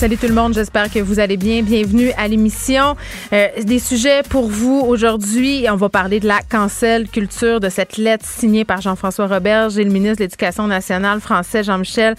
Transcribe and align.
Salut 0.00 0.16
tout 0.16 0.28
le 0.28 0.34
monde, 0.34 0.54
j'espère 0.54 0.90
que 0.90 0.98
vous 0.98 1.20
allez 1.20 1.36
bien. 1.36 1.62
Bienvenue 1.62 2.10
à 2.16 2.26
l'émission. 2.26 2.96
Euh, 3.34 3.48
des 3.64 3.78
sujets 3.78 4.22
pour 4.26 4.48
vous 4.48 4.82
aujourd'hui. 4.88 5.66
On 5.70 5.76
va 5.76 5.90
parler 5.90 6.20
de 6.20 6.26
la 6.26 6.40
cancel 6.40 7.06
culture, 7.06 7.60
de 7.60 7.68
cette 7.68 7.98
lettre 7.98 8.24
signée 8.24 8.64
par 8.64 8.80
Jean-François 8.80 9.26
Roberge 9.26 9.76
et 9.76 9.84
le 9.84 9.90
ministre 9.90 10.16
de 10.16 10.22
l'Éducation 10.22 10.66
nationale 10.66 11.20
français 11.20 11.62
Jean-Michel 11.64 12.14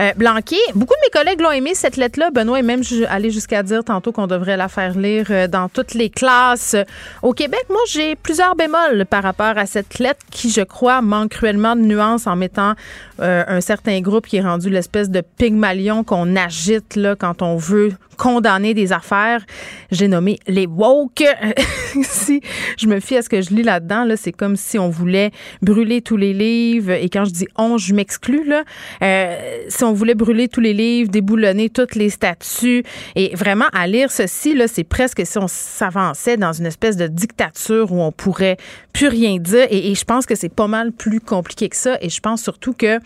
euh, 0.00 0.14
Blanquet. 0.16 0.56
Beaucoup 0.74 0.94
de 0.94 1.06
mes 1.06 1.10
collègues 1.10 1.42
l'ont 1.42 1.50
aimé, 1.50 1.72
cette 1.74 1.98
lettre-là. 1.98 2.30
Benoît 2.30 2.58
est 2.58 2.62
même 2.62 2.80
allé 3.10 3.30
jusqu'à 3.30 3.62
dire 3.62 3.84
tantôt 3.84 4.12
qu'on 4.12 4.26
devrait 4.26 4.56
la 4.56 4.68
faire 4.68 4.96
lire 4.96 5.26
euh, 5.28 5.46
dans 5.46 5.68
toutes 5.68 5.92
les 5.92 6.08
classes. 6.08 6.74
Au 7.20 7.34
Québec, 7.34 7.66
moi, 7.68 7.82
j'ai 7.90 8.16
plusieurs 8.16 8.56
bémols 8.56 9.04
par 9.04 9.22
rapport 9.22 9.58
à 9.58 9.66
cette 9.66 9.98
lettre 9.98 10.24
qui, 10.30 10.48
je 10.48 10.62
crois, 10.62 11.02
manque 11.02 11.32
cruellement 11.32 11.76
de 11.76 11.82
nuances 11.82 12.26
en 12.26 12.34
mettant 12.34 12.72
un 13.18 13.62
certain 13.62 14.02
groupe 14.02 14.26
qui 14.26 14.36
est 14.36 14.42
rendu 14.42 14.68
l'espèce 14.68 15.08
de 15.08 15.22
pygmalion 15.22 16.04
qu'on 16.04 16.36
agite 16.36 16.96
là, 16.96 17.16
quand 17.16 17.25
on 17.40 17.56
veut 17.56 17.92
condamner 18.16 18.74
des 18.74 18.92
affaires. 18.92 19.44
J'ai 19.90 20.08
nommé 20.08 20.38
les 20.46 20.66
woke. 20.66 21.24
si 22.02 22.40
je 22.78 22.86
me 22.86 23.00
fie 23.00 23.16
à 23.16 23.22
ce 23.22 23.28
que 23.28 23.40
je 23.40 23.50
lis 23.50 23.62
là-dedans, 23.62 24.04
là, 24.04 24.16
c'est 24.16 24.32
comme 24.32 24.56
si 24.56 24.78
on 24.78 24.88
voulait 24.88 25.30
brûler 25.62 26.02
tous 26.02 26.16
les 26.16 26.32
livres. 26.32 26.92
Et 26.92 27.08
quand 27.08 27.24
je 27.24 27.30
dis 27.30 27.46
on, 27.56 27.78
je 27.78 27.94
m'exclus. 27.94 28.44
Là. 28.44 28.64
Euh, 29.02 29.64
si 29.68 29.84
on 29.84 29.92
voulait 29.92 30.14
brûler 30.14 30.48
tous 30.48 30.60
les 30.60 30.72
livres, 30.72 31.10
déboulonner 31.10 31.70
toutes 31.70 31.94
les 31.94 32.10
statues, 32.10 32.82
et 33.14 33.34
vraiment 33.34 33.66
à 33.72 33.86
lire 33.86 34.10
ceci, 34.10 34.56
c'est 34.66 34.84
presque 34.84 35.22
si 35.24 35.38
on 35.38 35.48
s'avançait 35.48 36.36
dans 36.36 36.52
une 36.52 36.66
espèce 36.66 36.96
de 36.96 37.06
dictature 37.06 37.92
où 37.92 38.00
on 38.00 38.12
pourrait 38.12 38.56
plus 38.92 39.08
rien 39.08 39.36
dire. 39.38 39.66
Et, 39.70 39.90
et 39.90 39.94
je 39.94 40.04
pense 40.04 40.26
que 40.26 40.34
c'est 40.34 40.52
pas 40.52 40.66
mal 40.66 40.92
plus 40.92 41.20
compliqué 41.20 41.68
que 41.68 41.76
ça. 41.76 41.98
Et 42.00 42.08
je 42.08 42.20
pense 42.20 42.42
surtout 42.42 42.72
que 42.72 42.98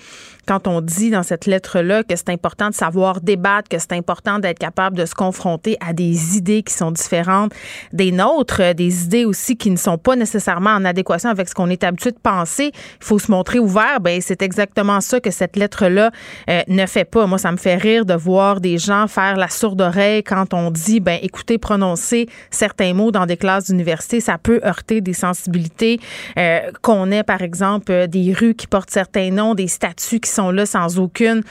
quand 0.46 0.66
on 0.66 0.80
dit 0.80 1.10
dans 1.10 1.22
cette 1.22 1.46
lettre-là 1.46 2.02
que 2.02 2.16
c'est 2.16 2.30
important 2.30 2.69
de 2.69 2.74
savoir 2.74 3.20
débattre, 3.20 3.69
que 3.69 3.78
c'est 3.78 3.92
important 3.92 4.38
d'être 4.38 4.58
capable 4.58 4.96
de 4.96 5.06
se 5.06 5.14
confronter 5.14 5.77
à 5.80 5.92
des 5.92 6.36
idées 6.36 6.62
qui 6.62 6.74
sont 6.74 6.91
différentes 6.91 7.52
des 7.92 8.12
nôtres, 8.12 8.74
des 8.74 9.05
idées 9.05 9.24
aussi 9.24 9.56
qui 9.56 9.70
ne 9.70 9.77
sont 9.77 9.98
pas 9.98 10.16
nécessairement 10.16 10.70
en 10.70 10.84
adéquation 10.84 11.30
avec 11.30 11.48
ce 11.48 11.55
qu'on 11.55 11.70
est 11.70 11.84
habitué 11.84 12.12
de 12.12 12.18
penser. 12.18 12.72
Il 12.74 13.05
faut 13.05 13.18
se 13.18 13.30
montrer 13.30 13.58
ouvert. 13.58 14.00
Ben 14.00 14.20
c'est 14.20 14.42
exactement 14.42 15.00
ça 15.00 15.20
que 15.20 15.30
cette 15.30 15.56
lettre-là 15.56 16.11
euh, 16.48 16.62
ne 16.68 16.86
fait 16.86 17.05
pas. 17.05 17.27
Moi, 17.27 17.38
ça 17.38 17.52
me 17.52 17.56
fait 17.56 17.77
rire 17.77 18.05
de 18.05 18.14
voir 18.14 18.61
des 18.61 18.78
gens 18.78 19.06
faire 19.06 19.36
la 19.36 19.48
sourde 19.48 19.80
oreille 19.80 20.22
quand 20.22 20.55
on 20.55 20.70
dit, 20.70 21.00
ben 21.00 21.18
écoutez, 21.22 21.58
prononcer 21.58 22.28
certains 22.50 22.94
mots 22.94 23.11
dans 23.11 23.27
des 23.27 23.36
classes 23.36 23.66
d'université, 23.66 24.20
ça 24.20 24.38
peut 24.38 24.61
heurter 24.64 25.00
des 25.00 25.12
sensibilités. 25.12 26.00
Euh, 26.38 26.61
qu'on 26.83 27.11
ait, 27.11 27.22
par 27.22 27.42
exemple, 27.42 28.08
des 28.08 28.33
rues 28.33 28.55
qui 28.55 28.66
portent 28.66 28.91
certains 28.91 29.30
noms, 29.30 29.55
des 29.55 29.68
statues 29.68 30.20
qui 30.20 30.30
sont 30.31 30.50
là 30.50 30.67
sans 30.67 30.98
aucune 30.98 31.42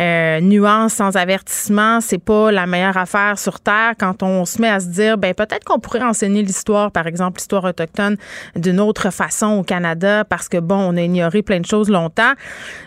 euh, 0.00 0.40
nuance, 0.40 0.94
sans 0.94 1.16
avertissement. 1.16 2.00
C'est 2.00 2.22
pas 2.22 2.50
la 2.50 2.66
meilleure 2.66 2.96
affaire 2.96 3.38
sur 3.38 3.60
Terre 3.60 3.94
quand 3.98 4.22
on 4.22 4.44
se 4.44 4.60
met 4.60 4.68
à 4.68 4.80
se 4.80 4.86
dire, 4.86 5.18
ben 5.18 5.34
peut-être 5.34 5.64
qu'on 5.64 5.78
pourrait 5.78 6.02
enseigner 6.02 6.42
l'histoire, 6.42 6.90
par 6.90 7.06
exemple 7.06 7.38
l'histoire 7.38 7.64
autochtone, 7.64 8.16
d'une 8.56 8.80
autre 8.80 9.10
façon 9.10 9.58
au 9.58 9.62
Canada 9.62 10.24
parce 10.24 10.48
que 10.48 10.58
bon, 10.58 10.76
on 10.76 10.96
a 10.96 11.02
ignoré 11.02 11.42
plein 11.42 11.60
de 11.60 11.66
choses 11.66 11.88
longtemps. 11.88 12.32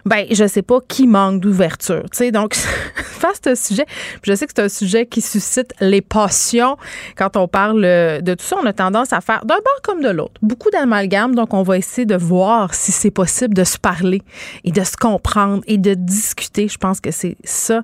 Ben 0.06 0.26
je 0.32 0.48
sais 0.48 0.62
pas 0.62 0.80
qui 0.88 1.08
manque 1.08 1.42
d'ouverture. 1.42 2.04
Tu 2.12 2.18
sais, 2.18 2.32
donc 2.32 2.56
face 2.56 3.40
à 3.46 3.56
ce 3.56 3.68
sujet, 3.68 3.86
je 4.24 4.34
sais 4.34 4.46
que 4.46 4.54
c'est 4.56 4.64
un 4.64 4.70
sujet 4.70 5.06
qui 5.06 5.22
suscite 5.22 5.74
les 5.80 6.02
passions 6.02 6.78
quand 7.18 7.38
on 7.38 7.48
parle 7.48 7.84
euh, 7.86 8.22
de 8.22 8.34
tout 8.34 8.46
ça. 8.46 8.58
On 8.62 8.66
a 8.66 8.74
tendance 8.74 9.14
à 9.14 9.22
faire 9.22 9.46
d'un 9.46 9.56
bord 9.56 9.82
comme 9.84 10.02
de 10.02 10.10
l'autre. 10.10 10.34
Beaucoup 10.42 10.70
d'amalgame, 10.70 11.36
donc 11.36 11.54
on 11.54 11.64
va 11.64 11.78
essayer 11.78 12.06
de 12.06 12.16
voir 12.16 12.74
si 12.74 12.92
c'est 12.92 13.12
possible 13.12 13.54
de 13.54 13.64
se 13.64 13.78
parler 13.78 14.22
et 14.64 14.72
de 14.72 14.84
se 14.84 14.98
comprendre 14.98 15.41
et 15.68 15.78
de 15.78 15.94
discuter. 15.94 16.68
Je 16.68 16.78
pense 16.78 17.00
que 17.00 17.12
c'est 17.12 17.38
ça 17.44 17.84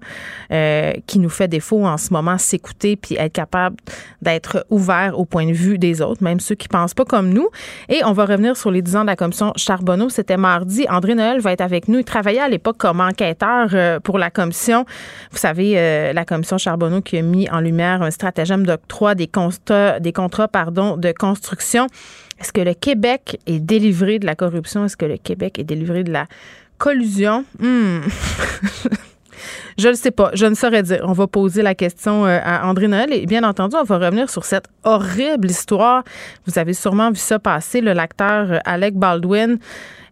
euh, 0.51 0.93
qui 1.05 1.19
nous 1.19 1.29
fait 1.29 1.47
défaut 1.47 1.85
en 1.85 1.97
ce 1.97 2.11
moment, 2.13 2.37
s'écouter 2.37 2.95
puis 2.95 3.15
être 3.15 3.33
capable 3.33 3.77
d'être 4.21 4.65
ouvert 4.69 5.17
au 5.17 5.25
point 5.25 5.45
de 5.45 5.53
vue 5.53 5.77
des 5.77 6.01
autres, 6.01 6.23
même 6.23 6.39
ceux 6.39 6.55
qui 6.55 6.67
pensent 6.67 6.93
pas 6.93 7.05
comme 7.05 7.29
nous. 7.29 7.49
Et 7.89 8.01
on 8.05 8.13
va 8.13 8.25
revenir 8.25 8.57
sur 8.57 8.71
les 8.71 8.81
10 8.81 8.95
ans 8.97 9.01
de 9.01 9.07
la 9.07 9.15
commission 9.15 9.53
Charbonneau. 9.55 10.09
C'était 10.09 10.37
mardi. 10.37 10.85
André 10.89 11.15
Noël 11.15 11.39
va 11.39 11.51
être 11.51 11.61
avec 11.61 11.87
nous. 11.87 11.99
Il 11.99 12.05
travaillait 12.05 12.41
à 12.41 12.49
l'époque 12.49 12.77
comme 12.77 13.01
enquêteur 13.01 13.69
euh, 13.73 13.99
pour 13.99 14.17
la 14.17 14.29
commission. 14.29 14.85
Vous 15.31 15.37
savez, 15.37 15.73
euh, 15.77 16.13
la 16.13 16.25
commission 16.25 16.57
Charbonneau 16.57 17.01
qui 17.01 17.17
a 17.17 17.21
mis 17.21 17.49
en 17.49 17.59
lumière 17.59 18.01
un 18.01 18.11
stratagème 18.11 18.65
d'octroi 18.65 19.15
des 19.15 19.27
contrats, 19.27 19.99
des 19.99 20.13
contrats 20.13 20.47
pardon, 20.47 20.97
de 20.97 21.11
construction. 21.11 21.87
Est-ce 22.39 22.53
que 22.53 22.61
le 22.61 22.73
Québec 22.73 23.39
est 23.47 23.59
délivré 23.59 24.19
de 24.19 24.25
la 24.25 24.35
corruption? 24.35 24.85
Est-ce 24.85 24.97
que 24.97 25.05
le 25.05 25.17
Québec 25.17 25.57
est 25.59 25.63
délivré 25.63 26.03
de 26.03 26.11
la 26.11 26.27
collusion. 26.77 27.45
Hmm. 27.59 28.01
Je 29.77 29.89
ne 29.89 29.93
sais 29.93 30.09
pas, 30.09 30.31
je 30.33 30.47
ne 30.47 30.55
saurais 30.55 30.81
dire. 30.81 31.01
On 31.03 31.11
va 31.11 31.27
poser 31.27 31.61
la 31.61 31.75
question 31.75 32.25
euh, 32.25 32.39
à 32.43 32.67
André 32.67 32.87
Noël 32.87 33.13
et 33.13 33.27
bien 33.27 33.43
entendu, 33.43 33.75
on 33.79 33.83
va 33.83 33.97
revenir 33.99 34.27
sur 34.27 34.43
cette 34.43 34.65
horrible 34.83 35.51
histoire. 35.51 36.03
Vous 36.47 36.57
avez 36.57 36.73
sûrement 36.73 37.11
vu 37.11 37.17
ça 37.17 37.37
passer, 37.37 37.81
le 37.81 37.93
l'acteur 37.93 38.53
euh, 38.53 38.59
Alec 38.65 38.95
Baldwin 38.95 39.59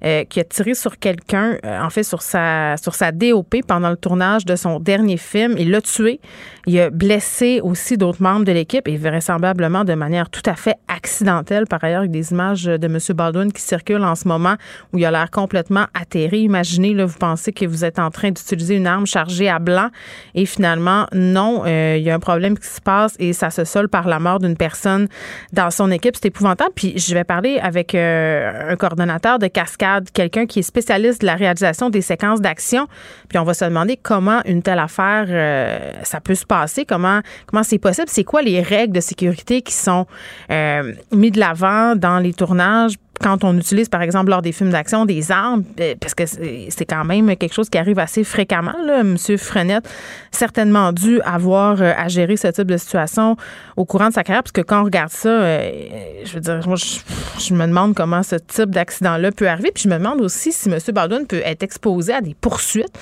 euh, 0.03 0.23
qui 0.25 0.39
a 0.39 0.43
tiré 0.43 0.75
sur 0.75 0.99
quelqu'un, 0.99 1.57
en 1.63 1.89
fait 1.89 2.03
sur 2.03 2.21
sa 2.21 2.77
sur 2.77 2.93
sa 2.93 3.11
DOP 3.11 3.55
pendant 3.67 3.89
le 3.89 3.97
tournage 3.97 4.45
de 4.45 4.55
son 4.55 4.79
dernier 4.79 5.17
film. 5.17 5.55
Il 5.57 5.71
l'a 5.71 5.81
tué. 5.81 6.19
Il 6.67 6.79
a 6.79 6.89
blessé 6.89 7.59
aussi 7.61 7.95
d'autres 7.95 8.23
membres 8.23 8.43
de 8.43 8.51
l'équipe 8.51 8.87
et 8.87 8.97
vraisemblablement 8.97 9.83
de 9.83 9.93
manière 9.93 10.29
tout 10.31 10.41
à 10.45 10.55
fait 10.55 10.75
accidentelle. 10.87 11.67
Par 11.67 11.83
ailleurs, 11.83 12.03
il 12.03 12.07
y 12.07 12.17
a 12.17 12.21
des 12.21 12.31
images 12.31 12.63
de 12.63 12.87
M. 12.87 12.97
Baldwin 13.15 13.51
qui 13.51 13.61
circulent 13.61 14.03
en 14.03 14.15
ce 14.15 14.27
moment 14.27 14.55
où 14.91 14.97
il 14.97 15.05
a 15.05 15.11
l'air 15.11 15.29
complètement 15.29 15.85
atterré. 15.93 16.39
Imaginez, 16.39 16.95
là, 16.95 17.05
vous 17.05 17.19
pensez 17.19 17.53
que 17.53 17.65
vous 17.65 17.85
êtes 17.85 17.99
en 17.99 18.09
train 18.09 18.29
d'utiliser 18.29 18.75
une 18.75 18.87
arme 18.87 19.05
chargée 19.05 19.47
à 19.47 19.59
blanc 19.59 19.89
et 20.33 20.47
finalement, 20.47 21.05
non, 21.13 21.63
euh, 21.65 21.97
il 21.97 22.03
y 22.03 22.09
a 22.09 22.15
un 22.15 22.19
problème 22.19 22.57
qui 22.57 22.67
se 22.67 22.81
passe 22.81 23.15
et 23.19 23.33
ça 23.33 23.51
se 23.51 23.63
solde 23.63 23.89
par 23.89 24.07
la 24.07 24.19
mort 24.19 24.39
d'une 24.39 24.57
personne 24.57 25.07
dans 25.53 25.69
son 25.69 25.91
équipe. 25.91 26.15
C'est 26.15 26.27
épouvantable. 26.27 26.71
Puis 26.75 26.97
je 26.97 27.13
vais 27.13 27.23
parler 27.23 27.59
avec 27.61 27.93
euh, 27.93 28.71
un 28.71 28.75
coordonnateur 28.75 29.37
de 29.37 29.47
cascade, 29.47 30.09
quelqu'un 30.11 30.47
qui 30.47 30.59
est 30.59 30.63
spécialiste 30.63 31.21
de 31.21 31.27
la 31.27 31.35
réalisation 31.35 31.91
des 31.91 32.01
séquences 32.01 32.41
d'action. 32.41 32.87
Puis 33.29 33.37
on 33.37 33.43
va 33.43 33.53
se 33.53 33.65
demander 33.65 33.97
comment 33.97 34.41
une 34.45 34.63
telle 34.63 34.79
affaire, 34.79 35.25
euh, 35.29 35.91
ça 36.01 36.21
peut 36.21 36.33
se 36.33 36.45
passer 36.45 36.54
comment 36.87 37.21
c'est 37.63 37.79
possible, 37.79 38.07
c'est 38.09 38.23
quoi 38.23 38.41
les 38.41 38.61
règles 38.61 38.93
de 38.93 39.01
sécurité 39.01 39.61
qui 39.61 39.73
sont 39.73 40.05
euh, 40.51 40.93
mises 41.11 41.31
de 41.31 41.39
l'avant 41.39 41.95
dans 41.95 42.19
les 42.19 42.33
tournages 42.33 42.95
quand 43.19 43.43
on 43.43 43.57
utilise, 43.57 43.89
par 43.89 44.01
exemple, 44.01 44.29
lors 44.29 44.41
des 44.41 44.51
films 44.51 44.69
d'action, 44.69 45.05
des 45.05 45.31
armes, 45.31 45.63
euh, 45.79 45.95
parce 45.99 46.13
que 46.13 46.23
c'est 46.25 46.85
quand 46.85 47.03
même 47.05 47.35
quelque 47.35 47.53
chose 47.53 47.69
qui 47.69 47.77
arrive 47.77 47.99
assez 47.99 48.23
fréquemment. 48.23 48.75
Là. 48.85 49.03
Monsieur 49.03 49.37
Frenette, 49.37 49.89
certainement 50.31 50.91
dû 50.91 51.21
avoir 51.21 51.81
euh, 51.81 51.93
à 51.97 52.07
gérer 52.07 52.37
ce 52.37 52.47
type 52.47 52.67
de 52.67 52.77
situation 52.77 53.37
au 53.77 53.85
courant 53.85 54.09
de 54.09 54.13
sa 54.13 54.23
carrière, 54.23 54.43
parce 54.43 54.51
que 54.51 54.61
quand 54.61 54.81
on 54.81 54.85
regarde 54.85 55.11
ça, 55.11 55.29
je 55.29 56.33
veux 56.33 56.39
dire, 56.39 56.61
moi, 56.67 56.77
je, 56.77 57.53
me 57.53 57.67
demande 57.67 57.95
comment 57.95 58.23
ce 58.23 58.35
type 58.35 58.69
d'accident-là 58.69 59.31
peut 59.31 59.47
arriver, 59.47 59.71
puis 59.73 59.83
je 59.83 59.89
me 59.89 59.97
demande 59.97 60.21
aussi 60.21 60.51
si 60.51 60.69
Monsieur 60.69 60.93
Baldwin 60.93 61.25
peut 61.25 61.41
être 61.43 61.63
exposé 61.63 62.13
à 62.13 62.21
des 62.21 62.35
poursuites. 62.35 62.97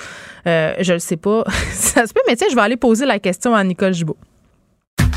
je 0.46 0.92
ne 0.92 0.98
sais 0.98 1.16
pas 1.16 1.44
ça 1.72 2.06
se 2.06 2.12
peut, 2.12 2.22
mais 2.28 2.36
tiens, 2.36 2.48
je 2.50 2.54
vais 2.54 2.62
aller 2.62 2.76
poser 2.76 3.06
la 3.06 3.18
question 3.18 3.54
à 3.54 3.62
Nicole 3.64 3.92
Gibault. 3.92 4.16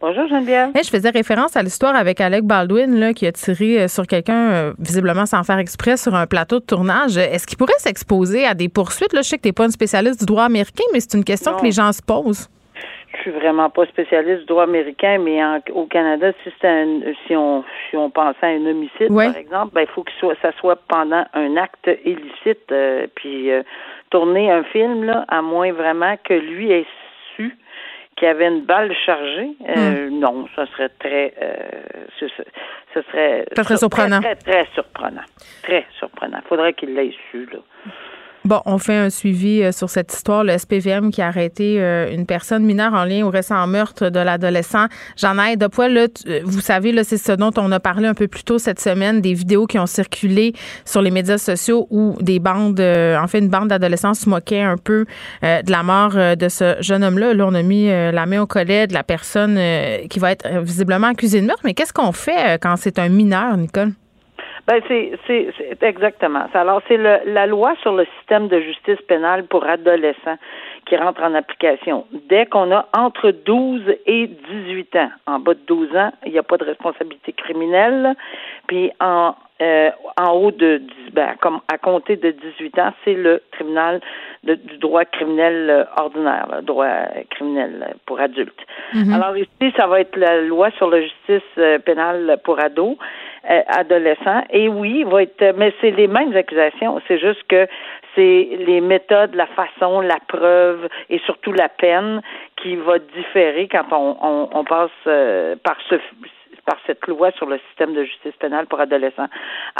Bonjour 0.00 0.26
Geneviève. 0.28 0.70
je 0.74 0.88
faisais 0.88 1.10
référence 1.10 1.58
à 1.58 1.62
l'histoire 1.62 1.94
avec 1.94 2.22
Alec 2.22 2.44
Baldwin 2.44 2.98
là, 2.98 3.12
qui 3.12 3.26
a 3.26 3.32
tiré 3.32 3.82
euh, 3.82 3.86
sur 3.86 4.06
quelqu'un, 4.06 4.50
euh, 4.50 4.72
visiblement 4.78 5.26
sans 5.26 5.42
faire 5.42 5.58
exprès, 5.58 5.98
sur 5.98 6.14
un 6.14 6.26
plateau 6.26 6.58
de 6.58 6.64
tournage. 6.64 7.18
Est-ce 7.18 7.46
qu'il 7.46 7.58
pourrait 7.58 7.74
s'exposer 7.76 8.46
à 8.46 8.54
des 8.54 8.70
poursuites? 8.70 9.12
Là, 9.12 9.20
je 9.20 9.28
sais 9.28 9.36
que 9.36 9.42
tu 9.42 9.48
n'es 9.48 9.52
pas 9.52 9.66
une 9.66 9.72
spécialiste 9.72 10.20
du 10.20 10.24
droit 10.24 10.44
américain, 10.44 10.84
mais 10.94 11.00
c'est 11.00 11.18
une 11.18 11.24
question 11.24 11.54
que 11.54 11.64
les 11.64 11.72
gens 11.72 11.92
se 11.92 12.00
posent. 12.00 12.48
Je 13.12 13.18
suis 13.20 13.30
vraiment 13.30 13.68
pas 13.68 13.84
spécialiste 13.88 14.40
du 14.40 14.46
droit 14.46 14.62
américain, 14.62 15.18
mais 15.18 15.42
au 15.74 15.84
Canada, 15.84 16.32
si, 16.44 16.50
si, 17.26 17.36
on, 17.36 17.62
si 17.90 17.96
on 17.98 18.08
pensait 18.08 18.46
à 18.46 18.48
un 18.48 18.64
homicide, 18.64 19.14
par 19.14 19.36
exemple, 19.36 19.72
ben, 19.74 19.82
il 19.82 19.88
faut 19.88 20.02
que 20.02 20.12
soit, 20.18 20.34
ça 20.40 20.52
soit 20.60 20.76
pendant 20.88 21.26
un 21.34 21.56
acte 21.58 21.90
illicite. 22.06 22.72
Euh, 22.72 23.06
puis 23.14 23.50
tourner 24.08 24.50
un 24.50 24.64
film, 24.64 25.04
là, 25.04 25.24
à 25.28 25.42
moins 25.42 25.72
vraiment 25.72 26.16
que 26.24 26.34
lui 26.34 26.72
ait 26.72 26.86
y 28.26 28.30
avait 28.30 28.48
une 28.48 28.62
balle 28.62 28.94
chargée, 29.06 29.50
euh, 29.68 30.08
hmm. 30.08 30.18
non, 30.18 30.46
ça 30.54 30.66
serait 30.66 30.88
très, 30.90 31.34
euh, 31.40 31.54
ce, 32.18 32.26
serait, 33.02 33.44
très 33.54 33.76
surprenant. 33.76 34.20
Très, 34.20 34.36
très, 34.36 34.66
surprenant. 34.74 35.22
Très 35.62 35.86
surprenant. 35.98 36.38
Il 36.44 36.48
faudrait 36.48 36.74
qu'il 36.74 36.94
l'ait 36.94 37.14
su, 37.30 37.46
là. 37.52 37.58
Bon, 38.46 38.62
on 38.64 38.78
fait 38.78 38.96
un 38.96 39.10
suivi 39.10 39.62
euh, 39.62 39.70
sur 39.70 39.90
cette 39.90 40.10
histoire. 40.14 40.44
Le 40.44 40.56
SPVM 40.56 41.10
qui 41.10 41.20
a 41.20 41.26
arrêté 41.26 41.76
euh, 41.78 42.10
une 42.10 42.24
personne 42.24 42.64
mineure 42.64 42.94
en 42.94 43.04
lien 43.04 43.26
au 43.26 43.28
récent 43.28 43.66
meurtre 43.66 44.08
de 44.08 44.18
l'adolescent 44.18 44.86
Jeanne 45.18 45.56
de 45.56 45.66
Poil. 45.66 45.92
Là, 45.92 46.06
euh, 46.26 46.40
vous 46.44 46.62
savez, 46.62 46.92
là, 46.92 47.04
c'est 47.04 47.18
ce 47.18 47.32
dont 47.32 47.50
on 47.58 47.70
a 47.70 47.80
parlé 47.80 48.08
un 48.08 48.14
peu 48.14 48.28
plus 48.28 48.42
tôt 48.42 48.58
cette 48.58 48.80
semaine, 48.80 49.20
des 49.20 49.34
vidéos 49.34 49.66
qui 49.66 49.78
ont 49.78 49.84
circulé 49.84 50.54
sur 50.86 51.02
les 51.02 51.10
médias 51.10 51.36
sociaux 51.36 51.86
où 51.90 52.16
des 52.22 52.38
bandes, 52.38 52.80
en 52.80 53.26
fait, 53.26 53.40
une 53.40 53.50
bande 53.50 53.68
d'adolescents 53.68 54.14
se 54.14 54.26
moquait 54.28 54.62
un 54.62 54.78
peu 54.78 55.04
de 55.42 55.70
la 55.70 55.82
mort 55.82 56.12
de 56.12 56.48
ce 56.48 56.76
jeune 56.80 57.04
homme-là. 57.04 57.34
Là, 57.34 57.46
on 57.46 57.54
a 57.54 57.62
mis 57.62 57.88
la 57.88 58.26
main 58.26 58.40
au 58.40 58.46
collet 58.46 58.86
de 58.86 58.94
la 58.94 59.02
personne 59.02 59.58
qui 60.08 60.18
va 60.18 60.32
être 60.32 60.48
visiblement 60.62 61.08
accusée 61.08 61.40
de 61.40 61.46
meurtre. 61.46 61.62
Mais 61.64 61.74
qu'est-ce 61.74 61.92
qu'on 61.92 62.12
fait 62.12 62.58
quand 62.60 62.76
c'est 62.76 62.98
un 62.98 63.08
mineur, 63.08 63.56
Nicole? 63.56 63.92
Ben 64.70 64.80
c'est 64.86 65.18
c'est 65.26 65.82
exactement. 65.82 66.44
Alors 66.54 66.80
c'est 66.86 66.96
la 66.96 67.46
loi 67.46 67.74
sur 67.82 67.92
le 67.92 68.06
système 68.18 68.46
de 68.46 68.60
justice 68.60 69.00
pénale 69.08 69.44
pour 69.46 69.66
adolescents 69.66 70.38
qui 70.86 70.96
rentre 70.96 71.24
en 71.24 71.34
application. 71.34 72.06
Dès 72.28 72.46
qu'on 72.46 72.70
a 72.70 72.86
entre 72.96 73.32
12 73.32 73.82
et 74.06 74.28
18 74.28 74.94
ans, 74.96 75.10
en 75.26 75.40
bas 75.40 75.54
de 75.54 75.60
12 75.66 75.96
ans, 75.96 76.12
il 76.24 76.30
n'y 76.30 76.38
a 76.38 76.44
pas 76.44 76.56
de 76.56 76.64
responsabilité 76.64 77.32
criminelle. 77.32 78.14
Puis 78.68 78.92
en 79.00 79.34
euh, 79.60 79.90
en 80.16 80.30
haut 80.32 80.52
de 80.52 80.80
ben, 81.12 81.34
comme 81.42 81.60
à 81.68 81.76
compter 81.76 82.16
de 82.16 82.30
18 82.30 82.78
ans, 82.78 82.92
c'est 83.04 83.12
le 83.12 83.42
tribunal 83.52 84.00
du 84.44 84.78
droit 84.78 85.04
criminel 85.04 85.68
euh, 85.68 85.84
ordinaire, 85.98 86.46
le 86.56 86.62
droit 86.62 86.88
criminel 87.28 87.94
pour 88.06 88.20
adultes. 88.20 88.54
Mm-hmm. 88.94 89.14
Alors 89.14 89.36
ici, 89.36 89.74
ça 89.76 89.86
va 89.86 90.00
être 90.00 90.16
la 90.16 90.40
loi 90.40 90.70
sur 90.78 90.88
la 90.88 91.02
justice 91.02 91.42
euh, 91.58 91.78
pénale 91.78 92.38
pour 92.42 92.58
ados. 92.58 92.96
Euh, 93.48 93.62
adolescent. 93.68 94.42
Et 94.50 94.68
oui, 94.68 95.02
va 95.04 95.22
être, 95.22 95.54
mais 95.56 95.72
c'est 95.80 95.92
les 95.92 96.08
mêmes 96.08 96.36
accusations. 96.36 97.00
C'est 97.08 97.18
juste 97.18 97.42
que 97.48 97.66
c'est 98.14 98.48
les 98.66 98.82
méthodes, 98.82 99.34
la 99.34 99.46
façon, 99.46 100.02
la 100.02 100.18
preuve 100.28 100.86
et 101.08 101.18
surtout 101.20 101.52
la 101.52 101.70
peine 101.70 102.20
qui 102.56 102.76
va 102.76 102.98
différer 102.98 103.66
quand 103.66 103.86
on 103.92 104.64
passe 104.64 104.90
euh, 105.06 105.56
par 105.64 105.76
ce 105.88 105.94
par 106.64 106.76
cette 106.86 107.06
loi 107.06 107.30
sur 107.32 107.46
le 107.46 107.58
système 107.68 107.94
de 107.94 108.04
justice 108.04 108.34
pénale 108.38 108.66
pour 108.66 108.80
adolescents. 108.80 109.28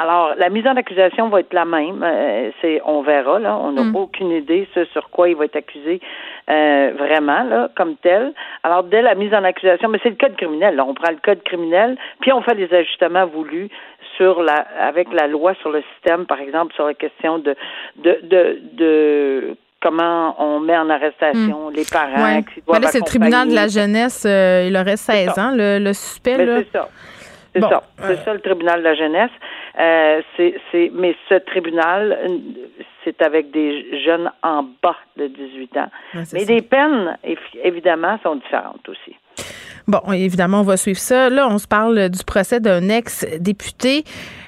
Alors, 0.01 0.35
la 0.37 0.49
mise 0.49 0.67
en 0.67 0.77
accusation 0.77 1.29
va 1.29 1.41
être 1.41 1.53
la 1.53 1.65
même. 1.65 2.03
Euh, 2.03 2.51
c'est, 2.61 2.81
on 2.85 3.03
verra 3.03 3.39
là. 3.39 3.57
On 3.57 3.73
n'a 3.73 3.85
mm. 3.85 3.97
aucune 3.97 4.31
idée 4.31 4.69
sur 4.93 5.11
quoi 5.11 5.29
il 5.29 5.37
va 5.37 5.45
être 5.45 5.57
accusé 5.57 6.01
euh, 6.49 6.93
vraiment 6.97 7.43
là, 7.43 7.71
comme 7.77 7.97
tel. 7.97 8.33
Alors, 8.63 8.85
dès 8.85 9.03
la 9.03 9.15
mise 9.15 9.35
en 9.35 9.45
accusation, 9.45 9.89
mais 9.89 9.99
c'est 10.03 10.11
le 10.11 10.17
code 10.17 10.37
criminel. 10.37 10.77
Là. 10.77 10.85
On 10.87 10.95
prend 10.95 11.11
le 11.11 11.19
code 11.23 11.43
criminel, 11.43 11.97
puis 12.21 12.33
on 12.33 12.43
fait 12.43 12.55
les 12.55 12.73
ajustements 12.73 13.27
voulus 13.27 13.69
sur 14.17 14.43
la 14.43 14.67
avec 14.81 15.13
la 15.13 15.27
loi 15.27 15.55
sur 15.55 15.71
le 15.71 15.83
système, 15.95 16.27
par 16.27 16.41
exemple, 16.41 16.75
sur 16.75 16.87
la 16.87 16.95
question 16.95 17.39
de 17.39 17.55
de 17.97 18.21
de, 18.23 18.59
de 18.73 19.57
comment 19.81 20.35
on 20.39 20.61
met 20.61 20.77
en 20.77 20.91
arrestation 20.91 21.71
hmm. 21.71 21.75
les 21.75 21.85
parents 21.85 22.37
ouais. 22.37 22.45
qui 22.55 22.61
doivent 22.61 22.85
c'est 22.91 22.99
le 22.99 23.05
tribunal 23.05 23.49
de 23.49 23.55
la 23.55 23.69
jeunesse, 23.69 24.25
euh, 24.27 24.67
il 24.69 24.77
aurait 24.77 24.97
16 24.97 25.39
ans, 25.39 25.53
le, 25.55 25.79
le 25.79 25.93
suspect. 25.93 26.37
C'est 26.37 26.73
ça. 26.73 26.89
C'est 27.55 27.61
ça. 27.61 27.83
C'est 27.99 28.25
ça 28.25 28.33
le 28.35 28.41
tribunal 28.41 28.81
de 28.81 28.85
la 28.85 28.95
jeunesse. 28.95 29.31
Euh, 29.79 30.23
c'est, 30.37 30.55
c'est, 30.71 30.91
mais 30.95 31.17
ce 31.29 31.35
tribunal, 31.35 32.17
c'est 33.05 33.21
avec 33.23 33.51
des 33.51 34.03
jeunes 34.05 34.31
en 34.43 34.63
bas 34.83 34.97
de 35.17 35.27
18 35.27 35.77
ans. 35.79 35.91
mais 36.33 36.45
les 36.45 36.63
peines, 36.63 37.17
évidemment, 37.65 38.19
sont 38.23 38.37
différentes 38.37 38.89
aussi. 38.89 39.17
Bon, 39.89 40.01
évidemment, 40.13 40.61
on 40.61 40.65
va 40.65 40.77
suivre 40.77 40.99
ça. 40.99 41.31
Là, 41.31 41.49
on 41.51 41.59
se 41.59 41.67
parle 41.67 42.09
du 42.09 42.25
procès 42.25 42.61
d'un 42.61 42.89
ex-député. 42.89 44.05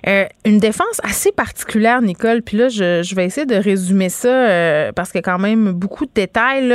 Euh, 0.08 0.24
une 0.44 0.58
défense 0.58 1.00
assez 1.04 1.30
particulière, 1.30 2.02
Nicole. 2.02 2.42
Puis 2.42 2.56
là, 2.56 2.68
je, 2.68 3.14
vais 3.14 3.24
essayer 3.24 3.46
de 3.46 3.54
résumer 3.54 4.08
ça 4.08 4.28
euh, 4.28 4.92
parce 4.92 5.12
qu'il 5.12 5.18
y 5.18 5.22
a 5.22 5.22
quand 5.22 5.38
même 5.38 5.72
beaucoup 5.72 6.06
de 6.06 6.10
détails. 6.14 6.74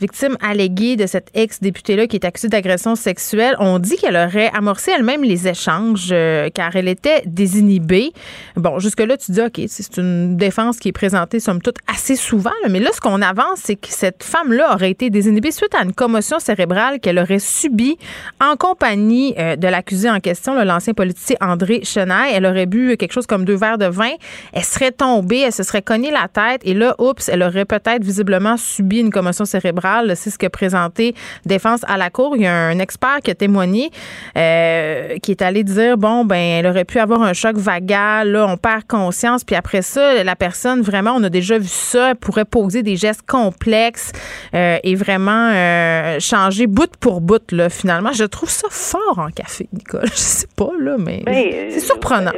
Victime 0.00 0.36
alléguée 0.40 0.96
de 0.96 1.06
cet 1.06 1.28
ex-député-là 1.34 2.06
qui 2.06 2.16
est 2.16 2.24
accusé 2.24 2.48
d'agression 2.48 2.94
sexuelle. 2.94 3.56
On 3.58 3.78
dit 3.78 3.96
qu'elle 3.96 4.16
aurait 4.16 4.50
amorcé 4.54 4.92
elle-même 4.96 5.22
les 5.22 5.48
échanges 5.48 6.08
euh, 6.12 6.48
car 6.54 6.74
elle 6.76 6.88
était 6.88 7.22
désinhibée. 7.26 8.12
Bon, 8.56 8.78
jusque-là, 8.78 9.16
tu 9.16 9.32
dis, 9.32 9.40
OK, 9.42 9.60
c'est 9.66 9.98
une 9.98 10.36
défense 10.36 10.78
qui 10.78 10.88
est 10.88 10.92
présentée, 10.92 11.40
somme 11.40 11.60
toute, 11.60 11.76
assez 11.86 12.16
souvent. 12.16 12.50
mais 12.70 12.80
là, 12.80 12.90
ce 12.94 13.00
qu'on 13.00 13.20
avance, 13.20 13.60
c'est 13.64 13.76
que 13.76 13.88
cette 13.88 14.22
femme-là 14.22 14.74
aurait 14.74 14.90
été 14.90 15.10
désinhibée 15.10 15.50
suite 15.50 15.74
à 15.74 15.84
une 15.84 15.92
commotion 15.92 16.38
cérébrale 16.38 17.00
qu'elle 17.00 17.18
aurait 17.18 17.38
subie 17.38 17.91
en 18.40 18.56
compagnie 18.56 19.34
de 19.34 19.68
l'accusé 19.68 20.10
en 20.10 20.20
question, 20.20 20.54
l'ancien 20.62 20.94
politicien 20.94 21.36
André 21.40 21.80
Chenaille. 21.84 22.32
Elle 22.34 22.46
aurait 22.46 22.66
bu 22.66 22.96
quelque 22.96 23.12
chose 23.12 23.26
comme 23.26 23.44
deux 23.44 23.56
verres 23.56 23.78
de 23.78 23.86
vin, 23.86 24.12
elle 24.52 24.64
serait 24.64 24.92
tombée, 24.92 25.40
elle 25.40 25.52
se 25.52 25.62
serait 25.62 25.82
cognée 25.82 26.10
la 26.10 26.28
tête 26.28 26.62
et 26.64 26.74
là, 26.74 26.94
oups, 26.98 27.28
elle 27.28 27.42
aurait 27.42 27.64
peut-être 27.64 28.04
visiblement 28.04 28.56
subi 28.56 29.00
une 29.00 29.10
commotion 29.10 29.44
cérébrale. 29.44 30.12
C'est 30.16 30.30
ce 30.30 30.38
que 30.38 30.46
présenté 30.46 31.14
Défense 31.46 31.80
à 31.86 31.96
la 31.96 32.10
Cour. 32.10 32.36
Il 32.36 32.42
y 32.42 32.46
a 32.46 32.54
un 32.54 32.78
expert 32.78 33.20
qui 33.22 33.30
a 33.30 33.34
témoigné, 33.34 33.90
euh, 34.36 35.18
qui 35.18 35.30
est 35.30 35.42
allé 35.42 35.64
dire, 35.64 35.96
bon, 35.96 36.24
ben, 36.24 36.36
elle 36.36 36.66
aurait 36.66 36.84
pu 36.84 36.98
avoir 36.98 37.22
un 37.22 37.32
choc 37.32 37.56
vagal, 37.56 38.30
là, 38.30 38.46
on 38.48 38.56
perd 38.56 38.84
conscience, 38.86 39.44
puis 39.44 39.56
après 39.56 39.82
ça, 39.82 40.22
la 40.22 40.36
personne, 40.36 40.82
vraiment, 40.82 41.12
on 41.16 41.22
a 41.24 41.28
déjà 41.28 41.58
vu 41.58 41.68
ça, 41.68 42.10
elle 42.10 42.16
pourrait 42.16 42.44
poser 42.44 42.82
des 42.82 42.96
gestes 42.96 43.22
complexes 43.26 44.12
euh, 44.54 44.78
et 44.82 44.94
vraiment 44.94 45.50
euh, 45.52 46.20
changer 46.20 46.66
bout 46.66 46.90
pour 47.00 47.20
bout, 47.20 47.52
là, 47.52 47.68
finalement. 47.82 48.12
Je 48.12 48.24
trouve 48.24 48.48
ça 48.48 48.68
fort 48.70 49.18
en 49.18 49.28
café, 49.28 49.68
Nicole. 49.72 50.06
Je 50.06 50.16
sais 50.16 50.48
pas, 50.56 50.70
là, 50.78 50.96
mais 50.98 51.22
ben, 51.24 51.70
c'est 51.70 51.80
surprenant 51.80 52.32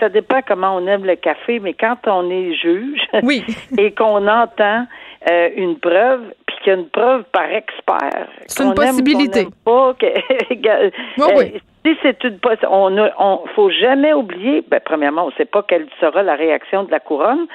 ça 0.00 0.08
dépend 0.08 0.40
comment 0.46 0.76
on 0.76 0.86
aime 0.86 1.04
le 1.04 1.16
café, 1.16 1.60
mais 1.60 1.74
quand 1.74 1.96
on 2.06 2.30
est 2.30 2.54
juge 2.54 3.00
et 3.78 3.92
qu'on 3.92 4.26
entend 4.26 4.86
euh, 5.30 5.48
une 5.56 5.78
preuve, 5.78 6.22
puis 6.52 6.64
qu'il 6.64 6.72
y 6.72 6.76
a 6.76 6.78
une 6.78 6.88
preuve 6.88 7.24
par 7.32 7.50
expert, 7.50 8.28
c'est 8.46 8.62
une 8.62 8.74
possibilité. 8.74 9.46
pas, 9.64 9.94
oui. 11.36 11.60
Si 11.84 11.96
c'est 12.00 12.22
une 12.22 12.38
on 12.70 12.96
on 13.18 13.40
faut 13.56 13.70
jamais 13.70 14.12
oublier, 14.12 14.62
ben, 14.68 14.80
premièrement, 14.84 15.24
on 15.24 15.30
ne 15.30 15.32
sait 15.32 15.46
pas 15.46 15.64
quelle 15.64 15.88
sera 16.00 16.22
la 16.22 16.36
réaction 16.36 16.84
de 16.84 16.92
la 16.92 17.00
couronne. 17.00 17.48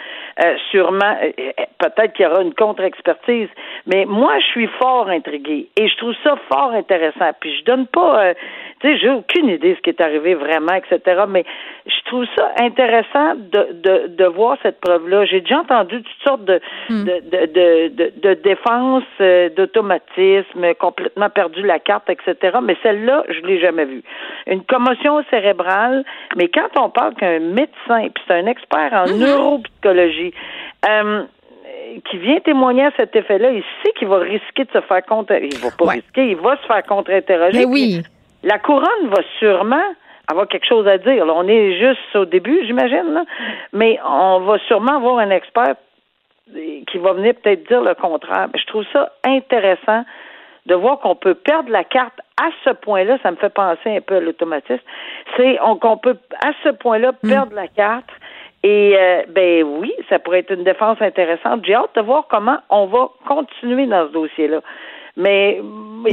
Euh, 0.43 0.55
sûrement, 0.69 1.15
euh, 1.23 1.31
euh, 1.39 1.63
peut-être 1.79 2.11
qu'il 2.11 2.25
y 2.25 2.27
aura 2.27 2.41
une 2.41 2.53
contre-expertise. 2.53 3.47
Mais 3.85 4.03
moi, 4.05 4.37
je 4.39 4.45
suis 4.47 4.67
fort 4.81 5.07
intriguée 5.07 5.69
et 5.77 5.87
je 5.87 5.95
trouve 5.95 6.13
ça 6.25 6.35
fort 6.51 6.71
intéressant. 6.71 7.31
Puis 7.39 7.57
je 7.57 7.63
donne 7.63 7.87
pas, 7.87 8.33
tu 8.81 8.89
sais, 8.89 8.97
j'ai 8.97 9.09
aucune 9.09 9.47
idée 9.47 9.71
de 9.71 9.75
ce 9.75 9.81
qui 9.81 9.91
est 9.91 10.01
arrivé 10.01 10.35
vraiment, 10.35 10.73
etc. 10.73 11.23
Mais 11.29 11.45
je 11.85 12.05
trouve 12.05 12.25
ça 12.37 12.51
intéressant 12.59 13.35
de, 13.35 13.69
de, 13.81 14.07
de 14.07 14.25
voir 14.25 14.57
cette 14.61 14.81
preuve-là. 14.81 15.23
J'ai 15.23 15.39
déjà 15.39 15.59
entendu 15.59 16.03
toutes 16.03 16.27
sortes 16.27 16.43
de, 16.43 16.59
hmm. 16.89 17.03
de, 17.05 17.21
de, 17.31 17.87
de, 17.95 18.11
de, 18.21 18.33
défense, 18.87 19.53
d'automatisme, 19.55 20.73
complètement 20.79 21.29
perdu 21.29 21.61
la 21.63 21.79
carte, 21.79 22.09
etc. 22.09 22.57
Mais 22.63 22.77
celle-là, 22.83 23.23
je 23.29 23.45
l'ai 23.45 23.59
jamais 23.59 23.85
vue 23.85 24.03
une 24.47 24.63
commotion 24.63 25.23
cérébrale, 25.29 26.03
mais 26.35 26.47
quand 26.47 26.69
on 26.79 26.89
parle 26.89 27.15
qu'un 27.15 27.39
médecin, 27.39 28.09
puis 28.13 28.23
c'est 28.27 28.33
un 28.33 28.45
expert 28.45 28.91
en 28.93 29.05
mm-hmm. 29.05 29.19
neuropsychologie, 29.19 30.33
euh, 30.87 31.23
qui 32.09 32.17
vient 32.17 32.39
témoigner 32.39 32.85
à 32.85 32.91
cet 32.97 33.15
effet-là, 33.15 33.51
il 33.51 33.63
sait 33.83 33.91
qu'il 33.97 34.07
va 34.07 34.19
risquer 34.19 34.65
de 34.65 34.71
se 34.71 34.81
faire 34.81 35.05
contre, 35.05 35.33
il 35.33 35.57
va 35.57 35.69
pas 35.77 35.91
risquer, 35.91 36.29
il 36.29 36.37
va 36.37 36.57
se 36.57 36.65
faire 36.67 36.83
contre-interroger. 36.83 37.65
oui. 37.65 38.01
La 38.43 38.59
couronne 38.59 39.09
va 39.09 39.21
sûrement 39.39 39.83
avoir 40.27 40.47
quelque 40.47 40.67
chose 40.67 40.87
à 40.87 40.97
dire. 40.97 41.25
on 41.27 41.47
est 41.47 41.79
juste 41.79 42.15
au 42.15 42.25
début, 42.25 42.59
j'imagine, 42.65 43.23
mais 43.73 43.97
on 44.05 44.41
va 44.41 44.57
sûrement 44.67 44.97
avoir 44.97 45.17
un 45.19 45.31
expert 45.31 45.75
qui 46.87 46.97
va 46.97 47.13
venir 47.13 47.35
peut-être 47.35 47.67
dire 47.67 47.81
le 47.81 47.95
contraire. 47.95 48.47
je 48.55 48.65
trouve 48.65 48.85
ça 48.93 49.11
intéressant 49.25 50.03
de 50.65 50.75
voir 50.75 50.99
qu'on 50.99 51.15
peut 51.15 51.33
perdre 51.33 51.71
la 51.71 51.83
carte 51.83 52.19
à 52.41 52.49
ce 52.63 52.71
point-là, 52.71 53.17
ça 53.23 53.31
me 53.31 53.37
fait 53.37 53.49
penser 53.49 53.97
un 53.97 54.01
peu 54.01 54.17
à 54.17 54.19
l'automatisme, 54.19 54.83
c'est 55.35 55.57
qu'on 55.81 55.97
peut 55.97 56.17
à 56.43 56.51
ce 56.63 56.69
point-là 56.69 57.13
hmm. 57.23 57.29
perdre 57.29 57.55
la 57.55 57.67
carte. 57.67 58.09
Et 58.63 58.95
euh, 58.97 59.21
ben 59.29 59.63
oui, 59.63 59.93
ça 60.09 60.19
pourrait 60.19 60.39
être 60.39 60.51
une 60.51 60.63
défense 60.63 61.01
intéressante. 61.01 61.63
J'ai 61.65 61.75
hâte 61.75 61.95
de 61.95 62.01
voir 62.01 62.25
comment 62.27 62.57
on 62.69 62.87
va 62.87 63.09
continuer 63.27 63.85
dans 63.85 64.07
ce 64.07 64.13
dossier-là. 64.13 64.61
Mais 65.17 65.59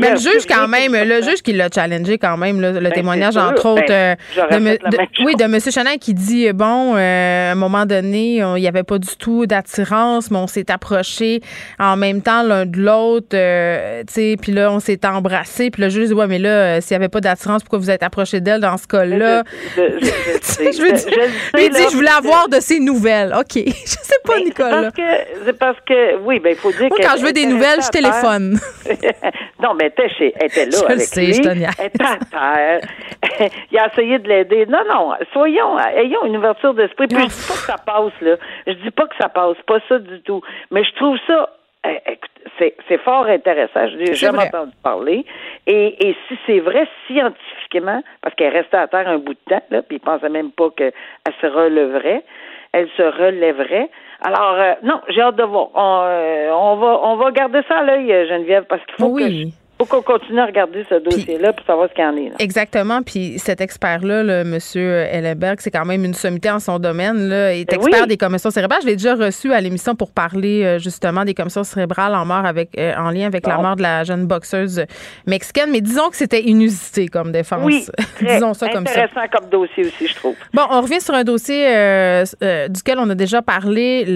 Mais 0.01 0.11
le 0.13 0.17
juge, 0.17 0.33
plus 0.33 0.47
quand 0.47 0.67
même, 0.67 0.93
le 0.95 1.21
juge 1.23 1.43
qui 1.43 1.53
l'a 1.53 1.69
challengé 1.73 2.17
quand 2.17 2.39
même, 2.39 2.59
là, 2.61 2.73
le 2.73 2.81
Ben, 2.81 2.91
témoignage, 2.93 3.37
entre 3.37 3.67
autres, 3.67 3.85
Ben, 3.87 4.17
euh, 4.51 4.59
de, 4.59 5.25
oui, 5.27 5.35
de 5.37 5.45
M. 5.45 5.59
Chenin 5.61 5.99
qui 6.01 6.15
dit, 6.15 6.51
bon, 6.55 6.95
euh, 6.97 7.51
à 7.51 7.53
un 7.53 7.55
moment 7.55 7.85
donné, 7.85 8.43
on- 8.43 8.57
il 8.57 8.63
n'y 8.63 8.67
avait 8.67 8.83
pas 8.83 8.99
du 8.99 9.15
tout 9.19 9.45
d'attirance, 9.45 10.31
mais 10.31 10.39
on 10.39 10.47
s'est 10.47 10.71
approché 10.71 11.43
en 11.79 11.97
même 11.99 12.23
temps 12.23 12.43
l'un 12.43 12.65
de 12.65 12.79
l'autre, 12.79 13.29
euh, 13.35 14.03
tu 14.07 14.15
sais, 14.15 14.37
puis 14.41 14.53
là, 14.53 14.73
on 14.73 14.81
s'est 14.81 15.05
embrassé, 15.07 15.71
puis 15.71 15.83
le 15.83 15.91
juge 15.91 16.09
dit, 16.09 16.15
ouais, 16.15 16.27
mais 16.27 16.39
là, 16.39 16.49
euh, 16.49 16.81
s'il 16.81 16.95
n'y 16.97 17.05
avait 17.05 17.11
pas 17.11 17.21
d'attirance, 17.21 17.63
pourquoi 17.63 17.79
vous 17.79 17.91
êtes 17.91 18.03
approché 18.03 18.41
d'elle 18.41 18.63
dans 18.63 18.79
ce 18.79 18.87
cas-là? 18.87 19.43
Je- 19.77 19.83
je- 20.01 20.07
je- 20.73 20.83
veux 20.83 20.93
dire, 20.93 21.09
lui 21.55 21.69
dit, 21.69 21.83
je 21.91 21.95
voulais 21.95 22.09
avoir 22.09 22.49
de 22.49 22.59
ses 22.59 22.81
nouvelles. 22.81 23.35
OK. 23.39 23.63
Je 23.67 23.71
sais 23.85 24.15
pas, 24.25 24.33
Mais 24.37 24.39
c'est 24.39 24.45
Nicolas. 24.47 24.83
Parce 24.85 24.95
que, 24.95 25.03
c'est 25.45 25.59
parce 25.59 25.77
que, 25.87 26.17
oui, 26.25 26.41
ben, 26.41 26.51
il 26.53 26.57
faut 26.57 26.71
dire 26.71 26.89
Moi, 26.89 26.97
qu'elle 26.97 27.07
quand 27.07 27.17
je 27.19 27.23
veux 27.27 27.33
des 27.33 27.45
nouvelles, 27.47 27.81
je 27.83 27.89
téléphone. 27.91 28.59
non, 29.63 29.75
mais 29.75 29.85
elle 29.85 30.07
était, 30.07 30.09
chez, 30.11 30.35
elle 30.37 30.47
était 30.47 30.67
là 30.67 30.79
Je 30.81 30.85
avec 30.85 31.01
sais, 31.01 31.27
lui. 31.27 31.35
je. 31.35 31.49
Elle 31.49 31.87
était 31.87 32.05
à 32.05 32.19
terre. 32.31 32.81
il 33.71 33.79
a 33.79 33.87
essayé 33.87 34.19
de 34.19 34.29
l'aider. 34.29 34.67
Non, 34.67 34.83
non, 34.89 35.13
soyons, 35.33 35.79
ayons 35.79 36.25
une 36.25 36.37
ouverture 36.37 36.75
d'esprit. 36.75 37.07
Puis 37.07 37.19
je 37.19 37.27
dis 37.27 37.47
pas 37.47 37.55
que 37.55 37.67
ça 37.67 37.79
passe, 37.79 38.21
là. 38.21 38.37
Je 38.67 38.73
dis 38.73 38.91
pas 38.91 39.07
que 39.07 39.17
ça 39.21 39.29
passe, 39.29 39.57
pas 39.67 39.79
ça 39.89 39.99
du 39.99 40.21
tout. 40.23 40.43
Mais 40.71 40.85
je 40.85 40.95
trouve 40.95 41.19
ça, 41.27 41.51
eh, 41.87 42.01
écoute, 42.13 42.31
c'est, 42.59 42.99
fort 42.99 43.27
intéressant. 43.27 43.89
Je 43.89 43.97
n'ai 43.97 44.15
jamais 44.15 44.39
vrai. 44.39 44.49
entendu 44.49 44.73
parler. 44.83 45.25
Et, 45.67 46.09
et 46.09 46.17
si 46.29 46.39
c'est 46.47 46.61
vrai 46.61 46.87
scientifiquement, 47.07 48.03
parce 48.23 48.35
qu'elle 48.37 48.53
restait 48.53 48.77
à 48.77 48.89
terre 48.89 49.09
un 49.09 49.19
bout 49.19 49.35
de 49.35 49.39
temps, 49.55 49.63
là, 49.71 49.83
puis 49.83 49.97
il 49.97 50.01
pensait 50.01 50.29
même 50.29 50.51
pas 50.53 50.71
qu'elle 50.71 50.93
se 51.41 51.47
relèverait, 51.47 52.25
elle 52.73 52.89
se 52.97 53.03
relèverait. 53.03 53.91
Alors, 54.21 54.55
euh, 54.55 54.73
non, 54.83 55.01
j'ai 55.09 55.21
hâte 55.21 55.37
de 55.37 55.43
voir. 55.43 55.69
On, 55.75 56.03
euh, 56.05 56.51
on 56.53 56.77
va, 56.77 57.01
on 57.03 57.17
va 57.17 57.31
garder 57.33 57.61
ça 57.69 57.79
à 57.79 57.83
l'œil, 57.83 58.13
euh, 58.13 58.27
Geneviève, 58.29 58.65
parce 58.69 58.85
qu'il 58.87 58.95
faut 58.97 59.07
Oui. 59.11 59.23
que 59.23 59.31
je- 59.31 59.64
faut 59.79 59.87
qu'on 59.87 60.03
continue 60.03 60.41
à 60.41 60.47
regarder 60.47 60.85
ce 60.89 60.95
dossier-là 60.97 61.53
pour 61.53 61.67
savoir 61.67 61.89
ce 61.89 61.95
qu'il 61.95 62.05
y 62.05 62.07
en 62.07 62.17
est. 62.17 62.29
Là. 62.31 62.37
Exactement. 62.39 63.03
Puis 63.03 63.39
cet 63.39 63.61
expert-là, 63.61 64.23
le 64.23 64.45
monsieur 64.45 65.01
Ellenberg, 65.11 65.57
c'est 65.61 65.71
quand 65.71 65.85
même 65.85 66.05
une 66.05 66.15
sommité 66.15 66.51
en 66.51 66.61
son 66.61 66.79
domaine. 66.79 67.29
Là. 67.29 67.53
Il 67.55 67.63
est 67.63 67.71
Ben 67.71 67.77
expert 67.77 68.03
oui. 68.03 68.09
des 68.09 68.17
commissions 68.17 68.51
cérébrales. 68.51 68.81
Je 68.83 68.87
l'ai 68.87 68.97
déjà 68.97 69.15
reçu 69.15 69.53
à 69.53 69.61
l'émission 69.61 69.95
pour 69.95 70.13
parler 70.13 70.65
euh, 70.65 70.79
justement 70.79 71.25
des 71.25 71.35
commissions 71.35 71.65
cérébrales 71.65 72.15
en 72.15 72.25
mort 72.25 72.45
avec 72.45 72.71
euh, 72.79 72.95
en 72.97 73.11
lien 73.11 73.27
avec 73.27 73.47
la 73.47 73.59
mort 73.59 73.77
de 73.77 73.83
la 73.83 74.05
jeune 74.05 74.27
boxeuse 74.27 74.85
mexicaine. 75.27 75.71
Mais 75.71 75.81
disons 75.81 76.09
que 76.11 76.17
c'était 76.17 76.43
inusité 76.43 77.09
comme 77.09 77.33
défense. 77.33 77.65
Oui, 77.65 77.87
disons 78.21 78.55
ça 78.55 78.69
comme 78.69 78.87
ça. 78.87 78.93
intéressant 79.03 79.29
comme 79.33 79.51
dossier 79.51 79.87
aussi, 79.87 80.07
je 80.07 80.15
trouve. 80.15 80.35
Bon, 80.53 80.63
on 80.71 80.81
revient 80.81 81.01
sur 81.01 81.15
un 81.15 81.25
dossier 81.25 81.67
euh, 81.69 82.25
euh, 82.43 82.69
duquel 82.69 82.99
on 82.99 83.11
a 83.11 83.15
déjà 83.15 83.43
parlé. 83.43 84.07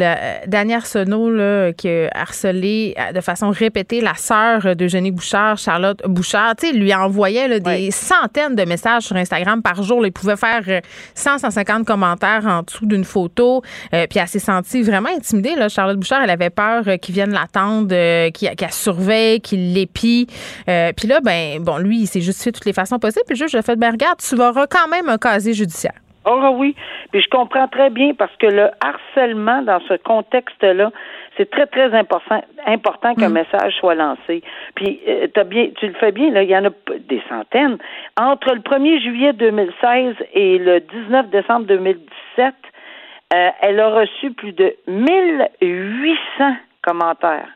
Arsenault, 0.68 1.30
là, 1.30 1.72
qui 1.72 1.88
a 1.88 2.10
harcelé 2.14 2.94
de 3.14 3.20
façon 3.20 3.50
répétée 3.50 4.00
la 4.00 4.14
sœur 4.14 4.76
d'Eugénie 4.76 5.10
Bouchard, 5.10 5.57
Charlotte 5.58 6.00
Bouchard. 6.06 6.54
Tu 6.56 6.66
sais, 6.68 6.72
il 6.74 6.80
lui 6.80 6.94
envoyait 6.94 7.48
là, 7.48 7.58
des 7.58 7.68
Ouais. 7.70 7.90
centaines 7.90 8.54
de 8.54 8.64
messages 8.64 9.02
sur 9.04 9.16
Instagram 9.16 9.62
par 9.62 9.82
jour. 9.82 10.00
Là, 10.00 10.08
il 10.08 10.12
pouvait 10.12 10.36
faire 10.36 10.62
euh, 10.68 10.80
100, 11.14 11.38
150 11.38 11.84
commentaires 11.86 12.46
en 12.46 12.62
dessous 12.62 12.86
d'une 12.86 13.04
photo. 13.04 13.62
Euh, 13.94 14.06
puis 14.08 14.18
elle 14.18 14.28
s'est 14.28 14.38
sentie 14.38 14.82
vraiment 14.82 15.10
intimidée. 15.14 15.54
Là. 15.54 15.68
Charlotte 15.68 15.96
Bouchard, 15.98 16.22
elle 16.22 16.30
avait 16.30 16.50
peur 16.50 16.82
euh, 16.86 16.96
qu'il 16.96 17.14
vienne 17.14 17.32
l'attendre, 17.32 17.88
euh, 17.92 18.30
qu'il 18.30 18.48
qu'elle 18.56 18.72
surveille, 18.72 19.40
qu'il 19.40 19.74
l'épie. 19.74 20.26
Euh, 20.68 20.92
puis 20.96 21.08
là, 21.08 21.20
ben, 21.22 21.62
bon, 21.62 21.78
lui, 21.78 22.00
il 22.00 22.06
s'est 22.06 22.20
justifié 22.20 22.52
de 22.52 22.56
toutes 22.56 22.66
les 22.66 22.72
façons 22.72 22.98
possibles. 22.98 23.24
Puis 23.26 23.36
le 23.38 23.46
juge 23.46 23.54
a 23.54 23.62
fait, 23.62 23.76
ben, 23.76 23.90
regarde, 23.90 24.18
tu 24.18 24.34
auras 24.40 24.66
quand 24.66 24.88
même 24.88 25.08
un 25.08 25.18
casier 25.18 25.52
judiciaire. 25.54 25.94
Oh 26.30 26.56
oui, 26.58 26.74
puis 27.10 27.22
je 27.22 27.28
comprends 27.30 27.68
très 27.68 27.88
bien 27.88 28.12
parce 28.18 28.34
que 28.38 28.46
le 28.46 28.68
harcèlement 28.84 29.62
dans 29.62 29.80
ce 29.88 29.94
contexte-là, 30.02 30.90
c'est 31.38 31.48
très 31.50 31.66
très 31.66 31.94
important 31.94 32.42
important 32.66 33.14
qu'un 33.14 33.30
message 33.30 33.74
soit 33.76 33.94
lancé. 33.94 34.42
Puis 34.74 35.00
euh, 35.08 35.28
t'as 35.32 35.44
bien, 35.44 35.68
tu 35.78 35.86
le 35.86 35.94
fais 35.94 36.12
bien 36.12 36.30
là, 36.30 36.42
il 36.42 36.50
y 36.50 36.56
en 36.56 36.66
a 36.66 36.70
des 37.08 37.22
centaines 37.28 37.78
entre 38.20 38.54
le 38.54 38.60
1er 38.60 39.00
juillet 39.00 39.32
2016 39.32 40.16
et 40.34 40.58
le 40.58 40.80
19 40.80 41.30
décembre 41.30 41.66
2017. 41.66 42.54
euh, 43.34 43.48
elle 43.60 43.80
a 43.80 43.88
reçu 43.90 44.32
plus 44.32 44.52
de 44.52 44.74
1800 44.88 46.56
commentaires 46.82 47.48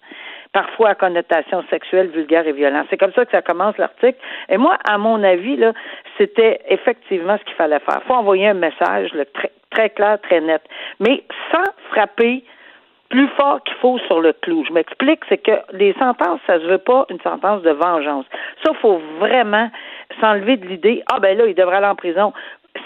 parfois 0.53 0.91
à 0.91 0.95
connotation 0.95 1.65
sexuelle, 1.71 2.09
vulgaire 2.09 2.47
et 2.47 2.53
violente. 2.53 2.87
C'est 2.91 2.99
comme 2.99 3.12
ça 3.15 3.25
que 3.25 3.31
ça 3.31 3.43
commence 3.43 3.77
l'article. 3.79 4.19
Et 4.51 4.59
moi, 4.59 4.77
à 4.87 4.99
mon 4.99 5.23
avis, 5.23 5.57
là, 5.57 5.73
c'était 6.19 6.61
effectivement 6.69 7.39
ce 7.39 7.45
qu'il 7.45 7.55
fallait 7.55 7.81
faire. 7.81 8.01
Il 8.05 8.07
faut 8.07 8.15
envoyer 8.15 8.49
un 8.49 8.55
message 8.55 9.12
là, 9.15 9.25
très, 9.33 9.51
très 9.71 9.91
clair, 9.91 10.19
très 10.21 10.41
net, 10.41 10.62
mais 11.01 11.25
sans 11.51 11.65
frapper 11.91 12.45
plus 13.12 13.28
fort 13.37 13.62
qu'il 13.62 13.76
faut 13.76 13.99
sur 14.07 14.21
le 14.21 14.33
clou. 14.33 14.64
Je 14.66 14.73
m'explique, 14.73 15.21
c'est 15.28 15.37
que 15.37 15.52
les 15.75 15.92
sentences, 15.99 16.40
ça 16.47 16.59
se 16.59 16.64
veut 16.64 16.78
pas 16.78 17.04
une 17.11 17.21
sentence 17.21 17.61
de 17.62 17.71
vengeance. 17.71 18.25
Ça, 18.64 18.73
faut 18.81 19.00
vraiment 19.21 19.71
s'enlever 20.19 20.57
de 20.57 20.66
l'idée, 20.66 21.02
ah 21.12 21.21
ben 21.21 21.37
là, 21.37 21.47
il 21.47 21.54
devrait 21.54 21.76
aller 21.76 21.87
en 21.87 21.95
prison. 21.95 22.33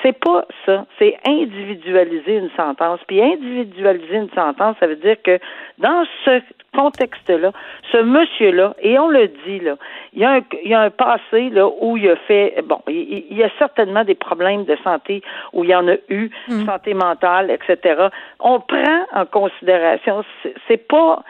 C'est 0.02 0.18
pas 0.18 0.44
ça. 0.64 0.84
C'est 0.98 1.16
individualiser 1.26 2.36
une 2.36 2.50
sentence. 2.56 3.00
Puis 3.06 3.22
individualiser 3.22 4.16
une 4.16 4.30
sentence, 4.30 4.76
ça 4.80 4.86
veut 4.86 4.96
dire 4.96 5.16
que 5.22 5.38
dans 5.78 6.04
ce 6.24 6.40
contexte-là, 6.76 7.52
ce 7.92 7.98
monsieur-là, 8.02 8.74
et 8.82 8.98
on 8.98 9.08
le 9.08 9.28
dit, 9.46 9.60
là, 9.60 9.76
il 10.12 10.20
y 10.20 10.24
a 10.24 10.32
un, 10.32 10.40
il 10.62 10.70
y 10.70 10.74
a 10.74 10.80
un 10.80 10.90
passé 10.90 11.50
là, 11.50 11.68
où 11.80 11.96
il 11.96 12.08
a 12.10 12.16
fait, 12.16 12.62
bon, 12.66 12.80
il, 12.88 13.26
il 13.30 13.36
y 13.38 13.42
a 13.44 13.50
certainement 13.58 14.04
des 14.04 14.14
problèmes 14.14 14.64
de 14.64 14.76
santé 14.84 15.22
où 15.52 15.64
il 15.64 15.70
y 15.70 15.74
en 15.74 15.88
a 15.88 15.94
eu, 16.08 16.30
santé 16.66 16.92
mentale, 16.92 17.50
etc. 17.50 18.08
On 18.40 18.60
prend 18.60 19.06
en 19.14 19.24
considération, 19.24 20.24
c'est- 20.68 20.76
pas, 20.88 21.22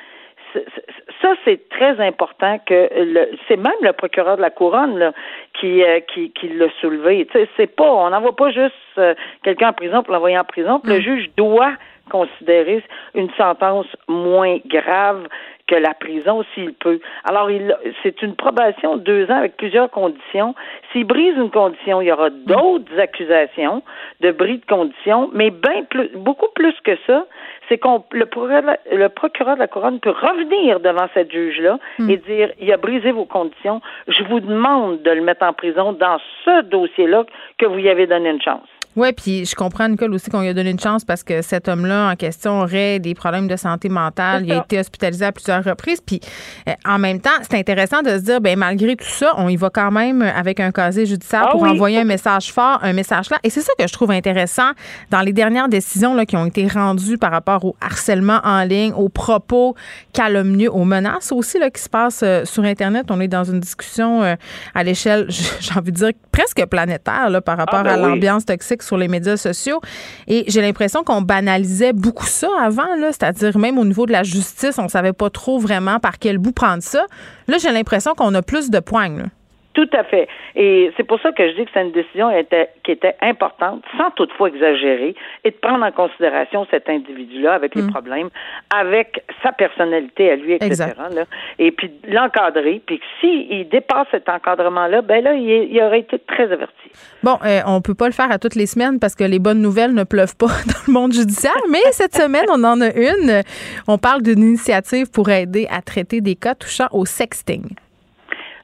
ça, 1.23 1.35
c'est 1.45 1.69
très 1.69 2.01
important 2.01 2.59
que 2.67 2.89
le, 2.95 3.31
c'est 3.49 3.57
même 3.57 3.73
le 3.83 3.93
procureur 3.93 4.37
de 4.37 4.43
la 4.43 4.51
couronne 4.51 4.99
là, 4.99 5.13
qui, 5.55 5.83
euh, 5.83 6.01
qui, 6.01 6.31
qui 6.33 6.49
l'a 6.49 6.69
soulevé. 6.81 7.27
C'est 7.57 7.75
pas, 7.75 7.91
on 7.91 8.11
n'envoie 8.11 8.37
pas 8.37 8.51
juste 8.51 8.75
euh, 8.99 9.15
quelqu'un 9.43 9.71
en 9.71 9.73
prison 9.73 10.03
pour 10.03 10.13
l'envoyer 10.13 10.39
en 10.39 10.45
prison. 10.45 10.81
puis 10.81 10.93
Le 10.93 11.01
juge 11.01 11.31
doit 11.37 11.73
considérer 12.11 12.85
une 13.15 13.31
sentence 13.33 13.87
moins 14.09 14.59
grave 14.67 15.27
que 15.67 15.75
la 15.75 15.95
prison 15.95 16.45
s'il 16.55 16.73
peut. 16.75 17.01
Alors, 17.25 17.51
il, 17.51 17.77
c'est 18.03 18.23
une 18.23 18.37
probation 18.37 18.97
de 18.97 19.03
deux 19.03 19.31
ans 19.31 19.39
avec 19.39 19.57
plusieurs 19.57 19.91
conditions. 19.91 20.55
S'il 20.93 21.05
brise 21.05 21.35
une 21.37 21.51
condition, 21.51 22.01
il 22.01 22.07
y 22.07 22.13
aura 22.13 22.31
d'autres 22.31 22.99
accusations 22.99 23.83
de 24.21 24.31
bris 24.31 24.59
de 24.59 24.67
conditions, 24.67 25.29
mais 25.33 25.51
bien 25.51 25.83
plus, 25.91 26.09
beaucoup 26.15 26.49
plus 26.55 26.75
que 26.85 26.97
ça, 27.07 27.27
c'est 27.69 27.79
qu'on 27.79 28.05
le 28.13 28.27
procureur, 28.27 28.63
de 28.63 28.67
la- 28.67 28.79
le 28.97 29.09
procureur 29.09 29.55
de 29.57 29.61
la 29.61 29.67
couronne 29.69 30.01
peut 30.01 30.11
revenir 30.11 30.81
devant 30.81 31.07
cette 31.15 31.31
juge-là 31.33 31.79
et 32.11 32.17
dire 32.19 32.51
il 32.61 32.73
a 32.73 32.77
brisé 32.77 33.11
vos 33.13 33.25
conditions, 33.25 33.81
je 34.09 34.23
vous 34.25 34.41
demande 34.41 35.03
de 35.03 35.11
le 35.11 35.21
mettre 35.23 35.45
en 35.45 35.53
prison 35.53 35.93
dans 35.93 36.19
ce 36.45 36.63
dossier-là 36.63 37.25
que 37.59 37.67
vous 37.67 37.79
y 37.79 37.89
avez 37.89 38.07
donné 38.07 38.31
une 38.31 38.43
chance. 38.43 38.69
Oui, 38.97 39.13
puis 39.13 39.45
je 39.45 39.55
comprends, 39.55 39.89
Nicole, 39.89 40.15
aussi 40.15 40.31
qu'on 40.31 40.41
lui 40.41 40.49
a 40.49 40.55
donné 40.55 40.71
une 40.71 40.81
chance 40.81 41.05
parce 41.05 41.23
que 41.23 41.43
cet 41.43 41.69
homme-là 41.69 42.11
en 42.11 42.17
question 42.17 42.63
aurait 42.63 42.99
des 42.99 43.15
problèmes 43.15 43.47
de 43.47 43.57
santé 43.57 43.91
mentale. 43.91 44.45
Il 44.47 44.53
a 44.53 44.63
été 44.65 44.79
hospitalisé 44.79 45.27
à 45.27 45.33
plusieurs 45.33 45.63
reprises. 45.63 46.01
Puis 46.01 46.21
euh, 46.67 46.73
en 46.87 46.99
même 46.99 47.21
temps, 47.21 47.31
c'est 47.43 47.59
intéressant 47.59 48.01
de 48.03 48.09
se 48.11 48.23
dire, 48.23 48.41
ben 48.41 48.59
malgré 48.59 48.97
tout 48.97 49.05
ça, 49.07 49.35
on 49.37 49.51
y 49.51 49.57
va 49.57 49.69
quand 49.69 49.91
même 49.91 50.23
avec 50.23 50.61
un 50.61 50.73
casier 50.73 51.05
judiciaire 51.05 51.45
Ah 51.49 51.51
pour 51.53 51.63
oui. 51.63 51.69
envoyer 51.69 51.99
un 51.99 52.05
message 52.05 52.51
fort, 52.53 52.79
un 52.83 52.95
message 52.95 53.29
là. 53.29 53.39
Et 53.43 53.51
c'est 53.51 53.61
ça 53.61 53.73
que 53.79 53.87
je 53.87 53.93
trouve 53.93 54.11
intéressant 54.13 54.71
dans 55.11 55.21
les 55.21 55.35
dernières 55.35 55.69
décisions 55.69 56.15
là, 56.15 56.25
qui 56.25 56.37
ont 56.37 56.47
été 56.47 56.67
rendues 56.67 57.19
par 57.19 57.33
rapport 57.33 57.67
au 57.67 57.77
harcèlement 57.83 58.41
en 58.45 58.63
ligne, 58.63 58.95
aux 58.95 59.11
propos 59.11 59.75
calomnieux, 60.15 60.73
aux 60.73 60.85
menaces 60.85 61.33
aussi 61.33 61.59
là, 61.59 61.69
qui 61.69 61.83
se 61.83 61.91
passent 61.91 62.23
euh, 62.23 62.47
sur 62.47 62.65
Internet. 62.65 63.07
On 63.11 63.21
est 63.21 63.29
dans 63.29 63.45
une 63.45 63.61
discussion 63.61 64.23
euh, 64.23 64.37
à 64.75 64.83
l'échelle, 64.83 65.27
j'ai 65.61 65.75
envie 65.79 65.93
de 65.93 65.97
dire, 65.99 66.11
presque 66.33 66.65
planétaire 66.67 67.29
là, 67.29 67.43
par 67.43 67.59
rapport 67.59 67.83
ben 67.83 67.91
à 67.91 67.97
oui. 67.97 68.03
l'ambiance 68.03 68.47
toxique 68.47 68.83
sur 68.87 68.97
les 68.97 69.09
médias 69.09 69.37
sociaux. 69.37 69.81
Et 70.27 70.45
j'ai 70.49 70.63
l'impression 70.63 71.05
qu'on 71.05 71.23
banalisait 71.23 71.93
beaucoup 71.93 72.27
ça 72.27 72.49
avant, 72.61 72.95
là, 72.99 73.09
c'est-à-dire 73.13 73.59
même 73.59 73.79
au 73.79 73.85
niveau 73.85 74.07
de 74.07 74.13
la 74.13 74.23
justice, 74.23 74.79
on 74.79 74.89
savait 74.89 75.13
pas 75.13 75.31
trop 75.31 75.59
vraiment 75.59 75.99
par 76.01 76.19
quel 76.19 76.39
bout 76.39 76.53
prendre 76.53 76.83
ça. 76.83 77.07
Là, 77.49 77.59
j'ai 77.59 77.73
l'impression 77.73 78.15
qu'on 78.15 78.35
a 78.35 78.43
plus 78.43 78.71
de 78.71 78.79
poignes. 78.81 79.29
Tout 79.77 79.91
à 79.93 80.05
fait. 80.05 80.27
Et 80.55 80.91
c'est 80.97 81.05
pour 81.05 81.21
ça 81.21 81.33
que 81.33 81.47
je 81.51 81.55
dis 81.55 81.65
que 81.67 81.71
c'est 81.75 81.83
une 81.83 81.93
décision 81.93 82.31
était- 82.31 82.71
qui 82.83 82.93
était 82.93 83.15
importante, 83.21 83.83
sans 83.99 84.11
toutefois 84.13 84.49
exagérer, 84.49 85.15
et 85.45 85.51
de 85.51 85.57
prendre 85.57 85.85
en 85.85 85.93
considération 85.93 86.67
cet 86.71 86.89
individu-là 86.89 87.53
avec 87.53 87.75
les 87.75 87.83
problèmes, 87.87 88.31
avec 88.71 89.23
sa 89.43 89.53
personnalité 89.53 90.31
à 90.31 90.37
lui, 90.37 90.53
etc. 90.55 90.67
Exact. 90.67 90.97
là. 91.15 91.25
et 91.59 91.71
puis 91.73 91.89
de 91.91 92.15
l'encadrer. 92.15 92.81
Puis 92.87 92.99
que 93.01 93.05
s'il 93.21 93.69
dépasse 93.69 94.07
cet 94.11 94.29
encadrement-là, 94.31 95.03
ben 95.03 95.23
là, 95.23 95.35
il, 95.35 95.51
est- 95.51 95.69
il 95.71 95.79
aurait 95.83 96.01
été 96.01 96.19
très 96.21 96.51
averti. 96.51 96.89
Bon, 97.23 97.37
euh, 97.45 97.61
on 97.67 97.83
peut 97.83 97.95
pas 97.95 98.07
le 98.07 98.13
faire 98.13 98.31
à 98.33 98.39
toutes 98.39 98.55
les 98.55 98.67
semaines 98.67 98.99
parce 98.99 99.15
que 99.15 99.25
les 99.25 99.39
bonnes 99.39 99.61
nouvelles 99.61 99.93
ne 99.93 100.05
pleuvent 100.05 100.37
pas 100.37 100.47
dans 100.67 100.83
le 100.87 100.93
monde 100.95 101.13
judiciaire, 101.13 101.53
mais 101.71 101.83
cette 101.93 102.15
semaine, 102.23 102.47
on 102.51 102.65
en 102.65 102.81
a 102.81 102.89
une. 102.95 103.43
On 103.89 103.99
parle 103.99 104.23
d'une 104.23 104.41
initiative 104.43 105.11
pour 105.13 105.29
aider 105.29 105.67
à 105.71 105.83
traiter 105.83 106.23
des 106.23 106.35
cas 106.35 106.55
touchant 106.55 106.87
au 106.93 107.05
sexting. 107.05 107.63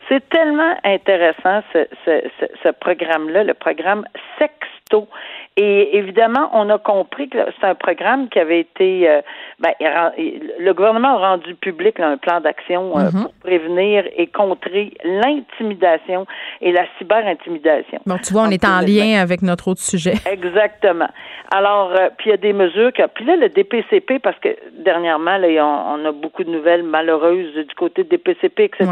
C'est 0.09 0.29
tellement 0.29 0.75
intéressant 0.85 1.63
ce, 1.73 1.87
ce, 2.05 2.23
ce, 2.41 2.47
ce 2.63 2.69
programme-là, 2.71 3.45
le 3.45 3.55
programme 3.55 4.05
Sexto. 4.39 5.09
Et 5.57 5.99
évidemment, 5.99 6.49
on 6.55 6.71
a 6.71 6.79
compris 6.79 7.29
que 7.29 7.37
c'est 7.61 7.67
un 7.67 7.75
programme 7.75 8.31
qui 8.31 8.39
avait 8.39 8.61
été, 8.61 9.07
euh, 9.07 9.21
ben, 9.61 9.73
le 9.79 10.73
gouvernement 10.73 11.17
a 11.17 11.31
rendu 11.33 11.55
public 11.57 12.01
un 12.01 12.17
plan 12.17 12.41
d'action 12.41 12.97
euh, 12.97 13.03
mm-hmm. 13.03 13.23
pour 13.23 13.33
prévenir 13.35 14.05
et 14.17 14.29
contrer 14.29 14.95
l'intimidation 15.05 16.27
et 16.63 16.73
la 16.73 16.87
cyberintimidation. 16.97 18.01
Bon, 18.07 18.17
tu 18.17 18.33
vois, 18.33 18.45
on 18.45 18.51
est 18.51 18.65
en 18.65 18.81
lien 18.81 19.21
avec 19.21 19.43
notre 19.43 19.69
autre 19.69 19.83
sujet. 19.83 20.15
Exactement. 20.31 21.09
Alors, 21.51 21.93
euh, 21.93 22.09
puis 22.17 22.29
il 22.29 22.31
y 22.31 22.35
a 22.35 22.39
des 22.39 22.55
mesures 22.55 22.93
que, 22.95 23.07
puis 23.09 23.27
là, 23.27 23.37
le 23.37 23.51
DPCP, 23.51 24.21
parce 24.21 24.39
que 24.39 24.57
dernièrement, 24.79 25.37
là, 25.37 25.49
on, 25.67 26.03
a 26.07 26.13
beaucoup 26.13 26.45
de 26.45 26.51
nouvelles 26.51 26.83
malheureuses 26.83 27.55
du 27.55 27.75
côté 27.75 28.05
de 28.05 28.09
DPCP, 28.09 28.65
etc. 28.65 28.89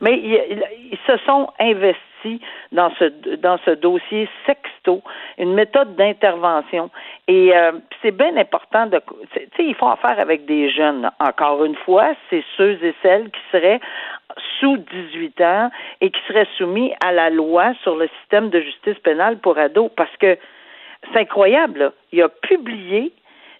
Mais 0.00 0.18
ils 0.18 0.98
se 1.06 1.18
sont 1.26 1.48
investis 1.60 2.09
dans 2.72 2.90
ce 2.98 3.04
dans 3.36 3.58
ce 3.64 3.70
dossier 3.72 4.28
sexto, 4.46 5.02
une 5.38 5.54
méthode 5.54 5.96
d'intervention. 5.96 6.90
Et 7.28 7.56
euh, 7.56 7.72
c'est 8.02 8.10
bien 8.10 8.36
important 8.36 8.86
de, 8.86 9.00
tu 9.32 9.40
sais, 9.56 9.64
il 9.64 9.74
faut 9.74 9.86
en 9.86 9.96
faire 9.96 10.18
avec 10.18 10.46
des 10.46 10.70
jeunes. 10.70 11.10
Encore 11.20 11.64
une 11.64 11.76
fois, 11.76 12.14
c'est 12.28 12.44
ceux 12.56 12.78
et 12.84 12.94
celles 13.02 13.30
qui 13.30 13.40
seraient 13.52 13.80
sous 14.58 14.76
18 14.76 15.40
ans 15.40 15.70
et 16.00 16.10
qui 16.10 16.20
seraient 16.28 16.48
soumis 16.56 16.92
à 17.04 17.12
la 17.12 17.30
loi 17.30 17.72
sur 17.82 17.96
le 17.96 18.08
système 18.20 18.50
de 18.50 18.60
justice 18.60 18.98
pénale 18.98 19.38
pour 19.38 19.58
ados, 19.58 19.90
parce 19.96 20.16
que 20.18 20.36
c'est 21.12 21.20
incroyable. 21.20 21.92
Il 22.12 22.22
a 22.22 22.28
publié 22.28 23.12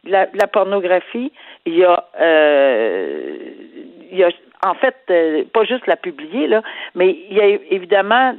la, 0.04 0.26
la 0.34 0.46
pornographie, 0.46 1.32
il 1.66 1.84
a, 1.84 2.04
euh, 2.20 3.36
il 4.12 4.24
a 4.24 4.30
en 4.62 4.74
fait, 4.74 4.96
euh, 5.10 5.44
pas 5.52 5.64
juste 5.64 5.86
la 5.86 5.96
publier, 5.96 6.46
là, 6.46 6.62
mais 6.94 7.16
il 7.30 7.36
y 7.36 7.40
a 7.40 7.46
évidemment 7.46 8.34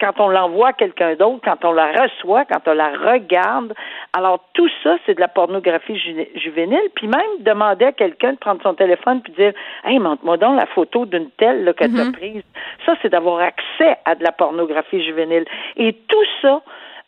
quand 0.00 0.18
on 0.18 0.28
l'envoie 0.28 0.70
à 0.70 0.72
quelqu'un 0.72 1.14
d'autre, 1.14 1.40
quand 1.44 1.64
on 1.64 1.70
la 1.70 1.92
reçoit, 1.92 2.44
quand 2.46 2.66
on 2.66 2.74
la 2.74 2.88
regarde. 2.88 3.72
Alors, 4.12 4.44
tout 4.52 4.68
ça, 4.82 4.96
c'est 5.06 5.14
de 5.14 5.20
la 5.20 5.28
pornographie 5.28 5.96
juvénile. 6.34 6.88
Puis 6.96 7.06
même 7.06 7.22
demander 7.38 7.84
à 7.84 7.92
quelqu'un 7.92 8.32
de 8.32 8.38
prendre 8.38 8.60
son 8.64 8.74
téléphone 8.74 9.22
puis 9.22 9.32
dire 9.34 9.52
Hey, 9.84 10.00
montre-moi 10.00 10.38
donc 10.38 10.58
la 10.58 10.66
photo 10.66 11.06
d'une 11.06 11.30
telle 11.38 11.62
là, 11.62 11.72
que 11.72 11.84
tu 11.84 12.00
as 12.00 12.04
mm-hmm. 12.04 12.12
prise. 12.12 12.42
Ça, 12.84 12.96
c'est 13.00 13.10
d'avoir 13.10 13.38
accès 13.38 13.96
à 14.04 14.16
de 14.16 14.24
la 14.24 14.32
pornographie 14.32 15.04
juvénile. 15.04 15.44
Et 15.76 15.92
tout 15.92 16.24
ça, 16.40 16.62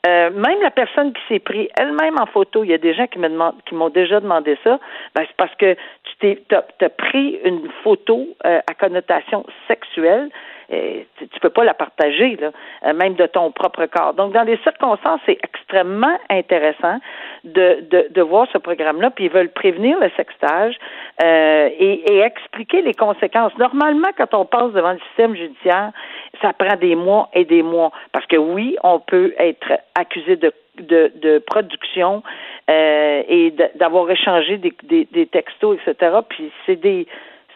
euh, 0.06 0.30
même 0.30 0.60
la 0.60 0.70
personne 0.70 1.12
qui 1.12 1.20
s'est 1.28 1.38
pris 1.38 1.68
elle-même 1.78 2.18
en 2.18 2.26
photo, 2.26 2.62
il 2.64 2.70
y 2.70 2.74
a 2.74 2.78
des 2.78 2.94
gens 2.94 3.06
qui 3.06 3.18
me 3.18 3.28
demandent, 3.28 3.54
qui 3.66 3.74
m'ont 3.74 3.88
déjà 3.88 4.20
demandé 4.20 4.58
ça, 4.62 4.78
ben 5.14 5.24
c'est 5.26 5.36
parce 5.36 5.54
que 5.54 5.74
tu 5.74 6.16
t'es, 6.20 6.42
t'as, 6.48 6.88
pris 6.90 7.38
une 7.44 7.68
photo 7.82 8.28
euh, 8.44 8.60
à 8.66 8.74
connotation 8.74 9.46
sexuelle 9.66 10.28
tu, 10.68 11.28
tu 11.28 11.40
peux 11.40 11.50
pas 11.50 11.64
la 11.64 11.74
partager, 11.74 12.36
là, 12.36 12.50
euh, 12.86 12.92
même 12.92 13.14
de 13.14 13.26
ton 13.26 13.50
propre 13.50 13.86
corps. 13.86 14.14
Donc, 14.14 14.32
dans 14.32 14.44
des 14.44 14.58
circonstances, 14.58 15.20
c'est 15.26 15.38
extrêmement 15.42 16.18
intéressant 16.30 16.98
de, 17.44 17.80
de, 17.90 18.08
de 18.10 18.22
voir 18.22 18.46
ce 18.52 18.58
programme-là, 18.58 19.10
puis 19.10 19.24
ils 19.24 19.30
veulent 19.30 19.52
prévenir 19.52 19.98
le 20.00 20.10
sextage 20.16 20.76
euh, 21.22 21.68
et, 21.78 22.12
et 22.12 22.20
expliquer 22.20 22.82
les 22.82 22.94
conséquences. 22.94 23.56
Normalement, 23.58 24.08
quand 24.16 24.34
on 24.34 24.44
passe 24.44 24.72
devant 24.72 24.92
le 24.92 25.00
système 25.08 25.34
judiciaire, 25.36 25.92
ça 26.42 26.52
prend 26.52 26.76
des 26.76 26.94
mois 26.94 27.28
et 27.34 27.44
des 27.44 27.62
mois, 27.62 27.92
parce 28.12 28.26
que 28.26 28.36
oui, 28.36 28.76
on 28.82 29.00
peut 29.00 29.34
être 29.38 29.72
accusé 29.94 30.36
de 30.36 30.52
de, 30.78 31.12
de 31.22 31.38
production 31.38 32.22
euh, 32.68 33.22
et 33.28 33.54
d'avoir 33.76 34.10
échangé 34.10 34.58
des, 34.58 34.72
des, 34.82 35.04
des 35.04 35.26
textos, 35.26 35.78
etc. 35.86 36.16
Puis 36.28 36.50
c'est 36.66 36.76
des 36.76 37.06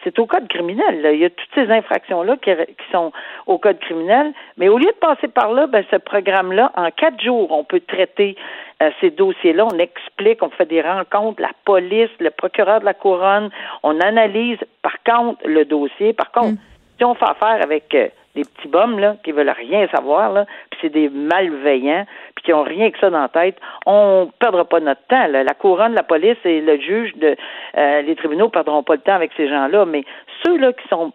c'est 0.03 0.17
au 0.19 0.25
code 0.25 0.47
criminel. 0.47 1.07
Il 1.13 1.19
y 1.19 1.25
a 1.25 1.29
toutes 1.29 1.49
ces 1.55 1.69
infractions-là 1.71 2.37
qui, 2.37 2.51
sont 2.91 3.11
au 3.47 3.57
code 3.57 3.79
criminel. 3.79 4.33
Mais 4.57 4.69
au 4.69 4.77
lieu 4.77 4.85
de 4.85 4.99
passer 4.99 5.27
par 5.27 5.51
là, 5.53 5.67
ben, 5.67 5.83
ce 5.91 5.97
programme-là, 5.97 6.71
en 6.75 6.89
quatre 6.91 7.21
jours, 7.21 7.51
on 7.51 7.63
peut 7.63 7.81
traiter 7.81 8.35
euh, 8.81 8.89
ces 9.01 9.11
dossiers-là. 9.11 9.65
On 9.65 9.77
explique, 9.77 10.41
on 10.41 10.49
fait 10.49 10.65
des 10.65 10.81
rencontres, 10.81 11.41
la 11.41 11.51
police, 11.65 12.09
le 12.19 12.29
procureur 12.31 12.79
de 12.79 12.85
la 12.85 12.93
couronne, 12.93 13.49
on 13.83 13.99
analyse, 13.99 14.59
par 14.81 15.01
contre, 15.03 15.39
le 15.45 15.65
dossier. 15.65 16.13
Par 16.13 16.31
contre, 16.31 16.53
mm. 16.53 16.57
si 16.97 17.05
on 17.05 17.15
fait 17.15 17.25
affaire 17.25 17.59
avec 17.61 17.93
euh, 17.93 18.07
des 18.39 18.49
petits 18.49 18.67
bums 18.67 18.99
là, 18.99 19.15
qui 19.23 19.31
veulent 19.31 19.49
rien 19.49 19.87
savoir, 19.89 20.31
là, 20.31 20.45
puis 20.69 20.79
c'est 20.81 20.89
des 20.89 21.09
malveillants, 21.09 22.05
puis 22.35 22.45
qui 22.45 22.53
ont 22.53 22.63
rien 22.63 22.89
que 22.91 22.99
ça 22.99 23.09
dans 23.09 23.21
la 23.21 23.29
tête, 23.29 23.57
on 23.85 24.29
perdra 24.39 24.65
pas 24.65 24.79
notre 24.79 25.05
temps. 25.07 25.27
La 25.27 25.53
couronne, 25.53 25.93
la 25.93 26.03
police 26.03 26.37
et 26.45 26.61
le 26.61 26.79
juge 26.79 27.15
de 27.15 27.35
euh, 27.77 28.01
les 28.01 28.15
tribunaux 28.15 28.49
perdront 28.49 28.83
pas 28.83 28.95
le 28.95 29.01
temps 29.01 29.15
avec 29.15 29.31
ces 29.35 29.47
gens-là, 29.47 29.85
mais 29.85 30.03
ceux-là 30.45 30.73
qui 30.73 30.87
sont 30.87 31.11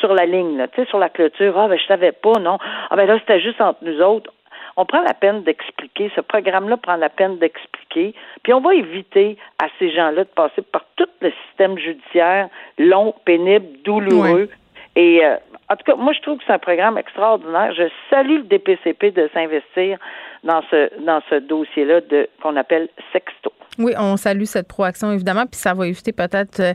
sur 0.00 0.12
la 0.12 0.26
ligne, 0.26 0.58
là, 0.58 0.66
sur 0.88 0.98
la 0.98 1.08
clôture, 1.08 1.58
ah 1.58 1.68
ben 1.68 1.78
je 1.78 1.86
savais 1.86 2.12
pas, 2.12 2.38
non. 2.40 2.58
Ah 2.90 2.96
ben 2.96 3.06
là, 3.06 3.18
c'était 3.18 3.40
juste 3.40 3.60
entre 3.60 3.78
nous 3.82 4.00
autres. 4.00 4.32
On 4.78 4.84
prend 4.84 5.00
la 5.00 5.14
peine 5.14 5.42
d'expliquer, 5.42 6.10
ce 6.14 6.20
programme-là 6.20 6.76
prend 6.76 6.96
la 6.96 7.08
peine 7.08 7.38
d'expliquer, 7.38 8.14
puis 8.42 8.52
on 8.52 8.60
va 8.60 8.74
éviter 8.74 9.38
à 9.58 9.68
ces 9.78 9.90
gens-là 9.90 10.24
de 10.24 10.28
passer 10.28 10.60
par 10.60 10.84
tout 10.96 11.08
le 11.22 11.32
système 11.46 11.78
judiciaire 11.78 12.48
long, 12.78 13.14
pénible, 13.24 13.66
douloureux. 13.84 14.50
Et 14.96 15.22
euh, 15.22 15.36
en 15.68 15.76
tout 15.76 15.84
cas, 15.84 15.94
moi, 15.94 16.12
je 16.14 16.20
trouve 16.22 16.38
que 16.38 16.44
c'est 16.46 16.52
un 16.54 16.58
programme 16.58 16.96
extraordinaire. 16.96 17.72
Je 17.76 17.84
salue 18.08 18.38
le 18.38 18.42
DPCP 18.44 19.10
de 19.12 19.28
s'investir 19.34 19.98
dans 20.42 20.62
ce 20.70 21.04
dans 21.04 21.20
ce 21.28 21.36
dossier-là 21.36 22.00
de 22.00 22.28
qu'on 22.42 22.56
appelle 22.56 22.88
sexto. 23.12 23.52
Oui, 23.78 23.92
on 23.98 24.16
salue 24.16 24.44
cette 24.44 24.68
proaction 24.68 25.12
évidemment, 25.12 25.44
puis 25.44 25.60
ça 25.60 25.74
va 25.74 25.86
éviter 25.86 26.12
peut-être 26.12 26.60
euh, 26.60 26.72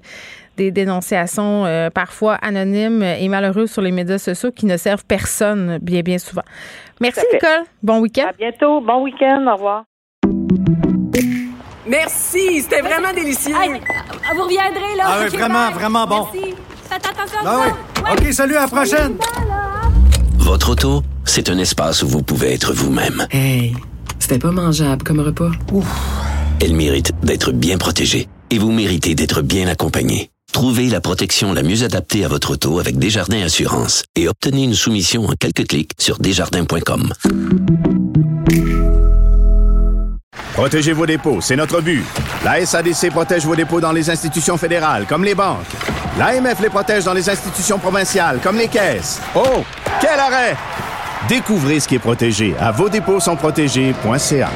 des 0.58 0.72
dénonciations 0.72 1.66
euh, 1.66 1.90
parfois 1.90 2.36
anonymes 2.44 3.02
et 3.02 3.28
malheureuses 3.28 3.72
sur 3.72 3.82
les 3.82 3.92
médias 3.92 4.20
sociaux 4.20 4.52
qui 4.52 4.68
ne 4.68 4.78
servent 4.78 5.06
personne 5.06 5.80
bien 5.82 6.02
bien 6.02 6.20
souvent. 6.20 6.44
Merci 7.00 7.26
Nicole. 7.34 7.66
Bon 7.82 8.00
week-end. 8.02 8.28
À 8.28 8.34
bientôt. 8.34 8.82
Bon 8.82 9.02
week-end. 9.04 9.48
Au 9.48 9.56
revoir. 9.56 9.84
Merci, 11.88 12.62
c'était 12.62 12.82
vraiment 12.82 13.12
délicieux. 13.14 13.56
vous 13.56 14.44
reviendrez 14.44 14.96
là. 14.96 15.04
Ah 15.08 15.18
oui, 15.24 15.36
vraiment, 15.36 15.72
vraiment 15.72 16.06
bon. 16.06 16.28
Merci. 16.34 16.56
Faites 16.92 17.06
attention. 17.06 17.40
Ah 17.46 17.60
oui. 17.64 18.12
OK, 18.12 18.34
salut, 18.34 18.58
à 18.58 18.62
la 18.62 18.68
prochaine. 18.68 19.14
Votre 20.38 20.72
auto, 20.72 21.04
c'est 21.24 21.50
un 21.50 21.58
espace 21.58 22.04
où 22.04 22.08
vous 22.10 22.22
pouvez 22.22 22.54
être 22.54 22.74
vous-même. 22.74 23.26
Hey, 23.32 23.74
c'était 24.20 24.40
pas 24.40 24.52
mangeable 24.52 25.02
comme 25.04 25.22
repas. 25.22 25.52
Ouf. 25.72 25.88
Elle 26.60 26.74
mérite 26.74 27.14
d'être 27.24 27.54
bien 27.54 27.78
protégée 27.78 28.28
et 28.50 28.60
vous 28.60 28.74
méritez 28.74 29.16
d'être 29.16 29.42
bien 29.42 29.70
accompagné. 29.70 30.32
Trouvez 30.52 30.90
la 30.90 31.00
protection 31.00 31.54
la 31.54 31.64
mieux 31.64 31.84
adaptée 31.84 32.26
à 32.26 32.28
votre 32.28 32.52
auto 32.52 32.80
avec 32.80 33.00
Desjardins 33.00 33.42
Assurance 33.42 34.04
et 34.18 34.28
obtenez 34.28 34.66
une 34.66 34.74
soumission 34.74 35.26
en 35.28 35.34
quelques 35.40 35.68
clics 35.68 35.92
sur 35.98 36.20
desjardins.com. 36.20 37.14
Protégez 40.54 40.92
vos 40.92 41.06
dépôts, 41.06 41.40
c'est 41.40 41.56
notre 41.56 41.80
but. 41.80 42.04
La 42.44 42.66
SADC 42.66 43.12
protège 43.12 43.46
vos 43.46 43.56
dépôts 43.56 43.80
dans 43.80 43.94
les 43.94 44.10
institutions 44.10 44.58
fédérales, 44.58 45.06
comme 45.08 45.24
les 45.24 45.36
banques. 45.36 45.66
L'AMF 46.18 46.60
les 46.60 46.70
protège 46.70 47.06
dans 47.06 47.14
les 47.14 47.30
institutions 47.30 47.80
provinciales, 47.80 48.40
comme 48.44 48.58
les 48.58 48.68
caisses. 48.68 49.22
Oh, 49.36 49.64
quel 50.00 50.20
arrêt! 50.20 50.56
Découvrez 51.30 51.80
ce 51.80 51.88
qui 51.88 51.96
est 51.96 52.00
protégé 52.00 52.56
à 52.60 52.72
vos 52.72 52.90
dépôts 52.90 53.20
sont 53.20 53.36
protégés.ca. 53.36 54.50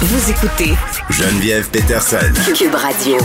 Vous 0.00 0.30
écoutez 0.30 0.74
Geneviève 1.08 1.68
Peterson. 1.70 2.32
Cube 2.54 2.74
Radio 2.74 3.16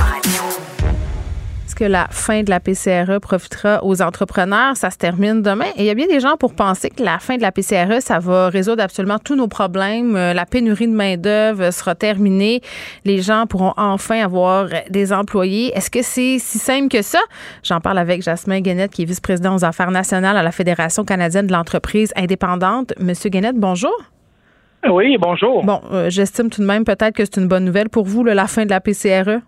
que 1.78 1.86
la 1.86 2.08
fin 2.10 2.42
de 2.42 2.50
la 2.50 2.60
PCRE 2.60 3.20
profitera 3.22 3.84
aux 3.84 4.02
entrepreneurs? 4.02 4.76
Ça 4.76 4.90
se 4.90 4.98
termine 4.98 5.44
demain. 5.44 5.68
Et 5.76 5.84
il 5.84 5.86
y 5.86 5.90
a 5.92 5.94
bien 5.94 6.08
des 6.08 6.20
gens 6.20 6.36
pour 6.36 6.56
penser 6.56 6.90
que 6.90 7.04
la 7.04 7.20
fin 7.20 7.38
de 7.38 7.42
la 7.44 7.52
PCRE, 7.52 8.02
ça 8.02 8.18
va 8.18 8.50
résoudre 8.50 8.82
absolument 8.82 9.20
tous 9.20 9.36
nos 9.36 9.48
problèmes. 9.48 10.16
Euh, 10.16 10.34
la 10.34 10.46
pénurie 10.46 10.88
de 10.88 10.94
main-d'œuvre 10.94 11.72
sera 11.72 11.94
terminée. 11.94 12.62
Les 13.06 13.22
gens 13.22 13.46
pourront 13.46 13.74
enfin 13.78 14.24
avoir 14.24 14.70
des 14.90 15.14
employés. 15.14 15.72
Est-ce 15.78 15.92
que 15.92 16.02
c'est 16.02 16.40
si 16.40 16.58
simple 16.58 16.88
que 16.90 17.04
ça? 17.04 17.20
J'en 17.64 17.80
parle 17.80 18.00
avec 18.00 18.24
Jasmin 18.24 18.62
Guenette, 18.62 18.92
qui 18.92 19.04
est 19.04 19.06
vice-président 19.06 19.56
aux 19.56 19.64
affaires 19.64 19.92
nationales 19.92 20.36
à 20.36 20.42
la 20.42 20.52
Fédération 20.52 21.06
canadienne 21.06 21.46
de 21.46 21.54
l'entreprise 21.54 22.12
indépendante. 22.16 22.94
Monsieur 23.00 23.30
Guenette, 23.30 23.58
bonjour. 23.58 23.96
Oui, 24.90 25.18
bonjour. 25.20 25.64
Bon, 25.64 25.82
euh, 25.92 26.10
j'estime 26.10 26.50
tout 26.50 26.62
de 26.62 26.68
même 26.68 26.86
peut-être 26.86 27.14
que 27.14 27.24
c'est 27.26 27.38
une 27.38 27.48
bonne 27.48 27.66
nouvelle 27.66 27.90
pour 27.90 28.06
vous, 28.06 28.24
la 28.24 28.48
fin 28.48 28.66
de 28.66 28.72
la 28.72 28.80
PCRE. 28.80 29.42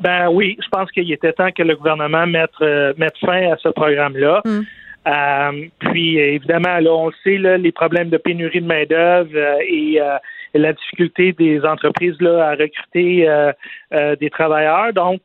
Ben 0.00 0.28
oui, 0.28 0.58
je 0.62 0.68
pense 0.68 0.90
qu'il 0.90 1.10
était 1.10 1.32
temps 1.32 1.50
que 1.52 1.62
le 1.62 1.74
gouvernement 1.74 2.26
mette, 2.26 2.50
euh, 2.60 2.92
mette 2.98 3.16
fin 3.18 3.52
à 3.52 3.56
ce 3.56 3.68
programme-là. 3.68 4.42
Mm. 4.44 4.60
Euh, 5.06 5.66
puis 5.78 6.18
évidemment, 6.18 6.78
là, 6.80 6.90
on 6.90 7.12
sait 7.22 7.38
là, 7.38 7.56
les 7.56 7.72
problèmes 7.72 8.10
de 8.10 8.16
pénurie 8.16 8.60
de 8.60 8.66
main-d'œuvre 8.66 9.30
euh, 9.34 9.58
et 9.60 10.00
la 10.58 10.72
difficulté 10.72 11.32
des 11.32 11.64
entreprises 11.64 12.20
là, 12.20 12.48
à 12.48 12.50
recruter 12.54 13.28
des 14.20 14.30
travailleurs. 14.30 14.92
Donc, 14.94 15.20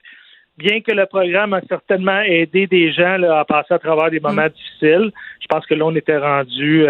bien 0.58 0.82
que 0.82 0.92
le 0.92 1.06
programme 1.06 1.54
a 1.54 1.62
certainement 1.68 2.20
aidé 2.22 2.68
des 2.68 2.92
gens 2.92 3.18
là, 3.18 3.40
à 3.40 3.46
passer 3.46 3.74
à 3.74 3.80
travers 3.80 4.12
des 4.12 4.20
moments 4.20 4.46
mm. 4.46 4.50
difficiles, 4.50 5.12
je 5.40 5.48
pense 5.48 5.66
que 5.66 5.74
là, 5.74 5.86
on 5.86 5.96
était 5.96 6.18
rendu 6.18 6.86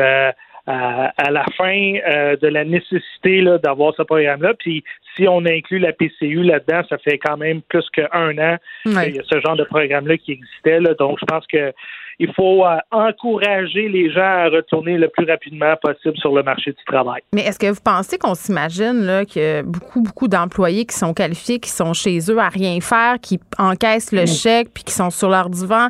à, 0.68 1.32
la 1.32 1.46
fin 1.58 1.94
euh, 2.08 2.36
de 2.38 2.48
la 2.48 2.64
nécessité 2.64 3.44
d'avoir 3.64 3.94
ce 3.96 4.04
programme-là. 4.04 4.54
Puis 4.56 4.84
si 5.16 5.28
on 5.28 5.46
inclut 5.46 5.80
la 5.80 5.94
PCU 5.94 6.44
là-dedans, 6.44 6.82
ça 6.90 6.98
fait 6.98 7.18
quand 7.18 7.38
même 7.38 7.62
plus 7.62 7.86
qu'un 7.92 8.38
an 8.38 8.58
qu'il 8.84 9.16
y 9.16 9.20
a 9.20 9.24
ce 9.24 9.40
genre 9.40 9.56
de 9.56 9.64
programme-là 9.64 10.18
qui 10.18 10.34
existait. 10.34 10.80
Là. 10.80 10.94
Donc 10.94 11.18
je 11.20 11.26
pense 11.26 11.46
que 11.48 11.74
il 12.22 12.32
faut 12.34 12.64
euh, 12.64 12.78
encourager 12.92 13.90
les 13.90 14.12
gens 14.12 14.22
à 14.22 14.50
retourner 14.50 14.98
le 14.98 15.08
plus 15.08 15.26
rapidement 15.26 15.76
possible 15.82 16.16
sur 16.18 16.34
le 16.36 16.44
marché 16.44 16.72
du 16.72 16.84
travail. 16.86 17.22
Mais 17.34 17.42
est-ce 17.42 17.58
que 17.58 17.68
vous 17.68 17.82
pensez 17.84 18.20
qu'on 18.20 18.36
s'imagine 18.36 19.04
là, 19.06 19.26
que 19.26 19.64
beaucoup, 19.64 20.02
beaucoup 20.02 20.28
d'employés 20.28 20.86
qui 20.86 20.96
sont 20.96 21.16
qualifiés, 21.16 21.60
qui 21.60 21.72
sont 21.72 21.94
chez 21.94 22.20
eux 22.30 22.38
à 22.38 22.50
rien 22.50 22.80
faire, 22.80 23.16
qui 23.20 23.40
encaissent 23.58 24.12
le 24.12 24.28
chèque, 24.28 24.70
puis 24.72 24.84
qui 24.84 24.94
sont 24.94 25.10
sur 25.10 25.30
leur 25.30 25.50
divan 25.50 25.88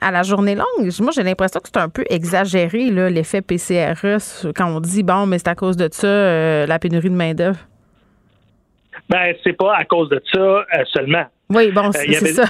à 0.00 0.10
la 0.10 0.22
journée 0.22 0.54
longue? 0.54 0.90
Moi, 1.00 1.10
j'ai 1.14 1.22
l'impression 1.22 1.60
que 1.60 1.68
c'est 1.70 1.80
un 1.80 1.90
peu 1.90 2.04
exagéré, 2.08 2.90
l'effet 3.10 3.42
PCRE, 3.42 4.52
quand 4.56 4.74
on 4.74 4.80
dit, 4.80 5.02
bon, 5.02 5.26
mais 5.26 5.38
c'est 5.38 5.48
à 5.48 5.54
cause 5.54 5.76
de 5.76 5.88
ça, 5.92 6.06
euh, 6.06 6.66
la 6.66 6.78
pénurie 6.78 7.10
de 7.10 7.14
main-d'œuvre. 7.14 7.58
Ben, 9.08 9.34
c'est 9.42 9.54
pas 9.54 9.74
à 9.74 9.84
cause 9.84 10.08
de 10.10 10.22
ça 10.32 10.40
euh, 10.40 10.64
seulement. 10.92 11.24
Oui, 11.48 11.70
bon, 11.70 11.90
c'est 11.92 12.12
ça. 12.12 12.44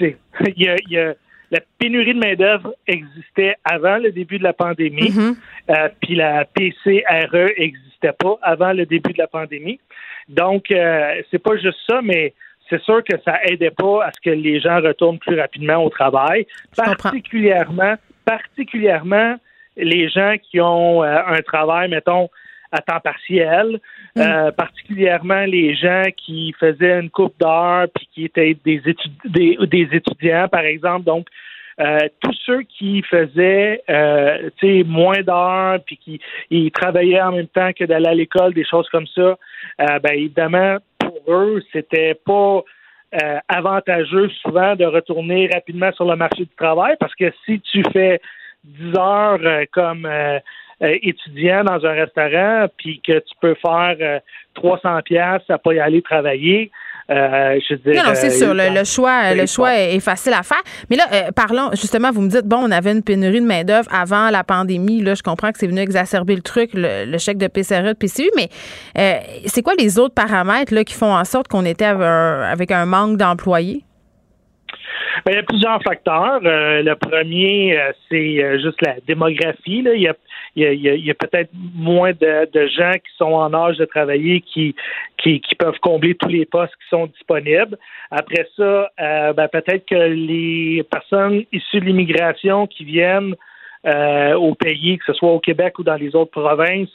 Il 0.00 0.16
y 0.56 0.68
a, 0.68 0.76
y 0.88 0.98
a 0.98 1.14
la 1.50 1.60
pénurie 1.78 2.14
de 2.14 2.18
main-d'œuvre 2.18 2.74
existait 2.86 3.56
avant 3.64 3.98
le 3.98 4.12
début 4.12 4.38
de 4.38 4.44
la 4.44 4.52
pandémie, 4.52 5.10
Mm-hmm. 5.10 5.36
euh, 5.70 5.88
puis 6.00 6.14
la 6.14 6.44
PCRE 6.44 7.50
existait 7.56 8.12
pas 8.12 8.38
avant 8.42 8.72
le 8.72 8.86
début 8.86 9.12
de 9.12 9.18
la 9.18 9.26
pandémie. 9.26 9.80
Donc, 10.28 10.70
euh, 10.70 11.22
c'est 11.30 11.42
pas 11.42 11.56
juste 11.56 11.78
ça, 11.88 12.00
mais 12.02 12.34
c'est 12.68 12.80
sûr 12.82 13.02
que 13.02 13.16
ça 13.24 13.40
aidait 13.44 13.72
pas 13.72 14.04
à 14.04 14.12
ce 14.12 14.20
que 14.20 14.30
les 14.30 14.60
gens 14.60 14.80
retournent 14.80 15.18
plus 15.18 15.38
rapidement 15.38 15.84
au 15.84 15.90
travail, 15.90 16.46
particulièrement, 16.76 17.96
particulièrement 18.24 19.36
les 19.76 20.08
gens 20.08 20.36
qui 20.40 20.60
ont 20.60 21.02
euh, 21.02 21.18
un 21.26 21.42
travail, 21.42 21.88
mettons, 21.88 22.28
à 22.72 22.80
temps 22.80 23.00
partiel, 23.00 23.80
euh, 24.18 24.50
particulièrement 24.52 25.44
les 25.44 25.74
gens 25.74 26.04
qui 26.16 26.54
faisaient 26.58 27.00
une 27.00 27.10
coupe 27.10 27.34
d'heures 27.40 27.86
puis 27.94 28.08
qui 28.12 28.24
étaient 28.24 28.56
des, 28.64 28.80
étu- 28.80 29.10
des, 29.24 29.58
des 29.66 29.88
étudiants, 29.96 30.48
par 30.48 30.60
exemple. 30.60 31.04
Donc, 31.04 31.26
euh, 31.80 32.08
tous 32.20 32.36
ceux 32.44 32.62
qui 32.62 33.02
faisaient 33.02 33.82
euh, 33.88 34.50
tu 34.58 34.80
sais, 34.80 34.84
moins 34.84 35.22
d'heures 35.22 35.78
puis 35.86 35.96
qui 35.96 36.20
ils 36.50 36.70
travaillaient 36.70 37.22
en 37.22 37.32
même 37.32 37.46
temps 37.46 37.72
que 37.72 37.84
d'aller 37.84 38.08
à 38.08 38.14
l'école, 38.14 38.52
des 38.52 38.66
choses 38.66 38.88
comme 38.90 39.06
ça, 39.06 39.38
euh, 39.80 39.98
ben 40.00 40.12
évidemment, 40.12 40.76
pour 40.98 41.22
eux, 41.28 41.62
c'était 41.72 42.14
pas 42.14 42.62
euh, 43.14 43.38
avantageux 43.48 44.28
souvent 44.42 44.76
de 44.76 44.84
retourner 44.84 45.48
rapidement 45.52 45.90
sur 45.92 46.04
le 46.04 46.16
marché 46.16 46.44
du 46.44 46.54
travail 46.56 46.96
parce 47.00 47.14
que 47.14 47.32
si 47.46 47.60
tu 47.60 47.82
fais 47.92 48.20
10 48.64 48.98
heures 48.98 49.40
euh, 49.42 49.64
comme 49.72 50.06
euh, 50.82 50.86
euh, 50.86 50.98
étudiant 51.02 51.64
dans 51.64 51.84
un 51.84 51.92
restaurant, 51.92 52.66
puis 52.76 53.00
que 53.06 53.18
tu 53.18 53.34
peux 53.40 53.54
faire 53.54 53.96
euh, 54.00 54.18
300 54.54 55.00
pièces 55.04 55.42
à 55.48 55.58
pas 55.58 55.74
y 55.74 55.80
aller 55.80 56.02
travailler, 56.02 56.70
euh, 57.10 57.58
je 57.68 57.74
veux 57.74 57.92
dire, 57.92 58.02
Non, 58.02 58.10
non, 58.10 58.14
c'est 58.14 58.28
euh, 58.28 58.30
sûr. 58.46 58.54
Le, 58.54 58.72
le 58.72 58.84
choix, 58.84 59.34
le 59.34 59.46
choix 59.46 59.76
est 59.76 59.98
facile 60.00 60.32
à 60.32 60.42
faire. 60.42 60.62
Mais 60.88 60.96
là, 60.96 61.04
euh, 61.12 61.30
parlons, 61.34 61.70
justement, 61.72 62.12
vous 62.12 62.20
me 62.20 62.28
dites, 62.28 62.46
bon, 62.46 62.58
on 62.58 62.70
avait 62.70 62.92
une 62.92 63.02
pénurie 63.02 63.40
de 63.40 63.46
main-d'œuvre 63.46 63.88
avant 63.92 64.30
la 64.30 64.44
pandémie. 64.44 65.02
Là, 65.02 65.14
je 65.14 65.22
comprends 65.22 65.50
que 65.50 65.58
c'est 65.58 65.66
venu 65.66 65.80
exacerber 65.80 66.36
le 66.36 66.42
truc, 66.42 66.70
le, 66.74 67.10
le 67.10 67.18
chèque 67.18 67.38
de 67.38 67.48
PCRE, 67.48 67.82
de 67.82 67.92
PCU, 67.94 68.30
mais 68.36 68.48
euh, 68.96 69.18
c'est 69.46 69.62
quoi 69.62 69.74
les 69.78 69.98
autres 69.98 70.14
paramètres 70.14 70.72
là, 70.72 70.84
qui 70.84 70.94
font 70.94 71.12
en 71.12 71.24
sorte 71.24 71.48
qu'on 71.48 71.64
était 71.64 71.86
avec 71.86 72.06
un, 72.06 72.42
avec 72.42 72.70
un 72.70 72.86
manque 72.86 73.16
d'employés? 73.16 73.84
Ben, 75.24 75.32
il 75.32 75.36
y 75.36 75.38
a 75.38 75.42
plusieurs 75.42 75.82
facteurs. 75.82 76.40
Euh, 76.44 76.82
le 76.82 76.94
premier, 76.94 77.78
euh, 77.78 77.92
c'est 78.08 78.42
euh, 78.42 78.58
juste 78.58 78.80
la 78.82 78.96
démographie. 79.06 79.82
Là. 79.82 79.94
Il 79.94 80.02
y 80.02 80.08
a, 80.08 80.14
il 80.56 80.62
y 80.62 80.66
a- 80.66 80.72
il 80.72 81.04
y 81.04 81.10
a- 81.10 81.14
peut-être 81.14 81.50
moins 81.74 82.12
de, 82.12 82.50
de 82.52 82.66
gens 82.68 82.92
qui 82.92 83.12
sont 83.16 83.32
en 83.32 83.52
âge 83.54 83.76
de 83.78 83.84
travailler 83.84 84.40
qui, 84.40 84.74
qui, 85.18 85.40
qui 85.40 85.54
peuvent 85.54 85.78
combler 85.80 86.14
tous 86.14 86.28
les 86.28 86.44
postes 86.46 86.74
qui 86.82 86.88
sont 86.88 87.06
disponibles. 87.06 87.76
Après 88.10 88.46
ça, 88.56 88.90
euh, 89.00 89.32
ben, 89.32 89.48
peut-être 89.48 89.86
que 89.86 89.94
les 89.94 90.82
personnes 90.90 91.44
issues 91.52 91.80
de 91.80 91.84
l'immigration 91.86 92.66
qui 92.66 92.84
viennent 92.84 93.34
euh, 93.86 94.34
au 94.34 94.54
pays, 94.54 94.98
que 94.98 95.04
ce 95.06 95.14
soit 95.14 95.30
au 95.32 95.40
Québec 95.40 95.78
ou 95.78 95.82
dans 95.84 95.94
les 95.94 96.14
autres 96.14 96.32
provinces, 96.32 96.90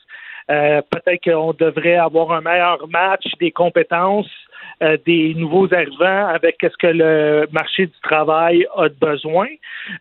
euh, 0.52 0.82
peut-être 0.92 1.24
qu'on 1.24 1.54
devrait 1.54 1.96
avoir 1.96 2.32
un 2.32 2.42
meilleur 2.42 2.88
match 2.90 3.26
des 3.40 3.50
compétences 3.52 4.30
euh, 4.84 4.98
des 5.06 5.34
nouveaux 5.36 5.74
arrivants 5.74 6.28
avec 6.28 6.58
ce 6.62 6.76
que 6.78 6.88
le 6.88 7.48
marché 7.52 7.88
du 7.88 8.00
travail 8.04 8.68
a 8.76 8.90
de 8.90 8.96
besoin. 9.00 9.48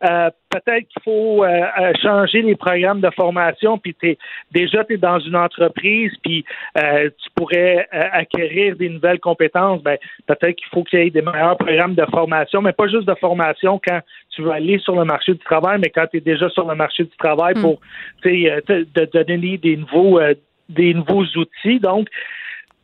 Euh, 0.08 0.30
peut-être 0.50 0.88
qu'il 0.88 1.02
faut 1.02 1.44
euh, 1.44 1.62
euh, 1.80 1.92
changer 2.02 2.42
les 2.42 2.56
programmes 2.56 3.00
de 3.00 3.10
formation, 3.10 3.78
puis 3.78 3.94
t'es, 3.94 4.18
déjà 4.52 4.84
tu 4.84 4.94
es 4.94 4.96
dans 4.96 5.18
une 5.18 5.36
entreprise, 5.36 6.12
puis 6.22 6.44
euh, 6.78 7.10
tu 7.22 7.30
pourrais 7.34 7.86
euh, 7.92 8.02
acquérir 8.12 8.76
des 8.76 8.88
nouvelles 8.88 9.20
compétences. 9.20 9.82
Ben, 9.82 9.98
peut-être 10.26 10.56
qu'il 10.56 10.68
faut 10.68 10.84
qu'il 10.84 11.00
y 11.00 11.06
ait 11.06 11.10
des 11.10 11.22
meilleurs 11.22 11.56
programmes 11.56 11.94
de 11.94 12.04
formation, 12.10 12.62
mais 12.62 12.72
pas 12.72 12.88
juste 12.88 13.06
de 13.06 13.14
formation 13.14 13.80
quand 13.84 14.00
tu 14.30 14.42
veux 14.42 14.50
aller 14.52 14.78
sur 14.78 14.96
le 14.96 15.04
marché 15.04 15.32
du 15.32 15.38
travail, 15.40 15.78
mais 15.80 15.90
quand 15.90 16.06
tu 16.10 16.18
es 16.18 16.20
déjà 16.20 16.48
sur 16.48 16.66
le 16.68 16.74
marché 16.74 17.04
du 17.04 17.16
travail 17.16 17.54
pour 17.54 17.80
tu 18.22 18.42
sais, 18.42 18.50
euh, 18.50 18.60
te- 18.60 19.00
de 19.00 19.22
donner 19.22 19.58
des 19.58 19.76
nouveaux 19.76 20.18
euh, 20.18 20.34
des 20.68 20.94
nouveaux 20.94 21.24
outils. 21.36 21.78
Donc, 21.78 22.08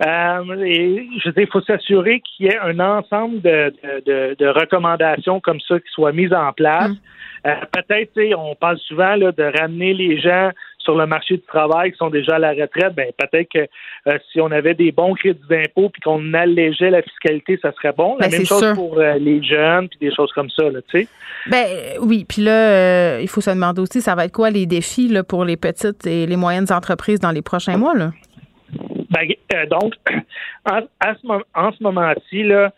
euh, 0.07 0.65
et 0.65 1.07
je 1.19 1.29
veux 1.29 1.33
dire, 1.33 1.43
il 1.43 1.51
faut 1.53 1.61
s'assurer 1.61 2.21
qu'il 2.21 2.47
y 2.47 2.49
ait 2.49 2.59
un 2.59 2.81
ensemble 2.81 3.43
de, 3.43 3.73
de, 4.39 4.47
recommandations 4.47 5.41
comme 5.41 5.61
ça 5.61 5.79
qui 5.79 5.91
soient 5.93 6.13
mises 6.13 6.33
en 6.33 6.53
place. 6.53 6.93
Euh, 7.47 7.55
Peut-être, 7.73 8.11
on 8.37 8.55
parle 8.55 8.79
souvent 8.79 9.15
là, 9.17 9.33
de 9.33 9.59
ramener 9.59 9.93
les 9.95 10.19
gens 10.19 10.51
sur 10.79 10.97
le 10.97 11.07
marché 11.07 11.37
du 11.37 11.43
travail 11.43 11.93
qui 11.93 11.99
sont 11.99 12.11
déjà 12.11 12.37
à 12.37 12.39
la 12.39 12.51
retraite. 12.51 12.95
Ben 12.95 13.09
peut-être 13.17 13.49
que 13.53 13.69
euh, 14.09 14.19
si 14.33 14.41
on 14.41 14.51
avait 14.51 14.75
des 14.75 14.93
bons 14.93 15.15
crédits 15.15 15.41
d'impôt 15.49 15.91
puis 15.91 16.01
qu'on 16.03 16.33
allégeait 16.35 16.91
la 16.91 17.03
fiscalité, 17.03 17.59
ça 17.61 17.73
serait 17.73 17.93
bon. 17.93 18.17
La 18.19 18.29
Ben, 18.29 18.39
même 18.39 18.47
chose 18.47 18.61
sûr. 18.61 18.75
pour 18.75 18.99
euh, 18.99 19.15
les 19.15 19.43
jeunes 19.43 19.89
puis 19.89 19.99
des 20.01 20.15
choses 20.15 20.33
comme 20.33 20.51
ça, 20.51 20.65
là, 20.65 20.81
tu 20.89 21.03
sais. 21.03 21.09
Ben 21.51 21.67
oui, 22.01 22.25
puis 22.29 22.43
là, 22.43 22.71
euh, 22.71 23.19
il 23.21 23.29
faut 23.29 23.41
se 23.41 23.51
demander 23.51 23.81
aussi, 23.81 24.01
ça 24.01 24.15
va 24.15 24.25
être 24.25 24.33
quoi 24.33 24.51
les 24.51 24.67
défis 24.67 25.09
là, 25.09 25.23
pour 25.23 25.45
les 25.45 25.57
petites 25.57 26.07
et 26.07 26.27
les 26.27 26.37
moyennes 26.37 26.73
entreprises 26.73 27.21
dans 27.21 27.31
les 27.31 27.43
prochains 27.43 27.77
mois? 27.77 27.95
Là? 27.95 28.11
Ben, 29.11 29.29
euh, 29.55 29.67
donc, 29.67 29.95
en, 30.65 30.81
à 31.01 31.15
ce, 31.15 31.27
mom- 31.27 31.45
en 31.55 31.73
ce 31.73 31.83
moment-ci, 31.83 32.45
euh, 32.53 32.69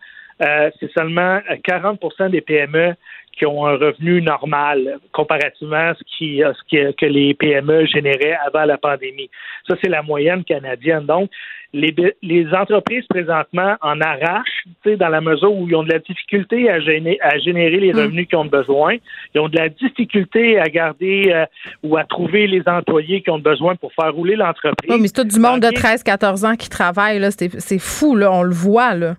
c'est 0.81 0.91
seulement 0.93 1.39
40% 1.69 2.31
des 2.31 2.41
PME 2.41 2.95
qui 3.37 3.47
ont 3.47 3.67
un 3.67 3.77
revenu 3.77 4.21
normal 4.23 4.99
comparativement 5.13 5.77
à 5.91 5.95
ce, 5.95 6.03
qui, 6.17 6.43
à 6.43 6.53
ce 6.55 6.61
qui- 6.69 6.95
que 6.97 7.07
les 7.07 7.35
PME 7.35 7.87
généraient 7.87 8.37
avant 8.47 8.65
la 8.65 8.77
pandémie. 8.79 9.31
Ça, 9.69 9.75
c'est 9.83 9.89
la 9.89 10.03
moyenne 10.03 10.45
canadienne. 10.45 11.07
Donc, 11.07 11.31
les, 11.75 11.95
les 12.23 12.47
entreprises 12.53 13.07
présentement 13.09 13.77
en 13.81 13.99
arrachent, 14.03 14.65
tu 14.85 14.91
sais, 14.91 14.97
dans 14.97 15.09
la 15.09 15.23
mesure 15.23 15.51
où 15.55 15.67
ils 15.67 15.75
ont 15.75 15.83
de 15.83 15.91
la 15.93 15.99
difficulté 16.01 16.69
à, 16.69 16.79
géné- 16.81 17.17
à 17.23 17.39
générer 17.39 17.79
les 17.81 17.93
revenus 17.93 18.29
qu'ils 18.29 18.37
ont 18.37 18.45
besoin. 18.45 18.97
Ils 19.35 19.41
ont 19.41 19.49
de 19.49 19.57
la 19.57 19.71
difficulté 19.71 20.59
à 20.59 20.65
garder 20.65 21.31
euh, 21.33 21.47
ou 21.83 21.97
à 21.97 22.05
trouver 22.05 22.47
les 22.47 22.63
employés 22.67 23.23
qui 23.23 23.31
ont 23.31 23.39
besoin 23.39 23.75
pour 23.77 23.91
faire 23.95 24.13
rouler 24.13 24.37
l'entreprise. 24.37 24.91
Oui, 24.91 24.99
mais 25.01 25.07
c'est 25.09 25.15
tout 25.23 25.25
du 25.25 25.41
monde 25.41 25.61
de 25.61 25.69
Ok. 25.69 25.75
13-14 25.79 26.45
ans 26.47 26.57
qui 26.57 26.69
travaille. 26.69 27.19
c'est 27.33 27.79
fou, 27.79 28.15
là. 28.17 28.31
On 28.31 28.43
le 28.43 28.53
voit, 28.55 28.95
là. 28.95 29.15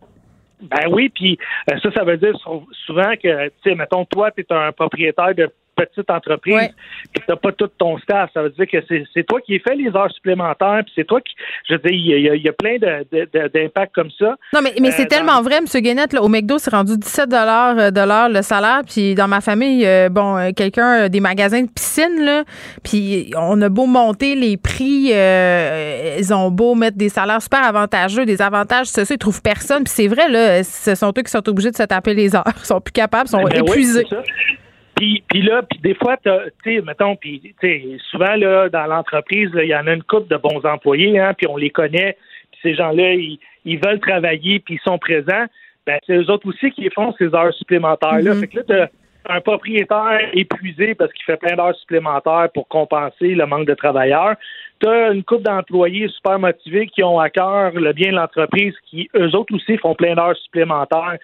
Ben 0.63 0.87
oui, 0.89 1.09
puis 1.09 1.37
euh, 1.71 1.77
ça, 1.81 1.91
ça 1.91 2.03
veut 2.03 2.17
dire 2.17 2.35
sou- 2.39 2.67
souvent 2.85 3.13
que, 3.21 3.47
tu 3.49 3.53
sais, 3.69 3.75
mettons, 3.75 4.05
toi, 4.05 4.31
tu 4.31 4.41
es 4.41 4.53
un 4.53 4.71
propriétaire 4.71 5.35
de 5.35 5.49
petite 5.75 6.09
entreprise, 6.09 6.53
Ouais. 6.55 6.71
puis 7.13 7.23
t'as 7.27 7.35
pas 7.35 7.51
tout 7.51 7.67
ton 7.77 7.97
staff. 7.99 8.29
Ça 8.33 8.41
veut 8.43 8.49
dire 8.51 8.65
que 8.71 8.77
c'est 9.13 9.23
toi 9.23 9.39
qui 9.41 9.59
fais 9.59 9.75
les 9.75 9.87
heures 9.95 10.11
supplémentaires, 10.13 10.81
puis 10.85 10.93
c'est 10.95 11.05
toi 11.07 11.19
qui, 11.21 11.33
je 11.67 11.73
veux 11.73 11.79
dire, 11.79 11.91
il 11.91 12.21
y 12.21 12.29
a, 12.29 12.35
il 12.35 12.41
y 12.41 12.49
a 12.49 12.53
plein 12.53 12.77
d'impacts 13.53 13.93
comme 13.95 14.09
ça. 14.17 14.35
Non, 14.53 14.61
mais, 14.63 14.73
mais 14.79 14.89
Euh, 14.89 14.91
c'est 14.95 15.03
dans- 15.03 15.09
tellement 15.09 15.41
vrai, 15.41 15.57
M. 15.57 15.65
Guénette. 15.81 16.13
Là, 16.13 16.21
au 16.21 16.27
McDo, 16.27 16.57
c'est 16.57 16.71
rendu 16.71 16.97
17 16.97 17.29
de 17.29 18.05
l'heure 18.05 18.29
le 18.29 18.41
salaire. 18.41 18.81
Puis 18.87 19.15
dans 19.15 19.27
ma 19.27 19.41
famille, 19.41 19.85
euh, 19.85 20.09
bon, 20.09 20.37
euh, 20.37 20.51
quelqu'un 20.55 21.03
euh, 21.05 21.09
des 21.09 21.19
magasins 21.19 21.61
de 21.63 21.69
piscine, 21.69 22.23
là, 22.23 22.43
puis 22.83 23.31
on 23.37 23.61
a 23.61 23.69
beau 23.69 23.85
monter 23.85 24.35
les 24.35 24.57
prix, 24.57 25.09
euh, 25.13 26.17
ils 26.19 26.33
ont 26.33 26.51
beau 26.51 26.75
mettre 26.75 26.97
des 26.97 27.09
salaires 27.09 27.41
super 27.41 27.63
avantageux, 27.63 28.25
des 28.25 28.41
avantages 28.41 28.87
sociaux, 28.87 29.15
ils 29.15 29.19
trouvent 29.19 29.41
personne. 29.41 29.83
Puis 29.83 29.93
c'est 29.95 30.07
vrai, 30.07 30.29
là, 30.29 30.63
ce 30.63 30.95
sont 30.95 31.09
eux 31.17 31.21
qui 31.21 31.31
sont 31.31 31.47
obligés 31.49 31.71
de 31.71 31.75
se 31.75 31.83
taper 31.83 32.13
les 32.13 32.35
heures. 32.35 32.43
Ils 32.63 32.65
sont 32.65 32.79
plus 32.81 32.91
capables, 32.91 33.27
ils 33.27 33.31
sont 33.31 33.43
Ben 33.43 33.61
oui, 33.63 33.69
épuisés. 33.71 34.05
ça. 34.09 34.17
Puis, 35.03 35.21
puis 35.27 35.41
là, 35.41 35.63
puis 35.63 35.79
des 35.79 35.95
fois, 35.95 36.15
tu 36.15 36.29
sais, 36.63 36.81
mettons, 36.81 37.17
puis 37.17 37.53
souvent 38.09 38.35
là, 38.37 38.69
dans 38.69 38.85
l'entreprise, 38.85 39.49
il 39.53 39.67
y 39.67 39.75
en 39.75 39.85
a 39.85 39.93
une 39.93 40.03
couple 40.03 40.29
de 40.29 40.37
bons 40.37 40.63
employés, 40.63 41.19
hein, 41.19 41.33
puis 41.37 41.45
on 41.49 41.57
les 41.57 41.71
connaît. 41.71 42.15
Puis 42.51 42.61
ces 42.63 42.75
gens-là, 42.75 43.13
ils, 43.13 43.37
ils 43.65 43.77
veulent 43.85 43.99
travailler, 43.99 44.59
puis 44.59 44.75
ils 44.75 44.89
sont 44.89 44.97
présents. 44.97 45.45
Ben, 45.85 45.99
c'est 46.07 46.15
eux 46.15 46.31
autres 46.31 46.47
aussi 46.47 46.71
qui 46.71 46.89
font 46.89 47.13
ces 47.19 47.35
heures 47.35 47.53
supplémentaires-là. 47.53 48.33
Fait 48.35 48.47
que 48.47 48.57
là, 48.59 48.63
t'as 48.65 48.87
un 49.35 49.41
propriétaire 49.41 50.29
épuisé 50.31 50.95
parce 50.95 51.11
qu'il 51.11 51.25
fait 51.25 51.35
plein 51.35 51.57
d'heures 51.57 51.75
supplémentaires 51.75 52.47
pour 52.53 52.69
compenser 52.69 53.35
le 53.35 53.45
manque 53.45 53.67
de 53.67 53.73
travailleurs. 53.73 54.35
Tu 54.79 54.87
as 54.87 55.11
une 55.11 55.23
couple 55.25 55.43
d'employés 55.43 56.07
super 56.07 56.39
motivés 56.39 56.87
qui 56.87 57.03
ont 57.03 57.19
à 57.19 57.29
cœur 57.29 57.71
le 57.73 57.91
bien 57.91 58.11
de 58.11 58.15
l'entreprise, 58.15 58.73
qui 58.89 59.09
eux 59.15 59.35
autres 59.35 59.53
aussi 59.53 59.77
font 59.77 59.95
plein 59.95 60.15
d'heures 60.15 60.37
supplémentaires. 60.37 61.17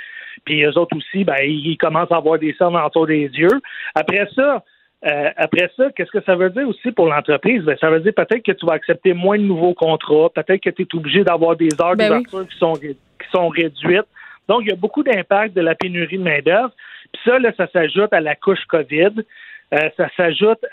Puis 0.45 0.63
eux 0.63 0.77
autres 0.77 0.95
aussi, 0.97 1.23
ben, 1.23 1.37
ils 1.43 1.77
commencent 1.77 2.11
à 2.11 2.17
avoir 2.17 2.39
des 2.39 2.53
cernes 2.57 2.75
autour 2.77 3.07
des 3.07 3.29
yeux. 3.33 3.59
Après 3.95 4.27
ça, 4.35 4.63
euh, 5.05 5.29
après 5.37 5.71
ça, 5.77 5.89
qu'est-ce 5.95 6.11
que 6.11 6.23
ça 6.25 6.35
veut 6.35 6.49
dire 6.49 6.67
aussi 6.67 6.91
pour 6.91 7.07
l'entreprise? 7.07 7.63
Ben, 7.63 7.77
ça 7.79 7.89
veut 7.89 8.01
dire 8.01 8.13
peut-être 8.13 8.43
que 8.43 8.51
tu 8.51 8.65
vas 8.65 8.73
accepter 8.73 9.13
moins 9.13 9.37
de 9.37 9.43
nouveaux 9.43 9.73
contrats, 9.73 10.29
peut-être 10.35 10.61
que 10.61 10.69
tu 10.69 10.81
es 10.81 10.95
obligé 10.95 11.23
d'avoir 11.23 11.55
des 11.55 11.69
heures 11.81 11.95
Ben 11.95 12.11
oui. 12.11 12.23
d'ouverture 12.25 12.47
qui, 12.49 12.57
sont, 12.57 12.73
qui 12.73 13.29
sont 13.31 13.47
réduites. 13.47 14.07
Donc, 14.47 14.61
il 14.63 14.69
y 14.69 14.73
a 14.73 14.75
beaucoup 14.75 15.03
d'impact 15.03 15.55
de 15.55 15.61
la 15.61 15.75
pénurie 15.75 16.17
de 16.17 16.23
main-d'œuvre. 16.23 16.71
Puis 17.13 17.21
ça, 17.23 17.39
là, 17.39 17.51
ça 17.55 17.67
s'ajoute 17.71 18.11
à 18.11 18.19
la 18.19 18.35
couche 18.35 18.63
COVID. 18.67 19.23
Euh, 19.71 19.89
ça 19.95 20.09
s'ajoute 20.17 20.65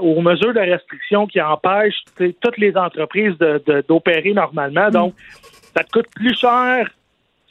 aux, 0.00 0.20
mesures 0.20 0.52
de 0.52 0.58
restriction 0.60 1.26
qui 1.28 1.40
empêchent 1.40 2.02
toutes 2.16 2.58
les 2.58 2.76
entreprises 2.76 3.38
de- 3.38 3.62
de- 3.64 3.84
d'opérer 3.88 4.32
normalement. 4.32 4.90
Donc, 4.90 5.14
ça 5.76 5.84
te 5.84 5.90
coûte 5.92 6.08
plus 6.14 6.36
cher. 6.36 6.90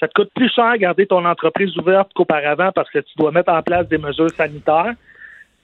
Ça 0.06 0.10
te 0.10 0.22
coûte 0.22 0.32
plus 0.36 0.52
cher 0.54 0.78
garder 0.78 1.08
ton 1.08 1.26
entreprise 1.26 1.76
ouverte 1.80 2.12
qu'auparavant 2.14 2.72
parce 2.72 2.92
que 2.92 3.00
tu 3.00 3.12
dois 3.18 3.32
mettre 3.32 3.52
en 3.52 3.64
place 3.64 3.88
des 3.88 3.98
mesures 3.98 4.30
sanitaires. 4.30 4.94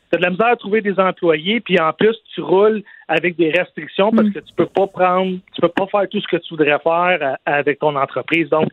Tu 0.10 0.15
as 0.15 0.17
de 0.17 0.23
la 0.23 0.32
misère 0.32 0.47
à 0.47 0.56
trouver 0.56 0.82
des 0.82 0.99
employés, 0.99 1.60
puis 1.60 1.80
en 1.80 1.93
plus, 1.93 2.15
tu 2.34 2.41
roules 2.41 2.82
avec 3.08 3.36
des 3.36 3.51
restrictions 3.51 4.10
parce 4.10 4.32
que 4.32 4.39
tu 4.39 4.51
peux 4.56 4.65
pas 4.65 4.88
prendre, 4.88 5.38
tu 5.54 5.62
peux 5.62 5.69
pas 5.69 5.86
faire 5.86 6.10
tout 6.10 6.19
ce 6.19 6.27
que 6.27 6.38
tu 6.38 6.56
voudrais 6.56 6.80
faire 6.80 7.19
euh, 7.21 7.36
avec 7.45 7.77
ton 7.77 7.95
entreprise. 7.95 8.49
Donc, 8.49 8.69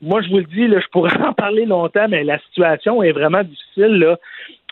moi, 0.00 0.22
je 0.22 0.28
vous 0.28 0.38
le 0.38 0.44
dis, 0.44 0.68
là, 0.68 0.78
je 0.78 0.86
pourrais 0.92 1.16
en 1.26 1.32
parler 1.32 1.66
longtemps, 1.66 2.06
mais 2.08 2.22
la 2.22 2.38
situation 2.38 3.02
est 3.02 3.12
vraiment 3.12 3.42
difficile. 3.42 3.98
Là, 3.98 4.16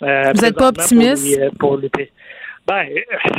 euh, 0.03 0.33
Vous 0.33 0.45
êtes 0.45 0.55
pas 0.55 0.71
pour 0.71 0.85
optimiste? 0.85 1.27
les, 1.27 1.43
euh, 1.43 1.51
pour 1.59 1.77
les. 1.77 1.91
Ben, 2.69 2.87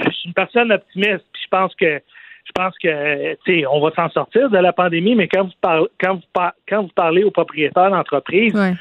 je 0.06 0.12
suis 0.12 0.28
une 0.28 0.34
personne 0.34 0.74
optimiste, 0.74 1.24
puis 1.32 1.42
je 1.42 1.48
pense 1.50 1.74
que 1.76 2.02
je 2.48 2.52
pense 2.56 2.74
que 2.80 3.34
tu 3.46 3.60
sais, 3.62 3.66
on 3.68 3.80
va 3.82 3.92
s'en 3.96 4.10
sortir 4.10 4.50
de 4.50 4.58
la 4.58 4.72
pandémie, 4.74 5.16
mais 5.16 5.28
quand 5.28 5.44
vous 5.44 5.52
parlez 5.62 5.88
quand 6.02 6.16
vous 6.16 6.22
par- 6.34 6.54
quand 6.68 6.82
vous 6.84 6.92
parlez 6.96 7.24
aux 7.24 7.32
propriétaires 7.32 7.92
d'entreprise, 7.92 8.54
Ouais. 8.56 8.74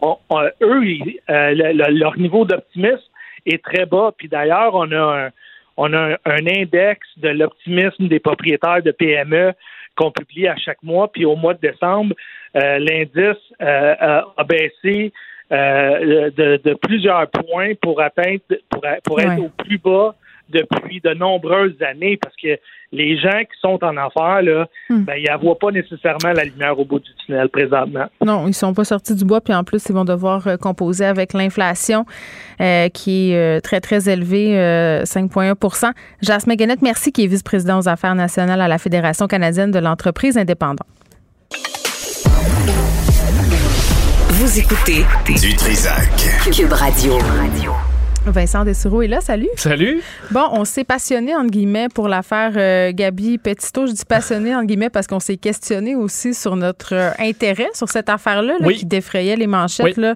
on- 0.00 0.18
on- 0.30 0.42
eux, 0.62 0.84
ils- 0.86 1.18
euh, 1.30 1.52
le- 1.54 1.72
le- 1.72 1.98
leur 1.98 2.16
niveau 2.18 2.44
d'optimisme 2.44 3.00
est 3.46 3.62
très 3.64 3.86
bas. 3.86 4.12
Puis 4.16 4.28
d'ailleurs, 4.28 4.74
on 4.74 4.90
a 4.92 5.26
un, 5.26 5.30
on 5.76 5.92
a 5.92 5.98
un, 5.98 6.16
un 6.26 6.46
index 6.46 7.00
de 7.16 7.28
l'optimisme 7.30 8.08
des 8.08 8.18
propriétaires 8.20 8.82
de 8.82 8.90
PME 8.90 9.52
qu'on 9.96 10.10
publie 10.10 10.46
à 10.48 10.56
chaque 10.56 10.82
mois. 10.82 11.10
Puis 11.10 11.24
au 11.24 11.36
mois 11.36 11.54
de 11.54 11.60
décembre, 11.60 12.14
euh, 12.56 12.78
l'indice 12.78 13.42
euh, 13.62 13.94
a 13.98 14.24
a 14.36 14.44
baissé 14.44 15.12
euh, 15.52 16.28
de, 16.30 16.60
de 16.64 16.74
plusieurs 16.74 17.28
points 17.30 17.74
pour 17.80 18.00
atteindre 18.00 18.40
pour, 18.68 18.82
pour 19.04 19.20
être 19.20 19.38
Ouais. 19.38 19.46
au 19.46 19.48
plus 19.64 19.78
bas 19.78 20.14
depuis 20.50 21.00
de 21.00 21.14
nombreuses 21.14 21.74
années 21.82 22.18
parce 22.22 22.34
que 22.36 22.58
les 22.92 23.18
gens 23.18 23.40
qui 23.40 23.58
sont 23.60 23.78
en 23.82 23.96
affaires, 23.96 24.42
là, 24.42 24.66
Hmm. 24.88 25.02
ben, 25.02 25.14
ils 25.16 25.28
ne 25.30 25.36
voient 25.38 25.58
pas 25.58 25.70
nécessairement 25.72 26.32
la 26.32 26.44
lumière 26.44 26.78
au 26.78 26.84
bout 26.84 27.00
du 27.00 27.10
tunnel 27.24 27.48
présentement. 27.48 28.06
Non, 28.24 28.46
ils 28.46 28.54
sont 28.54 28.72
pas 28.74 28.84
sortis 28.84 29.14
du 29.16 29.24
bois, 29.24 29.40
puis 29.40 29.52
en 29.54 29.64
plus, 29.64 29.84
ils 29.88 29.92
vont 29.94 30.04
devoir 30.04 30.46
euh, 30.46 30.56
composer 30.56 31.04
avec 31.04 31.32
l'inflation 31.32 32.04
euh, 32.60 32.88
qui 32.88 33.32
est 33.32 33.36
euh, 33.56 33.60
très, 33.60 33.80
très 33.80 34.08
élevée, 34.08 34.58
euh, 34.58 35.02
5,1% 35.04 35.90
Jasmin 36.22 36.54
Guenette, 36.54 36.82
merci, 36.82 37.10
qui 37.12 37.24
est 37.24 37.26
vice-président 37.26 37.80
aux 37.80 37.88
affaires 37.88 38.14
nationales 38.14 38.60
à 38.60 38.68
la 38.68 38.78
Fédération 38.78 39.26
canadienne 39.26 39.72
de 39.72 39.78
l'entreprise 39.80 40.38
indépendante. 40.38 40.86
Vous 44.28 44.58
écoutez 44.60 45.04
Du 45.40 45.56
Trisac. 45.56 46.08
Cube 46.54 46.72
Radio. 46.72 47.14
Vincent 48.28 48.64
Dessureau 48.64 49.02
est 49.02 49.06
là, 49.08 49.20
salut. 49.20 49.48
Salut. 49.56 50.00
Bon, 50.32 50.42
on 50.52 50.64
s'est 50.64 50.84
passionné, 50.84 51.34
entre 51.36 51.50
guillemets, 51.50 51.86
pour 51.94 52.08
l'affaire 52.08 52.52
euh, 52.56 52.90
Gabi 52.92 53.38
Petito. 53.38 53.86
Je 53.86 53.92
dis 53.92 54.04
passionné, 54.04 54.54
entre 54.54 54.66
guillemets, 54.66 54.90
parce 54.90 55.06
qu'on 55.06 55.20
s'est 55.20 55.36
questionné 55.36 55.94
aussi 55.94 56.34
sur 56.34 56.56
notre 56.56 56.94
euh, 56.94 57.10
intérêt 57.20 57.68
sur 57.72 57.88
cette 57.88 58.08
affaire-là 58.08 58.54
là, 58.60 58.66
Oui. 58.66 58.76
qui 58.76 58.84
défrayait 58.86 59.36
les 59.36 59.46
manchettes. 59.46 59.86
Oui. 59.86 60.02
Là. 60.02 60.14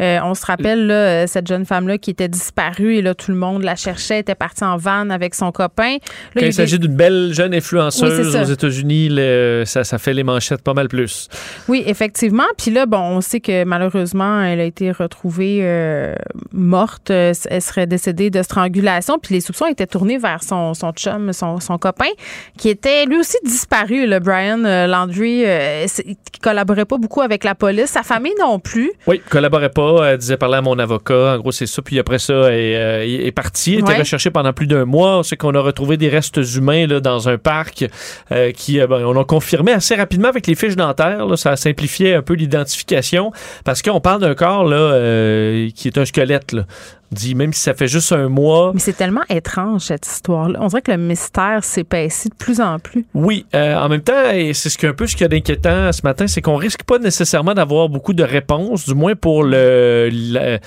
Euh, 0.00 0.18
on 0.24 0.34
se 0.34 0.44
rappelle 0.44 0.86
là, 0.86 0.94
euh, 0.94 1.24
cette 1.28 1.46
jeune 1.46 1.64
femme-là 1.64 1.98
qui 1.98 2.10
était 2.10 2.28
disparue 2.28 2.96
et 2.96 3.02
là, 3.02 3.14
tout 3.14 3.30
le 3.30 3.36
monde 3.36 3.62
la 3.62 3.76
cherchait, 3.76 4.18
était 4.18 4.34
partie 4.34 4.64
en 4.64 4.76
van 4.76 5.08
avec 5.10 5.34
son 5.34 5.52
copain. 5.52 5.92
Là, 6.34 6.40
Quand 6.40 6.46
il 6.46 6.52
s'agit 6.52 6.78
des- 6.78 6.88
d'une 6.88 6.96
belle 6.96 7.30
jeune 7.32 7.54
influenceuse 7.54 8.34
aux 8.36 8.44
États-Unis, 8.52 9.16
ça, 9.66 9.84
ça 9.84 9.98
fait 9.98 10.14
les 10.14 10.24
manchettes 10.24 10.62
pas 10.62 10.74
mal 10.74 10.88
plus. 10.88 11.28
Oui, 11.68 11.84
effectivement. 11.86 12.42
Puis 12.58 12.70
là, 12.72 12.86
bon, 12.86 12.98
on 12.98 13.20
sait 13.20 13.40
que 13.40 13.64
malheureusement, 13.64 14.42
elle 14.42 14.60
a 14.60 14.64
été 14.64 14.90
retrouvée 14.90 15.62
morte. 16.52 17.12
Euh, 17.52 17.56
Elle 17.56 17.62
serait 17.62 17.86
décédée 17.86 18.30
de 18.30 18.42
strangulation. 18.42 19.18
Puis 19.22 19.34
les 19.34 19.40
soupçons 19.40 19.66
étaient 19.66 19.86
tournés 19.86 20.16
vers 20.18 20.42
son, 20.42 20.72
son 20.74 20.90
chum, 20.92 21.32
son, 21.32 21.60
son 21.60 21.76
copain, 21.78 22.08
qui 22.56 22.68
était 22.70 23.04
lui 23.04 23.16
aussi 23.18 23.36
disparu, 23.44 24.06
le 24.06 24.18
Brian 24.20 24.64
euh, 24.64 24.86
Landry, 24.86 25.44
euh, 25.44 25.84
c'est- 25.86 26.02
qui 26.04 26.40
collaborait 26.42 26.86
pas 26.86 26.96
beaucoup 26.98 27.20
avec 27.20 27.44
la 27.44 27.54
police. 27.54 27.90
Sa 27.90 28.02
famille 28.02 28.32
non 28.40 28.58
plus. 28.58 28.90
Oui, 29.06 29.20
collaborait 29.28 29.68
pas, 29.70 30.12
elle 30.12 30.18
disait 30.18 30.36
parler 30.38 30.56
à 30.56 30.62
mon 30.62 30.78
avocat. 30.78 31.34
En 31.34 31.38
gros, 31.38 31.52
c'est 31.52 31.66
ça. 31.66 31.82
Puis 31.82 31.98
après 31.98 32.18
ça, 32.18 32.32
elle, 32.32 32.74
euh, 32.76 33.04
il 33.04 33.20
est 33.26 33.32
parti. 33.32 33.74
Il 33.74 33.80
était 33.80 33.88
Ouais. 33.92 33.98
recherché 33.98 34.30
pendant 34.30 34.52
plus 34.52 34.66
d'un 34.66 34.84
mois. 34.86 35.18
On 35.18 35.22
sait 35.22 35.36
qu'on 35.36 35.54
a 35.54 35.60
retrouvé 35.60 35.96
des 35.98 36.08
restes 36.08 36.40
humains 36.56 36.86
là, 36.86 37.00
dans 37.00 37.28
un 37.28 37.36
parc 37.38 37.84
euh, 38.32 38.50
qui, 38.52 38.80
euh, 38.80 38.86
ben, 38.86 39.04
on 39.04 39.20
a 39.20 39.24
confirmé 39.24 39.72
assez 39.72 39.94
rapidement 39.94 40.28
avec 40.28 40.46
les 40.46 40.54
fiches 40.54 40.76
dentaires. 40.76 41.26
là. 41.26 41.36
ça 41.36 41.50
a 41.52 41.56
simplifié 41.56 42.14
un 42.14 42.22
peu 42.22 42.34
l'identification 42.34 43.30
parce 43.64 43.82
qu'on 43.82 44.00
parle 44.00 44.20
d'un 44.22 44.34
corps 44.34 44.64
là, 44.64 44.76
euh, 44.76 45.68
qui 45.74 45.88
est 45.88 45.98
un 45.98 46.04
squelette. 46.04 46.52
Là. 46.52 46.64
Dit, 47.12 47.34
même 47.34 47.52
si 47.52 47.60
ça 47.60 47.74
fait 47.74 47.86
juste 47.88 48.10
un 48.12 48.28
mois. 48.28 48.72
Mais 48.74 48.80
c'est 48.80 48.94
tellement 48.96 49.20
étrange, 49.28 49.82
cette 49.82 50.06
histoire-là. 50.06 50.58
On 50.62 50.66
dirait 50.68 50.80
que 50.82 50.90
le 50.92 50.96
mystère 50.98 51.62
s'épaissit 51.62 52.30
de 52.30 52.34
plus 52.36 52.60
en 52.60 52.78
plus. 52.78 53.04
Oui, 53.14 53.44
euh, 53.54 53.76
en 53.76 53.88
même 53.90 54.00
temps, 54.00 54.30
et 54.32 54.54
c'est 54.54 54.70
ce 54.70 54.78
qui 54.78 54.86
est 54.86 54.88
un 54.88 54.94
peu 54.94 55.06
ce 55.06 55.12
qu'il 55.14 55.22
y 55.22 55.26
a 55.26 55.28
d'inquiétant 55.28 55.92
ce 55.92 56.00
matin, 56.04 56.26
c'est 56.26 56.40
qu'on 56.40 56.56
risque 56.56 56.84
pas 56.84 56.98
nécessairement 56.98 57.52
d'avoir 57.54 57.88
beaucoup 57.90 58.14
de 58.14 58.22
réponses, 58.22 58.86
du 58.86 58.94
moins 58.94 59.14
pour 59.14 59.44
le 59.44 60.08
euh, 60.36 60.58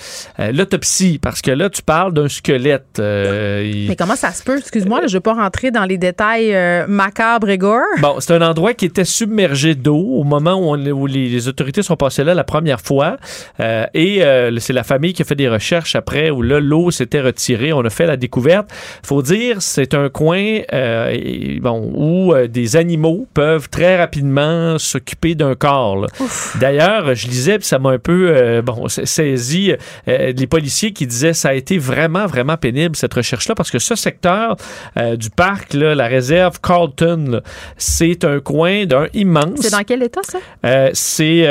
l'autopsie, 0.52 1.18
parce 1.20 1.42
que 1.42 1.52
là, 1.52 1.70
tu 1.70 1.82
parles 1.82 2.14
d'un 2.14 2.28
squelette. 2.30 3.00
euh, 3.00 3.64
il- 3.66 3.88
Mais 3.88 3.96
comment 3.96 4.16
ça 4.16 4.32
se 4.32 4.44
peut? 4.44 4.58
Excuse-moi, 4.60 5.02
là, 5.02 5.08
je 5.08 5.14
ne 5.14 5.18
vais 5.18 5.22
pas 5.24 5.34
rentrer 5.34 5.72
dans 5.72 5.86
les 5.86 5.98
détails 5.98 6.54
euh, 6.54 6.86
macabres 6.88 7.50
et 7.50 7.58
gore. 7.58 7.82
Bon, 8.02 8.16
c'est 8.20 8.34
un 8.34 8.42
endroit 8.48 8.74
qui 8.74 8.86
était 8.86 9.06
submergé 9.06 9.76
d'eau 9.76 9.98
au 9.98 10.24
moment 10.24 10.54
où, 10.56 10.76
on- 10.76 10.92
où 10.92 11.08
les, 11.08 11.28
les 11.28 11.48
autorités 11.48 11.82
sont 11.82 11.96
passées 11.98 12.24
là 12.24 12.34
la 12.34 12.44
première 12.44 12.82
fois. 12.82 13.18
Euh, 13.60 13.86
et 13.94 14.22
c'est 14.60 14.74
la 14.74 14.84
famille 14.84 15.14
qui 15.14 15.22
a 15.22 15.26
fait 15.26 15.36
des 15.36 15.50
recherches 15.50 15.96
après 15.96 16.30
où 16.36 16.42
là, 16.42 16.60
l'eau 16.60 16.92
s'était 16.92 17.22
retirée. 17.22 17.74
On 17.74 17.84
a 17.86 17.90
fait 17.90 18.06
la 18.06 18.18
découverte. 18.18 18.70
faut 19.04 19.22
dire, 19.22 19.62
c'est 19.62 19.94
un 19.94 20.10
coin 20.10 20.60
euh, 20.74 21.10
et- 21.12 21.60
bon, 21.62 21.92
où 21.96 22.34
euh, 22.34 22.48
des 22.48 22.76
animaux 22.76 23.28
peuvent 23.34 23.70
très 23.70 23.98
rapidement 23.98 24.78
s'occuper 24.78 25.36
d'un 25.36 25.56
corps. 25.56 26.06
D'ailleurs, 26.60 27.16
je 27.16 27.28
lisais, 27.28 27.58
puis 27.58 27.68
ça 27.68 27.80
m'a 27.80 27.90
un 27.92 28.00
peu 28.00 28.30
euh, 28.30 28.62
bon, 28.62 28.88
sa- 28.88 29.06
saisi 29.06 29.74
les 30.08 30.48
policiers 30.48 30.92
qui 30.92 31.08
disaient 31.08 31.34
ça 31.34 31.50
a 31.50 31.54
été 31.54 31.78
vraiment, 31.78 32.26
vraiment 32.26 32.58
pénible, 32.58 32.96
cette 32.96 33.14
recherche-là, 33.14 33.56
parce 33.56 33.72
que 33.72 33.80
ce 33.80 33.96
secteur 33.96 34.56
du 35.18 35.30
parc, 35.30 35.74
là, 35.74 35.96
la 35.96 36.08
réserve 36.08 36.60
Carlton, 36.62 37.42
c'est 37.78 38.24
un 38.26 38.40
coin 38.40 38.86
d'un 38.86 39.08
immense. 39.14 39.60
C'est 39.62 39.72
dans 39.72 39.84
quel 39.84 40.04
état, 40.04 40.22
ça? 40.24 40.40
C'est 40.94 41.48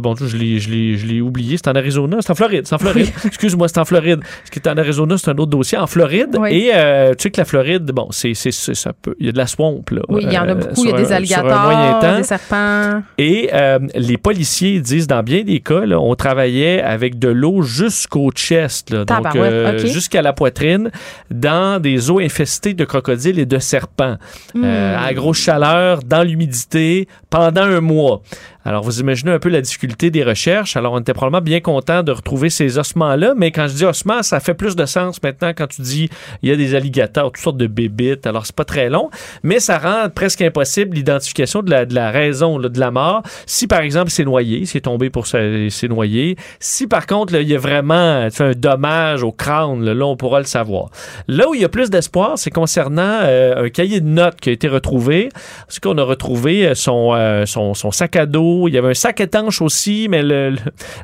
bon, 0.00 0.14
je 0.16 0.36
l'ai 0.36 1.20
oublié. 1.20 1.56
C'est 1.56 1.68
en 1.68 1.74
Arizona, 1.74 2.18
c'est 2.20 2.30
en 2.30 2.34
Floride, 2.34 2.66
c'est 2.66 2.74
en 2.74 2.78
Floride. 2.78 3.08
Excuse-moi, 3.24 3.68
c'est 3.68 3.78
en 3.78 3.84
Floride. 3.84 4.07
Ce 4.44 4.50
qui 4.50 4.58
est 4.58 4.68
en 4.68 4.76
Arizona, 4.76 5.16
c'est 5.18 5.30
un 5.30 5.36
autre 5.38 5.50
dossier. 5.50 5.78
En 5.78 5.86
Floride, 5.86 6.36
Oui. 6.38 6.50
et 6.54 6.70
euh, 6.74 7.10
tu 7.10 7.24
sais 7.24 7.30
que 7.30 7.40
la 7.40 7.44
Floride, 7.44 7.84
bon, 7.92 8.08
c'est, 8.10 8.34
c'est, 8.34 8.50
ça 8.52 8.92
peut, 8.92 9.14
il 9.18 9.26
y 9.26 9.28
a 9.28 9.32
de 9.32 9.38
la 9.38 9.46
swamp 9.46 9.82
là. 9.90 10.02
Oui, 10.08 10.22
il 10.26 10.32
y 10.32 10.38
en 10.38 10.42
a 10.42 10.50
euh, 10.50 10.54
beaucoup. 10.54 10.84
Il 10.84 10.90
y 10.90 10.92
a 10.92 10.96
des 10.96 11.12
alligators, 11.12 12.00
temps. 12.00 12.16
des 12.16 12.22
serpents. 12.22 13.02
Et 13.18 13.50
euh, 13.52 13.78
les 13.94 14.16
policiers 14.18 14.80
disent, 14.80 15.06
dans 15.06 15.22
bien 15.22 15.42
des 15.42 15.60
cas, 15.60 15.84
là, 15.86 16.00
on 16.00 16.14
travaillait 16.14 16.82
avec 16.82 17.18
de 17.18 17.28
l'eau 17.28 17.62
jusqu'au 17.62 18.30
chest, 18.32 18.90
là, 18.90 19.04
donc 19.04 19.86
jusqu'à 19.86 20.22
la 20.22 20.32
poitrine, 20.32 20.90
dans 21.30 21.80
des 21.80 22.10
eaux 22.10 22.20
infestées 22.20 22.74
de 22.74 22.84
crocodiles 22.84 23.38
et 23.38 23.46
de 23.46 23.58
serpents, 23.58 24.16
Hmm. 24.54 24.64
À 24.64 25.12
grosse 25.14 25.38
chaleur, 25.38 26.00
dans 26.04 26.22
l'humidité, 26.22 27.08
pendant 27.30 27.62
un 27.62 27.80
mois. 27.80 28.22
Alors, 28.64 28.82
vous 28.82 29.00
imaginez 29.00 29.30
un 29.30 29.38
peu 29.38 29.48
la 29.48 29.60
difficulté 29.60 30.10
des 30.10 30.24
recherches. 30.24 30.76
Alors, 30.76 30.92
on 30.92 31.00
était 31.00 31.14
probablement 31.14 31.40
bien 31.42 31.60
content 31.60 32.02
de 32.02 32.12
retrouver 32.12 32.50
ces 32.50 32.76
ossements-là, 32.76 33.34
mais 33.36 33.50
quand 33.50 33.66
je 33.68 33.74
dis 33.74 33.84
ossements, 33.84 34.22
ça 34.22 34.40
fait 34.40 34.54
plus 34.54 34.76
de 34.76 34.84
sens 34.84 35.22
maintenant 35.22 35.52
quand 35.56 35.68
tu 35.68 35.80
dis 35.80 36.10
il 36.42 36.50
y 36.50 36.52
a 36.52 36.56
des 36.56 36.74
alligators, 36.74 37.32
toutes 37.32 37.42
sortes 37.42 37.56
de 37.56 37.66
bébites. 37.66 38.26
Alors, 38.26 38.44
c'est 38.44 38.54
pas 38.54 38.64
très 38.64 38.90
long, 38.90 39.10
mais 39.42 39.60
ça 39.60 39.78
rend 39.78 40.10
presque 40.10 40.42
impossible 40.42 40.96
l'identification 40.96 41.62
de 41.62 41.70
la, 41.70 41.86
de 41.86 41.94
la 41.94 42.10
raison 42.10 42.58
de 42.58 42.80
la 42.80 42.90
mort. 42.90 43.22
Si, 43.46 43.66
par 43.68 43.80
exemple, 43.80 44.10
c'est 44.10 44.24
noyé, 44.24 44.66
c'est 44.66 44.82
tombé 44.82 45.08
pour 45.08 45.26
se- 45.26 45.68
c'est 45.70 45.88
noyé. 45.88 46.36
Si, 46.60 46.86
par 46.86 47.06
contre, 47.06 47.34
il 47.36 47.48
y 47.48 47.54
a 47.54 47.58
vraiment 47.58 48.28
un 48.38 48.52
dommage 48.52 49.22
au 49.22 49.32
crâne, 49.32 49.84
là, 49.84 50.04
on 50.04 50.16
pourra 50.16 50.40
le 50.40 50.46
savoir. 50.46 50.90
Là 51.28 51.48
où 51.48 51.54
il 51.54 51.60
y 51.60 51.64
a 51.64 51.68
plus 51.68 51.90
d'espoir, 51.90 52.32
c'est 52.36 52.50
concernant 52.50 53.20
euh, 53.22 53.64
un 53.64 53.68
cahier 53.70 54.00
de 54.00 54.08
notes 54.08 54.40
qui 54.40 54.50
a 54.50 54.52
été 54.52 54.68
retrouvé. 54.68 55.28
Parce 55.66 55.78
qu'on 55.78 55.96
a 55.96 56.02
retrouvé 56.02 56.66
euh, 56.66 56.74
euh, 56.88 57.46
son, 57.46 57.74
son 57.74 57.90
sac 57.92 58.16
à 58.16 58.26
dos. 58.26 58.47
Il 58.68 58.74
y 58.74 58.78
avait 58.78 58.90
un 58.90 58.94
sac 58.94 59.20
étanche 59.20 59.60
aussi, 59.62 60.08
mais 60.10 60.22
le, 60.22 60.50
le, 60.50 60.56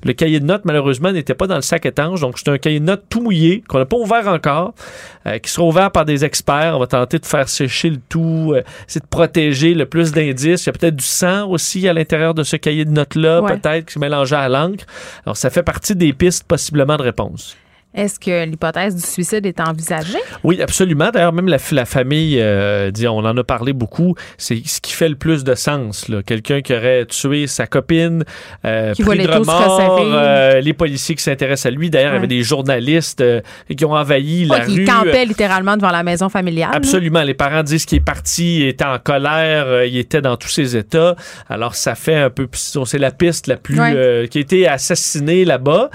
le 0.05 0.13
cahier 0.13 0.41
de 0.41 0.47
notes, 0.47 0.63
malheureusement, 0.65 1.13
n'était 1.13 1.35
pas 1.35 1.47
dans 1.47 1.57
le 1.57 1.63
sac 1.63 1.85
étanche. 1.87 2.21
Donc, 2.21 2.39
c'est 2.39 2.49
un 2.49 2.59
cahier 2.59 2.81
de 2.81 2.85
notes 2.85 3.05
tout 3.11 3.21
mouillé, 3.21 3.63
qu'on 3.69 3.79
n'a 3.79 3.85
pas 3.87 3.97
ouvert 3.97 4.27
encore, 4.29 4.75
euh, 5.27 5.39
qui 5.39 5.51
sera 5.51 5.67
ouvert 5.67 5.91
par 5.91 6.05
des 6.05 6.25
experts. 6.25 6.77
On 6.77 6.81
va 6.81 6.87
tenter 6.87 7.19
de 7.19 7.27
faire 7.27 7.49
sécher 7.49 7.91
le 7.91 7.99
tout, 8.09 8.53
euh, 8.55 8.63
c'est 8.87 9.01
de 9.03 9.09
protéger 9.09 9.75
le 9.75 9.87
plus 9.87 10.13
d'indices. 10.13 10.65
Il 10.65 10.67
y 10.67 10.71
a 10.71 10.73
peut-être 10.73 10.97
du 10.97 11.05
sang 11.05 11.49
aussi 11.49 11.87
à 11.89 11.93
l'intérieur 11.93 12.35
de 12.35 12.43
ce 12.43 12.57
cahier 12.57 12.85
de 12.85 12.91
notes-là, 12.91 13.43
Ouais. 13.43 13.59
peut-être, 13.59 13.87
qui 13.93 13.99
est 13.99 14.01
mélangé 14.01 14.35
à 14.37 14.49
l'encre. 14.49 14.85
Alors, 15.27 15.37
ça 15.37 15.51
fait 15.51 15.63
partie 15.63 15.95
des 15.95 16.13
pistes 16.13 16.45
possiblement 16.45 16.97
de 16.97 17.03
réponse. 17.03 17.57
Est-ce 17.95 18.19
que 18.19 18.45
l'hypothèse 18.45 18.97
du 18.97 19.03
suicide 19.03 19.47
est 19.47 19.61
envisagée? 19.61 20.19
Oui, 20.43 20.61
absolument. 20.61 21.11
D'ailleurs, 21.13 21.33
même 21.33 21.49
la, 21.49 21.59
la 21.71 21.85
famille, 21.85 22.39
euh, 22.41 22.91
dit, 22.91 23.07
on 23.07 23.19
en 23.19 23.37
a 23.37 23.45
parlé 23.45 23.73
beaucoup, 23.73 24.15
c'est 24.37 24.61
ce 24.67 24.81
qui 24.81 24.93
fait 24.93 25.09
le 25.09 25.15
plus 25.15 25.45
de 25.45 25.55
sens. 25.55 26.11
Quelqu'un 26.27 26.61
qui 26.61 26.75
aurait 26.75 27.07
tué 27.07 27.47
sa 27.47 27.67
copine, 27.67 28.25
euh, 28.65 28.93
Qui 28.95 29.05
pris 29.05 29.19
de 29.19 29.29
remords, 29.31 30.01
euh, 30.01 30.61
les 30.61 30.73
policiers 30.73 31.15
qui 31.15 31.23
s'intéressent 31.23 31.67
à 31.67 31.71
lui. 31.71 31.89
D'ailleurs, 31.91 32.09
il 32.09 32.11
y 32.11 32.15
Ouais. 32.15 32.19
avait 32.19 32.27
des 32.27 32.43
journalistes 32.43 33.21
euh, 33.21 33.41
qui 33.77 33.85
ont 33.85 33.93
envahi 33.93 34.45
la 34.45 34.61
qui 34.61 34.77
rue. 34.79 34.85
campait 34.85 35.25
littéralement 35.25 35.77
devant 35.77 35.91
la 35.93 36.03
maison 36.03 36.29
familiale. 36.29 36.71
là. 36.71 36.77
Absolument. 36.77 37.23
Les 37.23 37.35
parents 37.35 37.63
disent 37.63 37.85
qu'il 37.87 37.99
est 37.99 38.05
parti, 38.05 38.59
il 38.61 38.67
était 38.69 38.85
en 38.85 38.99
colère, 38.99 39.85
il 39.85 39.97
était 39.97 40.21
dans 40.21 40.37
tous 40.37 40.49
ses 40.49 40.77
états. 40.77 41.15
Alors, 41.49 41.75
ça 41.77 41.95
fait 41.95 42.17
un 42.17 42.31
peu. 42.31 42.49
C'est 42.53 42.99
la 42.99 43.11
piste 43.13 43.47
la 43.47 43.57
plus. 43.57 43.79
Ouais. 43.79 44.29
qui 44.31 44.39
a 44.39 44.41
été 44.41 44.69
assassiné 44.69 45.45
là-bas. 45.45 45.91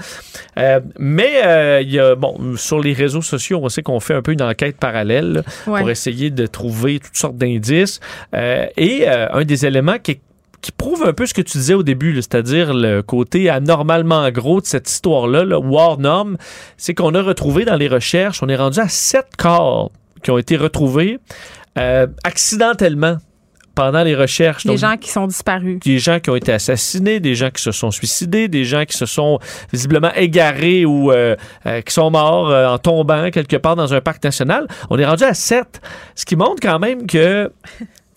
Mais 0.98 1.88
il 1.90 1.94
y 1.96 2.00
a. 2.00 2.14
Bon, 2.14 2.56
sur 2.56 2.80
les 2.80 2.92
réseaux 2.92 3.22
sociaux, 3.22 3.60
on 3.62 3.68
sait 3.68 3.82
qu'on 3.82 4.00
fait 4.00 4.14
un 4.14 4.22
peu 4.22 4.32
une 4.32 4.42
enquête 4.42 4.76
parallèle 4.76 5.32
là, 5.32 5.42
Ouais. 5.66 5.80
pour 5.80 5.90
essayer 5.90 6.30
de 6.30 6.46
trouver 6.46 7.00
toutes 7.00 7.16
sortes 7.16 7.36
d'indices. 7.36 8.00
Euh, 8.34 8.66
et 8.76 9.08
euh, 9.08 9.26
un 9.32 9.44
des 9.44 9.66
éléments 9.66 9.98
qui 9.98 10.12
est 10.12 10.20
qui 10.62 10.72
prouve 10.72 11.04
un 11.06 11.14
peu 11.14 11.24
ce 11.24 11.32
que 11.32 11.40
tu 11.40 11.56
disais 11.56 11.72
au 11.72 11.82
début, 11.82 12.14
c'est-à-dire 12.16 12.74
le 12.74 13.00
côté 13.00 13.48
anormalement 13.48 14.30
gros 14.30 14.60
de 14.60 14.66
cette 14.66 14.90
histoire-là, 14.90 15.42
là, 15.46 15.58
war 15.58 15.96
norm, 15.98 16.36
c'est 16.76 16.92
qu'on 16.92 17.14
a 17.14 17.22
retrouvé 17.22 17.64
dans 17.64 17.76
les 17.76 17.88
recherches, 17.88 18.42
on 18.42 18.48
est 18.50 18.56
rendu 18.56 18.78
à 18.78 18.86
sept 18.88 19.28
corps 19.38 19.90
qui 20.22 20.30
ont 20.30 20.36
été 20.36 20.58
retrouvés 20.58 21.18
euh, 21.78 22.06
accidentellement 22.24 23.16
pendant 23.80 24.02
les 24.02 24.14
recherches. 24.14 24.64
Des 24.64 24.68
Donc, 24.68 24.78
gens 24.78 24.96
qui 24.98 25.08
sont 25.10 25.26
disparus. 25.26 25.78
des 25.80 25.98
gens 25.98 26.20
qui 26.20 26.28
ont 26.28 26.36
été 26.36 26.52
assassinés, 26.52 27.18
des 27.18 27.34
gens 27.34 27.48
qui 27.50 27.62
se 27.62 27.72
sont 27.72 27.90
suicidés, 27.90 28.46
des 28.46 28.64
gens 28.66 28.84
qui 28.84 28.94
se 28.94 29.06
sont 29.06 29.38
visiblement 29.72 30.12
égarés 30.14 30.84
ou 30.84 31.10
euh, 31.10 31.34
euh, 31.64 31.80
qui 31.80 31.94
sont 31.94 32.10
morts 32.10 32.50
euh, 32.50 32.66
en 32.68 32.76
tombant 32.76 33.30
quelque 33.30 33.56
part 33.56 33.76
dans 33.76 33.94
un 33.94 34.02
parc 34.02 34.22
national. 34.22 34.66
On 34.90 34.98
est 34.98 35.06
rendu 35.06 35.24
à 35.24 35.32
sept, 35.32 35.80
ce 36.14 36.26
qui 36.26 36.36
montre 36.36 36.60
quand 36.62 36.78
même 36.78 37.06
que... 37.06 37.50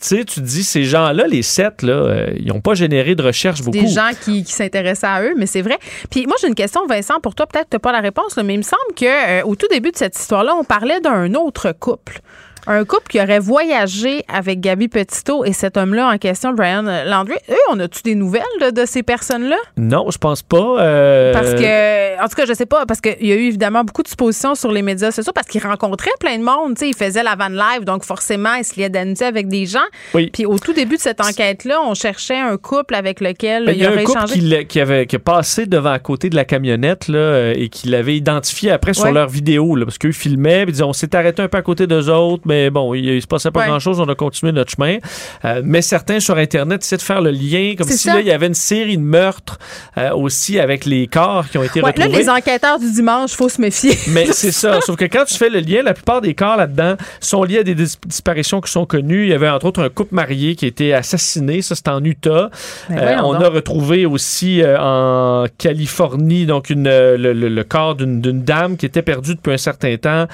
Tu 0.03 0.17
sais, 0.17 0.25
tu 0.25 0.41
dis, 0.41 0.65
ces 0.65 0.83
gens-là, 0.83 1.27
les 1.27 1.43
sept, 1.43 1.81
là, 1.81 1.93
euh, 1.93 2.33
ils 2.37 2.47
n'ont 2.47 2.59
pas 2.59 2.73
généré 2.73 3.15
de 3.15 3.23
recherche 3.23 3.61
beaucoup. 3.61 3.77
Des 3.77 3.87
gens 3.87 4.09
qui, 4.21 4.43
qui 4.43 4.51
s'intéressaient 4.51 5.07
à 5.07 5.23
eux, 5.23 5.33
mais 5.37 5.45
c'est 5.45 5.61
vrai. 5.61 5.77
Puis 6.11 6.25
moi, 6.25 6.35
j'ai 6.41 6.49
une 6.49 6.55
question, 6.55 6.85
Vincent, 6.87 7.21
pour 7.21 7.35
toi. 7.35 7.47
Peut-être 7.47 7.69
que 7.69 7.77
tu 7.77 7.79
pas 7.79 7.93
la 7.93 8.01
réponse, 8.01 8.35
là, 8.35 8.43
mais 8.43 8.55
il 8.55 8.57
me 8.57 8.63
semble 8.63 8.93
que 8.97 9.05
euh, 9.05 9.45
au 9.45 9.55
tout 9.55 9.67
début 9.71 9.91
de 9.91 9.95
cette 9.95 10.19
histoire-là, 10.19 10.55
on 10.59 10.65
parlait 10.65 10.99
d'un 10.99 11.33
autre 11.35 11.71
couple. 11.71 12.19
Un 12.65 12.85
couple 12.85 13.07
qui 13.09 13.19
aurait 13.19 13.39
voyagé 13.39 14.23
avec 14.33 14.61
Gabi 14.61 14.87
Petito 14.87 15.43
et 15.43 15.51
cet 15.53 15.75
homme-là 15.75 16.09
en 16.13 16.17
question, 16.17 16.53
Brian 16.53 16.83
Landry. 16.83 17.35
Eux, 17.49 17.55
on 17.71 17.79
a-tu 17.79 18.01
des 18.03 18.15
nouvelles 18.15 18.43
de, 18.61 18.69
de 18.69 18.85
ces 18.85 19.03
personnes-là? 19.03 19.57
Non, 19.77 20.09
je 20.11 20.17
pense 20.17 20.41
pas. 20.41 20.77
euh, 20.79 21.33
Parce 21.33 21.53
que, 21.53 22.23
en 22.23 22.27
tout 22.29 22.35
cas, 22.35 22.45
je 22.45 22.53
sais 22.53 22.65
pas, 22.65 22.85
parce 22.85 23.01
qu'il 23.01 23.25
y 23.25 23.31
a 23.31 23.35
eu 23.35 23.47
évidemment 23.47 23.83
beaucoup 23.83 24.01
de 24.03 24.07
suppositions 24.07 24.55
sur 24.55 24.71
les 24.71 24.81
médias 24.81 25.11
sociaux 25.11 25.33
parce 25.33 25.47
qu'il 25.47 25.61
rencontrait 25.61 26.11
plein 26.19 26.37
de 26.37 26.43
monde. 26.43 26.75
Tu 26.75 26.81
sais, 26.85 26.89
il 26.89 26.95
faisait 26.95 27.23
la 27.23 27.35
van 27.35 27.49
live, 27.49 27.83
donc 27.83 28.03
forcément, 28.05 28.53
il 28.53 28.63
se 28.63 28.75
liait 28.79 28.89
d'amitié 28.89 29.25
avec 29.25 29.49
des 29.49 29.65
gens. 29.65 29.79
Oui. 30.13 30.29
Puis 30.31 30.45
au 30.45 30.57
tout 30.57 30.71
début 30.73 30.95
de 30.95 31.01
cette 31.01 31.19
enquête-là, 31.21 31.81
on 31.85 31.93
cherchait 31.95 32.39
un 32.39 32.55
couple 32.57 32.95
avec 32.95 33.19
lequel 33.19 33.65
Ben, 33.65 33.73
il, 33.75 33.81
y 33.81 33.85
a 33.85 33.91
aurait 33.91 34.01
un 34.01 34.05
couple 34.05 34.19
échangé. 34.25 34.65
qui, 34.67 34.79
avait 34.79 35.05
qui 35.05 35.15
est 35.17 35.19
passé 35.19 35.65
devant 35.65 35.91
à 35.91 35.99
côté 35.99 36.29
de 36.29 36.35
la 36.35 36.45
camionnette 36.45 37.09
là, 37.09 37.17
euh, 37.19 37.53
et 37.57 37.67
qui 37.67 37.89
l'avait 37.89 38.15
identifié 38.15 38.71
après 38.71 38.93
sur 38.93 39.11
leur 39.11 39.27
vidéo 39.27 39.75
là, 39.75 39.85
parce 39.85 39.97
qu'eux 39.97 40.11
filmaient 40.13 40.61
puis 40.63 40.69
ils 40.69 40.73
disaient 40.73 40.83
on 40.83 40.93
s'est 40.93 41.13
arrêté 41.15 41.41
un 41.41 41.47
peu 41.49 41.57
à 41.57 41.61
côté 41.61 41.87
d'eux 41.87 42.09
autres 42.09 42.43
mais 42.45 42.52
bon 42.69 42.93
il, 42.93 43.05
il 43.05 43.21
se 43.21 43.27
passait 43.27 43.51
pas 43.51 43.61
Ouais. 43.61 43.67
grand 43.67 43.79
chose 43.79 43.99
on 43.99 44.07
a 44.09 44.15
continué 44.15 44.51
notre 44.51 44.71
chemin 44.71 44.97
Euh, 45.45 45.61
mais 45.63 45.81
certains 45.81 46.19
sur 46.19 46.37
internet 46.37 46.81
essaient 46.83 46.97
de 46.97 47.01
faire 47.01 47.21
le 47.21 47.31
lien 47.31 47.75
comme 47.77 47.87
si 47.87 47.97
ça. 47.97 48.15
là 48.15 48.21
il 48.21 48.27
y 48.27 48.31
avait 48.31 48.47
une 48.47 48.53
série 48.53 48.97
de 48.97 49.01
meurtres 49.03 49.59
euh, 49.97 50.11
aussi 50.13 50.59
avec 50.59 50.85
les 50.85 51.07
corps 51.07 51.47
qui 51.49 51.57
ont 51.57 51.63
été 51.63 51.81
Ouais, 51.81 51.93
là, 51.95 52.03
retrouvés 52.05 52.23
les 52.23 52.29
enquêteurs 52.29 52.79
du 52.79 52.91
dimanche, 52.91 53.31
faut 53.33 53.49
se 53.49 53.59
méfier. 53.61 53.97
mais 54.09 54.25
c'est 54.31 54.51
ça. 54.51 54.79
Sauf 54.81 54.95
que 54.95 55.05
quand 55.05 55.25
tu 55.25 55.35
fais 55.35 55.49
le 55.49 55.59
lien, 55.59 55.81
la 55.83 55.93
plupart 55.93 56.21
des 56.21 56.33
corps 56.33 56.57
là-dedans 56.57 56.95
sont 57.19 57.43
liés 57.43 57.59
à 57.59 57.63
des 57.63 57.75
dis- 57.75 57.97
disparitions 58.05 58.61
qui 58.61 58.71
sont 58.71 58.85
connues. 58.85 59.23
Il 59.23 59.29
y 59.29 59.33
avait 59.33 59.49
entre 59.49 59.65
autres 59.67 59.81
un 59.83 59.89
couple 59.89 60.15
marié 60.15 60.55
qui 60.55 60.65
a 60.65 60.67
été 60.67 60.93
assassiné. 60.93 61.61
Ça, 61.61 61.75
c'est 61.75 61.87
en 61.87 62.03
Utah. 62.03 62.49
Ben 62.89 62.97
Euh, 62.97 63.17
on 63.23 63.33
donc. 63.33 63.43
a 63.43 63.49
retrouvé 63.49 64.05
aussi 64.05 64.61
en 64.65 65.45
Californie 65.57 66.45
donc 66.45 66.69
une, 66.69 66.83
le, 66.85 67.15
le- 67.33 67.49
le 67.49 67.63
corps 67.63 67.95
d'une 67.95 68.21
dame 68.43 68.77
qui 68.77 68.85
était 68.85 69.01
perdue 69.01 69.35
depuis 69.35 69.53
un 69.53 69.57
certain 69.57 69.95
temps. 69.97 70.27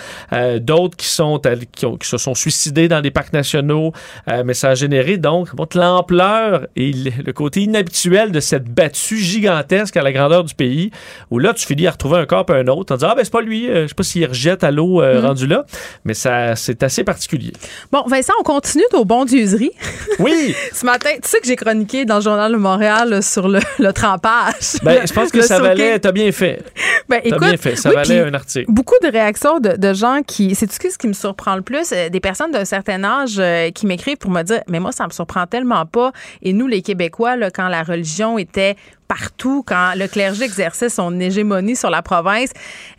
D'autres 0.60 0.98
qui 0.98 1.08
sont 1.08 1.40
qui, 1.76 1.86
ont- 1.86 1.98
qui 1.98 2.08
se 2.10 2.18
sont 2.18 2.36
suicidés 2.36 2.88
dans 2.88 3.02
des 3.02 3.12
parcs 3.12 3.34
nationaux. 3.34 3.92
Euh, 4.30 4.44
mais 4.46 4.54
ça 4.54 4.70
a 4.70 4.76
généré 4.76 5.18
donc 5.18 5.50
l'ampleur 5.76 6.68
et 6.76 6.92
le 6.92 7.32
côté 7.34 7.62
inhabituel 7.62 8.32
de 8.32 8.40
cette 8.40 8.66
battue 8.66 9.18
gigantesque 9.18 9.98
à 9.98 10.02
la 10.04 10.12
grandeur 10.12 10.44
du 10.44 10.54
pays. 10.56 10.92
Où 11.32 11.40
là, 11.40 11.54
tu 11.54 11.66
finis 11.66 11.88
à 11.88 11.92
retrouver 11.92 12.18
un 12.20 12.26
corps 12.26 12.46
puis 12.46 12.56
un 12.56 12.68
autre 12.68 12.94
en 12.94 12.98
disant 12.98 13.10
ah 13.12 13.16
ben 13.16 13.24
c'est 13.24 13.32
pas 13.32 13.42
lui. 13.42 13.70
Euh, 13.70 13.84
je 13.84 13.88
sais 13.90 13.96
pas 13.96 14.04
s'il 14.04 14.26
rejette 14.26 14.64
à 14.64 14.72
l'eau 14.72 15.02
euh, 15.02 15.20
Mhm. 15.20 15.26
rendu 15.26 15.48
là, 15.48 15.66
mais 16.06 16.14
ça 16.14 16.56
c'est 16.56 16.84
assez 16.84 17.04
particulier. 17.04 17.54
Bon, 17.92 18.04
Vincent, 18.08 18.34
on 18.40 18.44
continue 18.44 18.84
nos 18.94 19.06
bondieuseries. 19.06 19.72
Oui. 20.20 20.54
Ce 20.74 20.86
matin, 20.86 21.12
tu 21.22 21.30
sais 21.30 21.40
que 21.40 21.48
j'ai 21.48 21.56
chroniqué 21.56 22.04
dans 22.06 22.16
le 22.18 22.22
Journal 22.22 22.52
de 22.52 22.58
Montréal 22.58 23.10
là, 23.10 23.22
sur 23.22 23.48
le, 23.48 23.60
le 23.80 23.94
trempage. 23.94 24.78
Ben, 24.84 25.08
je 25.08 25.14
pense 25.14 25.32
que 25.32 25.42
ça 25.42 25.58
soaking. 25.58 25.68
valait. 25.70 26.00
T'as 26.00 26.12
bien 26.12 26.32
fait. 26.32 26.62
Ben, 27.08 27.22
T'as 27.22 27.30
écoute, 27.30 27.40
bien 27.48 27.58
fait. 27.58 27.76
Ça 27.78 27.90
oui, 27.90 27.96
valait 27.96 28.20
un 28.20 28.34
article. 28.34 28.66
Beaucoup 28.70 28.96
de 29.02 29.08
réactions 29.10 29.60
de, 29.60 29.78
de 29.78 29.94
gens 29.94 30.22
qui. 30.26 30.56
C'est 30.56 30.70
ce 30.72 30.98
qui 30.98 31.08
me 31.08 31.14
surprend 31.14 31.56
le 31.56 31.62
plus? 31.62 31.92
Euh, 32.00 32.10
Des 32.10 32.20
personnes 32.20 32.52
d'un 32.52 32.66
certain 32.66 33.04
âge 33.04 33.38
euh, 33.40 33.72
qui 33.72 33.86
m'écrivent 33.86 34.18
pour 34.18 34.32
me 34.32 34.44
dire 34.44 34.62
Mais 34.68 34.80
moi, 34.80 34.92
ça 34.92 35.06
me 35.06 35.12
surprend 35.12 35.46
tellement 35.46 35.86
pas. 35.86 36.12
Et 36.42 36.54
nous, 36.54 36.68
les 36.68 36.82
Québécois, 36.82 37.36
là, 37.36 37.52
quand 37.52 37.68
la 37.68 37.84
religion 37.84 38.38
était 38.38 38.76
partout, 39.10 39.64
quand 39.66 39.94
le 39.98 40.08
clergé 40.08 40.46
exerçait 40.46 40.88
son 40.88 41.20
hégémonie 41.20 41.76
sur 41.76 41.90
la 41.90 42.02
province, 42.04 42.52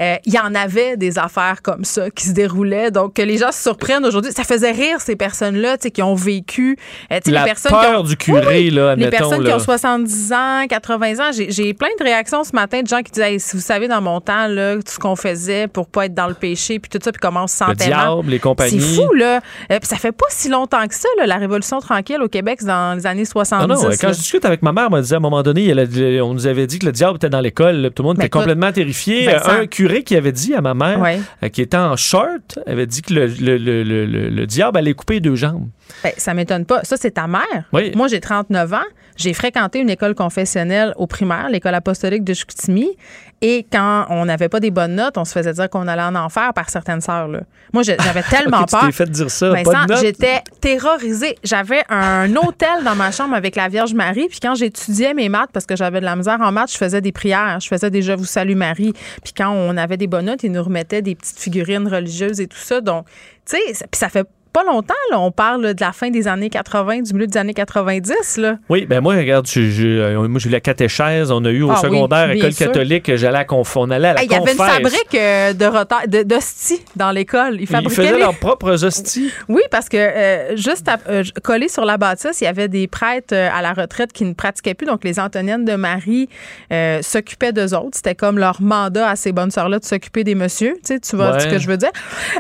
euh, 0.03 0.17
il 0.27 0.35
y 0.35 0.39
en 0.41 0.55
avait 0.57 0.97
des 0.97 1.19
affaires 1.21 1.63
comme 1.63 1.85
ça 1.85 2.11
qui 2.11 2.27
se 2.27 2.33
déroulaient. 2.33 2.91
Donc, 2.91 3.15
que 3.15 3.23
les 3.23 3.39
gens 3.39 3.53
se 3.53 3.63
surprennent 3.63 4.05
aujourd'hui, 4.05 4.33
ça 4.33 4.43
faisait 4.45 4.73
rire 4.73 5.01
ces 5.01 5.15
personnes-là, 5.15 5.79
tu 5.79 5.85
sais, 5.85 5.91
qui 5.93 6.03
ont 6.03 6.17
vécu. 6.17 6.77
euh, 7.13 7.21
La 7.27 7.41
les 7.41 7.45
personnes 7.47 7.71
peur 7.73 7.81
qui 7.91 7.97
ont- 7.97 8.03
du 8.03 8.17
curé, 8.17 8.47
Oui, 8.65 8.71
là, 8.71 8.97
Les 8.97 9.09
personnes 9.09 9.43
là. 9.45 9.51
qui 9.51 9.55
ont 9.55 9.59
70 9.61 10.33
ans, 10.33 10.67
80 10.69 11.21
ans. 11.21 11.31
J'ai 11.33 11.73
plein 11.75 11.89
de 11.99 12.03
réactions 12.05 12.43
ce 12.43 12.53
matin 12.55 12.83
de 12.83 12.89
gens 12.89 13.01
qui 13.03 13.21
Hey, 13.21 13.39
si 13.39 13.55
vous 13.57 13.63
savez, 13.63 13.87
dans 13.87 14.01
mon 14.01 14.21
temps, 14.21 14.47
là, 14.49 14.77
tout 14.77 14.83
ce 14.93 14.99
qu'on 14.99 15.15
faisait 15.15 15.69
pour 15.69 15.87
pas 15.89 16.07
être 16.07 16.15
dans 16.15 16.27
le 16.27 16.35
péché, 16.35 16.79
puis 16.81 16.89
tout 16.89 16.99
ça, 17.05 17.13
puis 17.13 17.21
comment 17.21 17.45
on 17.45 17.47
se 17.47 17.63
Le 17.63 17.67
sentait 17.69 17.85
diable, 17.85 18.31
les 18.31 18.39
compagnies. 18.41 18.81
C'est 18.81 18.95
fou, 19.03 19.13
là. 19.15 19.37
Euh, 19.71 19.79
puis 19.79 19.87
ça 19.87 19.97
fait 19.97 20.11
pas 20.13 20.25
si 20.31 20.49
longtemps 20.49 20.87
que 20.89 20.95
ça, 20.95 21.09
là, 21.19 21.27
la 21.27 21.37
Révolution 21.37 21.79
tranquille 21.81 22.21
au 22.23 22.29
Québec, 22.29 22.65
dans 22.65 22.97
les 22.97 23.07
années 23.07 23.25
70. 23.27 23.69
Non, 23.69 23.75
non, 23.75 23.83
quand 24.01 24.07
là. 24.09 24.13
je 24.13 24.19
discute 24.19 24.45
avec 24.47 24.63
ma 24.63 24.73
mère, 24.73 24.85
elle 24.87 24.91
m'a 24.91 25.03
dit 25.03 25.13
à 25.13 25.19
un 25.19 25.21
moment 25.21 25.43
donné, 25.43 25.69
elle 25.69 25.79
a- 25.81 25.85
on 26.23 26.35
nous 26.35 26.47
avait 26.47 26.67
dit 26.67 26.79
que 26.79 26.87
le 26.87 26.93
diable 26.93 27.17
était 27.17 27.29
dans 27.31 27.41
l'école. 27.41 27.91
Tout 27.95 28.03
le 28.03 28.09
monde 28.09 28.17
Ben, 28.17 28.25
était 28.25 28.31
complètement 28.31 28.73
terrifié. 28.73 29.27
Vincent. 29.27 29.51
Un 29.51 29.67
curé 29.67 30.03
qui 30.03 30.17
avait 30.17 30.33
dit 30.33 30.55
à 30.55 30.61
ma 30.61 30.75
mère, 30.75 31.01
Ouais. 31.01 31.21
euh, 31.43 31.49
qui 31.49 31.63
était 31.63 31.77
en 31.77 31.97
short, 31.97 32.59
avait 32.67 32.87
dit 32.87 33.03
que 33.03 33.15
le, 33.15 33.27
le- 33.27 33.57
le- 33.59 33.83
le- 33.83 34.07
le- 34.07 34.29
le 34.29 34.47
diable 34.47 34.79
allait 34.79 34.95
couper 34.95 35.21
deux 35.21 35.35
jambes. 35.37 35.69
Ben, 36.05 36.13
ça 36.17 36.35
m'étonne 36.35 36.65
pas. 36.65 36.83
Ça, 36.85 36.97
c'est 36.97 37.13
ta 37.13 37.27
mère. 37.27 37.41
Oui. 37.73 37.93
Moi, 37.95 38.09
j'ai 38.09 38.21
39 38.21 38.73
ans. 38.75 38.79
J'ai 39.17 39.35
fréquenté 39.35 39.81
une 39.81 39.91
école 39.91 40.15
confessionnelle 40.15 40.95
au 40.97 41.07
primaire, 41.07 41.51
l'école 41.51 41.75
apostolique 41.75 42.25
de 42.25 42.33
Chicoutimi. 42.33 42.97
Et 43.43 43.67
quand 43.71 44.07
on 44.09 44.25
n'avait 44.27 44.49
pas 44.49 44.61
des 44.61 44.71
bonnes 44.71 44.95
notes, 44.95 45.19
on 45.19 45.25
se 45.25 45.33
faisait 45.33 45.53
dire 45.53 45.69
qu'on 45.69 45.89
allait 45.89 46.03
en 46.03 46.15
enfer 46.15 46.53
par 46.55 46.71
certaines 46.71 47.01
sœurs. 47.01 47.29
Là. 47.29 47.41
Moi, 47.73 47.83
j'avais 47.83 48.23
tellement 48.31 48.61
Ok, 48.61 48.69
tu 48.69 48.77
peur. 48.77 48.87
t'es 48.87 48.93
fait 48.93 49.11
dire 49.11 49.31
ça. 49.31 49.51
Vincent, 49.51 49.87
notes. 49.89 49.99
j'étais 50.01 50.41
terrorisée. 50.61 51.37
J'avais 51.45 51.83
un 51.89 52.35
hôtel 52.37 52.85
dans 52.85 52.95
ma 52.95 53.11
chambre 53.11 53.35
avec 53.35 53.57
la 53.57 53.69
Vierge 53.69 53.93
Marie. 53.95 54.29
Puis 54.29 54.41
quand 54.41 54.55
j'étudiais 54.55 55.13
mes 55.15 55.29
maths, 55.29 55.51
parce 55.53 55.67
que 55.67 55.77
j'avais 55.77 56.01
de 56.01 56.05
la 56.05 56.17
misère 56.17 56.39
en 56.41 56.53
maths, 56.53 56.73
je 56.73 56.79
faisais 56.79 57.01
des 57.01 57.13
prières. 57.13 57.59
Je 57.61 57.69
faisais 57.69 57.91
des 57.91 58.03
Je 58.03 58.13
vous 58.13 58.25
salue 58.25 58.57
Marie. 58.57 58.93
Puis 59.25 59.33
quand 59.37 59.51
on 59.51 59.77
avait 59.77 59.97
des 59.97 60.07
bonnes 60.07 60.27
notes, 60.27 60.43
ils 60.45 60.53
nous 60.53 60.63
remettaient 60.63 61.03
des 61.03 61.15
petites 61.15 61.39
figurines 61.39 61.89
religieuses 61.89 62.41
et 62.41 62.47
tout 62.47 62.59
ça. 62.59 62.81
Donc, 62.81 63.07
tu 63.49 63.57
sais, 63.57 63.85
puis 63.91 63.99
ça 63.99 64.09
fait 64.09 64.27
pas 64.53 64.65
longtemps, 64.65 64.95
là. 65.11 65.19
On 65.21 65.31
parle 65.31 65.75
de 65.75 65.81
la 65.81 65.93
fin 65.93 66.11
des 66.11 66.27
années 66.29 66.51
80, 66.51 67.03
du 67.03 67.13
milieu 67.15 67.27
des 67.27 67.39
années 67.39 67.55
90, 67.55 68.37
là. 68.39 68.57
Oui, 68.69 68.87
ben 68.87 69.01
moi, 69.01 69.15
regarde, 69.15 69.47
j'ai- 69.47 69.71
j'ai- 69.71 70.15
moi 70.17 70.39
j'ai 70.39 70.49
eu 70.49 70.53
la 70.53 70.61
catéchèse, 70.61 71.31
on 71.31 71.45
a 71.45 71.51
eu 71.51 71.63
au 71.63 71.71
Ah 71.71 71.77
secondaire, 71.77 72.31
école 72.31 72.53
sûr. 72.53 72.67
catholique, 72.67 73.15
j'allais 73.17 73.39
à 73.39 73.45
conf- 73.45 73.73
on 73.77 73.91
allait 73.91 74.09
à 74.09 74.15
la 74.15 74.21
Hey, 74.23 74.27
Il 74.27 74.33
y 74.33 74.35
avait 74.37 74.53
une 74.53 74.59
fabrique 74.59 75.15
euh, 75.15 75.53
de 75.53 76.23
d'hosties 76.23 76.83
dans 76.97 77.11
l'école. 77.11 77.55
Ils 77.57 77.63
Ils 77.63 77.67
fabriquaient 77.67 77.95
faisaient 77.95 78.13
les- 78.13 78.19
leurs 78.19 78.39
propres 78.39 78.85
hosties. 78.85 79.33
Oui, 79.49 79.63
parce 79.71 79.89
que 79.89 79.97
euh, 79.97 80.57
juste 80.57 80.89
à- 80.89 80.99
euh, 81.09 81.23
collé 81.43 81.69
sur 81.69 81.85
la 81.85 81.97
bâtisse, 81.97 82.41
il 82.41 82.45
y 82.45 82.47
avait 82.47 82.69
des 82.69 82.87
prêtres 82.89 83.35
euh, 83.35 83.49
à 83.53 83.63
la 83.63 83.73
retraite 83.73 84.13
qui 84.13 84.25
ne 84.25 84.33
pratiquaient 84.35 84.75
plus. 84.75 84.87
Donc, 84.87 85.05
les 85.05 85.19
Antoniennes 85.21 85.65
de 85.65 85.75
Marie 85.77 86.29
euh, 86.73 87.03
s'occupaient 87.03 87.53
d'eux 87.53 87.75
autres. 87.75 87.97
C'était 87.97 88.15
comme 88.15 88.39
leur 88.39 88.61
mandat 88.61 89.09
à 89.11 89.17
ces 89.17 89.33
bonnes 89.33 89.51
sœurs-là 89.51 89.79
de 89.79 89.85
s'occuper 89.85 90.25
des 90.25 90.35
messieurs. 90.35 90.75
Tu, 90.85 90.95
sais, 90.95 91.01
tu 91.01 91.17
vois 91.17 91.33
Ouais. 91.33 91.41
ce 91.41 91.47
que 91.49 91.59
je 91.59 91.67
veux 91.69 91.77
dire? 91.77 91.91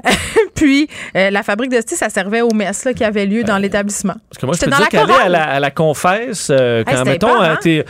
Puis, 0.55 0.89
la 1.15 1.43
fabrique 1.43 1.71
d'hosties, 1.71 1.97
ça 2.01 2.09
servait 2.09 2.41
aux 2.41 2.55
messes 2.55 2.87
là, 2.87 2.95
qui 2.95 3.05
avaient 3.05 3.27
lieu 3.27 3.45
dans 3.45 3.59
l'établissement. 3.59 4.15
Parce 4.31 4.41
que 4.41 4.47
moi, 4.47 4.55
je 4.59 4.65
peux 4.65 4.71
dans 4.71 4.79
dire 4.79 4.89
qu'aller 4.89 5.13
à 5.23 5.29
la, 5.29 5.43
à 5.45 5.61
la 5.61 5.71
confesse, 5.71 6.49
euh, 6.51 6.83
quand, 6.83 6.97
c'était 6.97 7.11
mettons, 7.11 7.41
hein, 7.43 7.59
tu, 7.63 7.85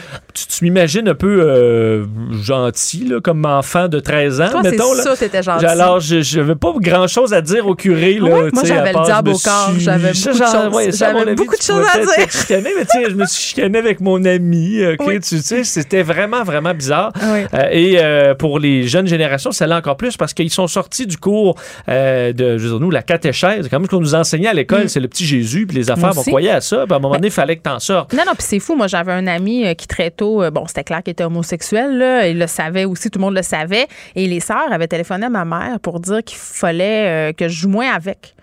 m'imagines 0.62 1.08
un 1.08 1.14
peu 1.14 1.40
euh, 1.42 2.04
gentil, 2.42 3.06
là, 3.06 3.20
comme 3.20 3.44
enfant 3.46 3.86
de 3.86 4.00
13 4.00 4.40
ans, 4.40 4.48
Toi, 4.50 4.62
mettons. 4.62 4.94
là. 4.94 5.02
ça, 5.02 5.16
t'étais 5.16 5.44
gentil. 5.44 5.64
Alors, 5.64 6.00
je 6.00 6.40
n'avais 6.40 6.56
pas 6.56 6.72
grand-chose 6.76 7.32
à 7.32 7.40
dire 7.40 7.68
au 7.68 7.76
curé. 7.76 8.14
Là, 8.14 8.22
Ouais, 8.30 8.50
moi, 8.52 8.64
j'avais 8.64 8.92
le 8.92 9.04
diable 9.04 9.30
au 9.30 9.38
corps, 9.38 9.70
suis- 9.70 9.80
j'avais 9.80 10.12
ça, 10.12 10.30
beaucoup 10.32 10.40
de 10.40 10.44
choses- 10.44 10.74
ouais, 10.74 10.92
ça, 10.92 11.08
avis, 11.10 11.34
beaucoup 11.36 11.56
de 11.56 11.62
choses 11.62 11.86
à 11.94 11.98
dire. 11.98 12.62
mais 12.64 12.84
tu 12.84 13.04
sais, 13.04 13.10
je 13.10 13.14
me 13.14 13.26
suis 13.26 13.42
chicané 13.42 13.78
avec 13.78 14.00
mon 14.00 14.24
ami. 14.24 14.84
OK, 14.86 15.06
Oui. 15.06 15.20
tu 15.20 15.38
sais, 15.38 15.62
c'était 15.62 16.02
vraiment, 16.02 16.42
vraiment 16.42 16.74
bizarre. 16.74 17.12
Oui. 17.32 17.44
Euh, 17.54 17.68
et 17.70 17.98
euh, 18.00 18.34
pour 18.34 18.58
les 18.58 18.88
jeunes 18.88 19.06
générations, 19.06 19.52
c'est 19.52 19.68
là 19.68 19.76
encore 19.78 19.96
plus 19.96 20.16
parce 20.16 20.34
qu'ils 20.34 20.50
sont 20.50 20.66
sortis 20.66 21.06
du 21.06 21.16
cours 21.16 21.54
euh, 21.88 22.32
de, 22.32 22.58
je 22.58 22.64
veux 22.64 22.70
dire, 22.70 22.80
nous, 22.80 22.90
la 22.90 23.02
catéchèse. 23.02 23.68
Comme 23.68 23.86
ce 23.86 23.99
qu'on 24.00 24.04
nous 24.04 24.14
enseignait 24.14 24.48
à 24.48 24.54
l'école, 24.54 24.84
Mm. 24.84 24.88
c'est 24.88 25.00
le 25.00 25.08
petit 25.08 25.24
Jésus, 25.26 25.66
puis 25.66 25.76
les 25.76 25.90
affaires, 25.90 26.12
on 26.16 26.22
croyait 26.22 26.50
à 26.50 26.60
ça. 26.60 26.84
Puis 26.84 26.92
à 26.92 26.96
un 26.96 26.98
moment 26.98 27.14
donné, 27.14 27.28
il 27.28 27.32
fallait 27.32 27.56
que 27.56 27.62
t'en 27.62 27.78
sortes. 27.78 28.12
Non, 28.12 28.22
non, 28.26 28.32
puis 28.32 28.44
c'est 28.48 28.58
fou. 28.58 28.74
Moi, 28.76 28.86
j'avais 28.86 29.12
un 29.12 29.26
ami 29.26 29.66
euh, 29.66 29.74
qui 29.74 29.86
très 29.86 30.10
tôt, 30.10 30.42
euh, 30.42 30.50
bon, 30.50 30.66
c'était 30.66 30.84
clair 30.84 31.02
qu'il 31.02 31.12
était 31.12 31.24
homosexuel, 31.24 31.98
là. 31.98 32.26
Il 32.26 32.38
le 32.38 32.46
savait 32.46 32.84
aussi, 32.84 33.10
tout 33.10 33.18
le 33.18 33.24
monde 33.24 33.34
le 33.36 33.42
savait. 33.42 33.86
Et 34.16 34.26
les 34.26 34.40
sœurs 34.40 34.72
avaient 34.72 34.88
téléphoné 34.88 35.26
à 35.26 35.30
ma 35.30 35.44
mère 35.44 35.78
pour 35.80 36.00
dire 36.00 36.22
qu'il 36.24 36.38
fallait 36.38 37.30
euh, 37.30 37.32
que 37.32 37.48
je 37.48 37.54
joue 37.60 37.68
moins 37.68 37.92
avec. 37.92 38.34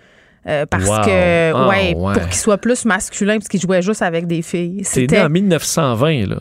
Euh, 0.48 0.66
parce 0.66 0.86
Wow. 0.86 1.02
que, 1.04 1.52
Ah, 1.54 1.68
ouais, 1.68 1.94
ouais. 1.94 2.14
pour 2.14 2.24
qu'il 2.24 2.36
soit 2.38 2.58
plus 2.58 2.86
masculin, 2.86 3.38
parce 3.38 3.50
qu'il 3.50 3.60
jouait 3.60 3.82
juste 3.82 4.02
avec 4.02 4.28
des 4.28 4.42
filles. 4.42 4.78
Né 4.78 4.84
C'était. 4.86 5.20
en 5.20 5.28
1920, 5.30 6.26
là. 6.30 6.38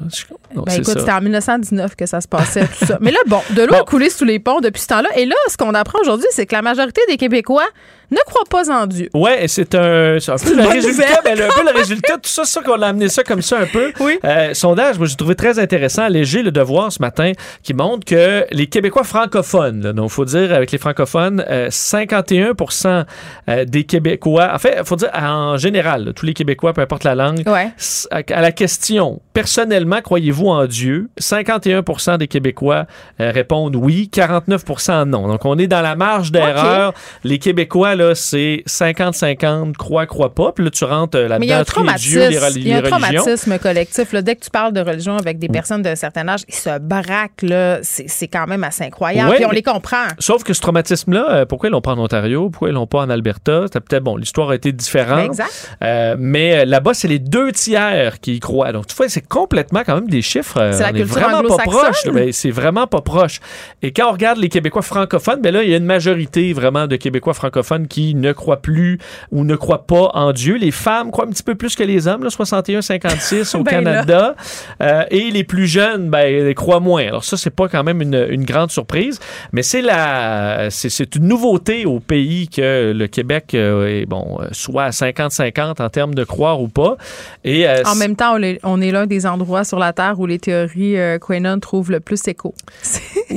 Non, 0.55 0.63
Ben 0.63 0.75
écoute, 0.75 0.97
c'était 1.01 1.11
en 1.11 1.21
1919 1.21 1.97
que 1.97 2.07
ça 2.07 2.21
se 2.21 2.29
passait, 2.29 2.69
tout 2.69 2.87
ça. 2.87 2.99
Mais 3.01 3.11
là, 3.11 3.19
bon, 3.27 3.41
de 3.57 3.63
l'eau 3.63 3.75
a 3.75 3.83
coulé 3.83 4.09
sous 4.09 4.25
les 4.25 4.39
ponts 4.39 4.61
depuis 4.61 4.81
ce 4.83 4.87
temps-là. 4.87 5.09
Et 5.17 5.27
là, 5.27 5.35
ce 5.49 5.57
qu'on 5.57 5.75
apprend 5.75 5.99
aujourd'hui, 6.01 6.29
c'est 6.31 6.47
que 6.47 6.55
la 6.55 6.63
majorité 6.63 7.01
des 7.09 7.17
Québécois 7.17 7.67
ne 8.11 8.19
croient 8.27 8.45
pas 8.49 8.71
en 8.71 8.87
Dieu. 8.87 9.09
Ouais, 9.15 9.47
c'est 9.49 9.75
un, 9.75 10.19
c'est 10.21 10.31
un 10.33 10.37
peu 10.37 10.55
le 10.57 10.63
résultat, 10.69 11.21
ben, 11.25 11.33
un 11.41 11.49
peu 11.55 11.65
le 11.73 11.77
résultat 11.77 12.17
de 12.17 12.23
tout 12.23 12.29
ça, 12.29 12.45
c'est 12.45 12.53
sûr 12.53 12.63
qu'on 12.63 12.81
a 12.83 12.87
amené 12.89 13.09
ça 13.09 13.23
comme 13.25 13.43
ça 13.43 13.59
un 13.61 13.67
peu. 13.67 13.93
Oui. 14.01 14.19
Euh, 14.25 14.55
sondage, 14.55 14.99
moi 14.99 15.07
j'ai 15.07 15.17
trouvé 15.17 15.35
très 15.35 15.59
intéressant, 15.59 16.07
léger 16.09 16.43
le 16.43 16.51
devoir 16.53 16.93
ce 16.93 17.01
matin, 17.01 17.33
qui 17.63 17.75
montre 17.75 18.05
que 18.05 18.45
les 18.51 18.67
Québécois 18.69 19.05
francophones, 19.05 19.83
là, 19.83 19.93
donc 19.93 20.11
faut 20.11 20.25
dire 20.25 20.53
avec 20.55 20.71
les 20.73 20.79
francophones, 20.79 21.45
euh, 21.49 21.69
51% 21.71 23.05
euh, 23.49 23.65
des 23.65 23.85
Québécois, 23.85 24.51
en 24.55 24.59
fait, 24.59 24.87
faut 24.87 24.97
dire 24.97 25.11
en 25.15 25.57
général, 25.57 26.05
là, 26.05 26.13
tous 26.13 26.27
les 26.27 26.35
Québécois, 26.35 26.73
peu 26.73 26.81
importe 26.83 27.05
la 27.05 27.15
langue, 27.15 27.43
Ouais. 27.47 27.71
s- 27.79 28.09
à, 28.11 28.21
à 28.29 28.41
la 28.41 28.53
question 28.53 29.21
personnellement, 29.33 30.01
croyez-vous 30.01 30.47
en 30.47 30.67
Dieu? 30.67 31.09
51% 31.21 32.19
des 32.19 32.29
Québécois 32.29 32.87
euh, 33.21 33.31
répondent 33.33 33.77
oui, 33.77 34.11
49% 34.13 35.05
non. 35.05 35.29
Donc 35.29 35.45
on 35.45 35.59
est 35.59 35.67
dans 35.67 35.83
la 35.83 35.95
marge 35.97 36.33
d'erreur. 36.33 36.95
Les 37.25 37.39
Québécois 37.39 37.96
là, 37.97 38.15
c'est 38.15 38.63
50-50, 38.69 39.73
croient, 39.75 40.07
croient 40.07 40.35
pas. 40.35 40.53
Puis 40.53 40.65
là 40.65 40.71
tu 40.71 40.85
rentres 40.85 41.17
euh, 41.19 41.29
Mais 41.39 41.47
il 41.47 41.49
y 41.49 41.53
a 41.53 41.59
là-dedans 41.59 41.81
un 41.81 41.83
entre 41.83 41.93
les 41.93 41.99
dieux, 41.99 42.29
les, 42.29 42.37
traumatisme, 42.37 42.59
reli- 42.59 42.63
il 42.63 42.69
y 42.69 42.73
a 42.73 42.77
un 42.77 42.81
religions. 42.81 42.99
traumatisme 43.23 43.59
collectif. 43.59 44.13
là. 44.13 44.23
Dès 44.23 44.37
que 44.37 44.45
tu 44.45 44.51
parles 44.51 44.73
de 44.73 44.81
religion 44.81 45.17
avec 45.17 45.39
des 45.39 45.49
personnes 45.49 45.83
d'un 45.83 45.95
certain 45.97 46.29
âge, 46.29 46.41
ils 46.49 46.55
se 46.55 46.79
braquent, 46.79 47.43
là. 47.43 47.79
C'est 47.83 48.09
c'est 48.09 48.29
quand 48.29 48.47
même 48.47 48.65
assez 48.65 48.85
incroyable. 48.85 49.31
Ouais, 49.31 49.37
Puis 49.37 49.45
on 49.45 49.49
mais- 49.49 49.57
les 49.57 49.63
comprend. 49.63 50.05
Sauf 50.19 50.45
que 50.45 50.53
ce 50.55 50.61
traumatisme-là, 50.61 51.31
euh, 51.31 51.45
pourquoi 51.47 51.69
ils 51.69 51.73
l'ont 51.73 51.81
pas 51.81 51.93
en 51.93 51.99
Ontario, 51.99 52.49
pourquoi 52.51 52.69
ils 52.69 52.73
l'ont 52.75 52.87
pas 52.87 53.01
en 53.01 53.11
Alberta, 53.11 53.63
c'était 53.65 53.81
peut-être 53.81 54.03
bon, 54.05 54.17
l'histoire 54.17 54.51
a 54.51 54.55
été 54.55 54.73
différente. 54.73 55.19
Ben, 55.19 55.27
exact. 55.27 55.77
Euh, 55.83 56.17
mais 56.19 56.59
euh, 56.61 56.65
là-bas, 56.65 56.95
c'est 56.95 57.09
les 57.09 57.19
deux 57.19 57.53
tiers 57.53 58.21
qui 58.21 58.37
y 58.37 58.41
croient. 58.41 58.73
Donc, 58.73 58.87
tu 58.87 58.95
vois, 58.95 59.09
c'est 59.09 59.27
complètement 59.27 59.83
quand 59.85 59.95
même 59.97 60.09
des 60.09 60.23
chiffres. 60.23 60.59
euh, 60.61 60.73
C'est 60.73 60.83
la 60.83 60.93
culture 60.93 61.07
vraiment 61.19 61.43
pas 61.43 61.63
proche. 61.65 62.07
Ben, 62.13 62.33
c'est 62.33 62.51
vraiment 62.51 62.87
pas 62.87 63.01
proche. 63.01 63.41
Et 63.83 63.93
quand 63.93 64.09
on 64.09 64.13
regarde 64.13 64.39
les 64.39 64.49
Québécois 64.49 64.83
francophones, 64.83 65.41
ben 65.41 65.53
là, 65.53 65.63
il 65.63 65.71
y 65.71 65.75
a 65.75 65.77
une 65.77 65.85
majorité 65.85 66.53
vraiment 66.53 66.87
de 66.87 66.97
Québécois 66.97 67.35
francophones 67.35 67.86
qui 67.87 68.15
ne 68.15 68.33
croient 68.33 68.63
plus 68.63 68.99
ou 69.33 69.45
ne 69.45 69.57
croient 69.57 69.87
pas 69.87 70.11
en 70.15 70.33
Dieu. 70.33 70.57
Les 70.57 70.71
femmes 70.71 71.11
croient 71.11 71.27
un 71.27 71.31
petit 71.31 71.43
peu 71.43 71.55
plus 71.55 71.75
que 71.75 71.83
les 71.83 72.07
hommes, 72.09 72.23
là, 72.25 72.31
61-56 72.31 73.57
au 73.59 73.63
Ben. 73.63 73.71
Canada. 73.71 74.35
Euh, 74.83 75.05
et 75.11 75.31
les 75.31 75.45
plus 75.45 75.67
jeunes, 75.67 76.11
ben, 76.11 76.55
croient 76.55 76.81
moins. 76.81 77.07
Alors 77.07 77.25
ça, 77.25 77.37
c'est 77.37 77.51
pas 77.51 77.69
quand 77.69 77.85
même 77.85 78.03
une, 78.03 78.27
une 78.31 78.45
grande 78.45 78.71
surprise, 78.71 79.21
mais 79.53 79.63
c'est 79.63 79.83
la, 79.83 80.69
c'est, 80.71 81.17
une 81.17 81.29
nouveauté 81.29 81.87
au 81.87 82.01
pays 82.01 82.49
que 82.49 82.93
le 82.93 83.07
Québec 83.07 83.55
euh, 83.55 83.87
est, 83.87 84.07
bon, 84.07 84.39
euh, 84.41 84.49
soit 84.53 84.85
à 84.85 84.91
50-50 84.91 85.83
en 85.83 85.89
termes 85.89 86.15
de 86.15 86.25
croire 86.25 86.61
ou 86.61 86.69
pas. 86.69 86.97
Et 87.45 87.69
euh, 87.69 87.83
En 87.85 87.95
même 87.95 88.17
temps, 88.17 88.37
on 88.63 88.81
est, 88.81 88.91
l'un 88.91 89.07
des 89.07 89.27
endroits 89.27 89.65
sur 89.65 89.79
la 89.79 89.93
Terre 89.93 90.19
où 90.19 90.27
les 90.27 90.39
théories 90.39 90.97
Quenon 91.21 91.59
trouvent 91.61 91.91
le 91.91 92.01
plus 92.01 92.27
écho. 92.29 92.55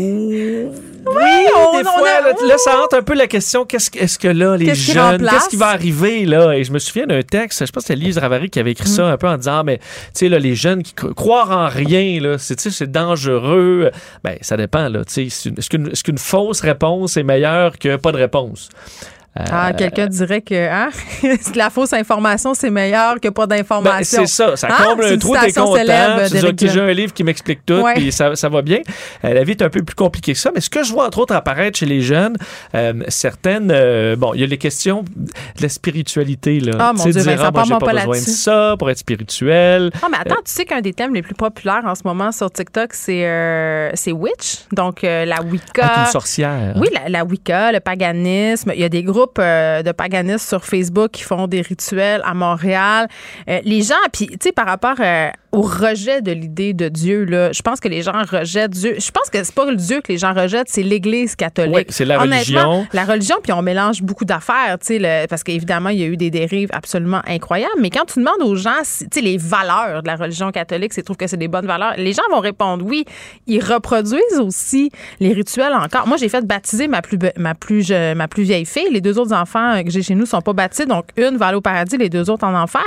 oui, 1.16 1.46
on- 1.56 1.78
des 1.82 1.88
on 1.88 1.92
fois, 2.00 2.10
a- 2.10 2.22
là, 2.22 2.34
là, 2.48 2.58
ça 2.58 2.76
rentre 2.76 2.96
un 2.98 3.02
peu 3.02 3.14
la 3.14 3.28
question 3.28 3.66
qu'est-ce, 3.66 3.90
que- 3.92 4.00
est-ce 4.00 4.18
que 4.20 4.28
là, 4.28 4.56
les 4.58 4.66
Qu'est-ce 4.66 4.92
jeunes, 4.94 5.26
qu'est-ce 5.28 5.50
qui 5.50 5.56
va 5.56 5.68
arriver 5.68 6.26
là? 6.26 6.54
Et 6.54 6.64
je 6.64 6.72
me 6.72 6.80
souviens 6.80 7.06
d'un 7.08 7.22
texte, 7.22 7.66
je 7.66 7.72
pense 7.72 7.84
que 7.84 7.88
c'était 7.94 8.00
Lise 8.06 8.18
Ravary 8.18 8.50
qui 8.50 8.60
avait 8.60 8.72
écrit 8.72 8.90
Mm. 8.90 8.94
ça 8.94 9.06
un 9.08 9.18
peu 9.18 9.28
en 9.28 9.38
disant, 9.38 9.64
mais 9.64 9.78
tu 9.78 9.84
sais, 10.14 10.30
là, 10.30 10.40
les 10.40 10.56
jeunes 10.56 10.84
qui 10.84 10.94
cro- 10.94 11.14
croient 11.14 11.48
en 11.50 11.68
rien, 11.68 12.20
là, 12.22 12.38
c'est, 12.38 12.56
tu 12.56 12.64
sais, 12.64 12.72
c'est 12.72 12.92
dangereux. 12.92 13.92
Ben, 14.24 14.38
ça 14.42 14.58
dépend, 14.58 14.90
là. 14.90 15.04
tu 15.06 15.30
sais, 15.30 15.50
Est-ce 15.58 15.70
qu'une, 15.70 15.88
est-ce 15.90 16.04
qu'une 16.04 16.18
fausse 16.18 16.62
réponse 16.62 17.18
est 17.18 17.24
meilleure 17.24 17.78
que 17.78 17.96
pas 17.96 18.12
de 18.12 18.18
réponse? 18.18 18.70
Euh, 19.40 19.44
Ah, 19.52 19.74
quelqu'un 19.74 20.08
dirait 20.08 20.42
que 20.42 20.70
hein, 20.70 20.90
la 21.56 21.70
fausse 21.70 21.94
information, 21.94 22.54
c'est 22.54 22.70
meilleur 22.70 23.20
que 23.20 23.30
pas 23.30 23.48
Ben, 23.48 23.58
d'information. 23.58 24.26
c'est 24.26 24.28
ça, 24.28 24.56
ça 24.56 24.68
Hein? 24.70 24.84
comble 24.84 25.04
C'est 25.08 25.14
un 25.14 25.18
trou, 25.18 25.36
t'es 25.40 25.52
content. 25.54 25.76
Tu 26.30 26.54
dis, 26.54 26.70
j'ai 26.70 26.82
un 26.82 26.92
livre 26.94 27.14
qui 27.14 27.24
m'explique 27.24 27.66
tout, 27.66 27.76
Ouais. 27.82 27.94
puis 27.96 28.12
ça, 28.12 28.36
ça 28.36 28.50
va 28.50 28.62
bien. 28.62 28.80
Euh, 29.24 29.34
la 29.34 29.44
vie 29.44 29.52
est 29.52 29.62
un 29.62 29.70
peu 29.70 29.82
plus 29.82 29.96
compliquée 29.96 30.34
que 30.34 30.40
ça, 30.40 30.52
mais 30.54 30.62
ce 30.62 30.70
que 30.70 30.84
je 30.84 30.92
vois 30.92 31.06
entre 31.08 31.20
autres 31.20 31.36
apparaître 31.36 31.78
chez 31.80 31.86
les 31.86 32.02
jeunes, 32.02 32.36
euh, 32.76 32.94
certaines, 33.08 33.72
euh, 33.72 34.16
bon, 34.16 34.34
il 34.34 34.42
y 34.42 34.44
a 34.44 34.48
les 34.48 34.58
questions 34.58 35.04
de 35.04 35.62
la 35.62 35.70
spiritualité, 35.70 36.60
là. 36.60 36.74
Ah, 36.80 36.94
mon 36.94 37.04
Dieu, 37.04 37.14
dire, 37.14 37.38
ah, 37.42 37.52
moi, 37.52 37.64
j'ai 37.66 37.70
pas 37.74 37.80
pas 37.80 37.86
besoin 37.94 38.04
de 38.06 38.10
là-dessus. 38.12 38.32
ça 38.32 38.76
pour 38.78 38.90
être 38.90 38.98
spirituel. 38.98 39.92
Ah, 40.02 40.08
mais 40.12 40.18
attends, 40.20 40.36
tu 40.46 40.52
sais 40.52 40.66
qu'un 40.66 40.82
des 40.82 40.94
thèmes 40.94 41.14
les 41.14 41.22
plus 41.22 41.36
populaires 41.36 41.82
en 41.86 41.96
ce 41.96 42.02
moment 42.06 42.32
sur 42.32 42.52
TikTok, 42.52 42.94
c'est 42.94 43.26
euh, 43.26 43.92
c'est 43.94 44.12
Witch, 44.12 44.60
donc 44.74 45.04
euh, 45.04 45.26
la 45.26 45.42
Wicca. 45.42 45.84
Ah, 45.96 46.04
une 46.06 46.12
sorcière. 46.12 46.74
Oui, 46.78 46.88
la, 46.94 47.10
la 47.10 47.24
Wicca, 47.26 47.72
le 47.72 47.80
paganisme. 47.80 48.72
Il 48.74 48.82
y 48.82 48.84
a 48.84 48.90
des 48.90 49.04
groupes 49.04 49.29
euh, 49.38 49.84
de 49.84 49.92
paganisme 49.92 50.48
sur 50.48 50.66
Facebook 50.66 51.12
qui 51.12 51.24
font 51.24 51.48
des 51.48 51.62
rituels 51.62 52.22
à 52.26 52.34
Montréal. 52.34 53.08
Euh, 53.48 53.60
les 53.64 53.82
gens, 53.82 53.96
puis 54.12 54.28
tu 54.28 54.38
sais, 54.42 54.52
par 54.52 54.66
rapport 54.66 54.96
euh, 55.00 55.30
au 55.52 55.62
rejet 55.62 56.22
de 56.22 56.32
l'idée 56.32 56.74
de 56.74 56.90
Dieu, 56.90 57.24
là, 57.26 57.52
je 57.52 57.62
pense 57.64 57.80
que 57.80 57.88
les 57.88 58.04
gens 58.04 58.22
rejettent 58.30 58.72
Dieu. 58.72 58.96
Je 59.00 59.10
pense 59.12 59.30
que 59.32 59.44
c'est 59.44 59.54
pas 59.56 59.66
le 59.66 59.76
Dieu 59.76 60.00
que 60.02 60.12
les 60.12 60.18
gens 60.20 60.34
rejettent, 60.34 60.70
c'est 60.70 60.84
l'Église 60.84 61.36
catholique. 61.36 61.76
Oui, 61.76 61.86
c'est 61.90 62.06
la 62.06 62.20
religion. 62.36 62.88
La 62.94 63.04
religion, 63.04 63.36
puis 63.42 63.52
on 63.54 63.62
mélange 63.64 64.04
beaucoup 64.04 64.26
d'affaires, 64.26 64.78
tu 64.80 64.86
sais, 64.88 65.00
le- 65.00 65.26
parce 65.28 65.44
qu'évidemment, 65.44 65.90
il 65.90 66.00
y 66.00 66.04
a 66.04 66.08
eu 66.08 66.18
des 66.18 66.30
dérives 66.30 66.70
absolument 66.72 67.22
incroyables. 67.28 67.74
Mais 67.80 67.90
quand 67.90 68.06
tu 68.06 68.20
demandes 68.20 68.42
aux 68.42 68.56
gens, 68.56 68.70
si- 68.84 69.10
tu 69.10 69.20
sais, 69.20 69.26
les 69.26 69.38
valeurs 69.38 70.04
de 70.04 70.08
la 70.08 70.18
religion 70.18 70.52
catholique, 70.52 70.94
c'est 70.94 71.02
trouve 71.04 71.18
que 71.18 71.26
c'est 71.28 71.38
des 71.38 71.48
bonnes 71.48 71.66
valeurs, 71.66 71.94
les 71.98 72.14
gens 72.14 72.22
vont 72.32 72.40
répondre 72.42 72.86
oui. 72.86 73.06
Ils 73.48 73.64
reproduisent 73.64 74.40
aussi 74.40 74.92
les 75.20 75.34
rituels 75.34 75.74
encore. 75.74 76.08
Moi, 76.08 76.18
j'ai 76.18 76.30
fait 76.30 76.46
baptiser 76.46 76.88
ma 76.88 77.02
plus, 77.02 77.18
ma 77.38 77.56
plus, 77.56 77.88
je- 77.88 78.14
ma 78.14 78.28
plus 78.28 78.44
vieille 78.44 78.66
fille. 78.66 78.90
Les 78.92 79.02
deux 79.02 79.18
autres 79.18 79.34
enfants 79.34 79.82
que 79.84 79.90
j'ai 79.90 80.04
chez 80.04 80.14
nous 80.16 80.28
sont 80.28 80.42
pas 80.42 80.54
baptisés, 80.54 80.86
donc 80.86 81.06
une 81.18 81.38
va 81.38 81.48
aller 81.48 81.58
au 81.58 81.62
paradis, 81.62 81.98
les 81.98 82.10
deux 82.10 82.30
autres 82.30 82.46
en 82.46 82.54
enfer. 82.54 82.84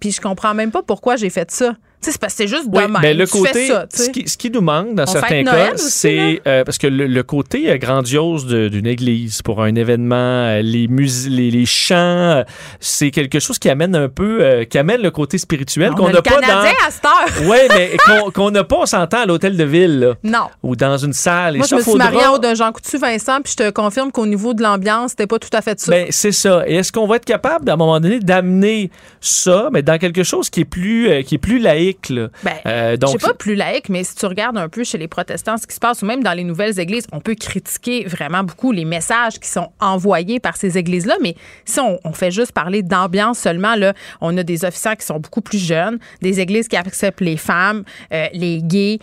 Puis 0.00 0.12
je 0.12 0.20
comprends 0.20 0.54
même 0.54 0.70
pas 0.70 0.82
pourquoi 0.82 1.16
j'ai 1.16 1.30
fait 1.30 1.50
ça. 1.50 1.74
C'est 2.00 2.16
parce 2.16 2.32
que 2.34 2.36
c'est 2.44 2.46
juste 2.46 2.66
Oui, 2.68 2.82
même. 2.82 2.96
ben, 3.02 3.18
le 3.18 3.26
Tu 3.26 3.32
fais 3.32 3.38
côté, 3.38 3.66
ça, 3.66 3.86
ce, 3.92 4.10
qui, 4.10 4.28
ce 4.28 4.36
qui 4.36 4.52
nous 4.52 4.60
manque 4.60 4.94
dans 4.94 5.02
On 5.02 5.06
certains 5.06 5.42
cas, 5.42 5.72
aussi, 5.74 5.90
c'est 5.90 6.42
euh, 6.46 6.62
parce 6.62 6.78
que 6.78 6.86
le, 6.86 7.08
le 7.08 7.22
côté 7.24 7.72
euh, 7.72 7.76
grandiose 7.76 8.46
de- 8.46 8.68
d'une 8.68 8.86
église 8.86 9.42
pour 9.42 9.60
un 9.64 9.74
événement, 9.74 10.14
euh, 10.14 10.62
les, 10.62 10.86
mus 10.86 11.26
les, 11.28 11.50
les 11.50 11.66
chants, 11.66 12.44
c'est 12.78 13.10
quelque 13.10 13.40
chose 13.40 13.58
qui 13.58 13.68
amène 13.68 13.96
un 13.96 14.08
peu, 14.08 14.38
euh, 14.42 14.64
qui 14.64 14.78
amène 14.78 15.02
le 15.02 15.10
côté 15.10 15.38
spirituel 15.38 15.90
On 15.92 15.96
qu'on 15.96 16.06
a 16.06 16.12
n'a 16.12 16.22
pas 16.22 16.30
Canadien 16.38 16.70
dans. 16.80 16.86
à 16.86 16.90
cette 16.92 17.04
heure. 17.04 17.42
Oui, 17.50 17.56
mais 17.70 17.96
qu'on 18.06 18.30
qu'on 18.30 18.50
n'a 18.52 18.62
pas, 18.62 18.76
on 18.76 18.86
s'entend 18.86 19.22
à 19.22 19.26
l'hôtel 19.26 19.56
de 19.56 19.64
ville, 19.64 19.98
là, 19.98 20.14
Non. 20.22 20.46
ou 20.62 20.76
dans 20.76 20.98
une 20.98 21.12
salle. 21.12 21.56
Et 21.56 21.58
Moi, 21.58 21.66
je 21.68 21.74
me 21.74 21.80
suis 21.82 21.94
mariée 21.94 22.28
au 22.32 22.38
d'un 22.38 22.54
Jean 22.54 22.70
Coutu, 22.70 22.96
Vincent, 22.96 23.40
puis 23.42 23.54
je 23.58 23.64
te 23.64 23.70
confirme 23.70 24.12
qu'au 24.12 24.26
niveau 24.26 24.54
de 24.54 24.62
l'ambiance, 24.62 25.10
c'était 25.10 25.26
pas 25.26 25.40
tout 25.40 25.50
à 25.52 25.62
fait 25.62 25.80
ça. 25.80 25.90
Ben, 25.90 26.06
c'est 26.10 26.30
ça. 26.30 26.62
Et 26.68 26.76
est-ce 26.76 26.92
qu'on 26.92 27.08
va 27.08 27.16
être 27.16 27.24
capable, 27.24 27.68
à 27.68 27.72
un 27.72 27.76
moment 27.76 27.98
donné, 27.98 28.20
d'amener 28.20 28.92
ça, 29.20 29.68
mais 29.72 29.82
dans 29.88 29.96
quelque 29.96 30.22
chose 30.22 30.50
qui 30.50 30.60
est 30.60 30.64
plus, 30.66 31.08
euh, 31.08 31.22
qui 31.22 31.36
est 31.36 31.38
plus 31.38 31.58
laïque, 31.58 32.10
là? 32.10 32.28
Ben, 32.44 32.52
Euh, 32.66 32.90
je 32.92 32.96
donc, 32.96 33.12
sais 33.12 33.26
pas 33.26 33.32
plus 33.32 33.54
laïque, 33.54 33.88
mais 33.88 34.04
si 34.04 34.14
tu 34.14 34.26
regardes 34.26 34.58
un 34.58 34.68
peu 34.68 34.84
chez 34.84 34.98
les 34.98 35.08
protestants 35.08 35.56
ce 35.56 35.66
qui 35.66 35.74
se 35.74 35.80
passe, 35.80 36.02
ou 36.02 36.06
même 36.06 36.22
dans 36.22 36.34
les 36.34 36.44
nouvelles 36.44 36.78
églises, 36.78 37.06
on 37.10 37.20
peut 37.20 37.34
critiquer 37.34 38.04
vraiment 38.04 38.44
beaucoup 38.44 38.70
les 38.70 38.84
messages 38.84 39.38
qui 39.40 39.48
sont 39.48 39.70
envoyés 39.80 40.40
par 40.40 40.58
ces 40.58 40.76
églises-là. 40.76 41.16
Mais 41.22 41.36
si 41.64 41.80
on, 41.80 41.98
on 42.04 42.12
fait 42.12 42.30
juste 42.30 42.52
parler 42.52 42.82
d'ambiance 42.82 43.38
seulement, 43.38 43.76
là, 43.76 43.94
on 44.20 44.36
a 44.36 44.42
des 44.42 44.66
officiers 44.66 44.96
qui 44.96 45.06
sont 45.06 45.20
beaucoup 45.20 45.40
plus 45.40 45.58
jeunes, 45.58 45.98
des 46.20 46.38
églises 46.38 46.68
qui 46.68 46.76
acceptent 46.76 47.22
les 47.22 47.38
femmes, 47.38 47.84
euh, 48.12 48.26
les 48.34 48.60
gays. 48.62 48.98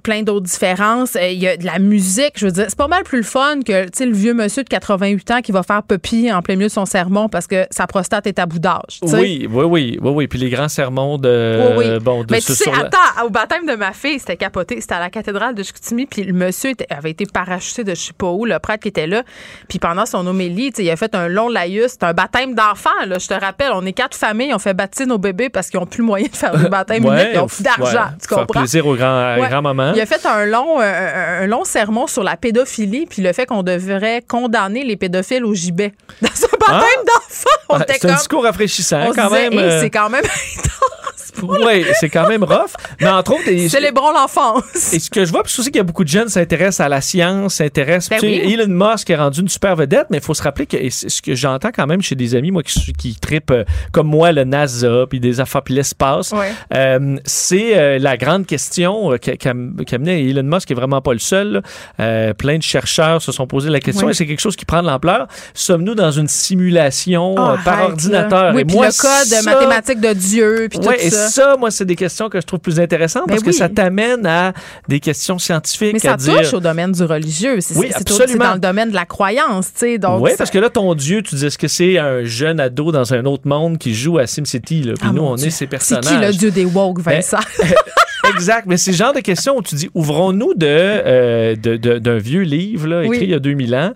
Plein 0.00 0.22
d'autres 0.22 0.46
différences. 0.46 1.16
Euh, 1.16 1.28
Il 1.28 1.38
y 1.38 1.46
a 1.48 1.56
de 1.56 1.64
la 1.64 1.78
musique, 1.78 2.32
je 2.36 2.46
veux 2.46 2.52
dire, 2.52 2.66
c'est 2.68 2.76
pas 2.78 2.88
mal 2.88 3.02
plus 3.04 3.18
le 3.18 3.24
fun 3.24 3.60
que 3.64 3.84
tu 3.84 3.90
sais, 3.94 4.06
le 4.06 4.12
vieux 4.12 4.34
monsieur 4.34 4.62
de 4.64 4.68
88 4.68 5.30
ans 5.30 5.40
qui 5.40 5.52
va 5.52 5.62
faire 5.62 5.82
papy 5.82 6.32
en 6.32 6.42
plein 6.42 6.56
milieu 6.56 6.68
de 6.68 6.72
son 6.72 6.86
sermon 6.86 7.28
parce 7.28 7.46
que 7.46 7.66
sa 7.70 7.86
prostate 7.86 8.26
est 8.26 8.38
à 8.38 8.46
bout 8.46 8.58
d'âge. 8.58 8.98
Oui, 9.02 9.46
oui, 9.50 9.64
oui, 9.64 9.98
oui, 10.00 10.10
oui. 10.14 10.26
Puis 10.28 10.38
les 10.38 10.50
grands 10.50 10.68
sermons 10.68 11.18
de. 11.18 11.74
Oui, 11.76 11.84
oui. 11.92 11.98
Bon, 12.00 12.24
de 12.24 12.32
Mais 12.32 12.40
ce- 12.40 12.46
tu 12.48 12.54
sais, 12.54 12.64
sur 12.64 12.72
la- 12.72 12.86
attends, 12.86 13.26
au 13.26 13.30
baptême 13.30 13.66
de 13.66 13.74
ma 13.74 13.92
fille, 13.92 14.18
c'était 14.18 14.36
capoté. 14.36 14.80
C'était 14.80 14.94
à 14.94 15.00
la 15.00 15.10
cathédrale 15.10 15.54
de 15.54 15.62
Chicoutimi, 15.62 16.06
puis 16.06 16.24
le 16.24 16.32
monsieur 16.32 16.70
était- 16.70 16.86
avait 16.90 17.10
été 17.10 17.26
parachuté 17.26 17.84
de 17.84 17.90
je 17.94 18.00
sais 18.00 18.12
pas 18.12 18.30
où, 18.30 18.44
le 18.44 18.58
prêtre 18.58 18.82
qui 18.82 18.88
était 18.88 19.06
là. 19.06 19.22
Puis 19.68 19.78
pendant 19.78 20.06
son 20.06 20.26
homélie, 20.26 20.72
il 20.78 20.90
a 20.90 20.96
fait 20.96 21.14
un 21.14 21.28
long 21.28 21.48
laïus. 21.48 21.92
C'était 21.92 22.06
un 22.06 22.12
baptême 22.14 22.54
d'enfants, 22.54 22.90
là. 23.06 23.18
Je 23.18 23.26
te 23.28 23.34
rappelle, 23.34 23.70
on 23.74 23.84
est 23.86 23.92
quatre 23.92 24.16
familles, 24.16 24.52
on 24.54 24.58
fait 24.58 24.74
baptiser 24.74 25.06
nos 25.06 25.18
bébés 25.18 25.48
parce 25.50 25.68
qu'ils 25.70 25.78
ont 25.80 25.86
plus 25.86 25.98
le 26.00 26.04
moyen 26.06 26.26
de 26.30 26.36
faire 26.36 26.56
du 26.56 26.68
baptême 26.68 27.04
Ouais, 27.04 27.14
unique, 27.22 27.28
ils 27.34 27.38
ont 27.40 27.46
plus 27.46 27.62
d'argent. 27.62 27.82
ouais, 27.82 28.16
tu 28.20 28.28
comprends? 28.28 28.60
plaisir 28.60 28.86
aux 28.86 28.94
grands- 28.96 29.36
aux 29.38 29.46
grands-mamans. 29.48 29.89
Il 29.94 30.00
a 30.00 30.06
fait 30.06 30.24
un 30.26 30.44
long, 30.46 30.80
euh, 30.80 31.42
un 31.44 31.46
long 31.46 31.64
sermon 31.64 32.06
sur 32.06 32.22
la 32.22 32.36
pédophilie, 32.36 33.06
puis 33.06 33.22
le 33.22 33.32
fait 33.32 33.46
qu'on 33.46 33.62
devrait 33.62 34.22
condamner 34.26 34.84
les 34.84 34.96
pédophiles 34.96 35.44
au 35.44 35.54
gibet. 35.54 35.92
Dans 36.22 36.28
un 36.28 36.58
baptême 36.58 37.04
d'enfants, 37.06 37.48
on 37.68 37.74
Ah, 37.76 37.82
était 37.82 37.98
c'est 38.00 38.10
un 38.10 38.14
discours 38.16 38.42
rafraîchissant, 38.44 39.00
on 39.06 39.10
se 39.12 39.16
quand 39.16 39.28
disait, 39.28 39.50
même. 39.50 39.58
Hey, 39.58 39.64
euh, 39.64 39.80
c'est 39.80 39.90
quand 39.90 40.08
même 40.10 40.24
Oui, 41.42 41.84
c'est 42.00 42.08
quand 42.08 42.28
même 42.28 42.44
rough. 42.44 42.72
Mais 43.00 43.08
entre 43.08 43.32
autres, 43.32 43.48
et- 43.48 43.68
Célébrons 43.68 44.12
l'enfance. 44.12 44.92
Et 44.92 44.98
ce 44.98 45.10
que 45.10 45.24
je 45.24 45.30
vois, 45.30 45.42
puis 45.42 45.54
aussi 45.58 45.70
qu'il 45.70 45.76
y 45.78 45.80
a 45.80 45.84
beaucoup 45.84 46.04
de 46.04 46.08
jeunes 46.08 46.26
qui 46.26 46.32
s'intéressent 46.32 46.80
à 46.80 46.88
la 46.88 47.00
science, 47.00 47.54
s'intéressent. 47.56 48.10
Ben 48.10 48.18
oui. 48.22 48.52
Elon 48.52 48.66
Musk 48.68 49.10
est 49.10 49.16
rendu 49.16 49.40
une 49.40 49.48
super 49.48 49.76
vedette, 49.76 50.06
mais 50.10 50.18
il 50.18 50.22
faut 50.22 50.34
se 50.34 50.42
rappeler 50.42 50.66
que 50.66 50.76
ce 50.90 51.20
que 51.22 51.34
j'entends 51.34 51.70
quand 51.74 51.86
même 51.86 52.02
chez 52.02 52.14
des 52.14 52.34
amis, 52.34 52.50
moi, 52.50 52.62
qui, 52.62 52.92
qui 52.92 53.14
tripent 53.16 53.50
euh, 53.50 53.64
comme 53.92 54.06
moi 54.08 54.32
le 54.32 54.44
NASA, 54.44 55.06
puis 55.08 55.20
des 55.20 55.40
affaires, 55.40 55.62
puis 55.62 55.74
l'espace, 55.74 56.32
Ouais. 56.32 56.52
euh, 56.74 57.16
c'est 57.24 57.76
euh, 57.78 57.98
la 57.98 58.16
grande 58.16 58.46
question 58.46 59.12
euh, 59.12 59.16
qu'a 59.18 59.50
amené 59.50 60.28
Elon 60.30 60.42
Musk, 60.42 60.66
qui 60.68 60.72
est 60.72 60.76
vraiment 60.76 61.00
pas 61.00 61.12
le 61.12 61.18
seul. 61.18 61.62
Euh, 62.00 62.32
plein 62.34 62.58
de 62.58 62.62
chercheurs 62.62 63.20
se 63.22 63.32
sont 63.32 63.46
posé 63.46 63.70
la 63.70 63.80
question, 63.80 64.06
Oui. 64.06 64.12
et 64.12 64.14
c'est 64.14 64.26
quelque 64.26 64.40
chose 64.40 64.56
qui 64.56 64.64
prend 64.64 64.82
de 64.82 64.86
l'ampleur. 64.86 65.26
Sommes-nous 65.54 65.94
dans 65.94 66.10
une 66.10 66.28
simulation 66.28 67.34
Oh, 67.38 67.54
par 67.64 67.82
ordinateur? 67.84 68.54
Oui, 68.54 68.62
et 68.62 68.64
moi, 68.72 68.86
le 68.86 68.92
code 68.92 69.26
ça- 69.26 69.42
mathématique 69.42 70.00
de 70.00 70.12
Dieu, 70.12 70.68
puis 70.70 70.78
Ouais, 70.80 70.96
tout 70.96 71.02
et 71.06 71.10
ça. 71.10 71.28
Ça, 71.30 71.56
moi, 71.58 71.70
c'est 71.70 71.84
des 71.86 71.96
questions 71.96 72.28
que 72.28 72.40
je 72.40 72.46
trouve 72.46 72.60
plus 72.60 72.78
intéressantes 72.80 73.24
Ben 73.26 73.34
parce 73.34 73.42
que 73.42 73.52
ça 73.52 73.68
t'amène 73.68 74.26
à 74.26 74.52
des 74.88 75.00
questions 75.00 75.38
scientifiques. 75.38 75.94
Mais 75.94 75.98
ça 75.98 76.12
à 76.12 76.16
dire... 76.16 76.36
touche 76.42 76.52
au 76.54 76.60
domaine 76.60 76.92
du 76.92 77.02
religieux. 77.04 77.60
C'est 77.60 77.76
Oui, 77.76 77.86
c'est- 77.90 78.06
c'est 78.08 78.26
c'est 78.28 78.36
dans 78.38 78.54
le 78.54 78.58
domaine 78.60 78.90
de 78.90 78.94
la 78.94 79.06
croyance. 79.06 79.72
Donc, 79.98 80.22
Oui, 80.22 80.32
parce 80.36 80.50
que 80.50 80.58
là, 80.58 80.68
ton 80.68 80.94
Dieu, 80.94 81.22
tu 81.22 81.34
dis, 81.36 81.46
est-ce 81.46 81.56
que 81.58 81.68
c'est 81.68 81.98
un 81.98 82.24
jeune 82.24 82.60
ado 82.60 82.92
dans 82.92 83.14
un 83.14 83.24
autre 83.24 83.46
monde 83.48 83.78
qui 83.78 83.94
joue 83.94 84.18
à 84.18 84.26
SimCity? 84.26 84.82
Là? 84.82 84.92
Puis 84.94 85.08
Ah, 85.08 85.12
nous, 85.14 85.22
on 85.22 85.36
Dieu. 85.36 85.46
est 85.46 85.50
ces 85.50 85.58
C'est 85.60 85.66
personnages. 85.66 86.04
qui 86.04 86.16
le 86.26 86.32
dieu 86.32 86.50
des 86.50 86.64
woke, 86.64 87.02
Ben, 87.02 87.14
Vincent? 87.16 87.38
exact. 88.34 88.66
Mais 88.66 88.76
c'est 88.76 88.90
le 88.92 88.96
genre 88.96 89.12
de 89.12 89.20
questions 89.20 89.56
où 89.56 89.62
tu 89.62 89.74
dis, 89.74 89.88
ouvrons-nous 89.94 90.54
de, 90.54 90.66
euh, 90.66 91.56
d'un 91.56 92.18
vieux 92.18 92.42
livre 92.42 92.86
là, 92.88 93.04
écrit 93.04 93.10
Oui. 93.18 93.24
il 93.24 93.30
y 93.30 93.34
a 93.34 93.38
2000 93.38 93.74
ans 93.74 93.92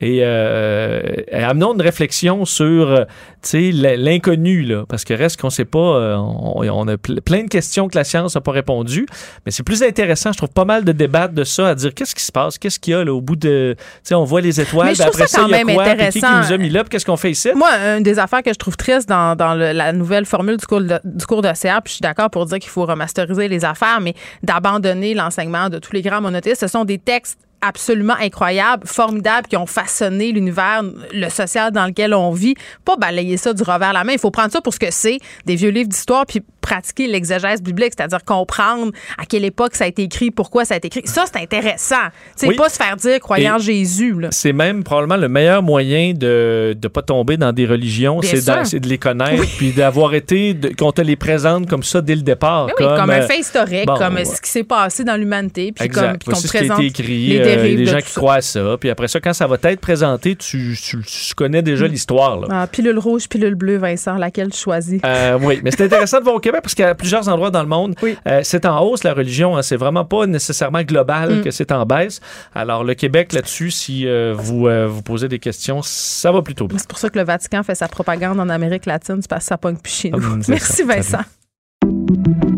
et 0.00 0.20
euh, 0.22 1.00
amenons 1.32 1.74
une 1.74 1.82
réflexion 1.82 2.44
sur 2.44 2.90
euh, 2.90 3.04
tu 3.42 3.48
sais, 3.48 3.68
l- 3.70 3.96
l'inconnu. 4.02 4.62
Là, 4.62 4.84
parce 4.88 5.04
que 5.04 5.12
reste 5.14 5.40
qu'on 5.40 5.50
sait 5.50 5.64
pas, 5.64 5.78
euh, 5.78 6.16
on, 6.16 6.62
on 6.68 6.88
a 6.88 6.94
ple- 6.96 7.20
plein 7.20 7.42
de 7.44 7.48
questions 7.48 7.88
que 7.88 7.96
la 7.98 8.04
science 8.04 8.34
n'a 8.34 8.40
pas 8.40 8.52
répondu. 8.52 9.06
Mais 9.44 9.50
c'est 9.52 9.62
plus 9.62 9.82
intéressant, 9.82 10.32
je 10.32 10.38
trouve 10.38 10.50
pas 10.50 10.64
mal 10.64 10.84
de 10.84 10.92
débattre 10.92 11.34
de 11.34 11.44
ça, 11.44 11.68
à 11.68 11.74
dire 11.74 11.92
qu'est-ce 11.94 12.14
qui 12.14 12.22
se 12.22 12.30
passe, 12.32 12.58
qu'est-ce 12.58 12.78
qu'il 12.78 12.92
y 12.92 12.94
a 12.94 13.04
là, 13.04 13.12
au 13.12 13.20
bout 13.20 13.36
de... 13.36 13.74
Tu 13.78 13.84
sais, 14.04 14.14
on 14.14 14.24
voit 14.24 14.40
les 14.40 14.60
étoiles, 14.60 14.88
Mais 14.88 14.94
je 14.94 15.02
puis 15.02 15.10
trouve 15.10 15.22
après 15.22 15.26
ça 15.28 15.40
quand 15.40 15.46
il 15.46 15.50
y 15.50 15.54
a 15.54 15.64
même 15.64 15.74
quoi, 15.76 15.94
qui, 16.10 16.20
qui 16.20 16.26
nous 16.26 16.52
a 16.52 16.56
mis 16.58 16.70
là, 16.70 16.84
qu'est-ce 16.88 17.04
qu'on 17.06 17.16
fait 17.16 17.30
ici? 17.32 17.50
Moi, 17.54 17.68
une 17.96 18.02
des 18.02 18.18
affaires 18.18 18.42
que 18.42 18.52
je 18.52 18.58
trouve 18.58 18.76
triste 18.76 19.08
dans, 19.08 19.34
dans 19.36 19.54
le- 19.54 19.72
la 19.72 19.92
nouvelle 19.92 20.26
formule 20.26 20.56
du 20.56 20.66
cours 20.66 20.80
de, 20.80 21.00
du 21.04 21.26
cours 21.26 21.42
de 21.42 21.50
CA, 21.54 21.80
puis 21.80 21.90
je 21.90 21.94
suis 21.96 22.02
d'accord 22.02 22.30
pour 22.30 22.46
dire 22.46 22.58
qu'il 22.58 22.70
faut 22.70 22.84
remasteriser 22.86 23.48
les 23.48 23.64
affaires, 23.64 24.00
mais 24.00 24.14
d'abandonner 24.42 25.14
l'enseignement 25.14 25.68
de 25.68 25.78
tous 25.78 25.92
les 25.92 26.02
grands 26.02 26.20
monothéistes, 26.20 26.60
ce 26.60 26.68
sont 26.68 26.84
des 26.84 26.98
textes 26.98 27.38
absolument 27.60 28.14
incroyables, 28.20 28.86
formidables, 28.86 29.48
qui 29.48 29.56
ont 29.56 29.66
façonné 29.66 30.32
l'univers, 30.32 30.82
le 31.12 31.28
social 31.28 31.72
dans 31.72 31.86
lequel 31.86 32.14
on 32.14 32.30
vit. 32.32 32.54
Pas 32.84 32.96
balayer 32.96 33.36
ça 33.36 33.52
du 33.52 33.62
revers 33.62 33.88
de 33.90 33.94
la 33.94 34.04
main. 34.04 34.12
Il 34.12 34.18
faut 34.18 34.30
prendre 34.30 34.52
ça 34.52 34.60
pour 34.60 34.72
ce 34.74 34.78
que 34.78 34.90
c'est, 34.90 35.18
des 35.44 35.56
vieux 35.56 35.70
livres 35.70 35.88
d'histoire, 35.88 36.24
puis 36.26 36.42
pratiquer 36.60 37.06
l'exégèse 37.06 37.62
biblique, 37.62 37.92
c'est-à-dire 37.96 38.24
comprendre 38.24 38.92
à 39.16 39.24
quelle 39.24 39.44
époque 39.44 39.74
ça 39.74 39.84
a 39.84 39.86
été 39.86 40.02
écrit, 40.02 40.30
pourquoi 40.30 40.64
ça 40.66 40.74
a 40.74 40.76
été 40.76 40.88
écrit. 40.88 41.02
Ça, 41.06 41.24
c'est 41.26 41.40
intéressant. 41.40 41.96
C'est 42.36 42.48
Oui. 42.48 42.56
pas 42.56 42.68
se 42.68 42.76
faire 42.76 42.94
dire 42.96 43.18
croyant 43.20 43.56
Et- 43.56 43.62
Jésus. 43.62 44.14
C'est 44.30 44.52
même 44.52 44.84
probablement 44.84 45.16
le 45.16 45.28
meilleur 45.28 45.62
moyen 45.62 46.12
de 46.14 46.76
ne 46.80 46.88
pas 46.88 47.02
tomber 47.02 47.36
dans 47.38 47.52
des 47.52 47.64
religions, 47.66 48.20
c'est 48.22 48.80
de 48.80 48.88
les 48.88 48.98
connaître, 48.98 49.44
puis 49.56 49.72
d'avoir 49.72 50.14
été, 50.14 50.56
qu'on 50.78 50.92
te 50.92 51.00
les 51.00 51.16
présente 51.16 51.68
comme 51.68 51.82
ça 51.82 52.00
dès 52.02 52.14
le 52.14 52.22
départ. 52.22 52.66
Ben 52.66 52.72
oui, 52.78 52.84
comme, 52.84 53.10
un 53.10 53.20
euh, 53.20 53.26
fait 53.26 53.38
historique, 53.40 53.86
bon, 53.86 53.96
comme 53.96 54.14
ouais. 54.14 54.24
ce 54.24 54.40
qui 54.40 54.50
s'est 54.50 54.64
passé 54.64 55.04
dans 55.04 55.16
l'humanité, 55.16 55.72
puis 55.72 55.84
Exact. 55.86 56.02
comme 56.02 56.18
puis 56.18 56.24
qu'on 56.26 56.30
Voici 56.32 56.42
te 56.42 56.48
ce 56.48 56.52
qui 56.52 56.56
a 56.58 56.60
présente 56.60 56.78
été 56.80 56.86
écrit, 56.86 57.26
les 57.28 57.38
euh, 57.50 57.56
dérives 57.56 57.78
les 57.78 57.84
de 57.86 57.90
gens 57.90 57.98
qui 58.00 58.10
ça. 58.10 58.20
croient 58.20 58.34
à 58.34 58.40
ça. 58.40 58.76
Puis 58.80 58.90
après 58.90 59.08
ça, 59.08 59.20
quand 59.20 59.32
ça 59.32 59.46
va 59.46 59.56
être 59.62 59.80
présenté, 59.80 60.36
tu, 60.36 60.76
tu- 60.80 61.02
tu 61.02 61.34
connais 61.34 61.62
déjà 61.62 61.86
Mm. 61.86 61.90
l'histoire. 61.90 62.40
Ah, 62.50 62.66
pilule 62.66 62.98
rouge, 62.98 63.28
pilule 63.28 63.54
bleue, 63.54 63.76
Vincent, 63.78 64.14
laquelle 64.16 64.50
tu 64.50 64.58
choisis? 64.58 65.00
Euh, 65.04 65.38
oui, 65.42 65.60
mais 65.62 65.70
c'est 65.70 65.84
intéressant 65.84 66.18
de 66.18 66.24
voir 66.24 66.36
au 66.36 66.40
Québec 66.40 66.60
parce 66.62 66.74
qu'à 66.74 66.94
plusieurs 66.94 67.28
endroits 67.28 67.50
dans 67.50 67.62
le 67.62 67.68
monde, 67.68 67.94
euh, 68.26 68.40
c'est 68.42 68.66
en 68.66 68.80
hausse 68.82 69.04
la 69.04 69.14
religion. 69.14 69.56
hein. 69.56 69.62
c'est 69.62 69.76
vraiment 69.76 70.04
pas 70.04 70.26
nécessairement 70.26 70.82
global 70.82 71.36
Mm. 71.36 71.42
que 71.42 71.50
c'est 71.50 71.72
en 71.72 71.84
baisse. 71.86 72.20
Alors 72.54 72.84
le 72.84 72.94
Québec 72.94 73.32
là-dessus, 73.32 73.70
si 73.70 74.06
euh, 74.06 74.34
vous 74.36 74.66
euh, 74.68 74.86
vous 74.86 75.02
posez 75.02 75.28
des 75.28 75.38
questions, 75.38 75.80
ça 75.82 76.32
va 76.32 76.42
plutôt 76.42 76.66
bien. 76.68 76.78
C'est 76.78 76.88
pour 76.88 76.98
ça 76.98 77.08
que 77.10 77.18
le 77.18 77.24
Vatican 77.24 77.62
fait 77.62 77.74
sa 77.74 77.88
propagande 77.88 78.38
en 78.40 78.48
Amérique 78.48 78.86
latine, 78.86 79.18
c'est 79.20 79.28
parce 79.30 79.44
que 79.44 79.48
ça 79.48 79.58
pogne 79.58 79.76
plus 79.76 79.92
chez 79.92 80.10
nous. 80.10 80.18
Hum, 80.28 80.42
c'est 80.42 80.52
Merci, 80.52 80.84
ça. 80.84 80.84
Vincent. 80.84 82.57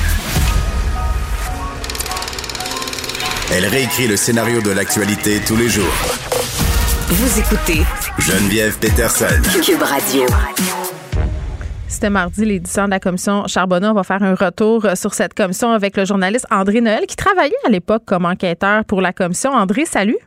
Elle 3.53 3.65
réécrit 3.65 4.07
le 4.07 4.15
scénario 4.15 4.61
de 4.61 4.71
l'actualité 4.71 5.41
tous 5.45 5.57
les 5.57 5.67
jours. 5.67 5.91
Vous 7.09 7.39
écoutez 7.39 7.81
Geneviève 8.17 8.77
Peterson. 8.79 9.25
Cube 9.61 9.81
Radio. 9.81 10.23
C'était 11.89 12.09
mardi, 12.09 12.45
l'édition 12.45 12.85
de 12.85 12.91
la 12.91 13.01
commission 13.01 13.45
Charbonneau. 13.47 13.89
On 13.89 13.93
va 13.93 14.03
faire 14.03 14.23
un 14.23 14.35
retour 14.35 14.87
sur 14.95 15.13
cette 15.13 15.33
commission 15.33 15.71
avec 15.71 15.97
le 15.97 16.05
journaliste 16.05 16.47
André 16.49 16.79
Noël, 16.79 17.05
qui 17.05 17.17
travaillait 17.17 17.53
à 17.65 17.69
l'époque 17.69 18.03
comme 18.05 18.25
enquêteur 18.25 18.85
pour 18.85 19.01
la 19.01 19.11
commission. 19.11 19.51
André, 19.51 19.83
salut. 19.83 20.17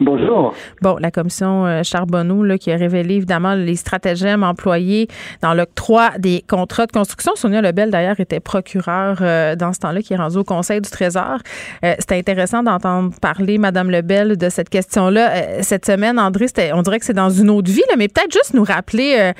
Bonjour. 0.00 0.54
Bon, 0.80 0.96
la 0.98 1.10
commission 1.10 1.66
euh, 1.66 1.82
Charbonneau 1.82 2.42
là, 2.42 2.56
qui 2.56 2.72
a 2.72 2.76
révélé 2.76 3.16
évidemment 3.16 3.54
les 3.54 3.76
stratagèmes 3.76 4.42
employés 4.42 5.08
dans 5.42 5.52
l'octroi 5.52 6.12
des 6.18 6.42
contrats 6.48 6.86
de 6.86 6.92
construction. 6.92 7.32
Sonia 7.36 7.60
Lebel, 7.60 7.90
d'ailleurs, 7.90 8.18
était 8.18 8.40
procureure 8.40 9.18
euh, 9.20 9.56
dans 9.56 9.74
ce 9.74 9.80
temps-là, 9.80 10.00
qui 10.00 10.14
est 10.14 10.16
rendue 10.16 10.38
au 10.38 10.44
Conseil 10.44 10.80
du 10.80 10.88
Trésor. 10.88 11.40
Euh, 11.84 11.94
c'était 11.98 12.16
intéressant 12.16 12.62
d'entendre 12.62 13.12
parler, 13.20 13.58
Madame 13.58 13.90
Lebel, 13.90 14.38
de 14.38 14.48
cette 14.48 14.70
question-là. 14.70 15.32
Euh, 15.32 15.58
cette 15.60 15.84
semaine, 15.84 16.18
André, 16.18 16.46
on 16.72 16.80
dirait 16.80 16.98
que 16.98 17.04
c'est 17.04 17.12
dans 17.12 17.28
une 17.28 17.50
autre 17.50 17.70
vie, 17.70 17.84
là, 17.90 17.96
mais 17.98 18.08
peut-être 18.08 18.32
juste 18.32 18.54
nous 18.54 18.64
rappeler 18.64 19.16
euh, 19.20 19.32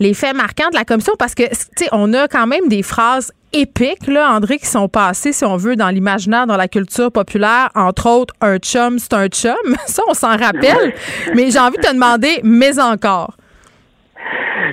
les 0.00 0.14
faits 0.14 0.34
marquants 0.34 0.70
de 0.70 0.76
la 0.76 0.84
commission, 0.84 1.12
parce 1.16 1.36
que, 1.36 1.44
tu 1.44 1.54
sais, 1.76 1.88
on 1.92 2.12
a 2.12 2.26
quand 2.26 2.48
même 2.48 2.68
des 2.68 2.82
phrases 2.82 3.32
épiques, 3.52 4.06
là, 4.06 4.30
André, 4.30 4.58
qui 4.58 4.66
sont 4.66 4.88
passées, 4.88 5.32
si 5.32 5.44
on 5.44 5.56
veut, 5.56 5.76
dans 5.76 5.88
l'imaginaire, 5.88 6.46
dans 6.46 6.56
la 6.56 6.68
culture 6.68 7.10
populaire. 7.10 7.70
Entre 7.74 8.08
autres, 8.08 8.34
un 8.40 8.58
chum, 8.58 8.98
c'est 8.98 9.14
un 9.14 9.28
chum. 9.28 9.56
Ça, 9.86 10.02
on 10.08 10.14
s'en 10.14 10.36
rappelle. 10.36 10.92
Mais 11.34 11.50
j'ai 11.50 11.58
envie 11.58 11.76
de 11.76 11.82
te 11.82 11.92
demander, 11.92 12.40
mais 12.42 12.78
encore. 12.78 13.34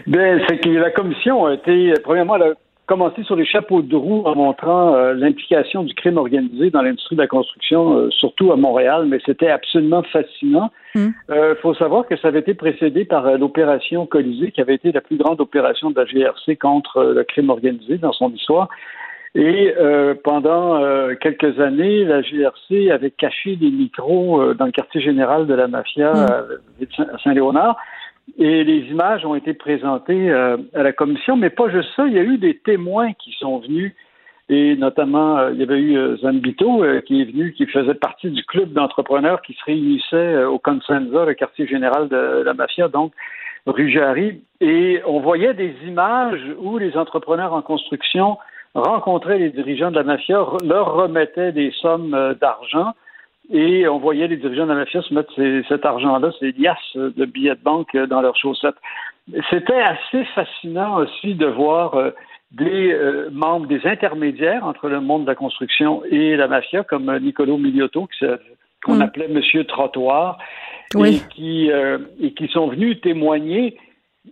Ben, 0.07 0.41
c'est 0.47 0.57
que 0.59 0.69
la 0.69 0.91
commission 0.91 1.45
a 1.45 1.53
été, 1.53 1.93
premièrement, 2.03 2.35
elle 2.35 2.43
a 2.43 2.53
commencé 2.85 3.23
sur 3.23 3.35
les 3.35 3.45
chapeaux 3.45 3.81
de 3.81 3.95
roue 3.95 4.23
en 4.25 4.35
montrant 4.35 4.95
euh, 4.95 5.13
l'implication 5.13 5.83
du 5.83 5.93
crime 5.93 6.17
organisé 6.17 6.69
dans 6.69 6.81
l'industrie 6.81 7.15
de 7.15 7.21
la 7.21 7.27
construction, 7.27 7.97
euh, 7.97 8.09
surtout 8.11 8.51
à 8.51 8.55
Montréal, 8.55 9.05
mais 9.07 9.19
c'était 9.25 9.49
absolument 9.49 10.03
fascinant. 10.03 10.71
Il 10.95 11.13
faut 11.61 11.73
savoir 11.73 12.07
que 12.07 12.15
ça 12.17 12.29
avait 12.29 12.39
été 12.39 12.53
précédé 12.53 13.03
par 13.05 13.25
euh, 13.25 13.37
l'opération 13.37 14.05
Colisée, 14.05 14.51
qui 14.51 14.61
avait 14.61 14.75
été 14.75 14.91
la 14.91 15.01
plus 15.01 15.17
grande 15.17 15.41
opération 15.41 15.91
de 15.91 15.99
la 15.99 16.05
GRC 16.05 16.55
contre 16.55 16.97
euh, 16.97 17.13
le 17.13 17.23
crime 17.23 17.49
organisé 17.49 17.97
dans 17.97 18.13
son 18.13 18.31
histoire. 18.31 18.69
Et 19.35 19.73
euh, 19.77 20.15
pendant 20.23 20.81
euh, 20.81 21.13
quelques 21.15 21.59
années, 21.59 22.05
la 22.05 22.21
GRC 22.21 22.89
avait 22.89 23.11
caché 23.11 23.57
des 23.57 23.69
micros 23.69 24.41
euh, 24.41 24.53
dans 24.53 24.65
le 24.65 24.71
quartier 24.71 25.01
général 25.01 25.45
de 25.45 25.53
la 25.53 25.67
mafia 25.67 26.13
Mm. 26.13 26.27
euh, 26.31 27.05
à 27.13 27.17
Saint-Léonard. 27.21 27.75
Et 28.37 28.63
les 28.63 28.79
images 28.89 29.25
ont 29.25 29.35
été 29.35 29.53
présentées 29.53 30.29
euh, 30.31 30.57
à 30.73 30.83
la 30.83 30.93
commission, 30.93 31.37
mais 31.37 31.49
pas 31.49 31.69
juste 31.69 31.89
ça, 31.95 32.07
il 32.07 32.13
y 32.13 32.19
a 32.19 32.23
eu 32.23 32.37
des 32.37 32.57
témoins 32.57 33.13
qui 33.13 33.31
sont 33.39 33.59
venus, 33.59 33.93
et 34.49 34.75
notamment, 34.75 35.37
euh, 35.37 35.51
il 35.53 35.59
y 35.59 35.63
avait 35.63 35.79
eu 35.79 35.95
euh, 35.95 36.17
Zambito 36.17 36.83
qui 37.05 37.21
est 37.21 37.25
venu, 37.25 37.53
qui 37.53 37.65
faisait 37.67 37.93
partie 37.93 38.31
du 38.31 38.43
club 38.43 38.73
d'entrepreneurs 38.73 39.41
qui 39.41 39.53
se 39.53 39.63
réunissait 39.65 40.43
au 40.43 40.57
Consenza, 40.57 41.25
le 41.25 41.33
quartier 41.33 41.67
général 41.67 42.09
de 42.09 42.41
la 42.43 42.53
mafia, 42.53 42.87
donc 42.87 43.13
rue 43.67 44.41
et 44.61 45.01
on 45.07 45.19
voyait 45.21 45.55
des 45.55 45.73
images 45.87 46.41
où 46.59 46.77
les 46.77 46.95
entrepreneurs 46.97 47.53
en 47.53 47.63
construction 47.63 48.37
rencontraient 48.75 49.39
les 49.39 49.49
dirigeants 49.49 49.89
de 49.89 49.95
la 49.95 50.03
mafia, 50.03 50.45
leur 50.63 50.93
remettaient 50.93 51.51
des 51.51 51.71
sommes 51.71 52.35
d'argent, 52.39 52.93
et 53.51 53.87
on 53.87 53.99
voyait 53.99 54.27
les 54.27 54.37
dirigeants 54.37 54.65
de 54.65 54.71
la 54.71 54.79
mafia 54.79 55.01
se 55.01 55.13
mettre 55.13 55.33
cet 55.67 55.85
argent-là, 55.85 56.31
ces 56.39 56.51
liasses 56.51 56.95
de 56.95 57.25
billets 57.25 57.55
de 57.55 57.63
banque 57.63 57.95
dans 57.95 58.21
leurs 58.21 58.35
chaussettes. 58.35 58.75
C'était 59.49 59.81
assez 59.81 60.23
fascinant 60.35 60.97
aussi 60.97 61.33
de 61.33 61.47
voir 61.47 61.95
euh, 61.95 62.11
des 62.51 62.93
euh, 62.93 63.29
membres, 63.31 63.67
des 63.67 63.85
intermédiaires 63.85 64.65
entre 64.65 64.87
le 64.87 65.01
monde 65.01 65.23
de 65.23 65.27
la 65.27 65.35
construction 65.35 66.03
et 66.05 66.35
la 66.35 66.47
mafia, 66.47 66.83
comme 66.83 67.15
Nicolo 67.17 67.57
Miliotto, 67.57 68.07
qu'on 68.83 68.95
mm. 68.95 69.01
appelait 69.01 69.27
Monsieur 69.27 69.63
Trottoir, 69.65 70.37
et, 70.95 71.17
qui, 71.33 71.71
euh, 71.71 71.97
et 72.21 72.33
qui 72.33 72.47
sont 72.49 72.67
venus 72.67 73.01
témoigner, 73.01 73.77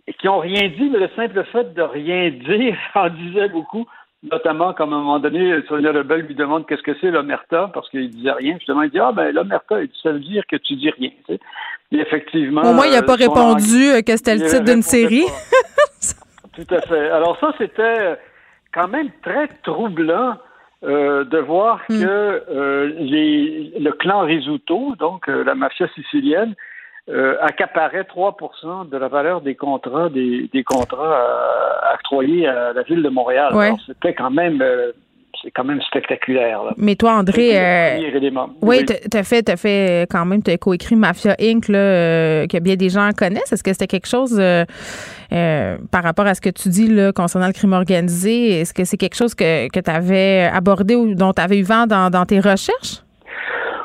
et 0.07 0.13
qui 0.13 0.27
n'ont 0.27 0.39
rien 0.39 0.69
dit, 0.69 0.89
mais 0.91 0.99
le 0.99 1.09
simple 1.15 1.43
fait 1.51 1.73
de 1.73 1.81
rien 1.81 2.29
dire 2.29 2.77
en 2.95 3.09
disait 3.09 3.49
beaucoup 3.49 3.87
notamment 4.31 4.73
comme 4.73 4.93
à 4.93 4.95
un 4.95 4.99
moment 4.99 5.19
donné, 5.19 5.61
Sonia 5.67 5.91
Lebel 5.91 6.21
lui 6.21 6.35
demande 6.35 6.65
qu'est-ce 6.65 6.81
que 6.81 6.95
c'est 7.01 7.11
l'omerta, 7.11 7.69
parce 7.73 7.89
qu'il 7.89 8.09
disait 8.09 8.31
rien. 8.31 8.55
Justement, 8.57 8.83
il 8.83 8.89
dit 8.89 8.99
Ah, 8.99 9.11
ben 9.11 9.33
l'omerta, 9.33 9.75
ça 10.01 10.11
veut 10.11 10.19
dire 10.19 10.43
que 10.47 10.55
tu 10.55 10.75
dis 10.75 10.89
rien. 10.89 11.11
Et 11.29 11.39
effectivement. 11.91 12.61
Au 12.61 12.73
moins, 12.73 12.85
il 12.85 12.93
n'a 12.93 13.03
pas 13.03 13.13
euh, 13.13 13.27
répondu 13.27 13.91
euh, 13.91 14.01
que 14.01 14.15
c'était 14.15 14.35
le 14.35 14.47
titre 14.47 14.63
d'une 14.63 14.81
série? 14.81 15.25
Tout 16.55 16.75
à 16.75 16.81
fait. 16.81 17.09
Alors, 17.09 17.37
ça, 17.39 17.53
c'était 17.57 18.17
quand 18.73 18.87
même 18.87 19.09
très 19.21 19.47
troublant. 19.63 20.37
Euh, 20.85 21.23
de 21.23 21.37
voir 21.37 21.79
hmm. 21.87 22.01
que 22.01 22.93
les, 22.99 23.71
le 23.79 23.91
clan 23.93 24.19
Risuto, 24.25 24.95
donc 24.99 25.27
la 25.27 25.55
mafia 25.55 25.87
sicilienne, 25.95 26.55
euh, 27.09 27.35
accaparait 27.41 28.03
3% 28.03 28.89
de 28.89 28.97
la 28.97 29.07
valeur 29.09 29.41
des 29.41 29.55
contrats 29.55 30.09
des, 30.09 30.49
des 30.53 30.63
contrats 30.63 31.19
euh, 31.19 31.95
octroyés 31.95 32.47
à 32.47 32.71
la 32.71 32.83
ville 32.83 33.03
de 33.03 33.09
Montréal. 33.09 33.53
C'était 33.85 34.13
quand 34.13 34.31
même 34.31 34.61
euh, 34.61 34.93
c'est 35.41 35.51
quand 35.51 35.65
même 35.65 35.81
spectaculaire. 35.81 36.61
Mais 36.77 36.95
toi, 36.95 37.15
André, 37.15 37.59
euh, 37.59 37.99
oui, 38.61 38.85
tu 38.85 39.17
as 39.17 39.23
fait, 39.23 39.49
as 39.49 39.57
fait 39.57 40.07
quand 40.09 40.23
même, 40.23 40.41
tu 40.41 40.51
as 40.51 40.57
coécrit 40.57 40.95
Mafia 40.95 41.35
Inc., 41.37 41.67
là, 41.67 42.47
que 42.47 42.59
bien 42.59 42.77
des 42.77 42.87
gens 42.87 43.09
connaissent. 43.11 43.51
Est-ce 43.51 43.63
que 43.63 43.73
c'était 43.73 43.87
quelque 43.87 44.07
chose 44.07 44.41
par 45.29 46.03
rapport 46.03 46.27
à 46.27 46.33
ce 46.33 46.39
que 46.39 46.49
tu 46.49 46.69
dis 46.69 46.87
là, 46.87 47.11
concernant 47.11 47.47
le 47.47 47.53
crime 47.53 47.73
organisé? 47.73 48.61
Est-ce 48.61 48.73
que 48.73 48.85
c'est 48.85 48.95
quelque 48.95 49.17
chose 49.17 49.35
que, 49.35 49.67
que 49.67 49.81
tu 49.81 49.91
avais 49.91 50.49
abordé 50.53 50.95
ou 50.95 51.13
dont 51.13 51.33
tu 51.33 51.41
avais 51.41 51.59
eu 51.59 51.63
vent 51.63 51.87
dans, 51.87 52.09
dans 52.09 52.25
tes 52.25 52.39
recherches? 52.39 53.02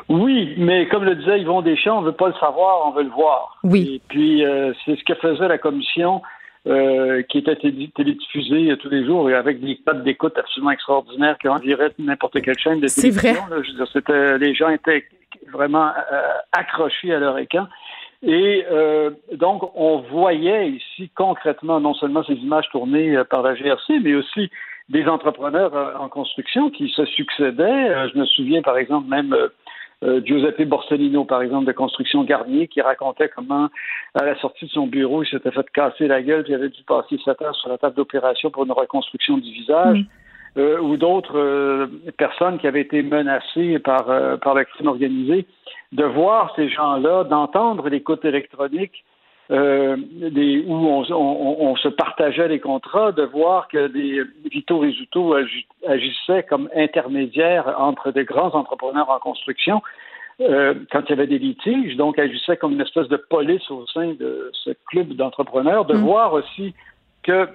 Oui, 0.09 0.55
mais 0.57 0.87
comme 0.87 1.03
le 1.03 1.15
disait 1.15 1.39
Yvon 1.39 1.61
Deschamps, 1.61 1.99
on 1.99 2.01
ne 2.01 2.07
veut 2.07 2.13
pas 2.13 2.29
le 2.29 2.33
savoir, 2.39 2.87
on 2.87 2.91
veut 2.91 3.03
le 3.03 3.11
voir. 3.11 3.59
Oui. 3.63 3.95
Et 3.95 4.01
puis, 4.07 4.43
euh, 4.43 4.73
c'est 4.83 4.97
ce 4.97 5.03
que 5.03 5.13
faisait 5.13 5.47
la 5.47 5.59
commission 5.59 6.23
euh, 6.65 7.21
qui 7.29 7.37
était 7.37 7.55
télédiffusée 7.55 8.75
tous 8.77 8.89
les 8.89 9.05
jours 9.05 9.29
et 9.29 9.35
avec 9.35 9.61
des 9.61 9.77
codes 9.77 10.03
d'écoute 10.03 10.35
absolument 10.35 10.71
extraordinaires 10.71 11.37
qui 11.37 11.47
enviraient 11.47 11.91
n'importe 11.99 12.41
quelle 12.41 12.57
chaîne 12.57 12.79
de 12.79 12.87
télévision. 12.87 13.21
C'est 13.21 13.33
vrai. 13.33 13.63
je 13.63 13.69
veux 13.69 13.77
dire, 13.77 13.87
c'était, 13.93 14.37
les 14.39 14.55
gens 14.55 14.69
étaient 14.69 15.05
vraiment 15.53 15.89
euh, 16.11 16.21
accrochés 16.53 17.13
à 17.13 17.19
leur 17.19 17.37
écran. 17.37 17.67
Et 18.21 18.65
donc, 19.31 19.63
on 19.75 19.99
voyait 19.99 20.71
ici 20.71 21.09
concrètement 21.15 21.79
non 21.79 21.93
seulement 21.93 22.21
ces 22.23 22.33
images 22.33 22.67
tournées 22.69 23.15
par 23.29 23.43
la 23.43 23.55
GRC, 23.55 24.01
mais 24.03 24.13
aussi 24.13 24.49
des 24.89 25.05
entrepreneurs 25.05 25.95
en 25.97 26.09
construction 26.09 26.69
qui 26.69 26.89
se 26.89 27.05
succédaient. 27.05 28.09
je 28.09 28.19
me 28.19 28.25
souviens, 28.25 28.61
par 28.61 28.77
exemple, 28.77 29.07
même 29.07 29.33
euh, 30.03 30.21
Giuseppe 30.23 30.63
Borsellino, 30.63 31.25
par 31.25 31.41
exemple, 31.41 31.65
de 31.65 31.71
Construction 31.71 32.23
Garnier, 32.23 32.67
qui 32.67 32.81
racontait 32.81 33.29
comment, 33.29 33.69
à 34.15 34.23
la 34.23 34.39
sortie 34.39 34.65
de 34.65 34.71
son 34.71 34.87
bureau, 34.87 35.23
il 35.23 35.29
s'était 35.29 35.51
fait 35.51 35.69
casser 35.71 36.07
la 36.07 36.21
gueule, 36.21 36.43
puis 36.43 36.53
il 36.53 36.55
avait 36.55 36.69
dû 36.69 36.83
passer 36.83 37.17
sept 37.23 37.41
heures 37.41 37.55
sur 37.55 37.69
la 37.69 37.77
table 37.77 37.95
d'opération 37.95 38.49
pour 38.49 38.63
une 38.63 38.71
reconstruction 38.71 39.37
du 39.37 39.51
visage. 39.51 40.05
Euh, 40.57 40.79
ou 40.79 40.97
d'autres 40.97 41.37
euh, 41.37 41.87
personnes 42.17 42.57
qui 42.57 42.65
avaient 42.65 42.81
été 42.81 43.03
menacées 43.03 43.77
par, 43.77 44.05
par 44.39 44.55
le 44.55 44.63
crime 44.63 44.87
organisé, 44.87 45.45
de 45.91 46.03
voir 46.03 46.53
ces 46.55 46.69
gens-là, 46.69 47.23
d'entendre 47.23 47.87
l'écoute 47.87 48.25
électronique 48.25 49.05
euh, 49.51 49.97
des, 49.97 50.63
où 50.67 50.73
on, 50.73 51.03
on, 51.09 51.71
on, 51.71 51.75
se 51.75 51.87
partageait 51.87 52.47
les 52.47 52.59
contrats, 52.59 53.11
de 53.11 53.23
voir 53.23 53.67
que 53.67 53.87
des 53.87 54.21
Vito 54.51 54.77
Rizzuto 54.77 55.35
agissaient 55.87 56.43
comme 56.43 56.69
intermédiaires 56.75 57.73
entre 57.79 58.11
des 58.11 58.25
grands 58.25 58.53
entrepreneurs 58.53 59.09
en 59.09 59.17
construction 59.17 59.81
euh, 60.41 60.75
quand 60.91 61.01
il 61.05 61.09
y 61.09 61.13
avait 61.13 61.27
des 61.27 61.39
litiges, 61.39 61.97
donc 61.97 62.19
agissaient 62.19 62.57
comme 62.57 62.73
une 62.73 62.81
espèce 62.81 63.07
de 63.07 63.17
police 63.17 63.69
au 63.71 63.85
sein 63.87 64.13
de 64.13 64.51
ce 64.53 64.69
club 64.87 65.13
d'entrepreneurs, 65.13 65.85
de 65.85 65.95
mm. 65.95 66.01
voir 66.01 66.33
aussi 66.33 66.73
que 67.23 67.49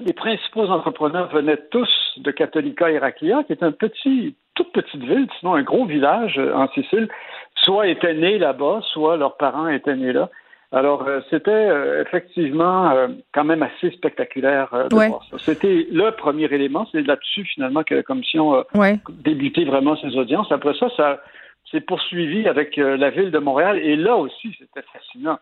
les 0.00 0.12
principaux 0.12 0.66
entrepreneurs 0.66 1.28
venaient 1.28 1.60
tous 1.70 1.90
de 2.16 2.30
Catholica 2.30 2.90
Heraclea, 2.90 3.44
qui 3.44 3.52
est 3.52 3.62
un 3.62 3.72
petit, 3.72 4.34
toute 4.54 4.72
petite 4.72 5.02
ville, 5.02 5.28
sinon 5.38 5.54
un 5.54 5.62
gros 5.62 5.84
village 5.84 6.38
en 6.38 6.68
Sicile, 6.68 7.08
soit 7.54 7.88
étaient 7.88 8.14
nés 8.14 8.38
là-bas, 8.38 8.80
soit 8.92 9.16
leurs 9.16 9.36
parents 9.36 9.68
étaient 9.68 9.96
nés 9.96 10.12
là. 10.12 10.30
Alors, 10.70 11.06
euh, 11.08 11.20
c'était 11.30 11.50
euh, 11.50 12.02
effectivement 12.02 12.90
euh, 12.90 13.08
quand 13.32 13.44
même 13.44 13.62
assez 13.62 13.90
spectaculaire 13.90 14.68
de 14.90 14.94
voir 14.94 15.24
ça. 15.30 15.38
C'était 15.38 15.86
le 15.90 16.10
premier 16.10 16.44
élément. 16.44 16.86
C'est 16.92 17.00
là-dessus, 17.00 17.44
finalement, 17.44 17.82
que 17.84 17.94
la 17.94 18.02
commission 18.02 18.54
a 18.54 18.64
débuté 19.24 19.64
vraiment 19.64 19.96
ses 19.96 20.14
audiences. 20.16 20.52
Après 20.52 20.74
ça, 20.74 20.90
ça 20.96 21.20
s'est 21.70 21.80
poursuivi 21.80 22.46
avec 22.48 22.76
la 22.76 23.10
ville 23.10 23.30
de 23.30 23.38
Montréal. 23.38 23.78
Et 23.78 23.96
là 23.96 24.16
aussi, 24.16 24.54
c'était 24.58 24.86
fascinant. 24.92 25.38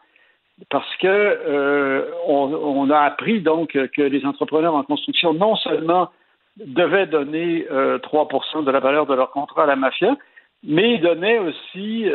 Parce 0.71 0.97
que 0.97 2.09
on, 2.27 2.91
a 2.91 3.01
appris 3.01 3.41
donc 3.41 3.73
que 3.73 4.03
les 4.03 4.25
entrepreneurs 4.25 4.75
en 4.75 4.83
construction, 4.85 5.35
non 5.35 5.55
seulement 5.57 6.09
devaient 6.57 7.07
donner 7.07 7.67
3% 7.71 8.65
de 8.65 8.71
la 8.71 8.81
valeur 8.81 9.07
de 9.07 9.15
leur 9.15 9.31
contrat 9.31 9.65
à 9.65 9.67
la 9.67 9.77
mafia, 9.77 10.17
mais 10.65 10.99
donnaient 10.99 11.39
aussi 11.39 12.07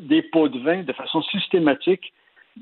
des 0.00 0.22
pots 0.22 0.48
de 0.48 0.58
vin 0.58 0.82
de 0.82 0.92
façon 0.92 1.22
systématique 1.22 2.12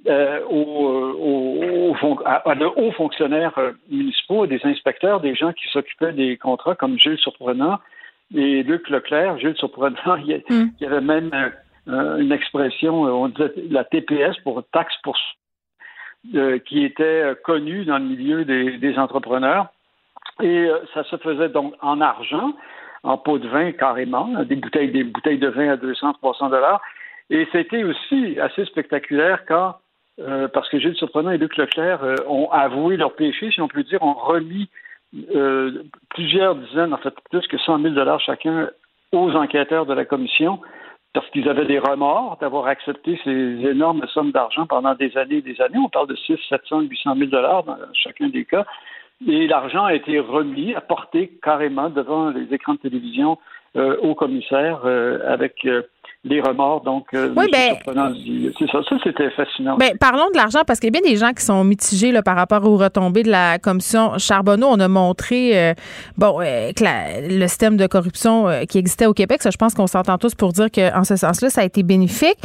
euh, 0.07 0.41
aux, 0.49 1.97
à, 2.25 2.55
de 2.55 2.65
hauts 2.65 2.93
fonctionnaires 2.93 3.57
euh, 3.59 3.73
municipaux, 3.91 4.47
des 4.47 4.61
inspecteurs, 4.65 5.21
des 5.21 5.35
gens 5.35 5.53
qui 5.53 5.69
s'occupaient 5.69 6.13
des 6.13 6.37
contrats 6.37 6.77
comme 6.77 6.99
Gilles 6.99 7.19
Surprenant 7.19 7.79
et 8.35 8.63
Luc 8.63 8.89
Leclerc. 8.91 9.39
Gilles 9.39 9.57
Surprenant, 9.57 10.17
il 10.17 10.43
y, 10.81 10.85
avait 10.85 11.01
même 11.01 11.31
euh, 11.89 12.19
une 12.19 12.33
expression, 12.33 13.03
on 13.03 13.29
disait 13.29 13.53
la 13.71 13.85
TPS 13.85 14.37
pour 14.45 14.63
taxe 14.73 14.95
pour 15.03 15.17
qui 16.67 16.85
était 16.85 17.35
connue 17.45 17.85
dans 17.85 17.99
le 17.99 18.05
milieu 18.05 18.45
des, 18.45 18.99
entrepreneurs. 18.99 19.69
Et 20.43 20.69
ça 20.93 21.05
se 21.05 21.17
faisait 21.17 21.49
donc 21.49 21.75
en 21.81 22.01
argent, 22.01 22.53
en 23.03 23.17
pot 23.17 23.39
de 23.39 23.49
vin 23.49 23.73
carrément, 23.73 24.27
des 24.45 24.57
bouteilles, 24.57 24.91
des 24.91 25.05
bouteilles 25.05 25.39
de 25.39 25.49
vin 25.49 25.71
à 25.71 25.77
200, 25.77 26.15
300 26.15 26.51
dollars. 26.51 26.83
Et 27.31 27.47
c'était 27.53 27.85
aussi 27.85 28.39
assez 28.41 28.65
spectaculaire 28.65 29.45
quand, 29.47 29.77
euh, 30.21 30.49
parce 30.49 30.69
que 30.69 30.79
Gilles 30.79 30.97
Surprenant 30.97 31.31
et 31.31 31.39
Luc 31.39 31.57
Leclerc 31.57 32.03
euh, 32.03 32.17
ont 32.27 32.51
avoué 32.51 32.97
leur 32.97 33.15
péché, 33.15 33.51
si 33.51 33.61
on 33.61 33.69
peut 33.69 33.83
dire, 33.83 34.03
ont 34.03 34.15
remis 34.15 34.69
euh, 35.35 35.83
plusieurs 36.11 36.55
dizaines, 36.57 36.93
en 36.93 36.99
fait 36.99 37.15
plus 37.31 37.47
que 37.47 37.59
100 37.59 37.81
000 37.81 37.95
dollars 37.95 38.21
chacun 38.21 38.71
aux 39.13 39.31
enquêteurs 39.33 39.87
de 39.87 39.95
la 39.95 40.05
commission 40.05 40.61
parce 41.15 41.29
qu'ils 41.31 41.49
avaient 41.49 41.65
des 41.65 41.79
remords 41.79 42.37
d'avoir 42.41 42.67
accepté 42.67 43.19
ces 43.25 43.31
énormes 43.31 44.07
sommes 44.13 44.31
d'argent 44.31 44.67
pendant 44.67 44.95
des 44.95 45.17
années 45.17 45.37
et 45.37 45.43
des 45.43 45.61
années. 45.61 45.79
On 45.79 45.89
parle 45.89 46.09
de 46.09 46.17
6, 46.17 46.37
700, 46.49 46.83
800 46.83 47.17
000 47.17 47.31
dollars 47.31 47.65
dans 47.65 47.77
chacun 47.95 48.29
des 48.29 48.45
cas. 48.45 48.67
Et 49.27 49.47
l'argent 49.47 49.85
a 49.85 49.95
été 49.95 50.21
remis, 50.21 50.75
apporté 50.75 51.39
carrément 51.43 51.89
devant 51.89 52.31
les 52.31 52.53
écrans 52.55 52.75
de 52.75 52.79
télévision 52.79 53.39
au 53.75 54.15
commissaire 54.15 54.85
avec 55.27 55.67
les 56.25 56.41
remords. 56.41 56.83
Donc, 56.83 57.07
euh, 57.15 57.33
oui, 57.37 57.47
ben, 57.53 57.77
c'est 58.59 58.67
ça. 58.71 58.81
Ça, 58.89 58.97
c'était 59.05 59.31
fascinant. 59.31 59.77
Ben, 59.77 59.97
parlons 59.99 60.31
de 60.33 60.37
l'argent 60.37 60.61
parce 60.67 60.81
qu'il 60.81 60.93
y 60.93 60.97
a 60.97 61.01
bien 61.01 61.09
des 61.09 61.17
gens 61.17 61.33
qui 61.33 61.45
sont 61.45 61.63
mitigés 61.63 62.11
là, 62.11 62.23
par 62.23 62.37
rapport 62.37 62.65
aux 62.65 62.77
retombées 62.77 63.23
de 63.23 63.31
la 63.31 63.59
commission 63.59 64.19
Charbonneau. 64.19 64.67
On 64.69 64.81
a 64.81 64.89
montré 64.89 65.57
euh, 65.57 65.75
bon, 66.17 66.41
euh, 66.41 66.73
que 66.73 66.85
le 67.29 67.47
système 67.47 67.77
de 67.77 67.87
corruption 67.87 68.47
qui 68.69 68.79
existait 68.79 69.07
au 69.07 69.15
Québec, 69.15 69.43
ça, 69.43 69.51
je 69.51 69.57
pense 69.57 69.75
qu'on 69.75 69.87
s'entend 69.87 70.19
tous 70.19 70.35
pour 70.35 70.53
dire 70.53 70.71
qu'en 70.71 71.05
ce 71.05 71.17
sens-là, 71.17 71.51
ça 71.51 71.61
a 71.61 71.65
été 71.65 71.83
bénéfique. 71.83 72.39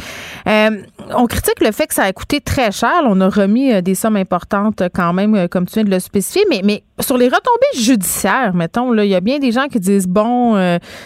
on 0.46 1.26
critique 1.26 1.60
le 1.60 1.72
fait 1.72 1.86
que 1.86 1.94
ça 1.94 2.04
a 2.04 2.12
coûté 2.12 2.40
très 2.40 2.70
cher. 2.70 3.02
On 3.04 3.20
a 3.20 3.28
remis 3.28 3.82
des 3.82 3.94
sommes 3.94 4.16
importantes 4.16 4.82
quand 4.94 5.12
même, 5.12 5.48
comme 5.48 5.66
tu 5.66 5.74
viens 5.74 5.84
de 5.84 5.90
le 5.90 5.98
spécifier, 5.98 6.44
mais, 6.48 6.60
mais 6.64 6.84
sur 7.00 7.16
les 7.16 7.26
retombées 7.26 7.82
judiciaires, 7.82 8.54
mettons, 8.54 8.94
il 8.94 9.08
y 9.08 9.14
a 9.14 9.20
bien 9.20 9.38
des 9.38 9.50
gens 9.50 9.66
qui 9.66 9.80
disent 9.80 10.06
bon, 10.06 10.54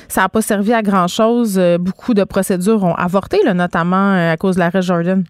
ça 0.09 0.23
n'a 0.23 0.29
pas 0.29 0.43
servi 0.43 0.73
à 0.73 0.83
grand-chose, 0.83 1.59
beaucoup 1.81 2.15
de 2.15 2.25
procédures 2.49 2.83
ont 2.85 2.95
avorté, 2.95 3.39
notamment 3.55 4.15
euh, 4.15 4.33
à 4.33 4.37
cause 4.37 4.57
de 4.57 4.61
l'arrêt 4.61 4.83
Jordan? 4.83 5.25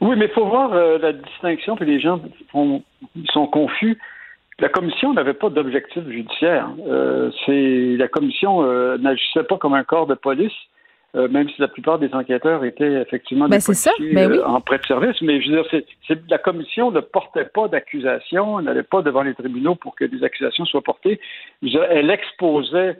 Oui, 0.00 0.14
mais 0.16 0.26
il 0.26 0.32
faut 0.32 0.46
voir 0.46 0.72
euh, 0.72 0.98
la 0.98 1.12
distinction, 1.12 1.76
puis 1.76 1.86
les 1.86 2.00
gens 2.00 2.20
sont 2.52 3.46
confus. 3.46 3.98
La 4.60 4.68
commission 4.68 5.12
n'avait 5.12 5.34
pas 5.34 5.50
d'objectif 5.50 6.02
judiciaire. 6.08 6.68
Euh, 6.88 7.30
c'est 7.46 7.96
la 7.96 8.08
commission 8.08 8.62
euh, 8.64 8.98
n'agissait 8.98 9.44
pas 9.44 9.56
comme 9.56 9.74
un 9.74 9.84
corps 9.84 10.06
de 10.08 10.14
police, 10.14 10.52
même 11.14 11.48
si 11.48 11.60
la 11.60 11.68
plupart 11.68 11.98
des 11.98 12.12
enquêteurs 12.12 12.64
étaient 12.64 13.00
effectivement 13.00 13.48
Ben, 13.48 13.58
des 13.58 13.64
policiers 13.64 13.92
Ben 14.12 14.30
oui. 14.30 14.38
en 14.44 14.60
prêt 14.60 14.78
de 14.78 14.84
service. 14.86 15.16
Mais 15.22 15.40
je 15.40 15.50
veux 15.50 15.62
dire, 15.62 15.82
c'est- 16.06 16.20
la 16.30 16.38
commission 16.38 16.90
ne 16.90 17.00
portait 17.00 17.46
pas 17.46 17.66
d'accusation, 17.66 18.60
n'allait 18.60 18.82
pas 18.82 19.00
devant 19.02 19.22
les 19.22 19.34
tribunaux 19.34 19.74
pour 19.74 19.96
que 19.96 20.04
des 20.04 20.22
accusations 20.22 20.64
soient 20.66 20.82
portées. 20.82 21.18
Je 21.62 21.78
elle 21.90 22.10
exposait 22.10 22.98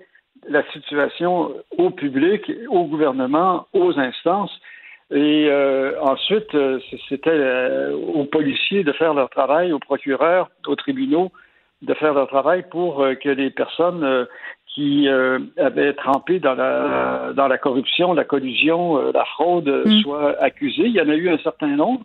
la 0.48 0.62
situation 0.72 1.52
au 1.76 1.90
public, 1.90 2.50
au 2.68 2.84
gouvernement, 2.84 3.66
aux 3.72 3.98
instances. 3.98 4.52
Et 5.10 5.46
euh, 5.48 5.98
ensuite, 6.02 6.54
euh, 6.54 6.78
c'était 7.08 7.30
euh, 7.30 7.94
aux 7.96 8.24
policiers 8.24 8.84
de 8.84 8.92
faire 8.92 9.14
leur 9.14 9.30
travail, 9.30 9.72
aux 9.72 9.78
procureurs, 9.78 10.50
aux 10.66 10.76
tribunaux 10.76 11.32
de 11.80 11.94
faire 11.94 12.12
leur 12.12 12.26
travail 12.26 12.64
pour 12.70 13.02
euh, 13.02 13.14
que 13.14 13.28
les 13.28 13.50
personnes 13.50 14.26
qui 14.66 15.08
avaient 15.56 15.94
trempé 15.94 16.38
dans 16.38 16.54
la 16.54 17.32
dans 17.34 17.48
la 17.48 17.58
corruption, 17.58 18.12
la 18.12 18.24
collusion, 18.24 19.10
la 19.12 19.24
fraude 19.24 19.82
Mm. 19.84 20.02
soient 20.02 20.40
accusées. 20.40 20.86
Il 20.86 20.92
y 20.92 21.00
en 21.00 21.08
a 21.08 21.16
eu 21.16 21.28
un 21.30 21.38
certain 21.38 21.68
nombre. 21.68 22.02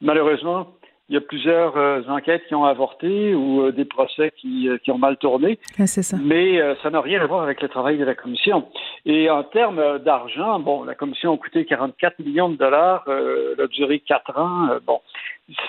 Malheureusement, 0.00 0.66
il 1.12 1.16
y 1.16 1.18
a 1.18 1.20
plusieurs 1.20 1.76
euh, 1.76 2.00
enquêtes 2.08 2.46
qui 2.46 2.54
ont 2.54 2.64
avorté 2.64 3.34
ou 3.34 3.60
euh, 3.60 3.70
des 3.70 3.84
procès 3.84 4.32
qui, 4.34 4.66
euh, 4.66 4.78
qui 4.78 4.90
ont 4.90 4.96
mal 4.96 5.18
tourné. 5.18 5.58
Ah, 5.78 5.86
ça. 5.86 6.16
Mais 6.16 6.58
euh, 6.58 6.74
ça 6.82 6.88
n'a 6.88 7.02
rien 7.02 7.20
à 7.20 7.26
voir 7.26 7.42
avec 7.42 7.60
le 7.60 7.68
travail 7.68 7.98
de 7.98 8.04
la 8.04 8.14
commission. 8.14 8.66
Et 9.04 9.28
en 9.28 9.44
termes 9.44 9.98
d'argent, 9.98 10.58
bon, 10.58 10.84
la 10.84 10.94
commission 10.94 11.34
a 11.34 11.36
coûté 11.36 11.66
44 11.66 12.18
millions 12.20 12.48
de 12.48 12.56
dollars, 12.56 13.04
elle 13.08 13.60
a 13.62 13.66
duré 13.66 13.98
quatre 14.00 14.38
ans. 14.38 14.70
bon, 14.86 15.02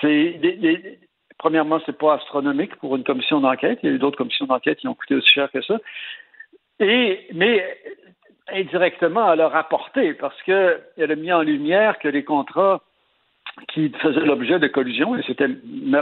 c'est 0.00 0.40
premièrement, 1.36 1.78
c'est 1.84 1.98
pas 1.98 2.14
astronomique 2.14 2.76
pour 2.76 2.96
une 2.96 3.04
commission 3.04 3.40
d'enquête. 3.40 3.80
Il 3.82 3.90
y 3.90 3.92
a 3.92 3.96
eu 3.96 3.98
d'autres 3.98 4.16
commissions 4.16 4.46
d'enquête 4.46 4.78
qui 4.78 4.88
ont 4.88 4.94
coûté 4.94 5.14
aussi 5.14 5.28
cher 5.28 5.50
que 5.52 5.60
ça. 5.60 5.78
Et 6.80 7.26
mais 7.34 7.62
indirectement, 8.50 9.30
elle 9.30 9.42
a 9.42 9.48
rapporté 9.48 10.14
parce 10.14 10.40
que 10.44 10.80
elle 10.96 11.12
a 11.12 11.16
mis 11.16 11.32
en 11.32 11.42
lumière 11.42 11.98
que 11.98 12.08
les 12.08 12.24
contrats 12.24 12.80
qui 13.72 13.90
faisaient 14.00 14.24
l'objet 14.24 14.58
de 14.58 14.66
collusion, 14.66 15.16
et 15.16 15.22
c'était 15.26 15.48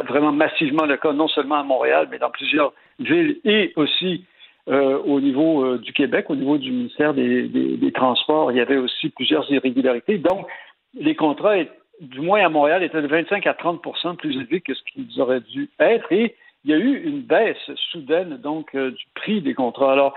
vraiment 0.08 0.32
massivement 0.32 0.86
le 0.86 0.96
cas, 0.96 1.12
non 1.12 1.28
seulement 1.28 1.56
à 1.56 1.62
Montréal, 1.62 2.08
mais 2.10 2.18
dans 2.18 2.30
plusieurs 2.30 2.72
villes 2.98 3.38
et 3.44 3.72
aussi 3.76 4.24
euh, 4.68 4.98
au 5.04 5.20
niveau 5.20 5.64
euh, 5.64 5.78
du 5.78 5.92
Québec, 5.92 6.26
au 6.28 6.36
niveau 6.36 6.56
du 6.56 6.70
ministère 6.70 7.14
des, 7.14 7.92
Transports, 7.94 8.52
il 8.52 8.58
y 8.58 8.60
avait 8.60 8.76
aussi 8.76 9.08
plusieurs 9.10 9.50
irrégularités. 9.50 10.18
Donc, 10.18 10.46
les 10.94 11.16
contrats, 11.16 11.56
du 12.00 12.20
moins 12.20 12.44
à 12.44 12.48
Montréal, 12.48 12.82
étaient 12.84 13.02
de 13.02 13.08
25 13.08 13.46
à 13.46 13.54
30% 13.54 14.16
plus 14.16 14.36
élevés 14.36 14.60
que 14.60 14.72
ce 14.74 14.82
qu'ils 14.84 15.20
auraient 15.20 15.40
dû 15.40 15.68
être. 15.80 16.10
Et 16.12 16.36
il 16.64 16.70
y 16.70 16.74
a 16.74 16.78
eu 16.78 17.02
une 17.02 17.22
baisse 17.22 17.70
soudaine 17.90 18.36
donc 18.36 18.74
euh, 18.74 18.92
du 18.92 19.04
prix 19.14 19.40
des 19.40 19.54
contrats. 19.54 19.92
Alors, 19.92 20.14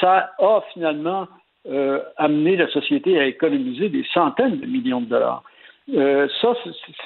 ça 0.00 0.32
a 0.38 0.64
finalement 0.72 1.26
amené 2.16 2.56
la 2.56 2.66
société 2.68 3.18
à 3.18 3.26
économiser 3.26 3.90
des 3.90 4.06
centaines 4.14 4.58
de 4.58 4.64
millions 4.64 5.02
de 5.02 5.06
dollars. 5.06 5.42
Euh, 5.94 6.28
ça, 6.42 6.52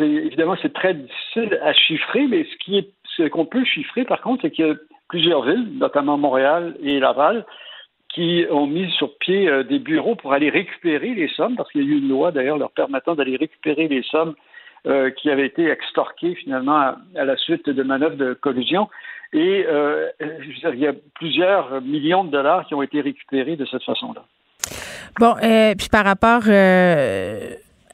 évidemment 0.01 0.57
c'est 0.61 0.73
très 0.73 0.95
difficile 0.95 1.59
à 1.63 1.73
chiffrer, 1.73 2.27
mais 2.27 2.45
ce 2.45 2.83
ce 3.17 3.29
qu'on 3.29 3.45
peut 3.45 3.65
chiffrer 3.65 4.05
par 4.05 4.21
contre, 4.21 4.43
c'est 4.43 4.51
qu'il 4.51 4.67
y 4.67 4.71
a 4.71 4.75
plusieurs 5.09 5.43
villes, 5.45 5.69
notamment 5.79 6.17
Montréal 6.17 6.75
et 6.83 6.99
Laval, 6.99 7.45
qui 8.09 8.45
ont 8.51 8.67
mis 8.67 8.91
sur 8.93 9.17
pied 9.19 9.49
euh, 9.49 9.63
des 9.63 9.79
bureaux 9.79 10.17
pour 10.17 10.33
aller 10.33 10.51
récupérer 10.51 11.15
les 11.15 11.29
sommes, 11.29 11.55
parce 11.55 11.71
qu'il 11.71 11.83
y 11.83 11.85
a 11.85 11.89
eu 11.89 11.99
une 11.99 12.09
loi 12.09 12.33
d'ailleurs 12.33 12.59
leur 12.59 12.73
permettant 12.73 13.15
d'aller 13.15 13.37
récupérer 13.37 13.87
les 13.89 14.03
sommes 14.03 14.35
euh, 14.87 15.11
qui 15.11 15.31
avaient 15.31 15.47
été 15.47 15.71
extorquées 15.71 16.35
finalement 16.35 16.95
à, 17.15 17.25
la 17.25 17.37
suite 17.37 17.69
de 17.69 17.83
manœuvres 17.83 18.17
de 18.17 18.35
collusion. 18.35 18.89
Et 19.35 19.65
il 20.21 20.79
y 20.79 20.87
a 20.87 20.93
plusieurs 21.15 21.81
millions 21.81 22.25
de 22.25 22.31
dollars 22.31 22.67
qui 22.67 22.75
ont 22.75 22.83
été 22.83 23.01
récupérés 23.01 23.57
de 23.57 23.65
cette 23.65 23.83
façon-là. 23.83 24.25
Bon, 25.19 25.35
puis 25.79 25.89
par 25.91 26.05
rapport 26.05 26.43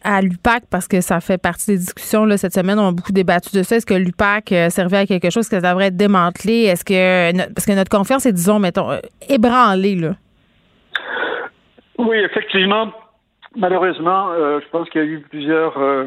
à 0.05 0.21
l'UPAC, 0.23 0.65
parce 0.71 0.87
que 0.89 1.01
ça 1.01 1.21
fait 1.21 1.39
partie 1.39 1.73
des 1.73 1.79
discussions 1.79 2.25
là, 2.25 2.37
cette 2.37 2.55
semaine, 2.55 2.79
on 2.79 2.89
a 2.89 2.93
beaucoup 2.93 3.13
débattu 3.13 3.57
de 3.57 3.63
ça. 3.63 3.77
Est-ce 3.77 3.87
que 3.87 3.95
l'UPAC 3.95 4.53
euh, 4.53 4.71
servait 4.71 4.99
à 4.99 5.07
quelque 5.07 5.31
chose? 5.31 5.39
Est-ce 5.47 5.51
que 5.51 5.61
ça 5.61 5.69
devrait 5.71 5.87
être 5.87 5.97
démantelé? 5.97 6.65
Est-ce 6.65 6.85
que 6.85 7.33
no- 7.37 7.45
parce 7.55 7.67
que 7.67 7.73
notre 7.73 7.91
confiance 7.91 8.27
est, 8.27 8.33
disons, 8.33 8.59
mettons, 8.59 8.91
euh, 8.91 8.99
ébranlée, 9.29 9.97
là? 9.97 10.15
Oui, 11.99 12.17
effectivement. 12.19 12.93
Malheureusement, 13.57 14.31
euh, 14.33 14.61
je 14.63 14.69
pense 14.71 14.89
qu'il 14.91 15.01
y 15.01 15.05
a 15.05 15.07
eu 15.07 15.21
plusieurs 15.21 15.77
euh, 15.79 16.05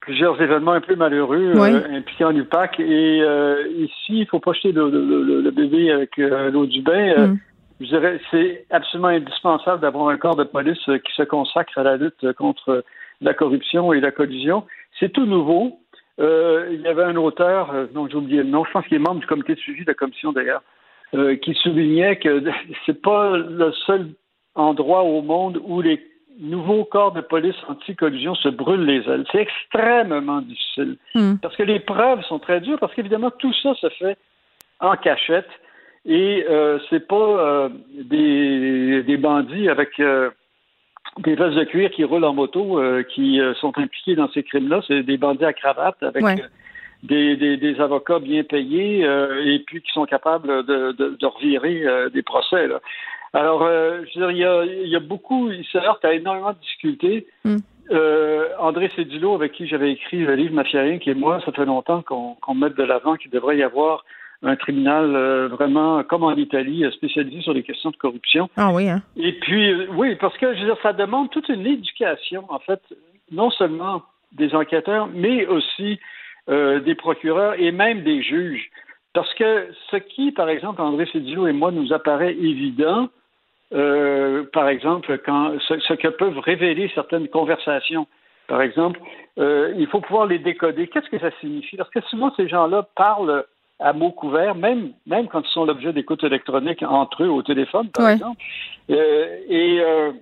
plusieurs 0.00 0.40
événements 0.42 0.72
un 0.72 0.80
peu 0.80 0.96
malheureux 0.96 1.52
euh, 1.54 1.60
Oui. 1.60 1.96
impliquant 1.96 2.30
l'UPAC. 2.30 2.80
Et 2.80 3.20
euh, 3.22 3.64
ici, 3.78 4.20
il 4.20 4.26
faut 4.26 4.40
pas 4.40 4.52
jeter 4.52 4.72
le, 4.72 4.90
le- 4.90 5.22
le- 5.22 5.40
le 5.42 5.50
bébé 5.50 5.90
avec 5.92 6.18
euh, 6.18 6.50
l'eau 6.50 6.66
du 6.66 6.82
bain. 6.82 7.14
Euh, 7.18 7.26
Mm. 7.28 7.38
Je 7.80 7.86
dirais 7.86 8.20
c'est 8.30 8.66
absolument 8.70 9.08
indispensable 9.08 9.80
d'avoir 9.80 10.08
un 10.08 10.16
corps 10.16 10.36
de 10.36 10.44
police 10.44 10.88
euh, 10.88 10.98
qui 10.98 11.12
se 11.14 11.22
consacre 11.22 11.76
à 11.78 11.82
la 11.82 11.96
lutte 11.96 12.32
contre 12.34 12.84
la 13.20 13.34
corruption 13.34 13.92
et 13.92 14.00
la 14.00 14.10
collusion. 14.10 14.64
C'est 14.98 15.12
tout 15.12 15.26
nouveau. 15.26 15.80
Euh, 16.20 16.68
il 16.72 16.80
y 16.82 16.86
avait 16.86 17.02
un 17.02 17.16
auteur, 17.16 17.72
euh, 17.72 17.86
dont 17.92 18.08
j'ai 18.08 18.16
oublié 18.16 18.42
le 18.42 18.48
nom, 18.48 18.64
je 18.64 18.70
pense 18.70 18.86
qu'il 18.86 18.96
est 18.96 19.00
membre 19.00 19.20
du 19.20 19.26
comité 19.26 19.54
de 19.54 19.60
suivi 19.60 19.82
de 19.82 19.90
la 19.90 19.94
commission 19.94 20.32
d'ailleurs, 20.32 20.62
euh, 21.14 21.36
qui 21.36 21.54
soulignait 21.54 22.16
que 22.16 22.44
c'est 22.86 23.02
pas 23.02 23.36
le 23.36 23.72
seul 23.86 24.10
endroit 24.54 25.02
au 25.02 25.22
monde 25.22 25.60
où 25.64 25.80
les 25.80 26.00
nouveaux 26.38 26.84
corps 26.84 27.12
de 27.12 27.20
police 27.20 27.56
anti-collusion 27.68 28.34
se 28.36 28.48
brûlent 28.48 28.84
les 28.84 29.08
ailes. 29.08 29.24
C'est 29.32 29.40
extrêmement 29.40 30.40
difficile. 30.40 30.96
Mm. 31.14 31.34
Parce 31.42 31.56
que 31.56 31.62
les 31.62 31.80
preuves 31.80 32.22
sont 32.24 32.38
très 32.38 32.60
dures, 32.60 32.78
parce 32.78 32.94
qu'évidemment, 32.94 33.30
tout 33.32 33.52
ça 33.62 33.74
se 33.74 33.88
fait 33.90 34.16
en 34.80 34.96
cachette. 34.96 35.48
Et 36.06 36.44
euh, 36.48 36.78
c'est 36.90 37.06
pas 37.06 37.16
euh, 37.16 37.68
des, 37.94 39.02
des 39.02 39.16
bandits 39.16 39.68
avec 39.68 39.98
euh, 40.00 40.30
des 41.18 41.34
vestes 41.34 41.56
de 41.56 41.64
cuir 41.64 41.90
qui 41.90 42.04
roulent 42.04 42.24
en 42.24 42.34
moto 42.34 42.78
euh, 42.78 43.02
qui 43.02 43.40
euh, 43.40 43.54
sont 43.54 43.72
impliqués 43.78 44.14
dans 44.14 44.28
ces 44.30 44.42
crimes-là. 44.42 44.82
C'est 44.86 45.02
des 45.02 45.16
bandits 45.16 45.44
à 45.46 45.52
cravate 45.52 46.02
avec 46.02 46.22
Ouais. 46.22 46.40
euh, 46.40 46.46
des, 47.04 47.36
des, 47.36 47.56
des 47.56 47.80
avocats 47.80 48.18
bien 48.18 48.42
payés 48.44 49.04
euh, 49.04 49.44
et 49.44 49.58
puis 49.60 49.80
qui 49.82 49.92
sont 49.92 50.06
capables 50.06 50.64
de, 50.66 50.92
de, 50.92 51.16
de 51.18 51.26
revirer 51.26 51.86
euh, 51.86 52.08
des 52.10 52.22
procès. 52.22 52.66
Là. 52.66 52.80
Alors, 53.32 53.62
euh, 53.62 54.02
je 54.12 54.20
veux 54.20 54.26
dire, 54.26 54.30
il 54.30 54.38
y 54.38 54.44
a, 54.44 54.64
il 54.64 54.88
y 54.88 54.96
a 54.96 55.00
beaucoup, 55.00 55.50
il 55.50 55.64
se 55.64 55.78
heurte 55.78 56.04
à 56.04 56.14
énormément 56.14 56.52
de 56.52 56.58
difficultés. 56.58 57.26
Mm. 57.44 57.56
Euh, 57.90 58.48
André 58.58 58.90
Cédulot, 58.96 59.34
avec 59.34 59.52
qui 59.52 59.66
j'avais 59.66 59.92
écrit 59.92 60.18
le 60.24 60.34
livre 60.34 60.54
Mafia 60.54 60.98
qui 60.98 61.10
et 61.10 61.14
moi, 61.14 61.40
ça 61.44 61.52
fait 61.52 61.66
longtemps 61.66 62.00
qu'on 62.00 62.34
qu'on 62.36 62.54
mette 62.54 62.76
de 62.76 62.82
l'avant 62.82 63.16
qu'il 63.16 63.30
devrait 63.30 63.58
y 63.58 63.62
avoir 63.62 64.04
un 64.44 64.56
tribunal 64.56 65.16
euh, 65.16 65.48
vraiment 65.48 66.02
comme 66.04 66.22
en 66.22 66.36
Italie, 66.36 66.84
euh, 66.84 66.90
spécialisé 66.92 67.40
sur 67.40 67.54
les 67.54 67.62
questions 67.62 67.90
de 67.90 67.96
corruption. 67.96 68.48
Ah 68.56 68.70
oui, 68.72 68.88
hein? 68.88 69.02
Et 69.16 69.32
puis, 69.32 69.72
euh, 69.72 69.86
oui, 69.96 70.14
parce 70.16 70.36
que 70.36 70.54
je 70.54 70.60
veux 70.60 70.66
dire, 70.66 70.76
ça 70.82 70.92
demande 70.92 71.30
toute 71.30 71.48
une 71.48 71.66
éducation, 71.66 72.44
en 72.48 72.58
fait, 72.58 72.80
non 73.32 73.50
seulement 73.50 74.02
des 74.32 74.54
enquêteurs, 74.54 75.08
mais 75.12 75.46
aussi 75.46 75.98
euh, 76.48 76.80
des 76.80 76.94
procureurs 76.94 77.54
et 77.58 77.72
même 77.72 78.02
des 78.02 78.22
juges. 78.22 78.70
Parce 79.14 79.32
que 79.34 79.68
ce 79.90 79.96
qui, 79.96 80.32
par 80.32 80.48
exemple, 80.48 80.82
André 80.82 81.06
Cédillo 81.06 81.46
et 81.46 81.52
moi, 81.52 81.70
nous 81.70 81.92
apparaît 81.92 82.34
évident, 82.34 83.08
par 84.52 84.68
exemple, 84.68 85.18
quand 85.26 85.52
ce, 85.66 85.80
ce 85.80 85.94
que 85.94 86.06
peuvent 86.06 86.38
révéler 86.38 86.90
certaines 86.94 87.26
conversations, 87.28 88.06
par 88.46 88.60
exemple, 88.60 89.00
il 89.36 89.86
faut 89.90 90.00
pouvoir 90.00 90.26
les 90.26 90.38
décoder. 90.38 90.86
Qu'est-ce 90.88 91.10
que 91.10 91.18
ça 91.18 91.30
signifie? 91.40 91.76
Parce 91.76 91.90
que 91.90 92.00
souvent, 92.02 92.32
ces 92.36 92.48
gens-là 92.48 92.86
parlent 92.94 93.44
à 93.80 93.92
mots 93.92 94.12
couverts, 94.12 94.54
même, 94.54 94.92
même 95.06 95.28
quand 95.28 95.42
ils 95.42 95.52
sont 95.52 95.64
l'objet 95.64 95.92
d'écoute 95.92 96.22
électronique 96.24 96.82
entre 96.82 97.24
eux 97.24 97.28
au 97.28 97.42
téléphone, 97.42 97.88
par 97.88 98.06
Ouais. 98.06 98.14
exemple. 98.14 98.40
Euh, 98.90 99.38
et 99.48 99.80
euh, 99.80 100.12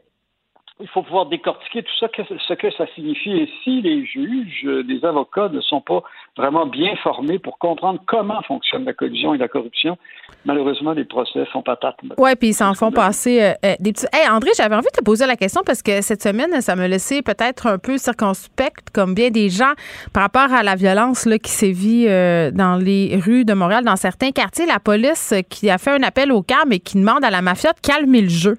il 0.81 0.89
faut 0.89 1.03
pouvoir 1.03 1.27
décortiquer 1.27 1.83
tout 1.83 1.93
ça, 2.01 2.09
ce 2.17 2.55
que 2.55 2.71
ça 2.73 2.87
signifie. 2.95 3.31
Et 3.31 3.51
si 3.63 3.83
les 3.83 4.05
juges, 4.05 4.63
euh, 4.65 4.83
les 4.87 5.05
avocats 5.05 5.49
ne 5.49 5.61
sont 5.61 5.81
pas 5.81 6.03
vraiment 6.37 6.67
bien 6.67 6.95
formés 7.03 7.39
pour 7.39 7.59
comprendre 7.59 8.01
comment 8.07 8.41
fonctionne 8.43 8.85
la 8.85 8.93
collusion 8.93 9.35
et 9.35 9.39
la 9.39 9.49
corruption, 9.49 9.99
malheureusement, 10.45 10.93
les 10.93 11.05
procès 11.05 11.45
font 11.47 11.63
patate. 11.63 11.97
Oui, 12.19 12.35
puis 12.37 12.49
ils 12.49 12.55
s'en 12.55 12.75
font 12.75 12.91
passer 12.91 13.43
euh, 13.43 13.53
euh, 13.65 13.75
des 13.81 13.93
petits. 13.93 14.07
Hey, 14.13 14.29
André, 14.29 14.51
j'avais 14.57 14.75
envie 14.75 14.87
de 14.93 14.99
te 14.99 15.05
poser 15.05 15.27
la 15.27 15.37
question 15.37 15.63
parce 15.65 15.83
que 15.83 16.01
cette 16.01 16.23
semaine, 16.23 16.61
ça 16.61 16.75
me 16.75 16.87
laissait 16.87 17.23
peut-être 17.23 17.67
un 17.67 17.79
peu 17.79 17.99
circonspecte, 17.99 18.91
comme 18.91 19.15
bien 19.15 19.31
des 19.31 19.51
gens, 19.51 19.73
par 20.13 20.23
rapport 20.25 20.53
à 20.53 20.63
la 20.63 20.75
violence 20.75 21.27
là, 21.27 21.39
qui 21.39 21.51
sévit 21.51 22.07
euh, 22.09 22.51
dans 22.51 22.77
les 22.77 23.21
rues 23.23 23.45
de 23.45 23.53
Montréal, 23.53 23.85
dans 23.85 23.97
certains 23.97 24.31
quartiers. 24.31 24.67
La 24.67 24.81
police 24.81 25.35
qui 25.51 25.71
a 25.71 25.79
fait 25.79 25.91
un 25.91 26.03
appel 26.03 26.33
au 26.33 26.43
calme 26.43 26.73
et 26.73 26.81
qui 26.81 26.99
demande 26.99 27.25
à 27.25 27.31
la 27.31 27.43
mafia 27.43 27.73
de 27.73 27.81
calmer 27.81 28.23
le 28.23 28.29
jeu. 28.29 28.57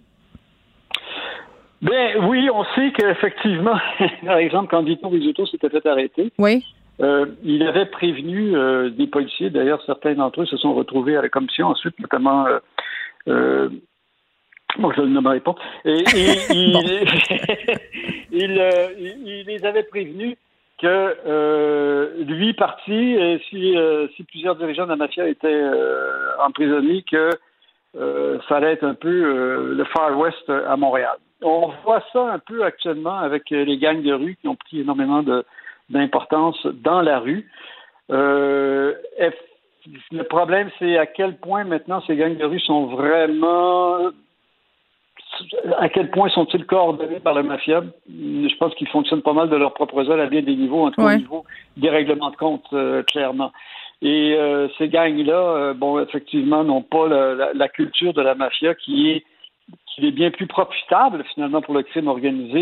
Ben 1.83 2.25
oui, 2.27 2.49
on 2.53 2.63
sait 2.75 2.91
qu'effectivement, 2.97 3.77
par 4.25 4.37
exemple, 4.37 4.69
quand 4.71 4.83
Vito 4.83 5.07
Rizzuto 5.09 5.45
s'était 5.45 5.69
fait 5.69 5.85
arrêter, 5.85 6.31
Oui. 6.39 6.63
euh, 7.01 7.25
il 7.43 7.61
avait 7.67 7.85
prévenu 7.87 8.55
euh, 8.55 8.89
des 8.89 9.07
policiers. 9.07 9.49
D'ailleurs, 9.49 9.81
certains 9.85 10.13
d'entre 10.15 10.41
eux 10.41 10.45
se 10.45 10.57
sont 10.57 10.73
retrouvés 10.73 11.17
à 11.17 11.21
la 11.21 11.29
commission 11.29 11.67
ensuite, 11.67 11.99
notamment. 11.99 12.47
Euh, 12.47 12.59
euh, 13.27 13.69
Bon, 14.79 14.91
je 14.91 15.01
ne 15.01 15.05
le 15.05 15.11
nommerai 15.11 15.39
pas. 15.39 15.53
Et, 15.85 15.97
et- 15.99 16.37
il, 16.49 16.75
il, 18.31 18.59
euh, 18.59 18.87
il- 18.97 19.43
les 19.45 19.63
avait 19.65 19.83
prévenus 19.83 20.35
que 20.81 21.15
euh, 21.27 22.23
lui 22.23 22.53
parti, 22.53 22.91
et 23.13 23.39
si, 23.49 23.77
euh, 23.77 24.07
si 24.15 24.23
plusieurs 24.23 24.55
dirigeants 24.55 24.85
de 24.85 24.89
la 24.89 24.95
mafia 24.95 25.27
étaient 25.27 25.47
euh, 25.47 26.31
emprisonnés, 26.43 27.03
que 27.03 27.29
euh, 27.99 28.39
ça 28.49 28.55
allait 28.55 28.71
être 28.71 28.83
un 28.83 28.95
peu 28.95 29.09
euh, 29.09 29.75
le 29.75 29.83
Far 29.85 30.17
West 30.17 30.49
à 30.49 30.75
Montréal. 30.75 31.17
On 31.43 31.71
voit 31.83 32.03
ça 32.13 32.31
un 32.33 32.39
peu 32.39 32.63
actuellement 32.63 33.17
avec 33.19 33.51
euh, 33.51 33.63
les 33.65 33.77
gangs 33.77 34.01
de 34.01 34.13
rue 34.13 34.37
qui 34.39 34.47
ont 34.47 34.55
pris 34.55 34.79
énormément 34.81 35.23
d'importance 35.89 36.65
dans 36.67 37.01
la 37.01 37.19
rue. 37.19 37.49
Euh, 38.11 38.93
le 40.11 40.23
problème, 40.23 40.69
c'est 40.79 40.97
à 40.97 41.05
quel 41.05 41.37
point 41.37 41.63
maintenant 41.65 42.01
ces 42.07 42.15
gangs 42.15 42.37
de 42.37 42.45
rue 42.45 42.59
sont 42.59 42.85
vraiment 42.87 44.09
à 45.79 45.89
quel 45.89 46.11
point 46.11 46.29
sont-ils 46.29 46.65
coordonnés 46.65 47.19
par 47.19 47.33
la 47.33 47.41
mafia? 47.41 47.83
Je 48.07 48.55
pense 48.57 48.73
qu'ils 48.75 48.87
fonctionnent 48.89 49.23
pas 49.23 49.33
mal 49.33 49.49
de 49.49 49.55
leur 49.55 49.73
propre 49.73 50.03
zèle 50.03 50.19
à 50.19 50.27
bien 50.27 50.43
des 50.43 50.55
niveaux, 50.55 50.85
en 50.85 50.91
tout 50.91 51.01
cas 51.01 51.07
Ouais. 51.07 51.15
au 51.15 51.19
niveau 51.19 51.43
des 51.75 51.89
règlements 51.89 52.29
de 52.29 52.35
compte, 52.35 52.65
euh, 52.73 53.01
clairement. 53.03 53.51
Et 54.03 54.35
euh, 54.37 54.67
ces 54.77 54.89
gangs-là, 54.89 55.73
bon, 55.73 55.99
effectivement, 55.99 56.63
n'ont 56.63 56.83
pas 56.83 57.07
la, 57.07 57.33
la- 57.33 57.53
la 57.53 57.67
culture 57.67 58.13
de 58.13 58.21
la 58.21 58.35
mafia 58.35 58.75
qui 58.75 59.09
est 59.09 59.25
qui 59.95 60.07
est 60.07 60.11
bien 60.11 60.31
plus 60.31 60.47
profitable 60.47 61.23
finalement 61.33 61.61
pour 61.61 61.73
le 61.73 61.83
crime 61.83 62.07
organisé 62.07 62.61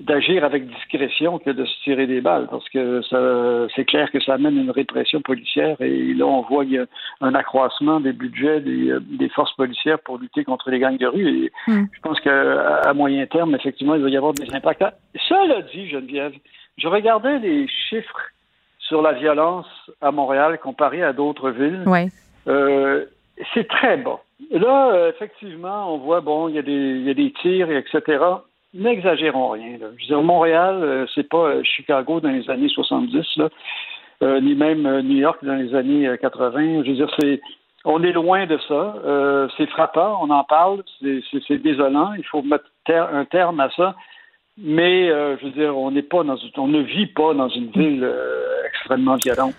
d'agir 0.00 0.44
avec 0.44 0.66
discrétion 0.66 1.38
que 1.38 1.50
de 1.50 1.64
se 1.64 1.82
tirer 1.84 2.06
des 2.06 2.20
balles, 2.20 2.48
parce 2.50 2.68
que 2.68 3.00
c'est 3.76 3.84
clair 3.84 4.10
que 4.10 4.20
ça 4.20 4.34
amène 4.34 4.58
une 4.58 4.70
répression 4.70 5.20
policière 5.20 5.80
et 5.80 6.14
là 6.14 6.26
on 6.26 6.42
voit 6.42 6.64
qu'il 6.64 6.74
y 6.74 6.78
a 6.78 6.86
un 7.20 7.34
accroissement 7.34 8.00
des 8.00 8.12
budgets 8.12 8.60
des, 8.60 8.90
euh, 8.90 9.00
des 9.00 9.28
forces 9.28 9.54
policières 9.54 10.00
pour 10.00 10.18
lutter 10.18 10.42
contre 10.42 10.70
les 10.70 10.80
gangs 10.80 10.98
de 10.98 11.06
rue. 11.06 11.44
Et 11.44 11.52
je 11.68 12.00
pense 12.02 12.18
qu'à 12.20 12.78
à 12.78 12.92
moyen 12.92 13.24
terme, 13.26 13.54
effectivement, 13.54 13.94
il 13.94 14.02
va 14.02 14.08
y 14.08 14.16
avoir 14.16 14.32
des 14.32 14.52
impacts. 14.52 14.84
Cela 15.28 15.62
dit, 15.72 15.88
Geneviève, 15.88 16.32
je 16.76 16.88
regardais 16.88 17.38
les 17.38 17.68
chiffres 17.68 18.20
sur 18.80 19.00
la 19.00 19.12
violence 19.12 19.66
à 20.00 20.10
Montréal 20.10 20.58
comparé 20.60 21.02
à 21.02 21.12
d'autres 21.12 21.50
villes. 21.50 21.84
Ouais. 21.86 22.08
Euh, 22.48 23.06
c'est 23.52 23.66
très 23.68 23.96
bas. 23.96 24.20
Là, 24.50 24.90
euh, 24.92 25.10
effectivement, 25.10 25.94
on 25.94 25.98
voit, 25.98 26.20
bon, 26.20 26.48
il 26.48 26.54
y, 26.56 26.58
a 26.58 26.62
des- 26.62 27.00
y 27.00 27.10
a 27.10 27.14
des 27.14 27.32
tirs, 27.32 27.70
et 27.70 27.76
etc. 27.78 28.22
N'exagérons 28.74 29.50
rien. 29.50 29.76
Je 29.80 29.84
veux 29.86 29.96
dire, 30.06 30.22
Montréal, 30.22 30.80
euh, 30.82 31.06
c'est 31.14 31.28
pas 31.28 31.46
euh, 31.46 31.62
Chicago 31.62 32.20
dans 32.20 32.30
les 32.30 32.48
années 32.50 32.68
70, 32.68 33.26
là, 33.36 33.48
euh, 34.22 34.40
ni 34.40 34.54
même 34.54 34.82
New 35.02 35.16
York 35.18 35.38
dans 35.44 35.54
les 35.54 35.74
années 35.74 36.06
euh, 36.08 36.16
80. 36.16 36.82
Je 36.84 36.90
veux 36.90 36.96
dire, 36.96 37.10
c'est, 37.20 37.40
on 37.84 38.02
est 38.02 38.12
loin 38.12 38.46
de 38.46 38.58
ça. 38.68 38.94
C'est 39.56 39.66
frappant, 39.68 40.18
on 40.22 40.30
en 40.30 40.42
parle, 40.44 40.82
c'est 41.02 41.58
désolant. 41.62 42.12
Il 42.16 42.24
faut 42.24 42.42
mettre 42.42 42.64
ter- 42.86 43.08
un 43.14 43.24
terme 43.26 43.60
à 43.60 43.68
ça. 43.70 43.94
Mais, 44.56 45.10
euh, 45.10 45.36
je 45.40 45.46
veux 45.46 45.52
dire, 45.52 45.76
on 45.76 45.90
n'est 45.90 46.02
pas 46.02 46.22
dans, 46.22 46.36
une- 46.36 46.50
on 46.58 46.68
ne 46.68 46.80
vit 46.82 47.06
pas 47.08 47.34
dans 47.34 47.48
une 47.48 47.70
ville 47.72 48.04
euh, 48.04 48.44
extrêmement 48.68 49.16
violente. 49.16 49.54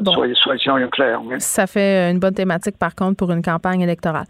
Bon. 0.00 0.12
Soyez, 0.12 0.34
soyons 0.34 0.88
clairs. 0.88 1.20
oui. 1.24 1.36
Ça 1.38 1.68
fait 1.68 2.10
une 2.10 2.18
bonne 2.18 2.34
thématique, 2.34 2.76
par 2.76 2.96
contre, 2.96 3.16
pour 3.16 3.30
une 3.30 3.42
campagne 3.42 3.80
électorale. 3.80 4.24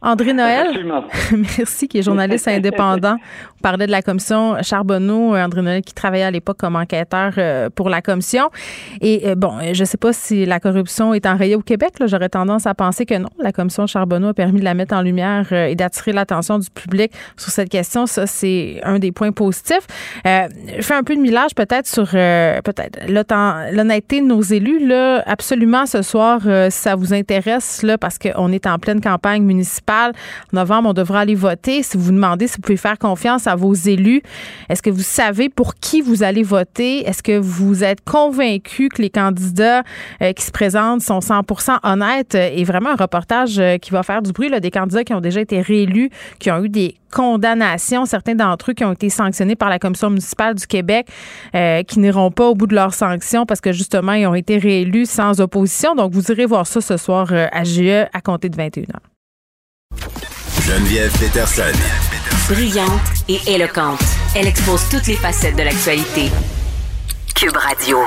André 0.00 0.32
Noël, 0.32 0.66
merci, 1.30 1.86
qui 1.86 1.98
est 1.98 2.02
journaliste 2.02 2.48
indépendant. 2.48 3.16
On 3.58 3.62
parlait 3.62 3.86
de 3.86 3.92
la 3.92 4.02
commission 4.02 4.56
Charbonneau, 4.60 5.36
euh, 5.36 5.44
André 5.44 5.62
Noël 5.62 5.82
qui 5.82 5.94
travaillait 5.94 6.24
à 6.24 6.30
l'époque 6.32 6.56
comme 6.58 6.74
enquêteur 6.74 7.32
pour 7.76 7.90
la 7.90 8.02
commission. 8.02 8.50
Et 9.00 9.34
bon, 9.36 9.58
je 9.72 9.80
ne 9.80 9.84
sais 9.84 9.98
pas 9.98 10.12
si 10.12 10.46
la 10.46 10.58
corruption 10.58 11.14
est 11.14 11.26
enrayée 11.26 11.54
au 11.54 11.62
Québec. 11.62 11.92
J'aurais 12.06 12.28
tendance 12.28 12.66
à 12.66 12.74
penser 12.74 13.06
que 13.06 13.14
non. 13.14 13.28
La 13.38 13.52
commission 13.52 13.86
Charbonneau 13.86 14.28
a 14.28 14.34
permis 14.34 14.58
de 14.60 14.64
la 14.64 14.74
mettre 14.74 14.94
en 14.96 15.02
lumière 15.02 15.52
et 15.52 15.76
d'attirer 15.76 16.10
l'attention 16.12 16.58
du 16.58 16.68
public 16.70 17.12
sur 17.36 17.50
cette 17.52 17.68
question. 17.68 18.06
Ça, 18.06 18.26
c'est 18.26 18.80
un 18.82 18.98
des 18.98 19.12
points 19.12 19.30
positifs. 19.32 19.86
Euh, 20.26 20.48
je 20.76 20.82
fais 20.82 20.94
un 20.94 21.02
peu 21.02 21.16
de 21.16 21.20
millage 21.20 21.54
peut-être 21.54 21.86
sur 21.86 22.08
euh, 22.14 22.60
peut-être 22.62 22.98
l'honnêteté 23.08 24.20
de 24.20 24.26
nos 24.26 24.42
élus. 24.42 24.86
Là, 24.86 25.22
absolument 25.26 25.86
ce 25.86 26.02
soir, 26.02 26.40
euh, 26.46 26.70
si 26.70 26.78
ça 26.78 26.94
vous 26.94 27.12
intéresse, 27.14 27.82
là, 27.82 27.98
parce 27.98 28.18
qu'on 28.18 28.52
est 28.52 28.66
en 28.66 28.78
pleine 28.78 29.00
campagne 29.00 29.42
municipale. 29.42 30.12
En 30.52 30.58
novembre, 30.58 30.90
on 30.90 30.92
devra 30.92 31.20
aller 31.20 31.34
voter. 31.34 31.82
Si 31.82 31.96
vous 31.96 32.04
vous 32.04 32.12
demandez 32.12 32.46
si 32.46 32.56
vous 32.56 32.62
pouvez 32.62 32.76
faire 32.76 32.98
confiance 32.98 33.46
à 33.46 33.54
vos 33.54 33.74
élus, 33.74 34.22
est-ce 34.68 34.82
que 34.82 34.90
vous 34.90 35.02
savez 35.02 35.48
pour 35.48 35.74
qui 35.74 36.00
vous 36.00 36.22
allez 36.22 36.42
voter? 36.42 37.06
Est-ce 37.08 37.22
que 37.22 37.38
vous 37.38 37.84
êtes 37.84 38.02
convaincu 38.04 38.88
que 38.88 39.02
les 39.02 39.10
candidats 39.10 39.82
euh, 40.20 40.32
qui 40.32 40.44
se 40.44 40.50
présentent 40.50 41.02
sont 41.02 41.20
100% 41.20 41.78
honnêtes? 41.82 42.34
Euh, 42.34 42.50
Et 42.52 42.64
vraiment 42.64 42.90
un 42.90 42.96
reportage 42.96 43.58
euh, 43.58 43.78
qui 43.78 43.90
va 43.90 44.02
faire 44.02 44.22
du 44.22 44.32
bruit, 44.32 44.48
là, 44.48 44.60
des 44.60 44.70
candidats 44.70 45.04
qui 45.04 45.14
ont 45.14 45.20
déjà 45.20 45.40
été 45.40 45.60
réélus, 45.60 46.10
qui 46.38 46.50
ont 46.50 46.62
eu 46.64 46.68
des 46.68 46.96
condamnations, 47.12 48.06
certains 48.06 48.34
d'entre 48.34 48.70
eux 48.70 48.74
qui 48.74 48.84
ont 48.84 48.92
été 48.92 49.10
sanctionnés 49.10 49.54
par 49.54 49.68
la 49.68 49.78
Commission 49.78 50.10
municipale 50.10 50.54
du 50.54 50.66
Québec, 50.66 51.06
euh, 51.54 51.82
qui 51.82 52.00
n'iront 52.00 52.30
pas 52.30 52.46
au 52.46 52.54
bout 52.54 52.66
de 52.66 52.74
leurs 52.74 52.94
sanctions 52.94 53.46
parce 53.46 53.60
que 53.60 53.72
justement, 53.72 54.12
ils 54.14 54.26
ont 54.26 54.34
été 54.34 54.58
réélus 54.58 55.06
sans 55.06 55.40
opposition. 55.40 55.94
Donc, 55.94 56.12
vous 56.12 56.32
irez 56.32 56.46
voir 56.46 56.66
ça 56.66 56.80
ce 56.80 56.96
soir 56.96 57.28
euh, 57.30 57.46
à 57.52 57.64
GE 57.64 58.08
à 58.12 58.20
compter 58.20 58.48
de 58.48 58.56
21h. 58.56 58.86
Geneviève 60.66 61.12
Peterson. 61.18 61.62
Brillante 62.48 62.88
et 63.28 63.38
éloquente, 63.46 64.02
elle 64.34 64.46
expose 64.46 64.88
toutes 64.88 65.06
les 65.06 65.16
facettes 65.16 65.56
de 65.56 65.62
l'actualité. 65.62 66.30
Cube 67.34 67.56
Radio. 67.56 67.98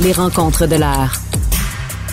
Les 0.00 0.12
rencontres 0.12 0.66
de 0.66 0.76
l'heure. 0.76 1.12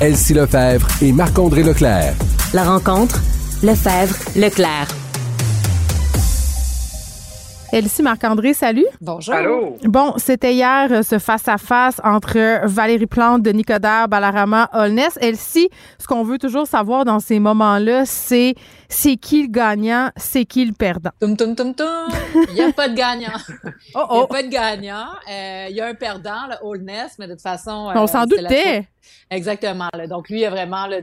Elsie 0.02 0.34
Lefebvre 0.34 0.88
et 1.02 1.12
Marc-André 1.12 1.64
Leclerc. 1.64 2.14
La 2.54 2.64
rencontre, 2.64 3.22
Lefebvre, 3.64 4.16
Leclerc. 4.36 4.88
Elsie 7.76 8.04
Marc-André, 8.04 8.54
salut. 8.54 8.86
Bonjour. 9.02 9.34
Allô. 9.34 9.76
Bon, 9.84 10.14
c'était 10.16 10.54
hier 10.54 10.88
euh, 10.92 11.02
ce 11.02 11.20
face-à-face 11.20 12.00
entre 12.06 12.66
Valérie 12.66 13.06
Plante, 13.06 13.42
Denis 13.42 13.66
Coderre, 13.66 14.08
Balarama, 14.08 14.70
Holness. 14.72 15.20
Elsie, 15.20 15.68
ce 16.00 16.08
qu'on 16.08 16.24
veut 16.24 16.38
toujours 16.38 16.68
savoir 16.68 17.04
dans 17.04 17.20
ces 17.20 17.38
moments-là, 17.38 18.06
c'est 18.06 18.56
c'est 18.90 19.18
qui 19.18 19.44
le 19.44 19.50
gagnant, 19.50 20.12
c'est 20.16 20.46
qui 20.46 20.66
le 20.66 20.74
perdant. 20.74 21.12
Tum, 21.20 21.36
tum, 21.36 21.56
tum, 21.56 21.74
tum. 21.74 22.10
Il 22.50 22.56
n'y 22.56 22.62
a 22.62 22.72
pas 22.72 22.90
de 22.90 22.96
gagnant. 22.96 23.32
Oh, 23.96 24.08
Il 24.12 24.18
n'y 24.18 24.24
a 24.24 24.28
pas 24.28 24.44
de 24.44 24.48
gagnant. 24.50 25.08
Euh, 25.32 25.68
il 25.70 25.76
y 25.76 25.82
a 25.82 25.88
un 25.88 25.94
perdant, 25.94 26.48
le 26.50 26.56
Holness, 26.62 27.14
mais 27.18 27.28
de 27.28 27.34
toute 27.34 27.42
façon. 27.42 27.92
On 27.96 28.04
euh, 28.04 28.08
s'en 28.08 28.26
doutait. 28.26 28.88
Exactement. 29.32 29.90
là. 29.94 30.08
Donc, 30.08 30.30
lui 30.30 30.46
a 30.46 30.50
vraiment 30.50 30.88
là, 30.88 31.00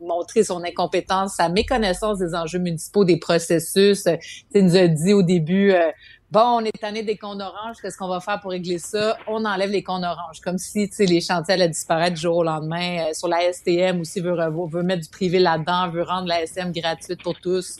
montré 0.00 0.42
son 0.44 0.62
incompétence, 0.64 1.34
sa 1.34 1.48
méconnaissance 1.48 2.18
des 2.18 2.34
enjeux 2.34 2.58
municipaux, 2.58 3.04
des 3.04 3.18
processus. 3.18 4.06
Euh, 4.06 4.16
Il 4.54 4.64
nous 4.64 4.76
a 4.76 4.88
dit 4.88 5.12
au 5.12 5.22
début, 5.22 5.72
euh, 5.72 5.90
bon, 6.30 6.40
on 6.40 6.64
est 6.64 6.78
tanné 6.78 7.02
des 7.02 7.16
cônes 7.16 7.40
oranges, 7.40 7.76
qu'est-ce 7.80 7.96
qu'on 7.96 8.08
va 8.08 8.20
faire 8.20 8.40
pour 8.40 8.50
régler 8.50 8.78
ça? 8.78 9.16
On 9.26 9.44
enlève 9.44 9.70
les 9.70 9.82
cônes 9.82 10.04
oranges. 10.04 10.40
Comme 10.40 10.58
si 10.58 10.90
les 10.98 11.20
chantiers 11.20 11.54
allaient 11.54 11.68
disparaître 11.68 12.14
du 12.14 12.20
jour 12.20 12.38
au 12.38 12.44
lendemain. 12.44 13.08
Euh, 13.08 13.14
sur 13.14 13.28
la 13.28 13.52
STM 13.52 14.00
aussi, 14.00 14.20
veut, 14.20 14.34
veut 14.34 14.82
mettre 14.82 15.02
du 15.02 15.08
privé 15.08 15.38
là-dedans, 15.38 15.90
veut 15.90 16.02
rendre 16.02 16.28
la 16.28 16.46
STM 16.46 16.72
gratuite 16.72 17.22
pour 17.22 17.38
tous. 17.40 17.76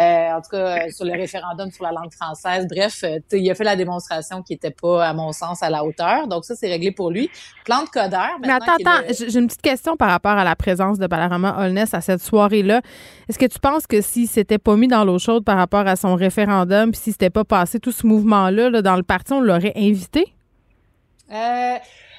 Euh, 0.00 0.32
en 0.32 0.40
tout 0.40 0.50
cas, 0.50 0.86
euh, 0.86 0.90
sur 0.90 1.04
le 1.04 1.12
référendum 1.12 1.72
sur 1.72 1.82
la 1.82 1.90
langue 1.90 2.12
française. 2.12 2.68
Bref, 2.70 3.02
euh, 3.02 3.18
il 3.32 3.50
a 3.50 3.54
fait 3.56 3.64
la 3.64 3.74
démonstration 3.74 4.42
qui 4.42 4.52
était 4.52 4.70
pas, 4.70 5.04
à 5.04 5.12
mon 5.12 5.32
sens, 5.32 5.60
à 5.60 5.70
la 5.70 5.84
hauteur. 5.84 6.28
Donc 6.28 6.44
ça, 6.44 6.54
c'est 6.54 6.68
réglé 6.68 6.92
pour 6.92 7.10
lui. 7.10 7.28
Plante 7.64 7.90
Coder, 7.90 8.16
Mais 8.40 8.50
attends, 8.50 8.76
attends, 8.78 9.02
j'ai 9.08 9.28
j'ai 9.28 9.40
une 9.40 9.48
petite 9.48 9.62
question 9.62 9.96
par 9.96 10.10
rapport 10.10 10.32
à 10.38 10.44
la 10.44 10.54
présence 10.54 11.00
de 11.00 11.06
Balarama 11.08 11.56
Holness 11.58 11.94
à 11.94 12.00
cette 12.00 12.22
soirée-là. 12.22 12.80
Est-ce 13.28 13.40
que 13.40 13.46
tu 13.46 13.58
penses 13.58 13.88
que 13.88 14.00
s'il 14.00 14.28
s'était 14.28 14.58
pas 14.58 14.76
mis 14.76 14.86
dans 14.86 15.04
l'eau 15.04 15.18
chaude 15.18 15.44
par 15.44 15.56
rapport 15.56 15.86
à 15.88 15.96
son 15.96 16.14
référendum, 16.14 16.92
puis 16.92 17.00
s'il 17.00 17.12
s'était 17.12 17.30
pas 17.30 17.44
passé 17.44 17.80
tout 17.80 17.92
ce 17.92 18.06
mouvement-là 18.06 18.70
là, 18.70 18.82
dans 18.82 18.96
le 18.96 19.02
parti, 19.02 19.32
on 19.32 19.40
l'aurait 19.40 19.72
invité? 19.74 20.32
Euh, 21.32 21.76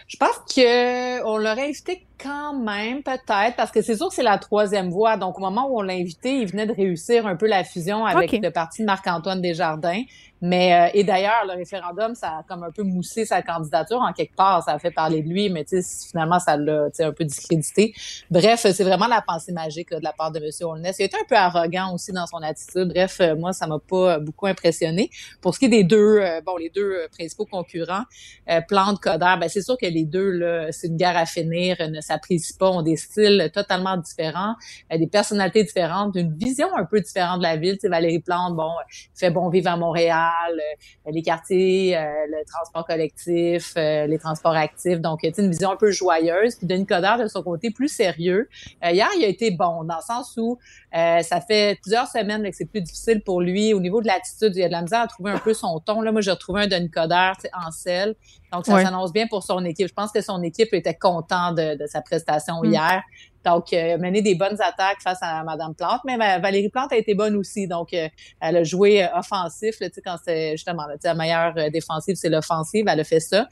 je 0.10 0.18
pense 0.18 0.40
que 0.56 1.24
on 1.24 1.38
l'aurait 1.38 1.68
invité 1.70 2.04
quand 2.22 2.58
même, 2.58 3.04
peut-être, 3.04 3.56
parce 3.56 3.70
que 3.70 3.84
c'est 3.84 3.96
sûr 3.96 4.10
que 4.10 4.16
c'est 4.16 4.24
la 4.24 4.40
troisième 4.40 4.90
voie. 4.90 5.18
Donc, 5.18 5.38
au 5.38 5.42
moment 5.42 5.68
où 5.70 5.78
on 5.78 5.84
l'a 5.84 5.94
invité, 5.94 6.40
il 6.40 6.48
venait 6.48 6.66
de 6.66 6.74
réussir 6.74 7.28
un 7.28 7.36
peu 7.36 7.48
la 7.48 7.64
fusion 7.64 8.06
avec 8.06 8.32
le 8.32 8.50
parti 8.50 8.82
de 8.82 8.88
Marc-Antoine 8.88 9.40
Desjardins. 9.40 10.02
Mais 10.42 10.74
euh, 10.74 10.92
et 10.94 11.04
d'ailleurs, 11.04 11.46
le 11.48 11.54
référendum, 11.54 12.16
ça 12.16 12.40
a 12.40 12.44
comme 12.48 12.64
un 12.64 12.72
peu 12.72 12.84
moussé 12.84 13.26
sa 13.26 13.42
candidature 13.42 14.00
en 14.00 14.14
quelque 14.14 14.36
part. 14.36 14.64
Ça 14.64 14.72
a 14.72 14.80
fait 14.80 14.92
parler 14.92 15.22
de 15.22 15.30
lui, 15.30 15.50
mais 15.50 15.66
finalement, 16.08 16.40
ça 16.40 16.58
l'a 16.58 16.88
un 17.00 17.12
peu 17.12 17.26
discrédité. 17.26 17.94
Bref, 18.32 18.66
c'est 18.72 18.84
vraiment 18.84 19.08
la 19.08 19.22
pensée 19.22 19.52
magique 19.52 19.92
là, 19.92 20.00
de 20.00 20.04
la 20.04 20.14
part 20.14 20.32
de 20.32 20.40
M. 20.40 20.50
Holness. 20.62 20.98
Il 21.00 21.06
était 21.06 21.18
un 21.18 21.28
peu 21.28 21.36
arrogant 21.36 21.94
aussi 21.94 22.12
dans 22.12 22.28
son 22.28 22.38
attitude. 22.38 22.90
Bref, 22.90 23.20
euh, 23.22 23.36
moi, 23.36 23.54
ça 23.54 23.68
m'a 23.68 23.80
pas 23.80 24.20
beaucoup 24.20 24.48
impressionné. 24.48 25.10
Pour 25.42 25.54
ce 25.54 25.60
qui 25.60 25.66
est 25.66 25.70
des 25.70 25.84
deux, 25.84 26.20
euh, 26.20 26.42
bon, 26.46 26.58
les 26.58 26.70
deux 26.70 26.92
euh, 26.92 27.08
principaux 27.10 27.46
concurrents, 27.46 28.04
euh, 28.50 28.62
Plante, 28.62 29.00
Coder, 29.00 29.36
ben 29.40 29.50
c'est 29.50 29.62
sûr 29.62 29.78
que 29.78 29.86
les 29.86 30.06
deux 30.06 30.70
c'est 30.72 30.88
une 30.88 30.98
guerre 30.98 31.18
à 31.18 31.26
finir, 31.26 31.78
une 31.80 32.02
s'apprécient 32.02 32.56
pas, 32.58 32.70
ont 32.70 32.82
des 32.82 32.96
styles 32.96 33.50
totalement 33.54 33.98
différents, 33.98 34.56
euh, 34.92 34.98
des 34.98 35.08
personnalités 35.08 35.64
différentes, 35.64 36.16
une 36.16 36.36
vision 36.38 36.68
un 36.76 36.86
peu 36.86 37.00
différente 37.02 37.40
de 37.40 37.44
la 37.44 37.58
ville. 37.58 37.74
Tu 37.74 37.82
sais, 37.82 37.90
Valérie 37.90 38.20
Plante, 38.20 38.56
bon, 38.56 38.72
fait 39.16 39.32
bon 39.32 39.50
vivre 39.50 39.70
à 39.70 39.78
Montréal, 39.78 40.29
euh, 40.52 41.12
les 41.12 41.22
quartiers, 41.22 41.98
euh, 41.98 42.02
le 42.28 42.46
transport 42.46 42.86
collectif, 42.86 43.74
les 43.76 44.20
transports 44.20 44.56
actifs. 44.56 45.00
Donc, 45.00 45.22
tu 45.22 45.42
une 45.42 45.52
vision 45.52 45.72
un 45.72 45.76
peu 45.76 45.92
joyeuse. 45.92 46.56
Puis 46.56 46.68
Denis 46.68 46.86
Coderre, 46.86 47.20
de 47.20 47.28
son 47.28 47.44
côté, 47.44 47.72
plus 47.72 47.88
sérieux. 47.90 48.50
hier, 48.84 49.08
il 49.18 49.24
a 49.24 49.28
été 49.28 49.52
bon 49.52 49.84
dans 49.84 49.98
le 49.98 50.02
sens 50.02 50.36
où 50.38 50.58
ça 50.92 51.42
fait 51.42 51.80
plusieurs 51.82 52.08
semaines 52.08 52.44
que 52.50 52.56
c'est 52.56 52.70
plus 52.70 52.82
difficile 52.82 53.22
pour 53.22 53.42
lui. 53.42 53.74
Au 53.74 53.80
niveau 53.80 54.02
de 54.02 54.08
l'attitude, 54.08 54.56
il 54.56 54.64
a 54.64 54.68
de 54.68 54.74
la 54.74 54.82
misère 54.82 55.02
à 55.02 55.08
trouver 55.08 55.32
un 55.32 55.40
peu 55.40 55.54
son 55.54 55.80
ton. 55.80 56.02
Là, 56.02 56.12
moi, 56.12 56.22
j'ai 56.22 56.32
retrouvé 56.32 56.64
un 56.64 56.68
Denis 56.68 56.90
Coderre 56.90 57.38
en 57.54 57.72
selle. 57.72 58.16
Donc, 58.52 58.66
ça 58.66 58.82
s'annonce 58.82 59.14
bien 59.14 59.28
pour 59.28 59.44
son 59.44 59.64
équipe. 59.66 59.88
Je 59.88 59.94
pense 59.94 60.12
que 60.12 60.22
son 60.22 60.42
équipe 60.42 60.74
était 60.74 60.96
content 60.96 61.54
de, 61.54 61.78
sa 61.88 62.02
prestation 62.02 62.62
mm. 62.62 62.66
hier. 62.66 63.04
Donc, 63.46 63.72
euh, 63.72 63.98
mener 63.98 64.22
des 64.22 64.36
bonnes 64.36 64.58
attaques 64.62 65.02
face 65.02 65.20
à 65.22 65.44
Madame 65.44 65.74
Plante. 65.74 66.02
Mais 66.06 66.18
Valérie 66.40 66.70
Plante 66.70 66.92
a 66.92 66.98
été 66.98 67.16
bonne 67.16 67.36
aussi. 67.36 67.68
Donc, 67.68 67.94
euh, 67.94 68.08
elle 68.42 68.58
a 68.58 68.64
joué 68.64 69.04
euh, 69.04 69.08
offensif. 69.18 69.80
Là, 69.80 69.88
quand 70.06 70.18
c'est 70.24 70.52
justement 70.52 70.84
la 71.04 71.14
meilleure 71.14 71.54
défensive, 71.72 72.16
c'est 72.16 72.30
l'offensive. 72.30 72.86
Elle 72.88 73.00
a 73.00 73.04
fait 73.04 73.22
ça. 73.22 73.48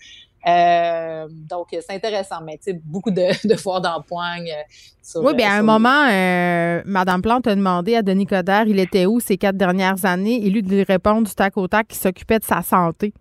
donc, 1.50 1.68
c'est 1.72 1.92
intéressant, 1.92 2.42
mais 2.44 2.58
tu 2.58 2.72
sais, 2.72 2.82
beaucoup 2.84 3.12
de, 3.12 3.48
de 3.48 3.56
foires 3.56 3.82
d'empoigne. 3.82 4.52
oui, 5.16 5.36
bien, 5.36 5.52
à 5.52 5.60
un 5.60 5.64
moment, 5.64 6.06
Madame 6.86 7.22
Plante 7.22 7.48
a 7.48 7.56
demandé 7.56 7.96
à 7.96 8.02
Denis 8.02 8.26
Coderre, 8.26 8.68
il 8.68 8.80
était 8.80 9.06
où 9.06 9.20
ces 9.20 9.38
quatre 9.38 9.58
dernières 9.58 10.06
années, 10.06 10.46
et 10.46 10.50
lui 10.50 10.64
de 10.64 10.70
lui 10.70 10.84
répondre 10.84 11.28
du 11.28 11.34
tac 11.34 11.58
au 11.58 11.68
tac 11.68 11.88
qu'il 11.88 11.98
s'occupait 11.98 12.40
de 12.40 12.46
sa 12.46 12.62
santé. 12.62 13.14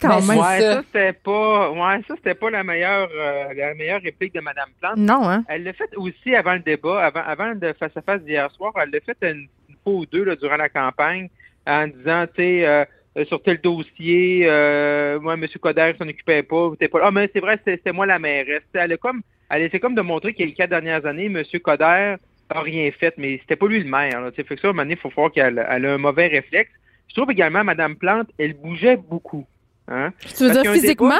Quand 0.00 0.20
même. 0.22 0.38
Ouais, 0.38 0.60
ça, 0.60 0.82
c'était 0.86 1.12
pas, 1.12 1.70
ouais, 1.70 2.02
ça, 2.08 2.14
c'était 2.16 2.34
pas 2.34 2.50
la 2.50 2.64
meilleure, 2.64 3.08
euh, 3.16 3.54
la 3.54 3.74
meilleure 3.74 4.02
réplique 4.02 4.34
de 4.34 4.40
Mme 4.40 4.70
Plante. 4.80 4.96
Non, 4.96 5.28
hein. 5.28 5.44
Elle 5.48 5.64
l'a 5.64 5.72
fait 5.72 5.94
aussi 5.96 6.34
avant 6.34 6.54
le 6.54 6.60
débat, 6.60 7.04
avant, 7.04 7.22
avant 7.26 7.54
de 7.54 7.72
face 7.78 7.96
à 7.96 8.02
face 8.02 8.22
d'hier 8.22 8.50
soir. 8.52 8.72
Elle 8.76 8.90
l'a 8.90 9.00
fait 9.00 9.16
une, 9.22 9.48
fois 9.82 9.92
ou 9.94 10.06
deux, 10.06 10.24
là, 10.24 10.36
durant 10.36 10.56
la 10.56 10.68
campagne, 10.68 11.28
en 11.66 11.86
disant, 11.86 12.26
tu 12.26 12.42
sais, 12.42 12.66
euh, 12.66 13.24
sur 13.24 13.42
tel 13.42 13.60
dossier, 13.60 14.42
euh, 14.44 15.18
moi, 15.20 15.34
M. 15.34 15.46
Coder 15.60 15.92
s'en 15.98 16.08
occupait 16.08 16.42
pas, 16.42 16.70
pas 16.70 17.00
Ah, 17.02 17.10
mais 17.10 17.30
c'est 17.32 17.40
vrai, 17.40 17.58
c'était 17.64 17.92
moi 17.92 18.06
la 18.06 18.18
mairesse. 18.18 18.62
Elle 18.74 18.92
a 18.92 18.96
comme, 18.96 19.22
elle 19.50 19.62
essaie 19.62 19.80
comme 19.80 19.94
de 19.94 20.02
montrer 20.02 20.34
que 20.34 20.42
les 20.42 20.52
quatre 20.52 20.70
dernières 20.70 21.06
années, 21.06 21.26
M. 21.26 21.42
Coder 21.62 22.16
a 22.48 22.60
rien 22.60 22.90
fait, 22.92 23.14
mais 23.16 23.38
c'était 23.38 23.56
pas 23.56 23.66
lui 23.66 23.82
le 23.82 23.88
maire. 23.88 24.20
Là, 24.20 24.30
fait 24.32 24.44
que 24.44 24.60
ça, 24.60 24.68
à 24.68 24.70
un 24.70 24.72
moment 24.72 24.82
donné, 24.82 24.94
il 24.94 25.00
faut 25.00 25.08
voir 25.08 25.32
qu'elle 25.32 25.58
a 25.58 25.72
un 25.72 25.98
mauvais 25.98 26.26
réflexe. 26.26 26.70
Je 27.08 27.14
trouve 27.14 27.30
également, 27.30 27.64
Mme 27.64 27.96
Plante, 27.96 28.28
elle 28.38 28.54
bougeait 28.54 28.96
beaucoup. 28.96 29.46
Hein? 29.88 30.12
Tu 30.36 30.44
veux 30.44 30.50
dire 30.50 30.72
physiquement? 30.72 31.14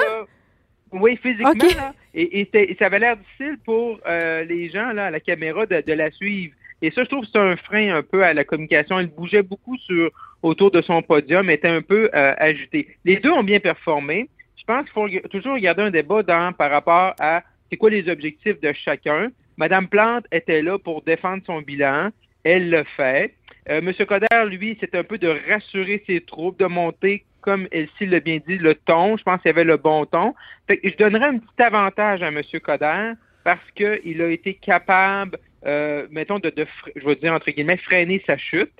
oui, 0.93 1.17
physiquement. 1.23 1.53
Là, 1.77 1.95
et, 2.15 2.49
ça 2.79 2.87
avait 2.87 2.99
l'air 2.99 3.17
difficile 3.17 3.59
pour 3.65 3.99
euh, 4.07 4.45
les 4.45 4.71
gens 4.71 4.93
là, 4.93 5.07
à 5.07 5.11
la 5.11 5.21
caméra 5.21 5.67
de, 5.67 5.93
la 5.93 6.11
suivre. 6.11 6.55
Et 6.83 6.91
ça, 6.91 7.05
je 7.05 7.09
trouve 7.09 7.25
que 7.25 7.31
c'est 7.33 7.39
un 7.39 7.57
frein 7.57 7.95
un 7.95 8.03
peu 8.03 8.25
à 8.25 8.35
la 8.35 8.45
communication. 8.45 8.99
Elle 8.99 9.09
bougeait 9.09 9.43
beaucoup 9.43 9.77
sur 9.79 10.11
autour 10.43 10.71
de 10.71 10.83
son 10.83 11.03
podium, 11.03 11.49
était 11.51 11.69
un 11.69 11.83
peu 11.83 12.11
euh, 12.15 12.35
agité. 12.39 12.89
Les 13.05 13.17
deux 13.17 13.31
ont 13.31 13.45
bien 13.45 13.61
performé. 13.61 14.29
Je 14.57 14.65
pense 14.65 14.85
qu'il 14.85 15.21
faut 15.21 15.29
toujours 15.29 15.55
regarder 15.55 15.83
un 15.83 15.91
débat 15.91 16.23
dans, 16.23 16.53
par 16.53 16.71
rapport 16.71 17.15
à 17.19 17.43
c'est 17.71 17.77
quoi 17.77 17.91
les 17.91 18.09
objectifs 18.09 18.61
de 18.61 18.73
chacun. 18.73 19.29
Madame 19.57 19.89
Plante 19.89 20.27
était 20.33 20.63
là 20.63 20.79
pour 20.79 21.03
défendre 21.03 21.43
son 21.47 21.63
bilan. 21.63 22.11
Elle 22.45 22.71
le 22.71 22.85
fait. 22.97 23.35
Euh, 23.69 23.81
Monsieur 23.81 24.05
Coder, 24.05 24.45
lui, 24.47 24.77
c'est 24.81 24.95
un 24.95 25.03
peu 25.03 25.19
de 25.19 25.35
rassurer 25.51 26.03
ses 26.07 26.21
troupes, 26.21 26.59
de 26.59 26.67
monter 26.67 27.25
comme 27.47 27.69
Elsie 27.71 28.07
l'a 28.07 28.19
bien 28.19 28.41
dit, 28.47 28.59
le 28.59 28.75
ton. 28.75 29.17
Je 29.17 29.23
pense 29.23 29.41
qu'il 29.41 29.49
y 29.49 29.55
avait 29.55 29.65
le 29.65 29.77
bon 29.77 30.05
ton. 30.05 30.35
Fait 30.67 30.79
que 30.79 30.91
je 30.91 30.97
donnerais 30.97 31.27
un 31.27 31.39
petit 31.39 31.63
avantage 31.63 32.21
à 32.23 32.29
M. 32.29 32.43
Coder 32.63 33.13
parce 33.45 33.71
qu'il 33.77 34.21
a 34.21 34.29
été 34.29 34.55
capable, 34.55 35.39
euh, 35.65 36.09
mettons, 36.11 36.41
de, 36.41 36.53
je 36.97 37.07
veux 37.07 37.15
dire, 37.15 37.33
entre 37.33 37.53
guillemets, 37.53 37.77
freiner 37.77 38.21
sa 38.27 38.37
chute. 38.37 38.73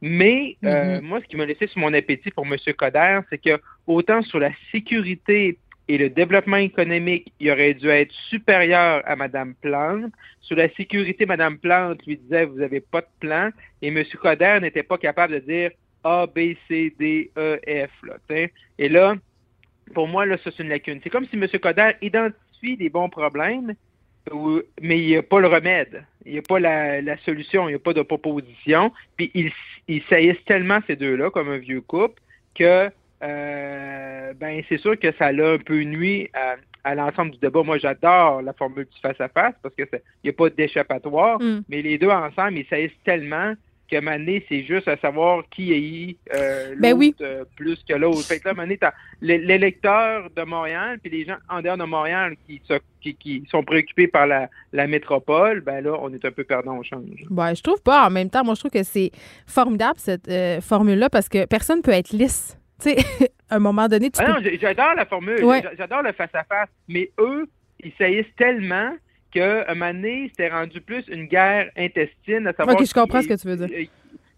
Mais 0.00 0.56
euh, 0.64 0.98
mm-hmm. 0.98 1.00
moi, 1.02 1.20
ce 1.20 1.26
qui 1.26 1.36
m'a 1.36 1.44
laissé 1.44 1.66
sur 1.66 1.80
mon 1.80 1.92
appétit 1.92 2.30
pour 2.30 2.46
M. 2.46 2.56
Coder, 2.76 3.20
c'est 3.28 3.38
que 3.38 3.60
autant 3.86 4.22
sur 4.22 4.38
la 4.38 4.50
sécurité 4.72 5.58
et 5.88 5.98
le 5.98 6.08
développement 6.08 6.56
économique, 6.56 7.30
il 7.40 7.50
aurait 7.50 7.74
dû 7.74 7.88
être 7.90 8.12
supérieur 8.30 9.02
à 9.04 9.16
Mme 9.16 9.54
Plante. 9.60 10.12
Sur 10.40 10.56
la 10.56 10.70
sécurité, 10.70 11.26
Mme 11.26 11.58
Plante 11.58 12.04
lui 12.06 12.16
disait, 12.16 12.46
vous 12.46 12.56
n'avez 12.56 12.80
pas 12.80 13.02
de 13.02 13.06
plan. 13.20 13.50
Et 13.82 13.88
M. 13.88 14.02
Coder 14.22 14.58
n'était 14.62 14.82
pas 14.82 14.96
capable 14.96 15.34
de 15.34 15.38
dire, 15.40 15.70
a, 16.04 16.26
B, 16.26 16.54
C, 16.68 16.94
D, 16.98 17.30
E, 17.36 17.58
F. 17.66 17.90
Là, 18.06 18.46
Et 18.78 18.88
là, 18.88 19.14
pour 19.92 20.08
moi, 20.08 20.26
là, 20.26 20.36
ça, 20.38 20.50
c'est 20.56 20.62
une 20.62 20.68
lacune. 20.68 21.00
C'est 21.02 21.10
comme 21.10 21.26
si 21.26 21.36
M. 21.36 21.46
Coder 21.60 21.92
identifie 22.00 22.76
des 22.76 22.88
bons 22.88 23.08
problèmes, 23.08 23.74
mais 24.80 24.98
il 24.98 25.06
n'y 25.06 25.16
a 25.16 25.22
pas 25.22 25.40
le 25.40 25.48
remède. 25.48 26.04
Il 26.24 26.32
n'y 26.32 26.38
a 26.38 26.42
pas 26.42 26.58
la, 26.58 27.16
solution, 27.18 27.68
il 27.68 27.72
n'y 27.72 27.76
a 27.76 27.80
pas 27.80 27.92
de 27.92 28.02
proposition. 28.02 28.92
Puis 29.16 29.30
ils 29.34 29.52
il 29.86 30.02
saillissent 30.04 30.44
tellement 30.46 30.80
ces 30.86 30.96
deux-là, 30.96 31.30
comme 31.30 31.50
un 31.50 31.58
vieux 31.58 31.82
couple, 31.82 32.20
que 32.54 32.90
euh, 33.22 34.32
ben 34.34 34.62
c'est 34.68 34.78
sûr 34.78 34.98
que 34.98 35.12
ça 35.12 35.32
l'a 35.32 35.52
un 35.52 35.58
peu 35.58 35.82
nuit 35.82 36.30
à, 36.84 36.94
l'ensemble 36.94 37.32
du 37.32 37.38
débat. 37.38 37.62
Moi, 37.62 37.78
j'adore 37.78 38.42
la 38.42 38.52
formule 38.52 38.86
du 38.86 39.00
face-à-face 39.00 39.54
parce 39.62 39.74
qu'il 39.74 39.86
n'y 40.22 40.30
a 40.30 40.32
pas 40.32 40.50
d'échappatoire, 40.50 41.40
mm. 41.40 41.62
mais 41.68 41.82
les 41.82 41.98
deux 41.98 42.10
ensemble, 42.10 42.58
ils 42.58 42.66
saillissent 42.66 42.92
tellement 43.04 43.54
que 43.90 44.00
Mané, 44.00 44.44
c'est 44.48 44.64
juste 44.64 44.88
à 44.88 44.96
savoir 44.96 45.44
qui 45.50 45.72
est 45.72 46.16
euh, 46.34 46.74
ben 46.78 46.98
euh, 47.20 47.44
plus 47.56 47.82
que 47.88 47.94
l'autre. 47.94 48.22
Fait 48.22 48.40
que 48.40 48.48
là, 48.48 48.54
Mané, 48.54 48.78
t'as 48.78 48.92
l'électeur 49.20 50.30
de 50.34 50.42
Montréal, 50.42 50.98
puis 51.02 51.10
les 51.10 51.24
gens 51.24 51.36
en 51.48 51.62
dehors 51.62 51.76
de 51.76 51.84
Montréal 51.84 52.34
qui, 52.46 52.60
qui, 53.14 53.44
sont 53.50 53.62
préoccupés 53.62 54.08
par 54.08 54.26
la, 54.26 54.48
métropole, 54.86 55.60
ben 55.60 55.82
là, 55.82 55.96
on 56.00 56.12
est 56.12 56.24
un 56.24 56.30
peu 56.30 56.44
perdant 56.44 56.78
au 56.78 56.82
change. 56.82 57.24
Ben, 57.30 57.54
je 57.54 57.62
trouve 57.62 57.82
pas. 57.82 58.06
En 58.06 58.10
même 58.10 58.30
temps, 58.30 58.44
moi, 58.44 58.54
je 58.54 58.60
trouve 58.60 58.70
que 58.70 58.82
c'est 58.82 59.10
formidable, 59.46 59.98
cette 59.98 60.28
euh, 60.28 60.60
formule-là, 60.60 61.10
parce 61.10 61.28
que 61.28 61.46
personne 61.46 61.82
peut 61.82 61.92
être 61.92 62.10
lisse. 62.10 62.58
Tu 62.82 62.90
sais, 62.90 62.96
à 63.50 63.54
un 63.54 63.58
moment 63.60 63.86
donné, 63.86 64.10
tu 64.10 64.20
ah 64.20 64.36
j'adore 64.60 64.94
la 64.96 65.06
formule. 65.06 65.38
J'adore 65.78 66.02
le 66.02 66.12
face-à-face. 66.12 66.68
Mais 66.88 67.12
eux, 67.20 67.46
ils 67.78 67.92
saillissent 67.96 68.34
tellement 68.36 68.90
qu'à 69.34 69.70
un 69.70 69.74
moment 69.74 69.92
donné, 69.92 70.28
c'était 70.30 70.48
rendu 70.48 70.80
plus 70.80 71.04
une 71.08 71.26
guerre 71.26 71.70
intestine 71.76 72.46
à 72.46 72.52
savoir. 72.52 72.76
Ok, 72.76 72.86
je 72.86 72.94
comprends 72.94 73.22
ce 73.22 73.28
que 73.28 73.34
tu 73.34 73.48
veux 73.48 73.66
dire. 73.66 73.88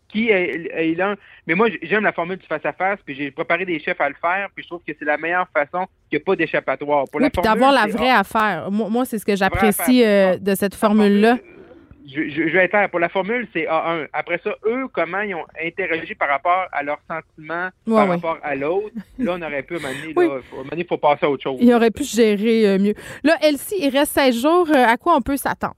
Qui 0.09 0.31
est, 0.31 0.97
là. 0.97 1.17
Mais 1.47 1.55
moi, 1.55 1.69
j'aime 1.83 2.05
la 2.05 2.13
formule 2.13 2.39
du 2.39 2.47
face-à-face, 2.47 3.01
puis 3.05 3.15
j'ai 3.15 3.31
préparé 3.31 3.65
des 3.67 3.79
chefs 3.81 4.01
à 4.01 4.09
le 4.09 4.15
faire, 4.21 4.49
puis 4.55 4.63
je 4.63 4.69
trouve 4.69 4.81
que 4.87 4.93
c'est 4.97 5.05
la 5.05 5.19
meilleure 5.19 5.49
façon 5.53 5.87
qu'il 6.09 6.19
n'y 6.19 6.23
a 6.23 6.25
pas 6.25 6.37
d'échappatoire. 6.37 7.05
Pour 7.11 7.21
oui, 7.21 7.29
puis 7.29 7.43
d'avoir 7.43 7.73
la 7.73 7.87
vraie 7.87 8.11
affaire. 8.11 8.71
Moi, 8.71 9.05
c'est 9.05 9.19
ce 9.19 9.27
que 9.27 9.37
j'apprécie 9.37 10.05
euh, 10.05 10.39
de 10.39 10.55
cette 10.55 10.75
formule-là 10.75 11.39
je, 12.07 12.43
vais 12.53 12.65
être 12.65 12.71
clair. 12.71 12.91
Pour 12.91 13.01
la 13.01 13.09
formule, 13.09 13.49
c'est 13.53 13.65
A1. 13.65 14.09
Après 14.13 14.41
ça, 14.43 14.51
eux, 14.67 14.87
comment 14.93 15.21
ils 15.21 15.35
ont 15.35 15.45
interagi 15.63 16.15
par 16.15 16.29
rapport 16.29 16.67
à 16.73 16.83
leurs 16.83 17.01
sentiments, 17.09 17.69
par 17.87 18.09
rapport 18.09 18.39
à 18.43 18.55
l'autre? 18.55 18.95
Là, 19.19 19.37
on 19.39 19.43
aurait 19.43 19.63
pu, 19.63 19.75
mener, 19.75 20.15
il 20.77 20.87
faut 20.87 20.99
passer 20.99 21.27
à 21.27 21.31
autre 21.31 21.43
chose. 21.43 21.59
Il 21.61 21.73
aurait 21.73 21.91
pu 21.91 22.05
gérer 22.05 22.69
euh, 22.69 22.79
mieux. 22.79 22.95
Là, 23.23 23.37
Elsie, 23.43 23.77
il 23.81 23.91
reste 23.91 24.13
16 24.13 24.41
jours. 24.41 24.69
Euh, 24.71 24.85
à 24.87 24.97
quoi 24.97 25.17
on 25.17 25.21
peut 25.21 25.37
s'attendre? 25.37 25.75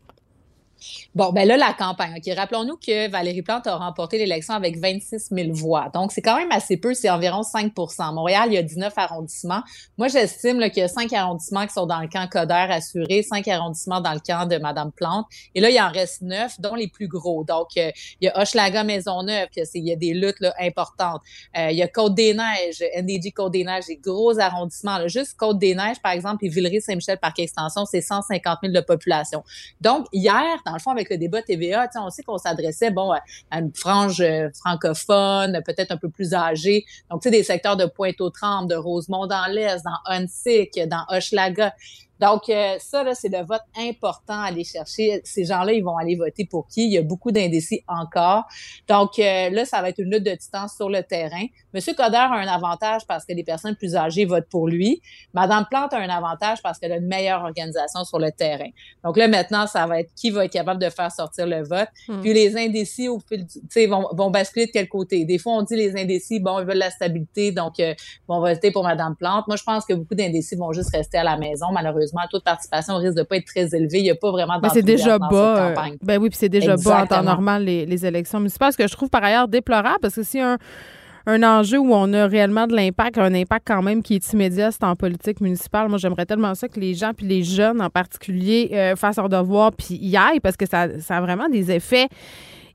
Bon, 1.14 1.32
ben 1.32 1.46
là, 1.46 1.56
la 1.56 1.72
campagne. 1.72 2.14
OK, 2.16 2.34
rappelons-nous 2.36 2.76
que 2.76 3.10
Valérie 3.10 3.42
Plante 3.42 3.66
a 3.66 3.76
remporté 3.76 4.18
l'élection 4.18 4.54
avec 4.54 4.78
26 4.78 5.28
000 5.30 5.52
voix. 5.52 5.90
Donc, 5.92 6.12
c'est 6.12 6.22
quand 6.22 6.36
même 6.36 6.52
assez 6.52 6.76
peu, 6.76 6.94
c'est 6.94 7.10
environ 7.10 7.42
5% 7.42 8.14
Montréal, 8.14 8.48
il 8.48 8.54
y 8.54 8.58
a 8.58 8.62
19 8.62 8.92
arrondissements. 8.96 9.62
Moi, 9.96 10.08
j'estime 10.08 10.60
qu'il 10.70 10.78
y 10.78 10.82
a 10.82 10.88
5 10.88 11.12
arrondissements 11.12 11.66
qui 11.66 11.72
sont 11.72 11.86
dans 11.86 12.00
le 12.00 12.08
camp 12.08 12.28
Coder 12.28 12.66
assuré, 12.70 13.22
5 13.22 13.46
arrondissements 13.48 14.00
dans 14.00 14.12
le 14.12 14.20
camp 14.20 14.46
de 14.46 14.58
Madame 14.58 14.92
Plante. 14.92 15.26
Et 15.54 15.60
là, 15.60 15.70
il 15.70 15.80
en 15.80 15.90
reste 15.90 16.22
9, 16.22 16.60
dont 16.60 16.74
les 16.74 16.88
plus 16.88 17.08
gros. 17.08 17.44
Donc, 17.44 17.68
euh, 17.76 17.90
il 18.20 18.26
y 18.26 18.28
a 18.28 18.40
Hochelaga 18.40 18.84
Maisonneuve, 18.84 19.48
il 19.74 19.86
y 19.86 19.92
a 19.92 19.96
des 19.96 20.14
luttes 20.14 20.36
importantes. 20.60 21.22
Euh, 21.56 21.70
il 21.70 21.76
y 21.76 21.82
a 21.82 21.88
Côte-des-Neiges, 21.88 22.84
NDG 22.96 23.32
Côte-des-Neiges, 23.32 23.86
des 23.86 23.96
gros 23.96 24.38
arrondissements. 24.38 25.08
Juste 25.08 25.36
Côte-des-Neiges, 25.36 26.00
par 26.02 26.12
exemple, 26.12 26.44
et 26.44 26.48
Villeray-Saint-Michel, 26.48 27.18
par 27.18 27.32
extension, 27.42 27.84
c'est 27.86 28.00
150 28.00 28.58
000 28.62 28.74
de 28.74 28.80
population. 28.80 29.42
Donc, 29.80 30.06
hier, 30.12 30.44
dans 30.68 30.74
le 30.74 30.80
fond, 30.80 30.90
avec 30.90 31.10
le 31.10 31.18
débat 31.18 31.42
TVA, 31.42 31.88
on 31.96 32.10
sait 32.10 32.22
qu'on 32.22 32.38
s'adressait 32.38 32.90
bon 32.90 33.12
à 33.12 33.58
une 33.58 33.72
frange 33.74 34.20
euh, 34.20 34.48
francophone, 34.58 35.60
peut-être 35.64 35.92
un 35.92 35.96
peu 35.96 36.10
plus 36.10 36.34
âgée. 36.34 36.84
Donc, 37.10 37.22
tu 37.22 37.28
sais, 37.28 37.30
des 37.30 37.42
secteurs 37.42 37.76
de 37.76 37.86
Pointe-aux-Trembles, 37.86 38.68
de 38.68 38.76
Rosemont 38.76 39.26
dans 39.26 39.46
l'Est, 39.50 39.82
dans 39.84 40.12
Huntsic, 40.12 40.78
dans 40.88 41.04
Hochelaga. 41.08 41.74
Donc, 42.20 42.48
euh, 42.48 42.76
ça, 42.78 43.04
là, 43.04 43.14
c'est 43.14 43.28
le 43.28 43.44
vote 43.44 43.62
important 43.76 44.40
à 44.40 44.46
aller 44.46 44.64
chercher. 44.64 45.20
Ces 45.24 45.44
gens-là, 45.44 45.72
ils 45.72 45.84
vont 45.84 45.96
aller 45.96 46.16
voter 46.16 46.44
pour 46.44 46.66
qui? 46.66 46.86
Il 46.86 46.92
y 46.92 46.98
a 46.98 47.02
beaucoup 47.02 47.30
d'indécis 47.30 47.82
encore. 47.86 48.44
Donc, 48.88 49.18
euh, 49.18 49.50
là, 49.50 49.64
ça 49.64 49.80
va 49.80 49.90
être 49.90 49.98
une 49.98 50.10
lutte 50.10 50.24
de 50.24 50.34
distance 50.34 50.74
sur 50.74 50.88
le 50.88 51.02
terrain. 51.02 51.44
Monsieur 51.72 51.94
Coder 51.94 52.16
a 52.16 52.32
un 52.32 52.48
avantage 52.48 53.06
parce 53.06 53.24
que 53.24 53.32
les 53.32 53.44
personnes 53.44 53.76
plus 53.76 53.94
âgées 53.94 54.24
votent 54.24 54.48
pour 54.48 54.68
lui. 54.68 55.00
Madame 55.34 55.66
Plante 55.70 55.92
a 55.92 55.98
un 55.98 56.08
avantage 56.08 56.62
parce 56.62 56.78
qu'elle 56.78 56.92
a 56.92 56.96
une 56.96 57.06
meilleure 57.06 57.42
organisation 57.42 58.04
sur 58.04 58.18
le 58.18 58.32
terrain. 58.32 58.68
Donc 59.04 59.16
là, 59.16 59.28
maintenant, 59.28 59.66
ça 59.66 59.86
va 59.86 60.00
être 60.00 60.10
qui 60.14 60.30
va 60.30 60.46
être 60.46 60.52
capable 60.52 60.82
de 60.82 60.90
faire 60.90 61.12
sortir 61.12 61.46
le 61.46 61.62
vote. 61.62 61.88
Hmm. 62.08 62.20
Puis 62.20 62.32
les 62.32 62.56
indécis, 62.56 63.08
au 63.08 63.20
fil 63.20 63.46
vont, 63.88 64.08
vont 64.12 64.30
basculer 64.30 64.66
de 64.66 64.72
quel 64.72 64.88
côté? 64.88 65.24
Des 65.24 65.38
fois, 65.38 65.54
on 65.54 65.62
dit 65.62 65.76
les 65.76 65.96
indécis, 65.96 66.40
bon, 66.40 66.58
ils 66.58 66.66
veulent 66.66 66.78
la 66.78 66.90
stabilité, 66.90 67.52
donc 67.52 67.78
euh, 67.80 67.94
vont 68.26 68.40
voter 68.40 68.70
pour 68.70 68.82
Madame 68.82 69.14
Plante. 69.14 69.46
Moi, 69.46 69.56
je 69.56 69.64
pense 69.64 69.84
que 69.84 69.94
beaucoup 69.94 70.14
d'indécis 70.14 70.56
vont 70.56 70.72
juste 70.72 70.90
rester 70.94 71.18
à 71.18 71.24
la 71.24 71.36
maison, 71.36 71.66
malheureusement 71.72 72.07
malheureusement, 72.14 72.20
le 72.24 72.28
taux 72.30 72.38
de 72.38 72.42
participation 72.44 72.96
risque 72.96 73.16
de 73.16 73.22
pas 73.22 73.36
être 73.36 73.46
très 73.46 73.74
élevé. 73.74 73.98
Il 73.98 74.02
n'y 74.04 74.10
a 74.10 74.14
pas 74.14 74.30
vraiment 74.30 74.58
Mais 74.62 74.68
c'est 74.70 74.82
déjà 74.82 75.18
dans 75.18 75.28
bas. 75.28 75.54
cette 75.56 75.64
euh, 75.64 75.74
campagne. 75.74 75.96
ben 76.02 76.20
oui, 76.20 76.28
puis 76.30 76.38
c'est 76.38 76.48
déjà 76.48 76.76
bas 76.76 77.02
en 77.02 77.06
temps 77.06 77.22
normal 77.22 77.64
les, 77.64 77.86
les 77.86 78.06
élections 78.06 78.38
municipales. 78.38 78.72
Ce 78.72 78.78
que 78.78 78.86
je 78.86 78.92
trouve 78.94 79.08
par 79.10 79.22
ailleurs 79.24 79.48
déplorable, 79.48 79.98
parce 80.02 80.14
que 80.14 80.22
si 80.22 80.40
un 80.40 80.56
un 81.26 81.42
enjeu 81.42 81.76
où 81.78 81.92
on 81.92 82.10
a 82.14 82.26
réellement 82.26 82.66
de 82.66 82.74
l'impact, 82.74 83.18
un 83.18 83.34
impact 83.34 83.66
quand 83.68 83.82
même 83.82 84.02
qui 84.02 84.14
est 84.14 84.32
immédiat, 84.32 84.70
c'est 84.70 84.82
en 84.84 84.96
politique 84.96 85.42
municipale. 85.42 85.88
Moi, 85.90 85.98
j'aimerais 85.98 86.24
tellement 86.24 86.54
ça 86.54 86.68
que 86.68 86.80
les 86.80 86.94
gens, 86.94 87.12
puis 87.14 87.26
les 87.26 87.42
jeunes 87.44 87.82
en 87.82 87.90
particulier, 87.90 88.70
euh, 88.72 88.96
fassent 88.96 89.16
leur 89.18 89.28
devoir 89.28 89.72
puis 89.72 89.96
y 90.00 90.16
aillent 90.16 90.40
parce 90.40 90.56
que 90.56 90.64
ça, 90.66 90.86
ça 91.00 91.18
a 91.18 91.20
vraiment 91.20 91.50
des 91.50 91.70
effets 91.70 92.08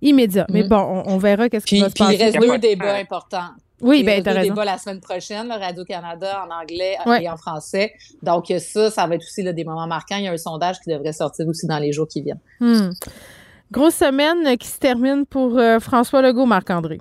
immédiats. 0.03 0.45
Mais 0.51 0.61
Mhm. 0.63 0.69
bon, 0.69 1.03
on, 1.07 1.13
on 1.13 1.17
verra 1.17 1.49
qu'est-ce 1.49 1.65
qui 1.65 1.79
va 1.79 1.89
se 1.89 1.93
puis 1.95 2.03
il 2.03 2.17
passer. 2.17 2.23
reste 2.25 2.39
deux 2.39 2.57
débats 2.59 2.95
importants. 2.95 3.49
Oui, 3.81 3.99
Il 3.99 4.05
ben, 4.05 4.13
reste 4.13 4.25
t'as 4.25 4.33
raison. 4.33 4.49
débats 4.53 4.65
la 4.65 4.77
semaine 4.77 5.01
prochaine, 5.01 5.51
Radio-Canada 5.51 6.45
en 6.47 6.61
anglais 6.61 6.95
Ouais. 7.05 7.23
et 7.23 7.29
en 7.29 7.35
français. 7.37 7.93
Donc, 8.21 8.45
ça, 8.59 8.89
ça 8.91 9.07
va 9.07 9.15
être 9.15 9.21
aussi 9.23 9.43
là, 9.43 9.51
des 9.51 9.63
moments 9.65 9.87
marquants. 9.87 10.15
Il 10.17 10.23
y 10.23 10.27
a 10.27 10.31
un 10.31 10.37
sondage 10.37 10.79
qui 10.79 10.89
devrait 10.89 11.11
sortir 11.13 11.47
aussi 11.47 11.67
dans 11.67 11.79
les 11.79 11.91
jours 11.91 12.07
qui 12.07 12.21
viennent. 12.21 12.39
Hmm. 12.59 12.91
Grosse 13.71 13.95
semaine 13.95 14.55
qui 14.57 14.67
se 14.67 14.79
termine 14.79 15.25
pour 15.25 15.57
euh, 15.57 15.79
François 15.79 16.21
Legault, 16.21 16.45
Marc-André. 16.45 16.99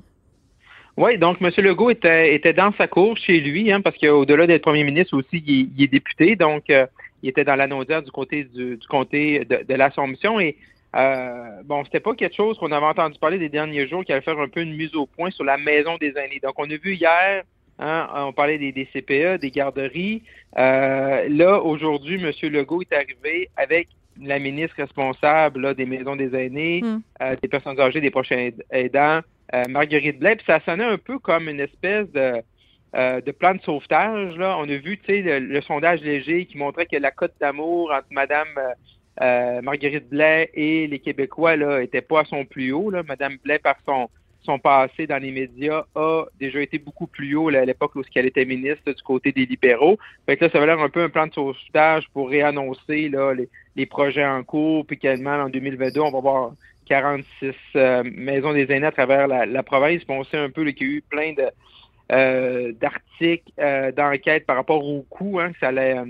Oui, 0.96 1.16
donc 1.18 1.38
M. 1.40 1.50
Legault 1.58 1.90
était, 1.90 2.34
était 2.34 2.52
dans 2.52 2.72
sa 2.76 2.86
cour 2.88 3.16
chez 3.16 3.40
lui, 3.40 3.70
hein, 3.72 3.80
parce 3.80 3.96
qu'au-delà 3.96 4.46
d'être 4.46 4.62
premier 4.62 4.84
ministre 4.84 5.16
aussi, 5.16 5.42
il, 5.46 5.60
est- 5.60 5.68
il 5.76 5.84
est 5.84 5.88
député, 5.88 6.36
donc 6.36 6.68
euh, 6.70 6.86
il 7.22 7.30
était 7.30 7.44
dans 7.44 7.56
l'annoncière 7.56 8.02
du 8.02 8.10
côté 8.10 8.44
du, 8.44 8.76
du 8.76 8.86
comté 8.88 9.44
de, 9.44 9.64
de 9.66 9.74
l'Assomption. 9.74 10.38
Et 10.40 10.56
euh, 10.95 11.62
bon, 11.64 11.84
c'était 11.84 12.01
pas 12.01 12.14
quelque 12.14 12.36
chose 12.36 12.59
qu'on 12.59 12.70
avait 12.72 12.86
entendu 12.86 13.18
parler 13.18 13.38
des 13.38 13.49
derniers 13.49 13.86
jours 13.88 14.05
qui 14.05 14.12
allait 14.12 14.20
faire 14.22 14.38
un 14.38 14.49
peu 14.49 14.61
une 14.61 14.76
mise 14.76 14.95
au 14.95 15.07
point 15.07 15.30
sur 15.30 15.45
la 15.45 15.57
maison 15.57 15.97
des 15.99 16.12
aînés. 16.18 16.40
Donc, 16.43 16.55
on 16.59 16.64
a 16.70 16.76
vu 16.76 16.95
hier, 16.95 17.45
hein, 17.78 18.09
on 18.14 18.32
parlait 18.32 18.59
des, 18.59 18.72
des 18.72 18.86
CPE, 18.93 19.40
des 19.40 19.51
garderies. 19.51 20.22
Euh, 20.59 21.26
là, 21.30 21.61
aujourd'hui, 21.62 22.22
M. 22.22 22.30
Legault 22.53 22.82
est 22.82 22.93
arrivé 22.93 23.49
avec 23.57 23.88
la 24.20 24.38
ministre 24.38 24.76
responsable 24.76 25.61
là, 25.62 25.72
des 25.74 25.86
maisons 25.86 26.16
des 26.16 26.34
aînés, 26.36 26.82
Hmm. 26.82 27.01
euh, 27.22 27.36
des 27.40 27.49
personnes 27.49 27.80
âgées, 27.80 28.03
des 28.03 28.11
prochains 28.11 28.36
aid- 28.36 28.62
aidants, 28.70 29.20
euh, 29.55 29.64
Marguerite 29.70 30.18
Blais, 30.18 30.36
puis 30.36 30.45
ça 30.47 30.61
sonnait 30.66 30.84
un 30.84 30.99
peu 30.99 31.18
comme 31.18 31.49
une 31.49 31.61
espèce 31.61 32.11
de, 32.12 32.34
euh, 32.95 33.20
de 33.22 33.30
plan 33.32 33.55
de 33.55 33.62
sauvetage. 33.62 34.36
Là. 34.36 34.57
On 34.59 34.64
a 34.64 34.76
vu 34.76 34.99
tu 34.99 35.07
sais, 35.07 35.22
le, 35.22 35.38
le 35.38 35.61
sondage 35.62 36.03
léger 36.03 36.45
qui 36.45 36.59
montrait 36.59 36.84
que 36.84 36.97
la 36.99 37.11
cote 37.11 37.32
d'amour 37.40 37.90
entre 37.90 38.07
Madame 38.11 38.49
Marguerite 39.20 40.08
Blais 40.08 40.50
et 40.54 40.86
les 40.86 40.98
Québécois 40.98 41.56
là, 41.56 41.82
était 41.82 42.00
pas 42.00 42.20
à 42.20 42.24
son 42.24 42.44
plus 42.44 42.72
haut. 42.72 42.90
Là. 42.90 43.02
Madame 43.06 43.36
Blais, 43.44 43.58
par 43.58 43.76
son, 43.86 44.08
son 44.42 44.58
passé 44.58 45.06
dans 45.06 45.18
les 45.18 45.30
médias, 45.30 45.84
a 45.94 46.24
déjà 46.40 46.60
été 46.60 46.78
beaucoup 46.78 47.06
plus 47.06 47.34
haut 47.34 47.50
là, 47.50 47.60
à 47.60 47.64
l'époque 47.64 47.94
où 47.94 48.02
elle 48.14 48.26
était 48.26 48.44
ministre 48.44 48.92
du 48.92 49.02
côté 49.02 49.32
des 49.32 49.46
libéraux. 49.46 49.98
Fait 50.26 50.36
que 50.36 50.44
là, 50.44 50.50
ça 50.50 50.58
va 50.58 50.66
l'air 50.66 50.80
un 50.80 50.88
peu 50.88 51.02
un 51.02 51.08
plan 51.08 51.26
de 51.26 51.32
sauvetage 51.32 52.08
pour 52.12 52.28
réannoncer 52.30 53.08
là, 53.08 53.34
les, 53.34 53.48
les 53.76 53.86
projets 53.86 54.26
en 54.26 54.42
cours, 54.42 54.86
puis 54.86 54.98
qu'également 54.98 55.36
en 55.36 55.48
2022, 55.48 56.00
on 56.00 56.10
va 56.10 56.18
avoir 56.18 56.52
46 56.86 57.54
euh, 57.76 58.02
maisons 58.04 58.52
des 58.52 58.70
aînés 58.72 58.86
à 58.86 58.92
travers 58.92 59.28
la, 59.28 59.46
la 59.46 59.62
province. 59.62 60.04
Puis 60.04 60.16
on 60.16 60.24
sait 60.24 60.38
un 60.38 60.50
peu 60.50 60.64
qu'il 60.72 60.86
y 60.86 60.90
a 60.90 60.94
eu 60.94 61.02
plein 61.02 61.32
de 61.32 61.44
euh, 62.10 62.72
d'articles, 62.72 63.50
euh, 63.58 63.90
d'enquêtes 63.92 64.44
par 64.44 64.56
rapport 64.56 64.84
au 64.84 65.02
coût 65.08 65.40
hein, 65.40 65.52
ça 65.60 65.68
allait 65.68 65.96
euh, 65.96 66.04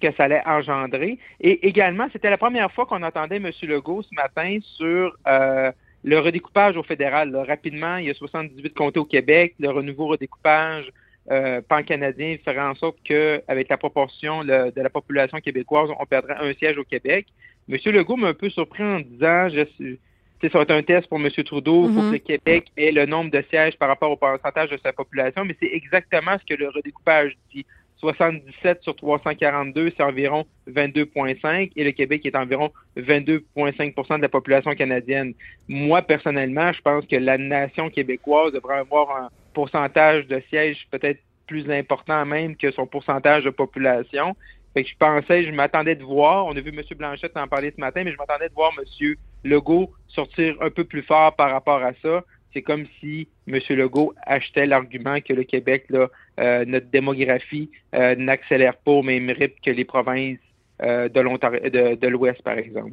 que 0.00 0.12
ça 0.12 0.24
allait 0.24 0.42
engendrer. 0.46 1.18
Et 1.40 1.66
également, 1.66 2.06
c'était 2.12 2.30
la 2.30 2.38
première 2.38 2.70
fois 2.72 2.86
qu'on 2.86 3.02
entendait 3.02 3.36
M. 3.36 3.50
Legault 3.62 4.02
ce 4.02 4.14
matin 4.14 4.58
sur 4.62 5.16
euh, 5.26 5.72
le 6.04 6.18
redécoupage 6.18 6.76
au 6.76 6.82
fédéral. 6.82 7.30
là. 7.30 7.44
Rapidement, 7.44 7.96
il 7.96 8.06
y 8.06 8.10
a 8.10 8.14
78 8.14 8.74
comtés 8.74 9.00
au 9.00 9.04
Québec. 9.04 9.54
Le 9.58 9.70
renouveau 9.70 10.06
redécoupage 10.06 10.90
euh, 11.30 11.60
pan-canadien 11.68 12.36
ferait 12.44 12.60
en 12.60 12.74
sorte 12.74 12.96
qu'avec 13.04 13.68
la 13.68 13.76
proportion 13.76 14.42
le- 14.42 14.70
de 14.70 14.80
la 14.80 14.90
population 14.90 15.38
québécoise, 15.38 15.90
on 15.98 16.06
perdrait 16.06 16.36
un 16.40 16.52
siège 16.54 16.78
au 16.78 16.84
Québec. 16.84 17.26
M. 17.68 17.76
Legault 17.86 18.16
m'a 18.16 18.28
un 18.28 18.34
peu 18.34 18.48
surpris 18.50 18.82
en 18.82 19.00
disant, 19.00 19.48
je, 19.48 19.62
tu 19.78 19.98
sais, 20.40 20.48
ça 20.48 20.58
va 20.58 20.62
être 20.62 20.70
un 20.70 20.82
test 20.82 21.08
pour 21.08 21.20
M. 21.20 21.28
Trudeau, 21.44 21.88
il 21.88 21.94
faut 21.94 22.00
Mhm. 22.00 22.08
que 22.08 22.12
le 22.14 22.18
Québec 22.18 22.64
ait 22.76 22.90
le 22.90 23.06
nombre 23.06 23.30
de 23.30 23.44
sièges 23.50 23.76
par 23.76 23.88
rapport 23.88 24.10
au 24.10 24.16
pourcentage 24.16 24.70
de 24.70 24.78
sa 24.82 24.92
population, 24.92 25.44
mais 25.44 25.54
c'est 25.60 25.70
exactement 25.72 26.36
ce 26.40 26.44
que 26.54 26.58
le 26.58 26.68
redécoupage 26.70 27.36
dit. 27.54 27.66
77 28.00 28.82
sur 28.82 28.96
342, 28.96 29.92
c'est 29.96 30.02
environ 30.02 30.46
22,5 30.68 31.72
et 31.76 31.84
le 31.84 31.92
Québec 31.92 32.24
est 32.24 32.34
environ 32.34 32.72
22,5% 32.96 34.16
de 34.16 34.22
la 34.22 34.28
population 34.28 34.72
canadienne. 34.72 35.34
Moi, 35.68 36.02
personnellement, 36.02 36.72
je 36.72 36.80
pense 36.80 37.06
que 37.06 37.16
la 37.16 37.38
nation 37.38 37.90
québécoise 37.90 38.52
devrait 38.52 38.78
avoir 38.78 39.10
un 39.16 39.28
pourcentage 39.52 40.26
de 40.26 40.42
sièges 40.48 40.86
peut-être 40.90 41.20
plus 41.46 41.70
important 41.70 42.24
même 42.24 42.56
que 42.56 42.70
son 42.70 42.86
pourcentage 42.86 43.44
de 43.44 43.50
population. 43.50 44.36
Fait 44.72 44.84
je 44.84 44.96
pensais, 44.96 45.44
je 45.44 45.50
m'attendais 45.50 45.96
de 45.96 46.04
voir, 46.04 46.46
on 46.46 46.56
a 46.56 46.60
vu 46.60 46.70
M. 46.70 46.80
Blanchette 46.96 47.36
en 47.36 47.48
parler 47.48 47.72
ce 47.74 47.80
matin, 47.80 48.02
mais 48.04 48.12
je 48.12 48.16
m'attendais 48.16 48.48
de 48.48 48.54
voir 48.54 48.70
M. 48.78 49.14
Legault 49.42 49.90
sortir 50.06 50.54
un 50.60 50.70
peu 50.70 50.84
plus 50.84 51.02
fort 51.02 51.34
par 51.34 51.50
rapport 51.50 51.82
à 51.82 51.92
ça. 52.02 52.24
C'est 52.52 52.62
comme 52.62 52.86
si 53.00 53.28
M. 53.48 53.58
Legault 53.70 54.14
achetait 54.22 54.66
l'argument 54.66 55.20
que 55.20 55.32
le 55.32 55.42
Québec, 55.42 55.86
là, 55.88 56.08
euh, 56.40 56.64
notre 56.66 56.86
démographie 56.86 57.70
euh, 57.94 58.14
n'accélère 58.16 58.76
pas 58.76 58.92
au 58.92 59.02
même 59.02 59.30
rythme 59.30 59.56
que 59.64 59.70
les 59.70 59.84
provinces 59.84 60.38
euh, 60.82 61.08
de 61.08 62.08
l'Ouest, 62.08 62.42
par 62.42 62.58
exemple. 62.58 62.92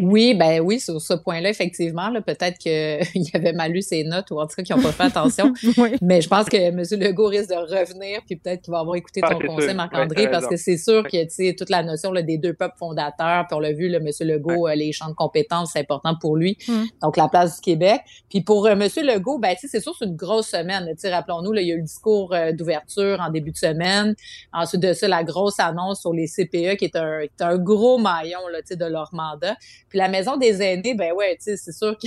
Oui, 0.00 0.34
ben 0.34 0.60
oui, 0.60 0.78
sur 0.78 1.00
ce 1.00 1.14
point-là, 1.14 1.48
effectivement, 1.48 2.10
là, 2.10 2.20
peut-être 2.20 2.58
qu'il 2.58 3.26
avait 3.34 3.52
mal 3.52 3.72
lu 3.72 3.82
ses 3.82 4.04
notes 4.04 4.30
ou 4.30 4.38
en 4.38 4.46
tout 4.46 4.54
cas 4.56 4.62
qu'ils 4.62 4.76
n'ont 4.76 4.82
pas 4.82 4.92
fait 4.92 5.04
attention. 5.04 5.52
Mais 6.02 6.20
je 6.20 6.28
pense 6.28 6.46
que 6.46 6.56
M. 6.56 6.82
Legault 7.00 7.26
risque 7.26 7.48
de 7.48 7.54
revenir, 7.54 8.20
puis 8.26 8.36
peut-être 8.36 8.62
qu'il 8.62 8.72
va 8.72 8.80
avoir 8.80 8.96
écouté 8.96 9.20
Ah, 9.24 9.30
ton 9.30 9.38
conseil, 9.40 9.68
sûr. 9.68 9.74
Marc-André, 9.74 10.30
parce 10.30 10.46
que 10.46 10.56
c'est 10.56 10.76
sûr 10.76 11.02
que 11.02 11.24
tu 11.24 11.30
sais 11.30 11.54
toute 11.58 11.70
la 11.70 11.82
notion 11.82 12.12
là, 12.12 12.22
des 12.22 12.38
deux 12.38 12.54
peuples 12.54 12.76
fondateurs, 12.78 13.46
puis 13.48 13.56
on 13.56 13.60
l'a 13.60 13.72
vu, 13.72 13.88
le 13.88 13.96
M. 13.96 14.08
Legault, 14.20 14.68
euh, 14.68 14.74
les 14.74 14.92
champs 14.92 15.08
de 15.08 15.14
compétences, 15.14 15.70
c'est 15.72 15.80
important 15.80 16.14
pour 16.20 16.36
lui. 16.36 16.58
Mm. 16.68 16.84
Donc, 17.02 17.16
la 17.16 17.28
place 17.28 17.56
du 17.56 17.60
Québec. 17.62 18.00
Puis 18.28 18.42
pour 18.42 18.66
euh, 18.66 18.72
M. 18.72 18.88
Legault, 19.02 19.38
ben, 19.38 19.54
tu 19.54 19.60
sais, 19.62 19.68
c'est 19.68 19.80
sûr, 19.80 19.94
c'est 19.98 20.04
une 20.04 20.16
grosse 20.16 20.48
semaine. 20.48 20.88
Rappelons-nous, 21.02 21.52
là, 21.52 21.62
il 21.62 21.68
y 21.68 21.72
a 21.72 21.74
eu 21.74 21.78
le 21.78 21.84
discours 21.84 22.34
euh, 22.34 22.52
d'ouverture 22.52 23.18
en 23.20 23.30
début 23.30 23.50
de 23.50 23.56
semaine. 23.56 24.14
Ensuite 24.52 24.82
de 24.82 24.92
ça, 24.92 25.08
la 25.08 25.24
grosse 25.24 25.58
annonce 25.58 26.00
sur 26.00 26.12
les 26.12 26.26
CPE, 26.26 26.76
qui 26.76 26.84
est 26.84 26.96
un, 26.96 27.22
qui 27.22 27.32
est 27.40 27.44
un 27.44 27.56
gros 27.56 27.98
maillon 27.98 28.46
là, 28.52 28.58
de 28.68 28.84
leur 28.84 29.10
mandat. 29.12 29.56
Puis 29.88 29.98
la 29.98 30.08
maison 30.08 30.36
des 30.36 30.60
aînés, 30.62 30.94
ben 30.94 31.12
ouais, 31.12 31.36
tu 31.36 31.44
sais, 31.44 31.56
c'est 31.56 31.72
sûr 31.72 31.96
que 31.96 32.06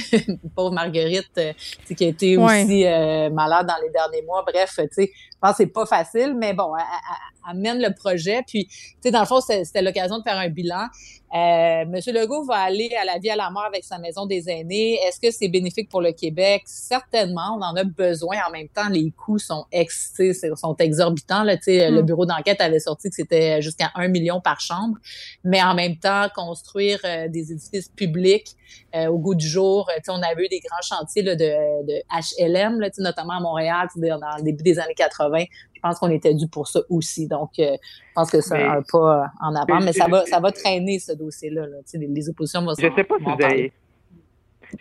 pauvre 0.55 0.71
Marguerite, 0.71 1.31
euh, 1.37 1.53
tu 1.53 1.87
sais, 1.87 1.95
qui 1.95 2.05
a 2.05 2.07
été 2.09 2.37
Ouais. 2.37 2.63
aussi 2.63 2.85
euh, 2.85 3.29
malade 3.29 3.67
dans 3.67 3.81
les 3.83 3.89
derniers 3.89 4.21
mois. 4.21 4.43
Bref, 4.45 4.75
tu 4.77 4.87
sais, 4.91 5.11
pense 5.41 5.51
que 5.51 5.57
c'est 5.57 5.67
pas 5.67 5.85
facile, 5.85 6.35
mais 6.37 6.53
bon, 6.53 6.75
elle, 6.75 6.83
elle- 6.83 7.51
elle 7.53 7.57
mène 7.59 7.81
le 7.81 7.93
projet. 7.93 8.43
Puis, 8.47 8.65
tu 8.67 8.75
sais, 9.01 9.11
dans 9.11 9.21
le 9.21 9.25
fond, 9.25 9.41
c'était 9.41 9.81
l'occasion 9.81 10.19
de 10.19 10.23
faire 10.23 10.37
un 10.37 10.49
bilan. 10.49 10.85
Euh, 11.33 11.85
Monsieur 11.87 12.11
Legault 12.13 12.43
va 12.43 12.57
aller 12.57 12.91
à 13.01 13.05
la 13.05 13.17
vie 13.17 13.29
à 13.29 13.35
la 13.37 13.49
mort 13.49 13.63
avec 13.63 13.83
sa 13.85 13.97
maison 13.97 14.25
des 14.25 14.49
aînés. 14.49 14.99
Est-ce 15.07 15.19
que 15.19 15.31
c'est 15.31 15.47
bénéfique 15.47 15.89
pour 15.89 16.01
le 16.01 16.11
Québec? 16.11 16.63
Certainement, 16.65 17.57
on 17.57 17.61
en 17.63 17.75
a 17.77 17.83
besoin. 17.85 18.37
En 18.47 18.51
même 18.51 18.67
temps, 18.67 18.89
les 18.89 19.11
coûts 19.11 19.39
sont 19.39 19.65
ex, 19.71 20.13
sont 20.55 20.75
exorbitants. 20.77 21.43
Là, 21.43 21.55
tu 21.57 21.63
sais, 21.63 21.89
Mm. 21.89 21.95
Le 21.95 22.01
bureau 22.03 22.25
d'enquête 22.25 22.59
avait 22.61 22.79
sorti 22.79 23.09
que 23.09 23.15
c'était 23.15 23.61
jusqu'à 23.61 23.91
un 23.95 24.07
million 24.09 24.39
par 24.41 24.59
chambre. 24.59 24.97
Mais 25.43 25.63
en 25.63 25.73
même 25.73 25.95
temps, 25.97 26.27
construire 26.35 26.99
euh, 27.05 27.27
des 27.29 27.51
édifices 27.53 27.89
publics 27.89 28.49
euh, 28.95 29.07
au 29.07 29.17
goût 29.17 29.35
du 29.35 29.47
jour. 29.47 29.89
Euh, 29.89 29.95
tu 29.97 30.03
sais, 30.05 30.11
on 30.11 30.21
avait 30.21 30.45
eu 30.45 30.49
des 30.49 30.59
grands 30.59 30.81
chantiers 30.97 31.23
là, 31.23 31.35
de, 31.35 31.85
de 31.87 32.01
HLM, 32.11 32.79
là, 32.81 32.89
notamment 32.99 33.37
à 33.37 33.39
Montréal, 33.39 33.87
tu 33.93 33.99
sais, 34.01 34.07
dans 34.09 34.19
le 34.37 34.43
début 34.43 34.63
des 34.63 34.79
années 34.79 34.93
80. 34.95 35.30
Je 35.73 35.79
pense 35.81 35.97
qu'on 35.99 36.09
était 36.11 36.33
dû 36.33 36.47
pour 36.47 36.67
ça 36.67 36.79
aussi. 36.89 37.27
Donc, 37.27 37.51
euh, 37.59 37.75
je 37.81 38.13
pense 38.15 38.29
que 38.31 38.41
c'est 38.41 38.61
un 38.63 38.81
pas 38.91 39.25
en 39.41 39.55
avant. 39.55 39.79
Mais 39.79 39.85
Mais 39.85 39.93
ça 39.93 40.07
va, 40.07 40.25
ça 40.25 40.39
va 40.39 40.51
traîner 40.51 40.99
ce 40.99 41.13
dossier-là. 41.13 41.61
Là. 41.67 41.77
Tu 41.79 41.83
sais, 41.91 41.97
les, 41.97 42.07
les 42.07 42.29
oppositions 42.29 42.61
vont 42.63 42.73
Je 42.79 42.85
ne 42.87 42.95
sais 42.95 43.03
pas 43.03 43.15
si 43.17 43.23
vous 43.23 43.45
allez. 43.45 43.71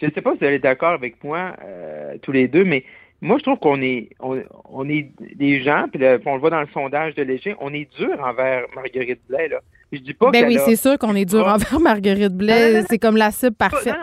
Je 0.00 0.06
sais 0.14 0.20
pas 0.22 0.32
si 0.32 0.38
vous 0.38 0.44
allez 0.44 0.56
être 0.56 0.62
d'accord 0.62 0.90
avec 0.92 1.22
moi, 1.24 1.54
euh, 1.64 2.16
tous 2.22 2.32
les 2.32 2.46
deux, 2.48 2.64
mais 2.64 2.84
moi, 3.20 3.38
je 3.38 3.42
trouve 3.42 3.58
qu'on 3.58 3.80
est, 3.82 4.10
on, 4.20 4.40
on 4.66 4.88
est 4.88 5.10
des 5.36 5.60
gens, 5.62 5.86
puis 5.90 5.98
le- 6.00 6.20
on 6.24 6.34
le 6.34 6.40
voit 6.40 6.50
dans 6.50 6.60
le 6.60 6.68
sondage 6.72 7.14
de 7.16 7.22
Léger, 7.22 7.54
on 7.60 7.74
est 7.74 7.88
dur 7.98 8.18
envers 8.22 8.64
Marguerite 8.74 9.20
Blais, 9.28 9.48
là. 9.48 9.60
Je 9.92 9.98
dis 9.98 10.14
pas 10.14 10.30
Ben 10.30 10.46
oui, 10.46 10.56
a- 10.56 10.64
c'est 10.64 10.76
sûr 10.76 10.96
qu'on 10.98 11.16
est 11.16 11.24
dur 11.24 11.44
Ah. 11.48 11.54
envers 11.56 11.80
Marguerite 11.80 12.32
Blais. 12.36 12.82
C'est 12.88 12.98
comme 12.98 13.16
la 13.16 13.32
cible 13.32 13.56
parfaite. 13.56 13.94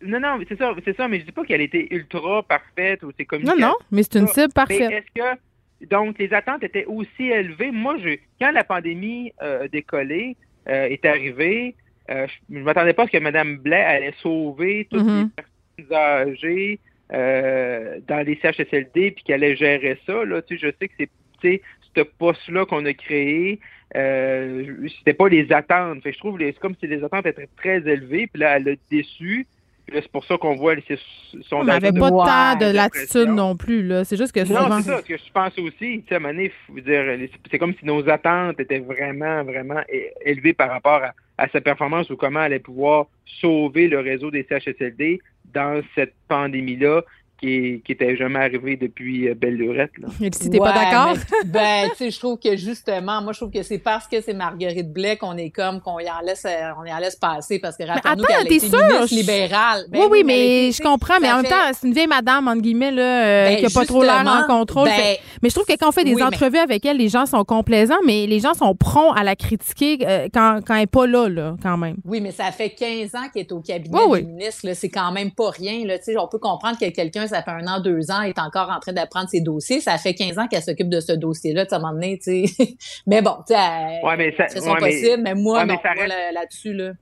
Non, 0.00 0.18
non, 0.18 0.20
non, 0.38 0.44
c'est 0.48 0.56
ça, 0.58 0.72
c'est 0.84 0.96
ça, 0.96 1.06
mais 1.08 1.20
je 1.20 1.26
dis 1.26 1.32
pas 1.32 1.44
qu'elle 1.44 1.60
était 1.60 1.86
ultra 1.90 2.42
parfaite 2.42 3.02
ou 3.02 3.10
c'est 3.16 3.24
comme 3.26 3.42
Non, 3.42 3.54
non, 3.58 3.74
mais 3.90 4.02
c'est 4.02 4.18
une 4.18 4.26
cible 4.28 4.46
Mais 4.48 4.52
parfaite. 4.54 4.90
est-ce 4.90 5.14
que 5.14 5.38
donc 5.90 6.18
les 6.18 6.32
attentes 6.32 6.62
étaient 6.62 6.84
aussi 6.86 7.30
élevées? 7.30 7.70
Moi, 7.70 7.96
je 7.98 8.16
quand 8.40 8.50
la 8.52 8.64
pandémie 8.64 9.32
euh, 9.42 9.64
a 9.64 9.68
décollé, 9.68 10.36
euh, 10.68 10.86
est 10.86 11.04
arrivée, 11.04 11.74
euh, 12.10 12.26
je 12.50 12.58
ne 12.58 12.62
m'attendais 12.62 12.92
pas 12.92 13.04
à 13.04 13.06
ce 13.06 13.12
que 13.12 13.18
Mme 13.18 13.56
Blais 13.58 13.82
allait 13.82 14.14
sauver 14.20 14.86
toutes 14.90 15.02
Mhm. 15.02 15.30
les 15.36 15.84
personnes 15.86 15.96
âgées 15.96 16.78
euh, 17.12 18.00
dans 18.06 18.24
les 18.26 18.38
CHSLD 18.40 19.10
puis 19.12 19.24
qu'elle 19.24 19.44
allait 19.44 19.56
gérer 19.56 19.98
ça. 20.06 20.24
Là. 20.24 20.42
Tu 20.42 20.58
sais, 20.58 20.68
je 20.68 20.72
sais 20.78 20.88
que 20.88 21.10
c'est 21.42 21.62
ce 21.96 22.00
poste-là 22.02 22.66
qu'on 22.66 22.84
a 22.86 22.92
créé, 22.92 23.60
euh, 23.94 24.88
c'était 24.98 25.14
pas 25.14 25.28
les 25.28 25.52
attentes. 25.52 26.02
Fait 26.02 26.10
que 26.10 26.14
je 26.14 26.18
trouve 26.20 26.38
les, 26.38 26.52
c'est 26.52 26.58
comme 26.58 26.74
si 26.80 26.86
les 26.86 27.04
attentes 27.04 27.26
étaient 27.26 27.48
très 27.56 27.76
élevées, 27.88 28.26
puis 28.26 28.40
là, 28.40 28.56
elle 28.56 28.68
a 28.68 28.74
déçu. 28.90 29.46
C'est 29.92 30.08
pour 30.08 30.24
ça 30.24 30.38
qu'on 30.38 30.54
voit 30.56 30.74
ces 30.88 30.98
On 31.38 31.42
sondages. 31.42 31.82
n'avait 31.82 31.98
pas 31.98 32.10
de- 32.10 32.16
tant 32.16 32.58
de 32.66 32.70
de 32.70 32.76
latitude 32.76 33.28
non 33.28 33.54
plus. 33.56 33.82
là. 33.82 34.04
C'est 34.04 34.16
juste 34.16 34.32
que 34.32 34.40
Non, 34.40 34.46
souvent. 34.64 34.80
c'est 34.80 34.90
ça, 34.90 34.98
ce 34.98 35.02
que 35.04 35.16
je 35.16 35.32
pense 35.32 35.58
aussi. 35.58 36.02
Tu 36.08 36.14
sais, 36.14 37.30
c'est 37.50 37.58
comme 37.58 37.74
si 37.78 37.84
nos 37.84 38.08
attentes 38.08 38.58
étaient 38.60 38.78
vraiment, 38.78 39.44
vraiment 39.44 39.80
élevées 40.24 40.54
par 40.54 40.70
rapport 40.70 41.02
à, 41.02 41.12
à 41.38 41.48
sa 41.48 41.60
performance 41.60 42.08
ou 42.10 42.16
comment 42.16 42.40
elle 42.40 42.46
allait 42.52 42.58
pouvoir 42.60 43.06
sauver 43.40 43.88
le 43.88 44.00
réseau 44.00 44.30
des 44.30 44.46
CHSLD 44.48 45.20
dans 45.52 45.80
cette 45.94 46.14
pandémie-là 46.28 47.02
qui, 47.44 47.82
qui 47.84 47.92
était 47.92 48.16
jamais 48.16 48.38
arrivée 48.40 48.76
depuis 48.76 49.28
euh, 49.28 49.34
Belle 49.34 49.54
Lurette. 49.56 49.92
Là. 49.98 50.08
Si 50.32 50.50
t'es 50.50 50.58
pas 50.58 50.72
d'accord? 50.72 51.14
ben, 51.46 51.88
tu 51.90 51.96
sais, 51.96 52.10
je 52.10 52.18
trouve 52.18 52.38
que 52.38 52.56
justement, 52.56 53.20
moi, 53.22 53.32
je 53.32 53.38
trouve 53.40 53.50
que 53.50 53.62
c'est 53.62 53.78
parce 53.78 54.06
que 54.08 54.20
c'est 54.20 54.32
Marguerite 54.34 54.92
Blais 54.92 55.16
qu'on 55.16 55.36
est 55.36 55.50
comme, 55.50 55.80
qu'on 55.80 55.98
y 56.00 56.08
en 56.10 56.20
laisse, 56.24 56.44
euh, 56.46 56.70
on 56.80 56.84
y 56.84 56.92
en 56.92 56.98
laisse 56.98 57.16
passer 57.16 57.58
parce 57.58 57.76
que 57.76 57.84
rappelle-nous 57.84 58.24
attends, 58.24 58.34
qu'elle 58.42 58.48
ministre 58.48 59.14
libérale. 59.14 59.84
Ben 59.90 60.00
oui, 60.02 60.06
oui, 60.10 60.22
mais 60.24 60.72
je 60.72 60.82
comprends. 60.82 61.14
Mais 61.20 61.30
en 61.30 61.36
même 61.36 61.46
temps, 61.46 61.70
c'est 61.72 61.86
une 61.86 61.92
vieille 61.94 62.06
madame, 62.06 62.48
entre 62.48 62.60
guillemets, 62.62 62.90
là, 62.90 63.24
euh, 63.24 63.48
Ben, 63.48 63.56
qui 63.58 63.66
a 63.66 63.70
pas 63.70 63.84
trop 63.86 64.02
l'air 64.02 64.24
en 64.26 64.46
contrôle. 64.46 64.88
ben, 64.88 64.94
Fait- 64.94 65.20
mais 65.42 65.48
je 65.50 65.54
trouve 65.54 65.66
que 65.66 65.76
quand 65.78 65.88
on 65.88 65.92
fait 65.92 66.04
des 66.04 66.10
oui, 66.14 66.16
mais- 66.20 66.26
entrevues 66.26 66.58
avec 66.58 66.84
elle, 66.84 66.96
les 66.96 67.08
gens 67.08 67.26
sont 67.26 67.44
complaisants, 67.44 68.00
mais 68.06 68.26
les 68.26 68.40
gens 68.40 68.54
sont 68.54 68.74
prompts 68.74 69.16
à 69.16 69.22
la 69.24 69.36
critiquer 69.36 69.98
euh, 70.06 70.28
quand, 70.32 70.60
quand 70.66 70.74
elle 70.74 70.80
n'est 70.80 70.86
pas 70.86 71.06
là, 71.06 71.28
là, 71.28 71.56
quand 71.62 71.76
même. 71.76 71.96
Oui, 72.04 72.20
mais 72.20 72.32
ça 72.32 72.50
fait 72.52 72.70
15 72.70 73.14
ans 73.14 73.28
qu'il 73.32 73.42
est 73.42 73.52
au 73.52 73.60
cabinet 73.60 73.94
Oui, 73.96 74.02
oui. 74.08 74.22
des 74.22 74.28
ministres. 74.28 74.66
là. 74.66 74.74
C'est 74.74 74.88
quand 74.88 75.12
même 75.12 75.30
pas 75.32 75.50
rien. 75.50 75.84
Là. 75.86 75.98
Tu 75.98 76.04
sais, 76.04 76.16
On 76.18 76.28
peut 76.28 76.38
comprendre 76.38 76.78
que 76.78 76.88
quelqu'un, 76.90 77.26
ça 77.36 77.42
fait 77.42 77.50
un 77.50 77.66
an, 77.66 77.80
deux 77.80 78.10
ans, 78.10 78.22
est 78.22 78.38
encore 78.38 78.70
en 78.70 78.78
train 78.80 78.92
d'apprendre 78.92 79.28
ses 79.28 79.40
dossiers. 79.40 79.80
Ça 79.80 79.98
fait 79.98 80.14
15 80.14 80.38
ans 80.38 80.46
qu'elle 80.48 80.62
s'occupe 80.62 80.88
de 80.88 81.00
ce 81.00 81.12
dossier-là. 81.12 81.66
Tu 81.66 81.74
À 81.74 81.78
un 81.78 81.80
moment 81.80 81.92
donné, 81.94 82.18
tu 82.18 82.46
sais. 82.46 82.74
mais 83.06 83.22
bon, 83.22 83.36
tu 83.46 83.54
sais, 83.54 83.60
elle- 83.60 84.04
Ouais, 84.06 84.16
mais 84.16 84.34
ça- 84.36 84.46
elle 84.54 84.62
ouais, 84.62 84.78
possible, 84.78 85.22
mais, 85.22 85.34
moi, 85.34 85.58
ouais, 85.60 85.66
non. 85.66 85.76
reste- 85.82 86.34
là-dessus, 86.34 86.72
là. 86.72 86.92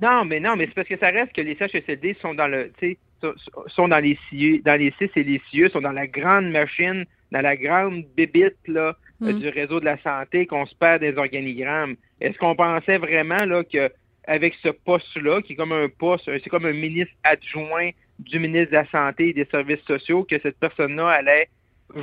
Non, 0.00 0.24
mais 0.24 0.40
non, 0.40 0.56
mais 0.56 0.66
c'est 0.66 0.74
parce 0.74 0.88
que 0.88 0.98
ça 0.98 1.08
reste 1.10 1.32
que 1.32 1.40
les 1.40 1.54
CHSLD 1.56 2.16
sont 2.20 2.34
dans 2.34 2.48
le, 2.48 2.72
tu 2.78 2.98
sais, 3.22 3.30
sont- 3.68 3.86
dans 3.88 3.98
les 4.00 4.18
cieux, 4.28 4.60
dans 4.64 4.78
les 4.78 4.92
CIS 4.98 5.10
et 5.16 5.22
les 5.22 5.40
cieux, 5.50 5.68
sont 5.68 5.80
dans 5.80 5.92
la 5.92 6.06
grande 6.08 6.50
machine, 6.50 7.04
dans 7.30 7.40
la 7.40 7.56
grande 7.56 8.04
bébite 8.16 8.56
là 8.66 8.94
Mm. 9.20 9.38
du 9.38 9.48
réseau 9.50 9.78
de 9.78 9.84
la 9.84 9.96
santé 10.02 10.46
qu'on 10.46 10.66
se 10.66 10.74
perd 10.74 11.00
des 11.00 11.16
organigrammes. 11.16 11.94
Est-ce 12.20 12.36
qu'on 12.38 12.56
pensait 12.56 12.98
vraiment 12.98 13.44
là 13.44 13.62
que 13.62 13.92
avec 14.26 14.54
ce 14.62 14.68
poste-là, 14.70 15.40
qui 15.42 15.52
est 15.52 15.56
comme 15.56 15.72
un 15.72 15.86
poste, 15.88 16.24
c'est 16.26 16.50
comme 16.50 16.66
un 16.66 16.72
ministre 16.72 17.14
adjoint 17.22 17.90
du 18.22 18.38
ministre 18.38 18.70
de 18.70 18.76
la 18.76 18.86
Santé 18.90 19.28
et 19.28 19.32
des 19.32 19.44
Services 19.50 19.82
sociaux, 19.86 20.24
que 20.24 20.38
cette 20.40 20.58
personne-là 20.58 21.08
allait 21.08 21.48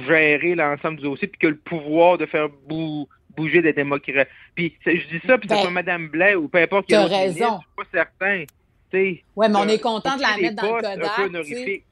gérer 0.07 0.55
l'ensemble 0.55 0.97
du 0.97 1.03
dossier, 1.03 1.27
puis 1.27 1.39
que 1.39 1.47
le 1.47 1.57
pouvoir 1.57 2.17
de 2.17 2.25
faire 2.25 2.49
bou- 2.67 3.07
bouger 3.35 3.61
des 3.61 3.73
démocrates. 3.73 4.27
Puis 4.55 4.75
je 4.85 4.91
dis 4.91 5.21
ça, 5.25 5.37
puis 5.37 5.47
c'est 5.49 5.55
Ben, 5.55 5.63
pas 5.63 5.69
Madame 5.71 6.07
Blais 6.09 6.35
ou 6.35 6.47
peu 6.47 6.59
importe 6.59 6.87
t'as 6.87 7.05
autre 7.05 7.15
raison. 7.15 7.25
ministre, 7.33 7.59
je 7.61 7.83
suis 7.83 7.91
pas 7.91 7.97
certain. 8.19 8.43
Tu 8.91 9.23
Ouais, 9.35 9.47
mais 9.49 9.55
on 9.55 9.63
euh, 9.63 9.67
est 9.67 9.79
content 9.81 10.15
de 10.17 10.21
la 10.21 10.37
mettre 10.37 10.55
dans 10.55 10.75
le 10.77 10.81
postes 10.81 11.83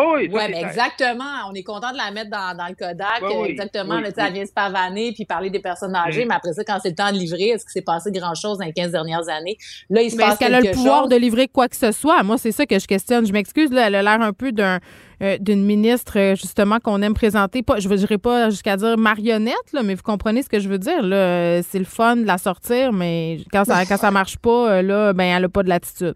Oh 0.00 0.14
oui, 0.16 0.28
Ouais, 0.32 0.48
mais 0.48 0.60
exactement. 0.62 1.24
On 1.50 1.54
est 1.54 1.62
content 1.62 1.90
de 1.92 1.96
la 1.96 2.10
mettre 2.10 2.30
dans, 2.30 2.56
dans 2.56 2.66
le 2.68 2.74
Kodak. 2.74 3.22
Oui, 3.22 3.48
exactement. 3.50 3.96
oui, 3.96 4.02
là, 4.02 4.08
tu 4.08 4.14
sais, 4.14 4.20
oui. 4.22 4.26
Elle 4.28 4.34
vient 4.34 4.46
se 4.46 4.52
pavaner 4.52 5.12
puis 5.12 5.24
parler 5.24 5.50
des 5.50 5.58
personnes 5.60 5.94
âgées. 5.96 6.24
Mm. 6.24 6.28
Mais 6.28 6.34
après 6.34 6.52
ça, 6.52 6.62
quand 6.64 6.78
c'est 6.82 6.90
le 6.90 6.94
temps 6.94 7.10
de 7.12 7.16
livrer, 7.18 7.48
est-ce 7.48 7.64
qu'il 7.64 7.72
s'est 7.72 7.82
passé 7.82 8.10
grand-chose 8.12 8.58
dans 8.58 8.64
les 8.66 8.72
15 8.72 8.92
dernières 8.92 9.28
années? 9.28 9.56
Là, 9.90 10.02
il 10.02 10.10
se 10.10 10.16
Mais 10.16 10.22
passe 10.24 10.32
est-ce 10.34 10.38
qu'elle 10.38 10.54
a 10.54 10.60
le 10.60 10.70
pouvoir 10.70 11.00
chose. 11.02 11.10
de 11.10 11.16
livrer 11.16 11.48
quoi 11.48 11.68
que 11.68 11.76
ce 11.76 11.90
soit? 11.92 12.22
Moi, 12.22 12.38
c'est 12.38 12.52
ça 12.52 12.64
que 12.66 12.78
je 12.78 12.86
questionne. 12.86 13.26
Je 13.26 13.32
m'excuse, 13.32 13.70
là, 13.72 13.86
elle 13.88 13.94
a 13.96 14.02
l'air 14.02 14.20
un 14.20 14.32
peu 14.32 14.52
d'un 14.52 14.78
euh, 15.20 15.36
d'une 15.40 15.64
ministre, 15.64 16.34
justement, 16.36 16.78
qu'on 16.78 17.02
aime 17.02 17.12
présenter. 17.14 17.64
Pas, 17.64 17.80
je 17.80 17.88
ne 17.88 17.96
dirais 17.96 18.18
pas 18.18 18.50
jusqu'à 18.50 18.76
dire 18.76 18.96
marionnette, 18.96 19.56
là, 19.72 19.82
mais 19.82 19.96
vous 19.96 20.02
comprenez 20.04 20.42
ce 20.42 20.48
que 20.48 20.60
je 20.60 20.68
veux 20.68 20.78
dire. 20.78 21.02
Là. 21.02 21.16
Euh, 21.16 21.62
C'est 21.68 21.80
le 21.80 21.84
fun 21.84 22.14
de 22.14 22.24
la 22.24 22.38
sortir, 22.38 22.92
mais 22.92 23.38
quand 23.52 23.64
ça 23.64 23.84
quand 23.84 23.96
ça 23.96 24.12
marche 24.12 24.36
pas, 24.38 24.74
euh, 24.74 24.82
là, 24.82 25.12
ben, 25.14 25.24
elle 25.24 25.42
n'a 25.42 25.48
pas 25.48 25.64
de 25.64 25.68
l'attitude. 25.70 26.14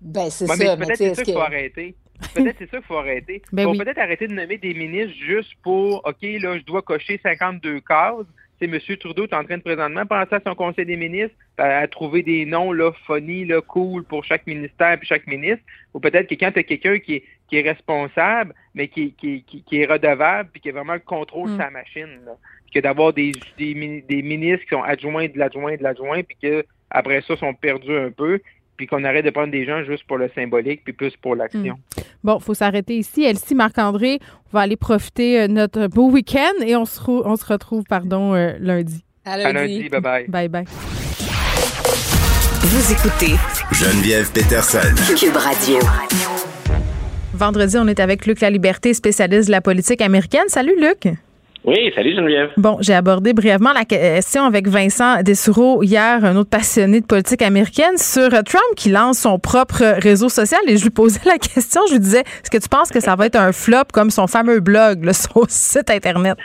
Ben, 0.00 0.30
c'est 0.30 0.48
Ouais, 0.48 0.56
ça. 0.56 0.76
mais 0.76 0.86
peut-être 0.86 0.96
tu 0.98 1.04
sais, 1.04 1.08
c'est 1.10 1.14
ça 1.16 1.20
est-ce 1.20 1.22
qu'il 1.24 1.34
faut 1.34 1.40
que- 1.40 1.44
arrêter. 1.44 1.94
Peut-être 2.34 2.56
c'est 2.58 2.70
ça 2.70 2.78
qu'il 2.78 2.86
faut 2.86 2.96
arrêter. 2.96 3.42
Ben 3.52 3.64
faut 3.64 3.70
oui. 3.72 3.78
peut-être 3.78 3.98
arrêter 3.98 4.26
de 4.28 4.32
nommer 4.34 4.58
des 4.58 4.74
ministres 4.74 5.16
juste 5.18 5.52
pour 5.62 6.02
OK, 6.06 6.22
là, 6.22 6.58
je 6.58 6.64
dois 6.64 6.82
cocher 6.82 7.20
52 7.22 7.80
cases. 7.80 8.26
C'est 8.58 8.66
M. 8.66 8.78
Trudeau 8.98 9.24
est 9.24 9.34
en 9.34 9.42
train 9.44 9.56
de 9.58 9.62
présentement 9.62 10.06
penser 10.06 10.36
à 10.36 10.40
son 10.46 10.54
conseil 10.54 10.86
des 10.86 10.96
ministres, 10.96 11.34
à, 11.58 11.86
trouver 11.88 12.22
des 12.22 12.46
noms 12.46 12.70
là, 12.70 12.92
funny, 13.06 13.44
là, 13.44 13.60
cool 13.60 14.04
pour 14.04 14.24
chaque 14.24 14.46
ministère 14.46 14.98
et 15.02 15.04
chaque 15.04 15.26
ministre. 15.26 15.64
Ou 15.94 15.98
peut-être 16.00 16.28
que 16.28 16.34
quand 16.36 16.52
tu 16.52 16.60
as 16.60 16.62
quelqu'un 16.62 16.98
qui 17.00 17.14
est, 17.16 17.24
qui 17.48 17.56
est 17.58 17.68
responsable, 17.68 18.54
mais 18.74 18.86
qui, 18.86 19.14
qui, 19.14 19.42
qui, 19.42 19.64
qui 19.64 19.80
est 19.80 19.86
redevable, 19.86 20.48
puis 20.52 20.62
qui 20.62 20.68
a 20.68 20.72
vraiment 20.72 20.94
le 20.94 21.00
contrôle 21.00 21.50
Mm. 21.50 21.56
de 21.56 21.60
sa 21.60 21.70
machine. 21.70 22.20
Là. 22.24 22.32
Puis 22.64 22.74
que 22.74 22.80
d'avoir 22.80 23.12
des, 23.12 23.32
des 23.58 24.22
ministres 24.22 24.62
qui 24.62 24.70
sont 24.70 24.82
adjoints 24.82 25.26
de 25.26 25.38
l'adjoint 25.38 25.76
de 25.76 25.82
l'adjoint, 25.82 26.22
puis 26.22 26.36
que 26.40 26.64
après 26.90 27.20
ça 27.22 27.36
sont 27.36 27.54
perdus 27.54 27.96
un 27.96 28.10
peu, 28.12 28.40
puis 28.82 28.88
qu'on 28.88 29.04
arrête 29.04 29.24
de 29.24 29.30
prendre 29.30 29.52
des 29.52 29.64
gens 29.64 29.84
juste 29.84 30.02
pour 30.08 30.18
le 30.18 30.28
symbolique, 30.34 30.82
puis 30.82 30.92
plus 30.92 31.16
pour 31.16 31.36
l'action. 31.36 31.76
Bon, 32.24 32.38
il 32.40 32.42
faut 32.42 32.52
s'arrêter 32.52 32.96
ici. 32.96 33.22
Elsie, 33.22 33.54
Marc-André, 33.54 34.18
on 34.52 34.56
va 34.56 34.62
aller 34.62 34.74
profiter 34.74 35.42
euh, 35.42 35.46
notre 35.46 35.86
beau 35.86 36.10
week-end 36.10 36.64
et 36.66 36.74
on 36.74 36.84
se, 36.84 37.00
on 37.08 37.36
se 37.36 37.44
retrouve 37.44 37.84
pardon, 37.88 38.34
euh, 38.34 38.54
lundi. 38.58 39.04
À 39.24 39.34
À 39.34 39.52
lundi, 39.52 39.88
bye 39.88 40.00
bye. 40.00 40.26
Bye 40.26 40.48
bye. 40.48 40.64
Vous 42.62 42.92
écoutez 42.92 43.36
Geneviève 43.70 44.32
Peterson. 44.32 44.80
Cube 45.16 45.36
Radio. 45.36 45.78
Vendredi, 47.34 47.76
on 47.78 47.86
est 47.86 48.00
avec 48.00 48.26
Luc 48.26 48.40
La 48.40 48.50
Liberté, 48.50 48.94
spécialiste 48.94 49.46
de 49.46 49.52
la 49.52 49.60
politique 49.60 50.00
américaine. 50.00 50.48
Salut, 50.48 50.74
Luc. 50.76 51.06
Oui, 51.64 51.92
salut 51.94 52.14
Geneviève. 52.16 52.50
Bon, 52.56 52.78
j'ai 52.80 52.92
abordé 52.94 53.32
brièvement 53.32 53.72
la 53.72 53.84
question 53.84 54.42
avec 54.44 54.66
Vincent 54.66 55.22
Dessureau 55.22 55.84
hier, 55.84 56.24
un 56.24 56.34
autre 56.34 56.50
passionné 56.50 57.00
de 57.00 57.06
politique 57.06 57.40
américaine, 57.42 57.96
sur 57.98 58.30
Trump 58.30 58.74
qui 58.76 58.88
lance 58.90 59.18
son 59.20 59.38
propre 59.38 60.00
réseau 60.02 60.28
social. 60.28 60.60
Et 60.66 60.76
je 60.76 60.82
lui 60.82 60.90
posais 60.90 61.20
la 61.24 61.38
question, 61.38 61.82
je 61.88 61.94
lui 61.94 62.00
disais, 62.00 62.20
est-ce 62.20 62.50
que 62.50 62.58
tu 62.60 62.68
penses 62.68 62.90
que 62.90 62.98
ça 62.98 63.14
va 63.14 63.26
être 63.26 63.36
un 63.36 63.52
flop 63.52 63.84
comme 63.92 64.10
son 64.10 64.26
fameux 64.26 64.58
blog, 64.58 65.04
là, 65.04 65.12
son 65.12 65.44
site 65.48 65.88
Internet? 65.90 66.36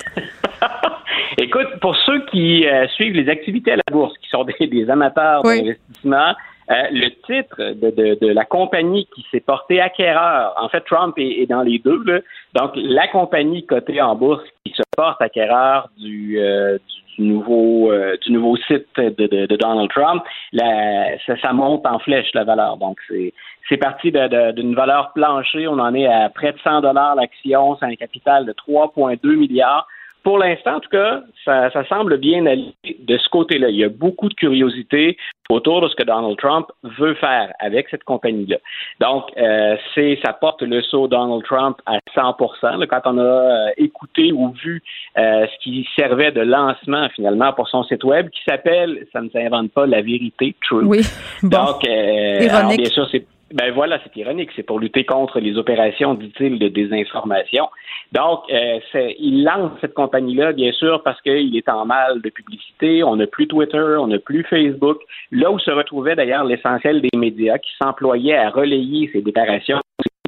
Écoute, 1.39 1.67
pour 1.81 1.95
ceux 2.05 2.23
qui 2.31 2.67
euh, 2.67 2.87
suivent 2.89 3.13
les 3.13 3.29
activités 3.29 3.71
à 3.71 3.77
la 3.77 3.83
bourse, 3.91 4.13
qui 4.21 4.29
sont 4.29 4.43
des, 4.43 4.67
des 4.67 4.89
amateurs 4.89 5.41
Oui. 5.43 5.61
d'investissement, 5.63 6.33
euh, 6.69 6.73
le 6.91 7.09
titre 7.25 7.57
de, 7.57 7.89
de- 7.91 8.17
de 8.19 8.27
la 8.33 8.45
compagnie 8.45 9.07
qui 9.15 9.25
s'est 9.31 9.39
portée 9.39 9.79
acquéreur, 9.81 10.53
en 10.57 10.67
fait, 10.69 10.81
Trump 10.81 11.13
est, 11.17 11.41
est 11.41 11.45
dans 11.45 11.61
les 11.61 11.79
deux, 11.79 12.03
là. 12.05 12.19
donc 12.53 12.71
la 12.75 13.07
compagnie 13.07 13.65
cotée 13.65 14.01
en 14.01 14.15
bourse 14.15 14.43
qui 14.65 14.73
se 14.73 14.83
porte 14.95 15.21
acquéreur 15.21 15.89
du, 15.97 16.39
euh, 16.39 16.77
du, 17.17 17.23
nouveau 17.23 17.91
euh, 17.91 18.17
du 18.25 18.31
nouveau 18.31 18.57
site 18.57 18.85
de, 18.97 19.45
de- 19.45 19.55
Donald 19.55 19.89
Trump, 19.91 20.23
la- 20.51 21.17
ça, 21.25 21.37
ça 21.41 21.53
monte 21.53 21.85
en 21.85 21.99
flèche 21.99 22.31
la 22.33 22.43
valeur. 22.43 22.77
Donc 22.77 22.97
c'est 23.07 23.33
c'est 23.69 23.77
parti 23.77 24.11
d'une 24.11 24.75
valeur 24.75 25.11
planchée, 25.13 25.67
on 25.67 25.79
en 25.79 25.93
est 25.93 26.07
à 26.07 26.29
près 26.29 26.53
de 26.53 26.59
100 26.59 26.81
dollars 26.81 27.15
l'action, 27.15 27.75
c'est 27.77 27.85
un 27.85 27.95
capital 27.95 28.45
de 28.45 28.53
3,2 28.53 29.35
milliards. 29.35 29.87
Pour 30.27 30.39
l'instant, 30.39 30.75
en 30.75 30.79
tout 30.81 30.89
cas, 30.89 31.21
ça, 31.45 31.71
ça 31.71 31.87
semble 31.87 32.17
bien 32.17 32.45
aller 32.47 32.75
de 32.83 33.17
ce 33.17 33.29
côté-là. 33.29 33.69
Il 33.69 33.77
y 33.77 33.85
a 33.85 33.87
beaucoup 33.87 34.27
de 34.27 34.33
curiosité 34.33 35.15
autour 35.49 35.79
de 35.79 35.87
ce 35.87 35.95
que 35.95 36.03
Donald 36.03 36.37
Trump 36.37 36.67
veut 36.83 37.13
faire 37.13 37.53
avec 37.59 37.87
cette 37.87 38.03
compagnie-là. 38.03 38.57
Donc, 38.99 39.31
euh, 39.37 39.77
c'est 39.95 40.19
ça 40.25 40.33
porte 40.33 40.63
le 40.63 40.81
saut 40.81 41.07
Donald 41.07 41.45
Trump 41.45 41.77
à 41.85 41.99
100 42.13 42.35
là, 42.61 42.87
Quand 42.87 43.01
on 43.05 43.17
a 43.19 43.21
euh, 43.21 43.69
écouté 43.77 44.33
ou 44.33 44.51
vu 44.51 44.83
euh, 45.17 45.47
ce 45.47 45.63
qui 45.63 45.87
servait 45.95 46.33
de 46.33 46.41
lancement 46.41 47.07
finalement 47.15 47.53
pour 47.53 47.69
son 47.69 47.85
site 47.85 48.03
web, 48.03 48.29
qui 48.29 48.41
s'appelle, 48.45 49.07
ça 49.13 49.21
ne 49.21 49.29
s'invente 49.29 49.71
pas, 49.71 49.85
la 49.85 50.01
vérité, 50.01 50.53
Truth. 50.61 50.87
Oui. 50.87 50.99
Bon. 51.41 51.57
Donc, 51.57 51.87
alors, 51.87 52.75
bien 52.75 52.89
sûr, 52.89 53.07
c'est 53.09 53.25
ben 53.53 53.71
voilà, 53.73 53.99
c'est 54.03 54.15
ironique. 54.19 54.49
C'est 54.55 54.63
pour 54.63 54.79
lutter 54.79 55.05
contre 55.05 55.39
les 55.39 55.57
opérations, 55.57 56.13
dit-il, 56.15 56.59
de 56.59 56.67
désinformation. 56.67 57.69
Donc, 58.11 58.41
euh, 58.51 58.79
il 59.19 59.43
lance 59.43 59.71
cette 59.79 59.93
compagnie-là, 59.93 60.51
bien 60.53 60.71
sûr, 60.73 61.01
parce 61.03 61.21
qu'il 61.21 61.55
est 61.55 61.69
en 61.69 61.85
mal 61.85 62.21
de 62.21 62.29
publicité. 62.29 63.03
On 63.03 63.15
n'a 63.15 63.27
plus 63.27 63.47
Twitter, 63.47 63.95
on 63.99 64.07
n'a 64.07 64.19
plus 64.19 64.43
Facebook. 64.43 64.97
Là 65.31 65.51
où 65.51 65.59
se 65.59 65.71
retrouvait 65.71 66.15
d'ailleurs 66.15 66.43
l'essentiel 66.43 67.01
des 67.01 67.17
médias 67.17 67.57
qui 67.57 67.71
s'employaient 67.81 68.37
à 68.37 68.49
relayer 68.49 69.09
ces 69.13 69.21
déclarations 69.21 69.79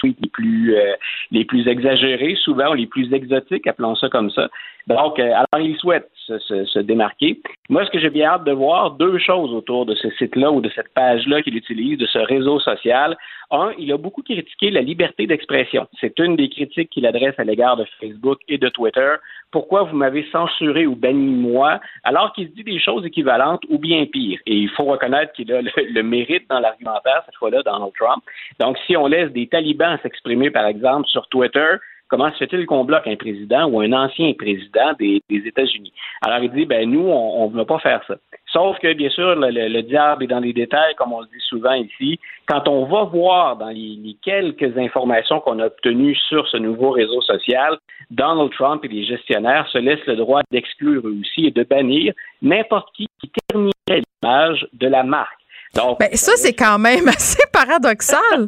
les 0.03 0.29
plus 0.31 0.75
euh, 0.75 0.95
les 1.31 1.45
plus 1.45 1.67
exagérés, 1.67 2.35
souvent 2.41 2.73
les 2.73 2.87
plus 2.87 3.11
exotiques, 3.13 3.67
appelons 3.67 3.95
ça 3.95 4.09
comme 4.09 4.31
ça. 4.31 4.49
Donc, 4.89 5.19
euh, 5.19 5.31
alors 5.31 5.65
il 5.65 5.77
souhaite 5.77 6.09
se, 6.37 6.79
démarquer. 6.79 7.39
Moi, 7.69 7.85
ce 7.85 7.91
que 7.91 7.99
j'ai 7.99 8.09
bien 8.09 8.29
hâte 8.29 8.43
de 8.43 8.51
voir, 8.51 8.91
deux 8.91 9.19
choses 9.19 9.53
autour 9.53 9.85
de 9.85 9.93
ce 9.93 10.09
site-là 10.11 10.51
ou 10.51 10.61
de 10.61 10.69
cette 10.69 10.91
page-là 10.95 11.43
qu'il 11.43 11.55
utilise, 11.55 11.99
de 11.99 12.07
ce 12.07 12.17
réseau 12.17 12.59
social. 12.59 13.15
Un, 13.51 13.71
il 13.77 13.91
a 13.91 13.97
beaucoup 13.97 14.23
critiqué 14.23 14.71
la 14.71 14.81
liberté 14.81 15.27
d'expression. 15.27 15.87
C'est 15.99 16.17
une 16.19 16.35
des 16.35 16.49
critiques 16.49 16.89
qu'il 16.89 17.05
adresse 17.05 17.35
à 17.37 17.43
l'égard 17.43 17.77
de 17.77 17.85
Facebook 17.99 18.39
et 18.47 18.57
de 18.57 18.69
Twitter. 18.69 19.13
Pourquoi 19.51 19.83
vous 19.83 19.95
m'avez 19.95 20.25
censuré 20.31 20.87
ou 20.87 20.95
banni 20.95 21.33
moi, 21.35 21.79
alors 22.03 22.33
qu'il 22.33 22.51
dit 22.51 22.63
des 22.63 22.79
choses 22.79 23.05
équivalentes 23.05 23.61
ou 23.69 23.77
bien 23.77 24.05
pires? 24.05 24.39
Et 24.47 24.55
il 24.55 24.69
faut 24.69 24.85
reconnaître 24.85 25.33
qu'il 25.33 25.51
a 25.53 25.61
le, 25.61 25.71
le 25.77 26.03
mérite 26.03 26.49
dans 26.49 26.59
l'argumentaire, 26.59 27.21
cette 27.25 27.35
fois-là, 27.35 27.61
Donald 27.63 27.93
Trump. 27.99 28.23
Donc, 28.59 28.77
si 28.87 28.97
on 28.97 29.05
laisse 29.05 29.31
des 29.31 29.47
talibans 29.47 29.99
s'exprimer, 30.01 30.49
par 30.49 30.65
exemple, 30.65 31.07
sur 31.07 31.27
Twitter, 31.27 31.77
comment 32.09 32.31
se 32.31 32.37
fait-il 32.37 32.65
qu'on 32.65 32.83
bloque 32.83 33.07
un 33.07 33.15
président 33.15 33.67
ou 33.69 33.79
un 33.79 33.93
ancien 33.93 34.33
président 34.33 34.93
des, 34.99 35.21
États-Unis? 35.29 35.93
Alors, 36.21 36.39
il 36.39 36.51
dit, 36.51 36.65
ben 36.65 36.89
nous, 36.89 37.07
on 37.07 37.49
ne 37.49 37.57
veut 37.57 37.65
pas 37.65 37.79
faire 37.79 38.01
ça. 38.07 38.15
Sauf 38.51 38.77
que, 38.79 38.93
bien 38.93 39.09
sûr, 39.09 39.35
le, 39.35 39.81
diable 39.81 40.23
est 40.23 40.27
dans 40.27 40.39
les 40.39 40.53
détails, 40.53 40.95
comme 40.95 41.13
on 41.13 41.21
le 41.21 41.27
dit 41.27 41.43
souvent 41.47 41.73
ici. 41.73 42.19
Quand 42.47 42.67
on 42.67 42.85
va 42.85 43.03
voir 43.03 43.57
dans 43.57 43.69
les, 43.69 44.17
quelques 44.23 44.77
informations 44.77 45.39
qu'on 45.39 45.59
a 45.59 45.67
obtenues 45.67 46.15
sur 46.27 46.47
ce 46.47 46.57
nouveau 46.57 46.89
réseau 46.91 47.21
social, 47.21 47.77
Donald 48.09 48.51
Trump 48.51 48.83
et 48.83 48.87
les 48.87 49.05
gestionnaires 49.05 49.67
se 49.71 49.77
laissent 49.77 50.05
le 50.07 50.15
droit 50.15 50.41
d'exclure 50.51 51.07
eux 51.07 51.15
aussi 51.21 51.47
et 51.47 51.51
de 51.51 51.63
bannir 51.63 52.13
n'importe 52.41 52.89
qui 52.95 53.07
qui 53.21 53.31
terminerait 53.47 54.01
l'image 54.23 54.67
de 54.73 54.87
la 54.87 55.03
marque. 55.03 55.39
Donc, 55.75 55.99
ben, 55.99 56.09
ça, 56.13 56.31
c'est 56.35 56.53
quand 56.53 56.79
même 56.79 57.07
assez 57.07 57.43
paradoxal. 57.53 58.47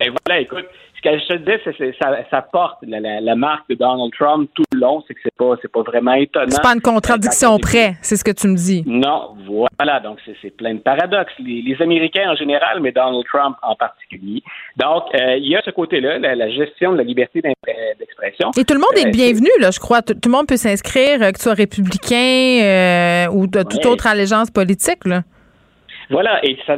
ben 0.00 0.12
voilà, 0.26 0.40
écoute, 0.40 0.66
ce 0.98 1.08
que 1.08 1.18
je 1.18 1.26
te 1.26 1.32
disais, 1.34 1.60
c'est 1.64 1.94
ça, 2.02 2.16
ça 2.30 2.42
porte 2.42 2.78
la, 2.82 3.36
marque 3.36 3.68
de 3.68 3.76
Donald 3.76 4.12
Trump 4.18 4.50
tout 4.54 4.64
le 4.72 4.80
long, 4.80 5.02
c'est 5.06 5.14
que 5.14 5.20
c'est 5.22 5.34
pas 5.36 5.54
c'est 5.62 5.70
pas 5.70 5.82
vraiment 5.82 6.14
étonnant. 6.14 6.50
C'est 6.50 6.62
pas 6.62 6.74
une 6.74 6.80
contradiction 6.80 7.56
près, 7.58 7.94
c'est 8.02 8.16
ce 8.16 8.24
que 8.24 8.32
tu 8.32 8.48
me 8.48 8.56
dis. 8.56 8.82
Non, 8.86 9.36
voilà, 9.46 10.00
donc 10.00 10.18
c'est 10.42 10.56
plein 10.56 10.74
de 10.74 10.80
paradoxes. 10.80 11.32
Les, 11.38 11.76
Américains 11.80 12.30
en 12.32 12.34
général, 12.34 12.80
mais 12.80 12.90
Donald 12.90 13.24
Trump 13.26 13.56
en 13.62 13.76
particulier. 13.76 14.42
Donc 14.76 15.04
euh, 15.14 15.36
il 15.36 15.48
y 15.48 15.56
a 15.56 15.62
ce 15.62 15.70
côté-là, 15.70 16.18
la, 16.18 16.50
gestion 16.50 16.92
de 16.92 16.98
la 16.98 17.04
liberté 17.04 17.40
d'expression. 17.40 18.50
Et 18.58 18.64
tout 18.64 18.74
le 18.74 18.80
monde 18.80 18.90
est 18.96 19.04
le 19.04 19.08
euh, 19.08 19.12
bienvenu, 19.12 19.50
là, 19.60 19.70
je 19.70 19.78
crois. 19.78 20.02
Tout, 20.02 20.14
le 20.24 20.30
monde 20.30 20.48
peut 20.48 20.56
s'inscrire, 20.56 21.22
euh, 21.22 21.30
que 21.30 21.36
tu 21.36 21.42
sois 21.42 21.54
républicain 21.54 23.28
ou 23.32 23.46
de 23.46 23.62
toute 23.62 23.86
autre 23.86 24.08
allégeance 24.08 24.50
politique, 24.50 25.04
là. 25.06 25.22
Voilà, 26.10 26.40
et 26.42 26.56
ça, 26.66 26.74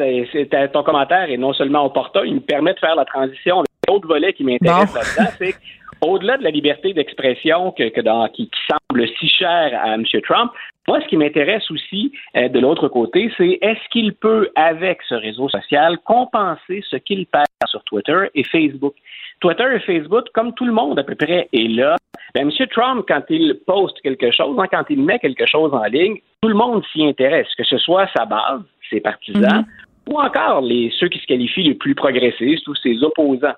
ton 0.72 0.82
commentaire 0.82 1.30
est 1.30 1.36
non 1.36 1.52
seulement 1.52 1.84
opportun, 1.86 2.22
il 2.24 2.34
me 2.34 2.40
permet 2.40 2.74
de 2.74 2.80
faire 2.80 2.96
la 2.96 3.04
transition 3.04 3.62
L'autre 3.90 4.06
volet 4.06 4.32
qui 4.32 4.44
m'intéresse 4.44 4.94
là-dedans, 4.94 5.32
c'est 5.36 5.54
au-delà 6.00 6.36
de 6.38 6.44
la 6.44 6.50
liberté 6.50 6.92
d'expression 6.92 7.72
que, 7.72 7.82
qui, 8.28 8.50
semble 8.70 9.08
si 9.18 9.28
chère 9.28 9.80
à 9.82 9.94
M. 9.94 10.04
Trump, 10.22 10.52
moi, 10.86 11.00
ce 11.00 11.08
qui 11.08 11.16
m'intéresse 11.16 11.68
aussi 11.72 12.12
euh, 12.36 12.48
de 12.48 12.60
l'autre 12.60 12.86
côté, 12.86 13.32
c'est 13.36 13.58
est-ce 13.60 13.88
qu'il 13.90 14.12
peut, 14.14 14.48
avec 14.54 15.00
ce 15.08 15.14
réseau 15.16 15.48
social, 15.48 15.98
compenser 16.04 16.84
ce 16.88 16.96
qu'il 16.96 17.26
perd 17.26 17.46
sur 17.66 17.82
Twitter 17.82 18.28
et 18.34 18.44
Facebook? 18.44 18.94
Twitter 19.40 19.66
et 19.74 19.80
Facebook, 19.80 20.26
comme 20.34 20.54
tout 20.54 20.66
le 20.66 20.72
monde 20.72 20.98
à 21.00 21.02
peu 21.02 21.16
près 21.16 21.48
est 21.52 21.68
là, 21.68 21.96
ben, 22.34 22.48
M. 22.48 22.66
Trump, 22.68 23.04
quand 23.08 23.22
il 23.28 23.58
poste 23.66 24.00
quelque 24.02 24.30
chose, 24.30 24.56
hein, 24.56 24.66
quand 24.70 24.84
il 24.88 25.02
met 25.02 25.18
quelque 25.18 25.46
chose 25.46 25.74
en 25.74 25.84
ligne, 25.84 26.18
tout 26.40 26.48
le 26.48 26.54
monde 26.54 26.84
s'y 26.92 27.04
intéresse, 27.04 27.48
que 27.58 27.64
ce 27.64 27.78
soit 27.78 28.08
sa 28.16 28.24
base, 28.24 28.62
ses 28.88 29.00
partisans, 29.00 29.62
mm-hmm 29.62 29.86
ou 30.10 30.18
encore 30.18 30.60
les, 30.60 30.92
ceux 30.98 31.08
qui 31.08 31.18
se 31.18 31.26
qualifient 31.26 31.62
les 31.62 31.74
plus 31.74 31.94
progressistes 31.94 32.66
ou 32.68 32.74
ses 32.74 33.02
opposants. 33.02 33.54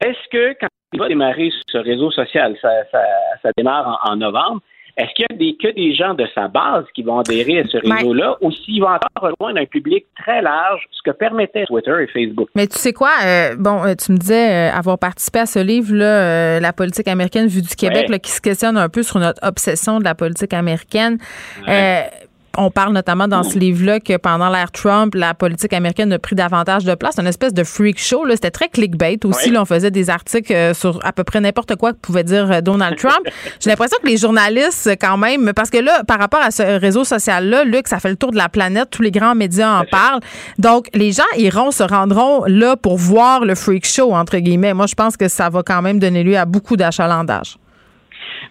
Est-ce 0.00 0.28
que 0.30 0.56
quand 0.60 0.68
il 0.92 1.00
va 1.00 1.08
démarrer 1.08 1.50
ce 1.68 1.78
réseau 1.78 2.10
social, 2.10 2.56
ça, 2.62 2.70
ça, 2.92 3.50
démarre 3.56 4.00
en, 4.04 4.16
novembre, 4.16 4.60
est-ce 4.96 5.12
qu'il 5.14 5.26
y 5.28 5.34
a 5.34 5.36
des, 5.36 5.56
que 5.56 5.74
des 5.74 5.92
gens 5.92 6.14
de 6.14 6.24
sa 6.36 6.46
base 6.46 6.84
qui 6.94 7.02
vont 7.02 7.18
adhérer 7.18 7.58
à 7.60 7.64
ce 7.64 7.78
réseau-là 7.78 8.36
ou 8.40 8.52
s'il 8.52 8.80
va 8.80 8.94
encore 8.94 9.30
rejoindre 9.30 9.60
un 9.60 9.66
public 9.66 10.06
très 10.16 10.40
large, 10.40 10.82
ce 10.92 11.02
que 11.02 11.10
permettait 11.10 11.64
Twitter 11.64 11.96
et 12.00 12.06
Facebook? 12.06 12.48
Mais 12.54 12.68
tu 12.68 12.78
sais 12.78 12.92
quoi? 12.92 13.10
Euh, 13.24 13.56
bon, 13.58 13.84
euh, 13.84 13.94
tu 13.96 14.12
me 14.12 14.18
disais 14.18 14.70
euh, 14.70 14.72
avoir 14.72 14.98
participé 15.00 15.40
à 15.40 15.46
ce 15.46 15.58
livre-là, 15.58 16.60
La 16.60 16.72
politique 16.72 17.08
américaine 17.08 17.48
vue 17.48 17.62
du 17.62 17.74
Québec, 17.74 18.06
qui 18.22 18.30
se 18.30 18.40
questionne 18.40 18.76
un 18.76 18.88
peu 18.88 19.02
sur 19.02 19.18
notre 19.18 19.44
obsession 19.44 19.98
de 19.98 20.04
la 20.04 20.14
politique 20.14 20.54
américaine 20.54 21.18
on 22.58 22.70
parle 22.70 22.92
notamment 22.92 23.28
dans 23.28 23.42
ce 23.42 23.58
livre-là 23.58 24.00
que 24.00 24.16
pendant 24.16 24.48
l'ère 24.48 24.70
Trump, 24.70 25.14
la 25.14 25.34
politique 25.34 25.72
américaine 25.72 26.12
a 26.12 26.18
pris 26.18 26.34
davantage 26.34 26.84
de 26.84 26.94
place. 26.94 27.14
C'est 27.16 27.22
une 27.22 27.28
espèce 27.28 27.54
de 27.54 27.64
freak 27.64 27.98
show. 27.98 28.24
C'était 28.30 28.50
très 28.50 28.68
clickbait 28.68 29.18
aussi. 29.24 29.50
Là, 29.50 29.62
on 29.62 29.64
faisait 29.64 29.90
des 29.90 30.10
articles 30.10 30.52
euh, 30.52 30.74
sur 30.74 30.98
à 31.04 31.12
peu 31.12 31.24
près 31.24 31.40
n'importe 31.40 31.76
quoi 31.76 31.92
que 31.92 31.98
pouvait 31.98 32.24
dire 32.24 32.50
euh, 32.50 32.60
Donald 32.60 32.96
Trump. 32.96 33.26
J'ai 33.60 33.70
l'impression 33.70 33.96
que 34.02 34.08
les 34.08 34.16
journalistes, 34.16 34.90
quand 35.00 35.16
même, 35.16 35.52
parce 35.54 35.70
que 35.70 35.78
là, 35.78 36.02
par 36.04 36.18
rapport 36.18 36.40
à 36.40 36.50
ce 36.50 36.62
réseau 36.62 37.04
social-là, 37.04 37.64
Luc, 37.64 37.88
ça 37.88 38.00
fait 38.00 38.10
le 38.10 38.16
tour 38.16 38.30
de 38.30 38.36
la 38.36 38.48
planète. 38.48 38.88
Tous 38.90 39.02
les 39.02 39.10
grands 39.10 39.34
médias 39.34 39.80
en 39.80 39.84
parlent. 39.84 40.20
Donc, 40.58 40.88
les 40.94 41.12
gens 41.12 41.22
iront, 41.36 41.70
se 41.70 41.82
rendront 41.82 42.44
là 42.46 42.76
pour 42.76 42.96
voir 42.96 43.44
le 43.44 43.54
freak 43.54 43.86
show, 43.86 44.12
entre 44.14 44.38
guillemets. 44.38 44.74
Moi, 44.74 44.86
je 44.86 44.94
pense 44.94 45.16
que 45.16 45.28
ça 45.28 45.48
va 45.50 45.62
quand 45.62 45.82
même 45.82 45.98
donner 45.98 46.22
lieu 46.22 46.36
à 46.36 46.44
beaucoup 46.44 46.76
d'achalandage. 46.76 47.56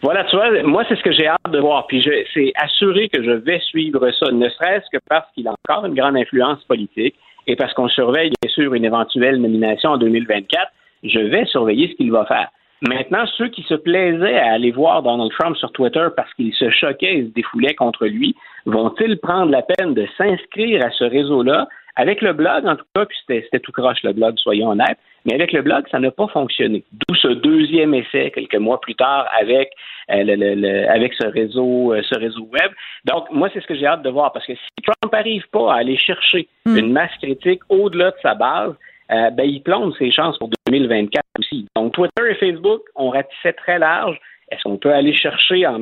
Voilà, 0.03 0.25
tu 0.25 0.35
vois, 0.35 0.63
moi, 0.63 0.83
c'est 0.89 0.97
ce 0.97 1.01
que 1.01 1.13
j'ai 1.13 1.27
hâte 1.27 1.49
de 1.49 1.59
voir. 1.59 1.87
Puis 1.87 2.05
c'est 2.33 2.51
assuré 2.55 3.07
que 3.07 3.23
je 3.23 3.31
vais 3.31 3.59
suivre 3.59 4.11
ça, 4.11 4.31
ne 4.31 4.49
serait-ce 4.49 4.85
que 4.91 5.01
parce 5.09 5.31
qu'il 5.33 5.47
a 5.47 5.55
encore 5.65 5.85
une 5.85 5.95
grande 5.95 6.17
influence 6.17 6.61
politique 6.65 7.15
et 7.47 7.55
parce 7.55 7.73
qu'on 7.73 7.87
surveille, 7.87 8.31
bien 8.41 8.51
sûr, 8.51 8.73
une 8.73 8.83
éventuelle 8.83 9.39
nomination 9.39 9.91
en 9.91 9.97
2024. 9.97 10.71
Je 11.03 11.19
vais 11.19 11.45
surveiller 11.45 11.87
ce 11.87 11.95
qu'il 11.95 12.11
va 12.11 12.25
faire. 12.25 12.49
Maintenant, 12.81 13.25
ceux 13.37 13.47
qui 13.47 13.63
se 13.63 13.75
plaisaient 13.75 14.37
à 14.37 14.51
aller 14.51 14.71
voir 14.71 15.03
Donald 15.03 15.31
Trump 15.39 15.55
sur 15.55 15.71
Twitter 15.71 16.05
parce 16.17 16.33
qu'il 16.33 16.53
se 16.53 16.69
choquait 16.69 17.19
et 17.19 17.23
se 17.23 17.33
défoulait 17.33 17.73
contre 17.73 18.05
lui, 18.05 18.35
vont-ils 18.65 19.17
prendre 19.19 19.51
la 19.51 19.61
peine 19.61 19.93
de 19.93 20.05
s'inscrire 20.17 20.85
à 20.85 20.91
ce 20.91 21.05
réseau-là? 21.05 21.69
Avec 21.95 22.21
le 22.21 22.33
blog, 22.33 22.65
en 22.65 22.75
tout 22.75 22.85
cas, 22.93 23.05
puis 23.05 23.17
c'était 23.25 23.59
tout 23.59 23.71
croche 23.71 24.03
le 24.03 24.11
blog, 24.11 24.35
soyons 24.37 24.71
honnêtes, 24.71 24.97
mais 25.25 25.35
avec 25.35 25.53
le 25.53 25.61
blog, 25.61 25.85
ça 25.91 25.99
n'a 25.99 26.11
pas 26.11 26.27
fonctionné. 26.27 26.83
D'où 26.91 27.15
ce 27.15 27.27
deuxième 27.27 27.93
essai 27.93 28.31
quelques 28.31 28.55
mois 28.55 28.81
plus 28.81 28.95
tard 28.95 29.27
avec 29.39 29.69
euh, 30.11 30.23
le, 30.25 30.89
avec 30.89 31.13
ce 31.13 31.27
réseau 31.27 31.93
euh, 31.93 32.01
ce 32.03 32.17
réseau 32.17 32.47
web. 32.51 32.71
Donc 33.05 33.29
moi, 33.31 33.49
c'est 33.53 33.61
ce 33.61 33.67
que 33.67 33.75
j'ai 33.75 33.85
hâte 33.85 34.03
de 34.03 34.09
voir 34.09 34.31
parce 34.31 34.45
que 34.45 34.53
si 34.53 34.83
Trump 34.83 35.13
n'arrive 35.13 35.47
pas 35.51 35.73
à 35.73 35.77
aller 35.77 35.97
chercher 35.97 36.47
hmm. 36.65 36.77
une 36.77 36.91
masse 36.91 37.15
critique 37.21 37.61
au-delà 37.69 38.11
de 38.11 38.17
sa 38.21 38.35
base, 38.35 38.73
euh, 39.11 39.29
ben, 39.31 39.43
il 39.43 39.61
plombe 39.61 39.93
ses 39.97 40.11
chances 40.11 40.37
pour 40.37 40.49
2024 40.67 41.23
aussi. 41.39 41.67
Donc 41.75 41.93
Twitter 41.93 42.31
et 42.31 42.35
Facebook 42.35 42.81
ont 42.95 43.09
ratissé 43.09 43.53
très 43.53 43.79
large. 43.79 44.17
Est-ce 44.51 44.63
qu'on 44.63 44.77
peut 44.77 44.93
aller 44.93 45.13
chercher 45.13 45.65
en 45.65 45.81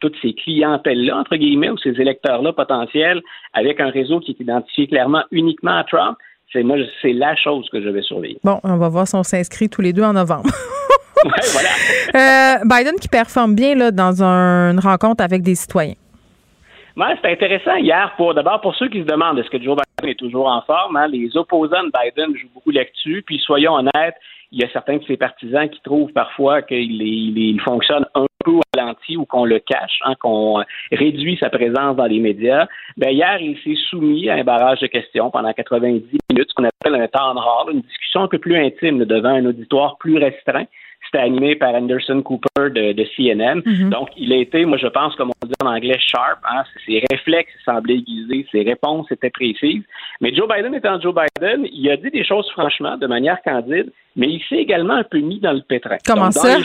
toutes 0.00 0.16
ces 0.22 0.32
clientèles-là, 0.32 1.18
entre 1.18 1.36
guillemets, 1.36 1.70
ou 1.70 1.78
ces 1.78 1.90
électeurs-là 1.90 2.52
potentiels, 2.52 3.22
avec 3.52 3.80
un 3.80 3.90
réseau 3.90 4.18
qui 4.18 4.32
est 4.32 4.40
identifié 4.40 4.88
clairement 4.88 5.22
uniquement 5.30 5.76
à 5.76 5.84
Trump? 5.84 6.16
C'est 6.52 6.62
moi, 6.62 6.78
c'est 7.02 7.12
la 7.12 7.36
chose 7.36 7.68
que 7.70 7.80
je 7.80 7.88
vais 7.88 8.02
surveiller. 8.02 8.38
Bon, 8.42 8.58
on 8.64 8.76
va 8.76 8.88
voir 8.88 9.06
si 9.06 9.14
on 9.14 9.22
s'inscrit 9.22 9.68
tous 9.68 9.82
les 9.82 9.92
deux 9.92 10.02
en 10.02 10.14
novembre. 10.14 10.50
voilà. 11.24 11.68
Euh, 12.14 12.64
Biden 12.64 12.94
qui 12.98 13.08
performe 13.08 13.54
bien 13.54 13.74
là, 13.74 13.90
dans 13.90 14.22
une 14.22 14.80
rencontre 14.80 15.22
avec 15.22 15.42
des 15.42 15.54
citoyens. 15.54 15.94
Ouais, 16.96 17.14
c'est 17.22 17.30
intéressant 17.30 17.76
hier 17.76 18.12
pour 18.16 18.34
d'abord 18.34 18.60
pour 18.60 18.74
ceux 18.74 18.88
qui 18.88 19.00
se 19.00 19.06
demandent 19.06 19.38
est-ce 19.38 19.50
que 19.50 19.62
Joe 19.62 19.76
Biden 19.76 20.10
est 20.10 20.18
toujours 20.18 20.48
en 20.48 20.62
forme. 20.62 20.96
Hein? 20.96 21.06
les 21.06 21.36
opposants 21.36 21.84
de 21.84 21.92
Biden 21.92 22.36
jouent 22.36 22.50
beaucoup 22.54 22.70
là-dessus. 22.70 23.22
Puis 23.24 23.38
soyons 23.38 23.74
honnêtes, 23.74 24.16
il 24.50 24.60
y 24.60 24.64
a 24.64 24.68
certains 24.72 24.96
de 24.96 25.04
ses 25.04 25.16
partisans 25.16 25.68
qui 25.68 25.80
trouvent 25.82 26.12
parfois 26.12 26.62
qu'il 26.62 27.00
il, 27.02 27.60
fonctionne 27.60 28.04
un 28.14 28.26
peu 28.44 28.52
au 28.52 28.62
ralenti 28.76 29.16
ou 29.16 29.26
qu'on 29.26 29.44
le 29.44 29.58
cache, 29.58 30.00
hein, 30.04 30.14
qu'on 30.20 30.64
réduit 30.90 31.36
sa 31.38 31.50
présence 31.50 31.96
dans 31.96 32.06
les 32.06 32.18
médias. 32.18 32.66
Ben, 32.96 33.10
hier, 33.10 33.38
il 33.40 33.56
s'est 33.62 33.80
soumis 33.88 34.28
à 34.28 34.34
un 34.34 34.44
barrage 34.44 34.80
de 34.80 34.86
questions 34.86 35.30
pendant 35.30 35.52
90 35.52 36.02
minutes, 36.30 36.48
ce 36.48 36.54
qu'on 36.54 36.64
appelle 36.64 37.00
un 37.00 37.08
temps 37.08 37.34
rare, 37.34 37.68
une 37.70 37.82
discussion 37.82 38.22
un 38.22 38.28
peu 38.28 38.38
plus 38.38 38.56
intime 38.56 39.04
devant 39.04 39.28
un 39.28 39.46
auditoire 39.46 39.98
plus 39.98 40.16
restreint. 40.16 40.64
C'était 41.10 41.24
animé 41.24 41.56
par 41.56 41.74
Anderson 41.74 42.20
Cooper 42.22 42.70
de, 42.70 43.04
CNN. 43.16 43.60
Mm-hmm. 43.60 43.88
Donc, 43.88 44.10
il 44.16 44.32
a 44.32 44.36
été, 44.36 44.66
moi, 44.66 44.76
je 44.76 44.88
pense, 44.88 45.16
comme 45.16 45.30
on 45.42 45.46
dit 45.46 45.54
en 45.62 45.66
anglais, 45.66 45.98
sharp. 45.98 46.38
Hein, 46.44 46.64
ses 46.84 47.02
réflexes 47.10 47.52
semblaient 47.64 47.94
aiguisés, 47.94 48.46
ses 48.52 48.62
réponses 48.62 49.10
étaient 49.10 49.30
précises. 49.30 49.82
Mais 50.20 50.34
Joe 50.34 50.46
Biden 50.46 50.74
étant 50.74 51.00
Joe 51.00 51.14
Biden, 51.14 51.66
il 51.72 51.90
a 51.90 51.96
dit 51.96 52.10
des 52.10 52.24
choses 52.24 52.50
franchement, 52.50 52.98
de 52.98 53.06
manière 53.06 53.40
candide, 53.42 53.90
mais 54.16 54.28
il 54.28 54.42
s'est 54.48 54.56
également 54.56 54.94
un 54.94 55.04
peu 55.04 55.18
mis 55.18 55.40
dans 55.40 55.52
le 55.52 55.62
pétrin. 55.62 55.96
Comment 56.06 56.30
ça? 56.30 56.58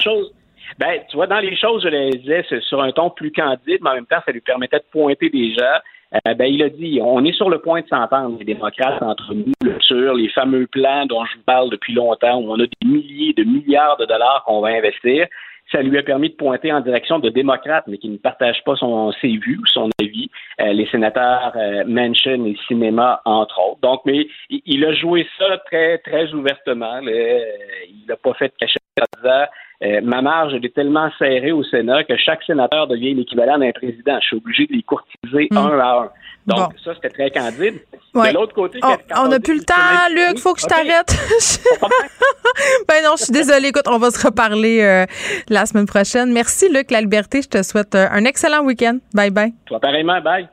ben, 0.80 1.02
tu 1.10 1.18
vois, 1.18 1.28
dans 1.28 1.40
les 1.40 1.56
choses, 1.56 1.84
je 1.84 1.90
les 1.90 2.10
disais 2.12 2.46
sur 2.62 2.82
un 2.82 2.92
ton 2.92 3.10
plus 3.10 3.32
candide, 3.32 3.80
mais 3.82 3.90
en 3.90 3.96
même 3.96 4.06
temps, 4.06 4.22
ça 4.26 4.32
lui 4.32 4.42
permettait 4.42 4.80
de 4.80 4.86
pointer 4.92 5.30
des 5.30 5.54
gens. 5.54 5.80
Euh, 6.16 6.34
ben, 6.36 6.46
il 6.46 6.62
a 6.62 6.70
dit, 6.70 7.00
on 7.02 7.24
est 7.26 7.34
sur 7.34 7.50
le 7.50 7.60
point 7.60 7.82
de 7.82 7.88
s'entendre, 7.88 8.38
les 8.38 8.46
démocrates, 8.46 9.02
entre 9.02 9.34
nous, 9.34 9.80
sur 9.80 10.14
les 10.14 10.30
fameux 10.30 10.68
plans 10.68 11.06
dont 11.06 11.26
je 11.26 11.38
vous 11.38 11.44
parle 11.44 11.70
depuis 11.72 11.94
longtemps, 11.94 12.40
où 12.40 12.52
on 12.52 12.60
a 12.60 12.66
des 12.66 12.88
milliers 12.88 13.34
de 13.34 13.44
milliards 13.44 13.98
de 13.98 14.06
dollars 14.06 14.44
qu'on 14.46 14.62
va 14.62 14.70
investir. 14.70 15.28
Ça 15.72 15.82
lui 15.82 15.98
a 15.98 16.04
permis 16.04 16.30
de 16.30 16.36
pointer 16.36 16.72
en 16.72 16.82
direction 16.82 17.18
de 17.18 17.30
démocrates, 17.30 17.86
mais 17.88 17.98
qui 17.98 18.10
ne 18.10 18.18
partagent 18.18 18.64
pas 18.64 18.76
son, 18.76 19.12
ses 19.14 19.38
vues 19.38 19.58
ou 19.60 19.66
son 19.66 19.90
avis, 20.00 20.30
euh, 20.62 20.72
les 20.72 20.86
sénateurs 20.88 21.54
euh, 21.56 21.84
Manchin 21.88 22.46
et 22.46 22.56
Cinéma, 22.68 23.22
entre 23.26 23.60
autres. 23.60 23.80
Donc, 23.82 24.02
mais 24.06 24.28
il, 24.50 24.86
a 24.86 24.94
joué 24.94 25.26
ça 25.40 25.58
très, 25.66 25.98
très 26.00 26.32
ouvertement. 26.34 27.00
il 27.02 28.06
n'a 28.08 28.18
pas 28.18 28.34
fait 28.36 28.50
de 28.50 28.54
cachette 28.60 28.84
en 29.00 29.18
disant 29.18 29.46
euh, 29.84 30.02
ma 30.02 30.22
marge 30.22 30.54
est 30.54 30.74
tellement 30.74 31.10
serrée 31.18 31.52
au 31.52 31.64
Sénat 31.64 32.04
que 32.04 32.16
chaque 32.18 32.44
sénateur 32.44 32.88
devient 32.88 33.14
l'équivalent 33.14 33.58
d'un 33.58 33.72
président. 33.72 34.18
Je 34.22 34.28
suis 34.28 34.38
obligé 34.38 34.66
de 34.68 34.74
les 34.74 34.84
courtiser 34.84 35.48
hmm. 35.52 35.58
un 35.58 35.80
à 35.80 36.00
un. 36.04 36.10
Donc, 36.46 36.74
ça, 36.84 36.94
c'était 36.96 37.10
très 37.10 37.32
candide. 37.32 37.80
De 38.14 38.34
l'autre 38.34 38.54
côté, 38.54 38.80
on 39.16 39.28
n'a 39.28 39.40
plus 39.40 39.56
le 39.56 39.64
temps, 39.64 39.74
Luc. 40.12 40.40
Faut 40.40 40.54
que 40.54 40.62
je 40.62 40.68
t'arrête. 40.68 41.08
ben 42.88 43.04
non, 43.04 43.16
je 43.18 43.24
suis 43.24 43.34
désolée. 43.34 43.70
Écoute, 43.70 43.88
on 43.88 43.98
va 43.98 44.12
se 44.12 44.26
reparler 44.26 44.82
euh, 44.82 45.06
la 45.50 45.66
semaine 45.66 45.86
prochaine. 45.86 46.32
Merci, 46.34 46.70
Luc, 46.70 46.92
la 46.92 47.02
liberté. 47.02 47.42
Je 47.42 47.50
te 47.50 47.64
souhaite 47.64 47.96
euh, 47.96 48.08
un 48.12 48.26
excellent 48.26 48.64
week-end. 48.64 48.98
Bye 49.14 49.32
bye. 49.32 49.54
Toi, 49.66 49.80
pareillement. 49.80 50.22
Bye. 50.22 50.50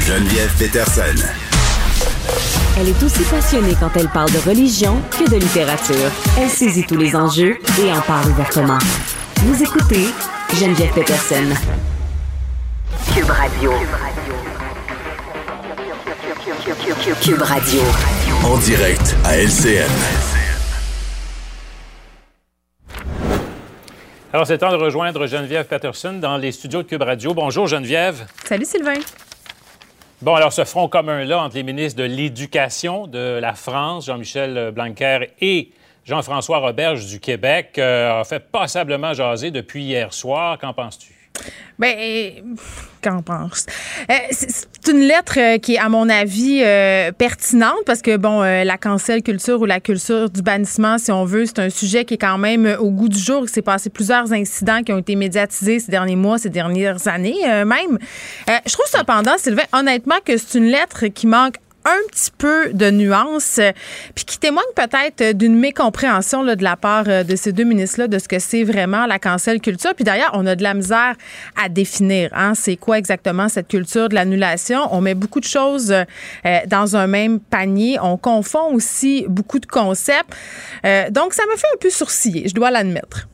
Geneviève 0.00 0.56
Peterson. 0.58 1.41
Elle 2.82 2.88
est 2.88 3.02
aussi 3.04 3.22
passionnée 3.22 3.74
quand 3.78 3.90
elle 3.94 4.08
parle 4.08 4.32
de 4.32 4.38
religion 4.38 5.00
que 5.12 5.30
de 5.30 5.36
littérature. 5.36 6.10
Elle 6.36 6.48
saisit 6.48 6.84
tous 6.84 6.96
les 6.96 7.14
enjeux 7.14 7.56
et 7.80 7.92
en 7.92 8.00
parle 8.00 8.28
ouvertement. 8.28 8.78
Vous 9.36 9.62
écoutez 9.62 10.06
Geneviève 10.58 10.92
Peterson. 10.92 11.44
Cube 13.14 13.30
Radio. 13.30 13.70
Cube 17.20 17.42
Radio. 17.42 17.82
En 18.42 18.58
direct 18.58 19.14
à 19.26 19.36
LCN. 19.36 19.88
Alors, 24.32 24.48
c'est 24.48 24.58
temps 24.58 24.72
de 24.72 24.76
rejoindre 24.82 25.28
Geneviève 25.28 25.66
Patterson 25.66 26.14
dans 26.14 26.36
les 26.36 26.50
studios 26.50 26.82
de 26.82 26.88
Cube 26.88 27.02
Radio. 27.02 27.32
Bonjour, 27.32 27.68
Geneviève. 27.68 28.26
Salut, 28.44 28.64
Sylvain. 28.64 28.94
Bon, 30.22 30.36
alors, 30.36 30.52
ce 30.52 30.62
front 30.64 30.86
commun-là 30.86 31.42
entre 31.42 31.56
les 31.56 31.64
ministres 31.64 31.98
de 31.98 32.04
l'Éducation 32.04 33.08
de 33.08 33.40
la 33.42 33.54
France, 33.54 34.06
Jean-Michel 34.06 34.70
Blanquer, 34.70 35.30
et 35.40 35.72
Jean-François 36.04 36.58
Roberge 36.58 37.06
du 37.06 37.18
Québec, 37.18 37.74
euh, 37.78 38.20
a 38.20 38.22
fait 38.22 38.38
passablement 38.38 39.14
jaser 39.14 39.50
depuis 39.50 39.82
hier 39.82 40.14
soir. 40.14 40.58
Qu'en 40.58 40.74
penses-tu? 40.74 41.11
Ben, 41.78 41.96
qu'en 43.02 43.22
pense? 43.22 43.66
Euh, 44.08 44.14
c'est 44.30 44.90
une 44.92 45.00
lettre 45.00 45.38
euh, 45.38 45.58
qui 45.58 45.74
est, 45.74 45.78
à 45.78 45.88
mon 45.88 46.08
avis, 46.08 46.62
euh, 46.62 47.10
pertinente 47.12 47.78
parce 47.86 48.02
que, 48.02 48.16
bon, 48.16 48.42
euh, 48.42 48.62
la 48.62 48.78
cancel 48.78 49.22
culture 49.22 49.60
ou 49.60 49.64
la 49.64 49.80
culture 49.80 50.30
du 50.30 50.42
bannissement, 50.42 50.98
si 50.98 51.10
on 51.10 51.24
veut, 51.24 51.46
c'est 51.46 51.58
un 51.58 51.70
sujet 51.70 52.04
qui 52.04 52.14
est 52.14 52.18
quand 52.18 52.38
même 52.38 52.66
euh, 52.66 52.78
au 52.78 52.90
goût 52.90 53.08
du 53.08 53.18
jour. 53.18 53.42
Il 53.44 53.48
s'est 53.48 53.62
passé 53.62 53.90
plusieurs 53.90 54.32
incidents 54.32 54.82
qui 54.82 54.92
ont 54.92 54.98
été 54.98 55.16
médiatisés 55.16 55.80
ces 55.80 55.90
derniers 55.90 56.16
mois, 56.16 56.38
ces 56.38 56.50
dernières 56.50 57.08
années 57.08 57.38
euh, 57.48 57.64
même. 57.64 57.98
Euh, 58.48 58.58
je 58.64 58.72
trouve 58.72 58.86
cependant, 58.86 59.36
Sylvain, 59.38 59.64
honnêtement, 59.72 60.16
que 60.24 60.36
c'est 60.36 60.58
une 60.58 60.66
lettre 60.66 61.06
qui 61.06 61.26
manque 61.26 61.56
un 61.84 61.98
petit 62.10 62.30
peu 62.36 62.72
de 62.72 62.90
nuances, 62.90 63.58
euh, 63.58 63.72
puis 64.14 64.24
qui 64.24 64.38
témoigne 64.38 64.64
peut-être 64.76 65.36
d'une 65.36 65.56
mécompréhension 65.56 66.42
là, 66.42 66.56
de 66.56 66.62
la 66.62 66.76
part 66.76 67.04
euh, 67.08 67.24
de 67.24 67.36
ces 67.36 67.52
deux 67.52 67.64
ministres-là 67.64 68.08
de 68.08 68.18
ce 68.18 68.28
que 68.28 68.38
c'est 68.38 68.64
vraiment 68.64 69.06
la 69.06 69.18
cancel 69.18 69.60
culture. 69.60 69.94
Puis 69.94 70.04
d'ailleurs, 70.04 70.30
on 70.34 70.46
a 70.46 70.54
de 70.54 70.62
la 70.62 70.74
misère 70.74 71.14
à 71.62 71.68
définir. 71.68 72.30
Hein, 72.32 72.54
c'est 72.54 72.76
quoi 72.76 72.98
exactement 72.98 73.48
cette 73.48 73.68
culture 73.68 74.08
de 74.08 74.14
l'annulation? 74.14 74.88
On 74.90 75.00
met 75.00 75.14
beaucoup 75.14 75.40
de 75.40 75.44
choses 75.44 75.92
euh, 75.92 76.60
dans 76.66 76.96
un 76.96 77.06
même 77.06 77.40
panier. 77.40 77.98
On 78.00 78.16
confond 78.16 78.72
aussi 78.72 79.26
beaucoup 79.28 79.58
de 79.58 79.66
concepts. 79.66 80.34
Euh, 80.84 81.10
donc, 81.10 81.34
ça 81.34 81.42
me 81.50 81.56
fait 81.56 81.66
un 81.74 81.78
peu 81.78 81.90
sourciller, 81.90 82.48
je 82.48 82.54
dois 82.54 82.70
l'admettre. 82.70 83.28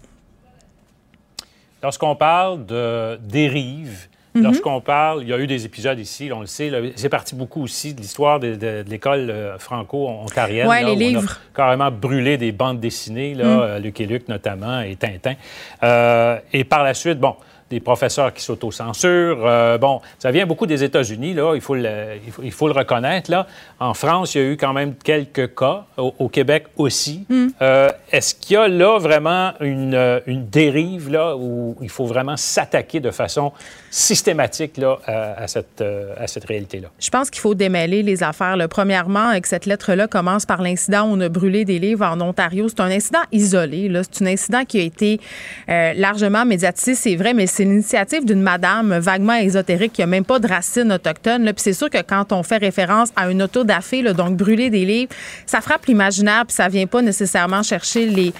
Lorsqu'on 1.82 2.16
parle 2.16 2.66
de 2.66 3.16
dérive, 3.16 4.08
Mhm. 4.34 4.42
lorsqu'on 4.42 4.80
parle, 4.80 5.22
il 5.22 5.28
y 5.28 5.32
a 5.32 5.38
eu 5.38 5.46
des 5.46 5.64
épisodes 5.64 5.98
ici, 5.98 6.30
on 6.34 6.40
le 6.40 6.46
sait, 6.46 6.70
c'est 6.96 7.08
parti 7.08 7.34
beaucoup 7.34 7.62
aussi 7.62 7.94
de 7.94 8.00
l'histoire 8.00 8.38
de, 8.38 8.50
de- 8.54 8.82
de 8.82 8.90
l'école 8.90 9.30
euh, 9.30 9.58
franco-ontarienne. 9.58 10.68
Là, 10.68 10.80
les 10.80 10.84
où 10.86 10.88
on 10.90 10.92
a 10.92 10.96
livres. 11.20 11.40
carrément 11.54 11.90
brûlé 11.90 12.36
des 12.36 12.52
bandes 12.52 12.78
dessinées, 12.80 13.34
là, 13.34 13.44
Mhm. 13.44 13.60
euh, 13.62 13.78
Luc 13.78 14.00
et 14.00 14.06
Luc 14.06 14.28
notamment, 14.28 14.80
et 14.80 14.96
Tintin. 14.96 15.34
Euh, 15.82 16.38
et 16.52 16.64
par 16.64 16.84
la 16.84 16.94
suite, 16.94 17.18
bon, 17.18 17.34
des 17.70 17.80
professeurs 17.80 18.32
qui 18.32 18.42
s'autocensurent. 18.42 19.44
Euh, 19.44 19.78
bon, 19.78 20.00
ça 20.18 20.30
vient 20.30 20.46
beaucoup 20.46 20.66
des 20.66 20.82
États-Unis, 20.84 21.34
là, 21.34 21.54
il 21.54 21.60
faut, 21.60 21.74
le, 21.74 22.16
il, 22.24 22.32
faut, 22.32 22.42
il 22.42 22.52
faut 22.52 22.66
le 22.66 22.72
reconnaître. 22.72 23.30
Là. 23.30 23.46
En 23.78 23.94
France, 23.94 24.34
il 24.34 24.38
y 24.42 24.44
a 24.44 24.48
eu 24.52 24.56
quand 24.56 24.72
même 24.72 24.94
quelques 24.94 25.54
cas, 25.54 25.84
au, 25.96 26.14
au 26.18 26.28
Québec 26.28 26.66
aussi. 26.76 27.26
Mm. 27.28 27.48
Euh, 27.60 27.88
Est-ce 28.10 28.34
qu'il 28.34 28.54
y 28.54 28.56
a 28.56 28.68
là 28.68 28.98
vraiment 28.98 29.52
une, 29.60 29.94
euh, 29.94 30.20
une 30.26 30.46
dérive 30.46 31.10
là, 31.10 31.36
où 31.36 31.76
il 31.82 31.90
faut 31.90 32.06
vraiment 32.06 32.36
s'attaquer 32.36 33.00
de 33.00 33.10
façon 33.10 33.52
systématique 33.90 34.76
là, 34.76 34.98
à, 35.06 35.42
à 35.42 35.46
cette, 35.48 35.80
euh, 35.80 36.14
à 36.18 36.26
cette 36.26 36.44
réalité-là? 36.44 36.88
Je 36.98 37.10
pense 37.10 37.30
qu'il 37.30 37.40
faut 37.40 37.54
démêler 37.54 38.02
les 38.02 38.22
affaires. 38.22 38.56
là. 38.56 38.68
Premièrement, 38.68 39.28
avec 39.28 39.46
cette 39.46 39.66
lettre-là 39.66 40.08
commence 40.08 40.46
par 40.46 40.62
l'incident 40.62 41.02
où 41.04 41.14
on 41.16 41.20
a 41.20 41.28
brûlé 41.28 41.64
des 41.64 41.78
livres 41.78 42.04
en 42.06 42.20
Ontario. 42.20 42.68
C'est 42.68 42.80
un 42.80 42.90
incident 42.90 43.22
isolé. 43.32 43.88
là. 43.88 44.02
C'est 44.10 44.24
un 44.24 44.28
incident 44.28 44.64
qui 44.64 44.80
a 44.80 44.82
été 44.82 45.20
euh, 45.68 45.92
largement 45.94 46.44
médiatisé, 46.44 46.94
c'est 46.94 47.16
vrai, 47.16 47.34
mais 47.34 47.46
c'est 47.46 47.57
l'initiative 47.64 48.24
d'une 48.24 48.42
madame 48.42 48.98
vaguement 48.98 49.34
ésotérique 49.34 49.92
qui 49.92 50.00
n'a 50.00 50.06
même 50.06 50.24
pas 50.24 50.38
de 50.38 50.46
racines 50.46 50.92
autochtones. 50.92 51.44
là. 51.44 51.52
Puis 51.52 51.62
c'est 51.62 51.72
sûr 51.72 51.90
que 51.90 52.02
quand 52.02 52.32
on 52.32 52.42
fait 52.42 52.58
référence 52.58 53.10
à 53.16 53.30
une 53.30 53.42
autodafé, 53.42 54.02
là, 54.02 54.12
donc 54.12 54.36
brûler 54.36 54.70
des 54.70 54.84
livres, 54.84 55.12
ça 55.46 55.60
frappe 55.60 55.86
l'imaginaire, 55.86 56.44
puis 56.46 56.54
ça 56.54 56.68
vient 56.68 56.86
pas 56.86 57.02
nécessairement 57.02 57.62
chercher 57.62 58.06
les, 58.06 58.32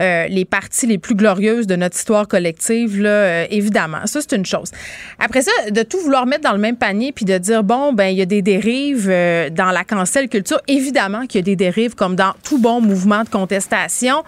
euh, 0.00 0.26
les 0.28 0.44
parties 0.44 0.86
les 0.86 0.98
plus 0.98 1.14
glorieuses 1.14 1.66
de 1.66 1.76
notre 1.76 1.96
histoire 1.96 2.26
collective, 2.26 3.00
là, 3.00 3.08
euh, 3.08 3.46
évidemment. 3.50 4.06
Ça, 4.06 4.20
c'est 4.20 4.34
une 4.36 4.46
chose. 4.46 4.70
Après 5.18 5.42
ça, 5.42 5.52
de 5.70 5.82
tout 5.82 5.98
vouloir 5.98 6.26
mettre 6.26 6.42
dans 6.42 6.52
le 6.52 6.58
même 6.58 6.76
panier 6.76 7.12
puis 7.12 7.24
de 7.24 7.38
dire, 7.38 7.62
bon, 7.62 7.92
ben 7.92 8.06
il 8.06 8.18
y 8.18 8.22
a 8.22 8.26
des 8.26 8.42
dérives 8.42 9.08
euh, 9.08 9.50
dans 9.50 9.70
la 9.70 9.84
cancel 9.84 10.28
culture. 10.28 10.60
Évidemment 10.66 11.26
qu'il 11.26 11.40
y 11.40 11.42
a 11.42 11.44
des 11.44 11.56
dérives 11.56 11.94
comme 11.94 12.16
dans 12.16 12.32
tout 12.42 12.58
bon 12.58 12.80
mouvement 12.80 13.22
de 13.22 13.28
contestation. 13.28 14.24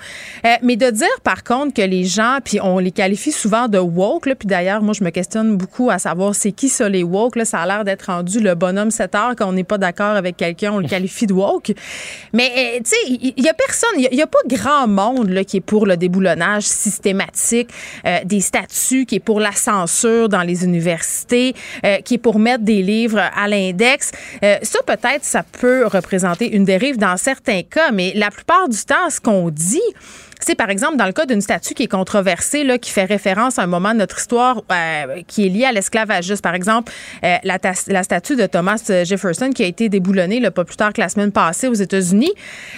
Mais 0.62 0.76
de 0.76 0.90
dire, 0.90 1.08
par 1.24 1.42
contre, 1.42 1.74
que 1.74 1.82
les 1.82 2.04
gens, 2.04 2.38
puis 2.44 2.60
on 2.62 2.78
les 2.78 2.92
qualifie 2.92 3.32
souvent 3.32 3.68
de 3.68 3.78
woke, 3.78 4.26
là, 4.26 4.34
puis 4.38 4.46
d'ailleurs, 4.46 4.82
moi, 4.82 4.94
je 4.94 5.02
me 5.02 5.10
questionne 5.10 5.56
beaucoup 5.56 5.90
à 5.90 5.98
savoir 5.98 6.34
c'est 6.34 6.52
qui 6.52 6.68
ça, 6.68 6.88
les 6.88 7.02
woke. 7.02 7.36
Là, 7.36 7.44
ça 7.44 7.60
a 7.60 7.66
l'air 7.66 7.84
d'être 7.84 8.06
rendu 8.06 8.40
le 8.40 8.54
bonhomme 8.54 8.90
7 8.90 9.14
heures 9.14 9.34
quand 9.36 9.48
on 9.48 9.52
n'est 9.52 9.64
pas 9.64 9.78
d'accord 9.78 10.16
avec 10.16 10.36
quelqu'un, 10.36 10.72
on 10.72 10.78
le 10.78 10.88
qualifie 10.88 11.26
de 11.26 11.32
woke. 11.32 11.72
Mais, 12.32 12.50
euh, 12.56 12.78
tu 12.78 12.90
sais, 12.90 12.96
il 13.08 13.34
il 13.36 13.44
y, 13.44 13.48
a 13.48 13.54
personne, 13.54 13.90
il 13.96 14.14
y 14.14 14.22
a, 14.22 14.26
pas 14.26 14.38
grand 14.46 14.86
monde 14.88 15.30
là, 15.30 15.44
qui 15.44 15.58
est 15.58 15.60
pour 15.60 15.86
le 15.86 15.96
déboulonnage 15.96 16.64
systématique 16.64 17.70
euh, 18.06 18.18
des 18.24 18.40
statuts, 18.40 19.06
qui 19.06 19.16
est 19.16 19.20
pour 19.20 19.40
la 19.40 19.52
censure 19.52 20.28
dans 20.28 20.42
les 20.42 20.64
universités, 20.64 21.54
euh, 21.84 21.98
qui 21.98 22.14
est 22.14 22.18
pour 22.18 22.38
mettre 22.38 22.64
des 22.64 22.82
livres 22.82 23.18
à 23.18 23.48
l'index. 23.48 24.12
Ça, 24.62 24.80
peut-être, 24.86 25.24
ça 25.24 25.42
peut 25.42 25.86
représenter 25.86 26.54
une 26.54 26.64
dérive 26.64 26.98
dans 26.98 27.16
certains 27.16 27.62
cas, 27.62 27.90
mais 27.92 28.12
la 28.14 28.30
plupart 28.30 28.68
du 28.68 28.78
temps, 28.84 29.10
ce 29.10 29.20
qu'on 29.20 29.50
dit, 29.50 29.80
c'est 30.46 30.54
par 30.54 30.70
exemple 30.70 30.96
dans 30.96 31.06
le 31.06 31.12
cas 31.12 31.26
d'une 31.26 31.40
statue 31.40 31.74
qui 31.74 31.82
est 31.82 31.88
controversée, 31.88 32.62
là, 32.62 32.78
qui 32.78 32.92
fait 32.92 33.04
référence 33.04 33.58
à 33.58 33.62
un 33.62 33.66
moment 33.66 33.92
de 33.92 33.98
notre 33.98 34.18
histoire 34.18 34.62
euh, 34.70 35.22
qui 35.26 35.44
est 35.44 35.48
lié 35.48 35.64
à 35.64 35.72
l'esclavagisme. 35.72 36.40
Par 36.40 36.54
exemple, 36.54 36.92
euh, 37.24 37.34
la, 37.42 37.58
la 37.88 38.02
statue 38.04 38.36
de 38.36 38.46
Thomas 38.46 38.80
Jefferson 39.04 39.50
qui 39.50 39.64
a 39.64 39.66
été 39.66 39.88
déboulonnée 39.88 40.38
là, 40.38 40.52
pas 40.52 40.64
plus 40.64 40.76
tard 40.76 40.92
que 40.92 41.00
la 41.00 41.08
semaine 41.08 41.32
passée 41.32 41.66
aux 41.66 41.74
États-Unis. 41.74 42.30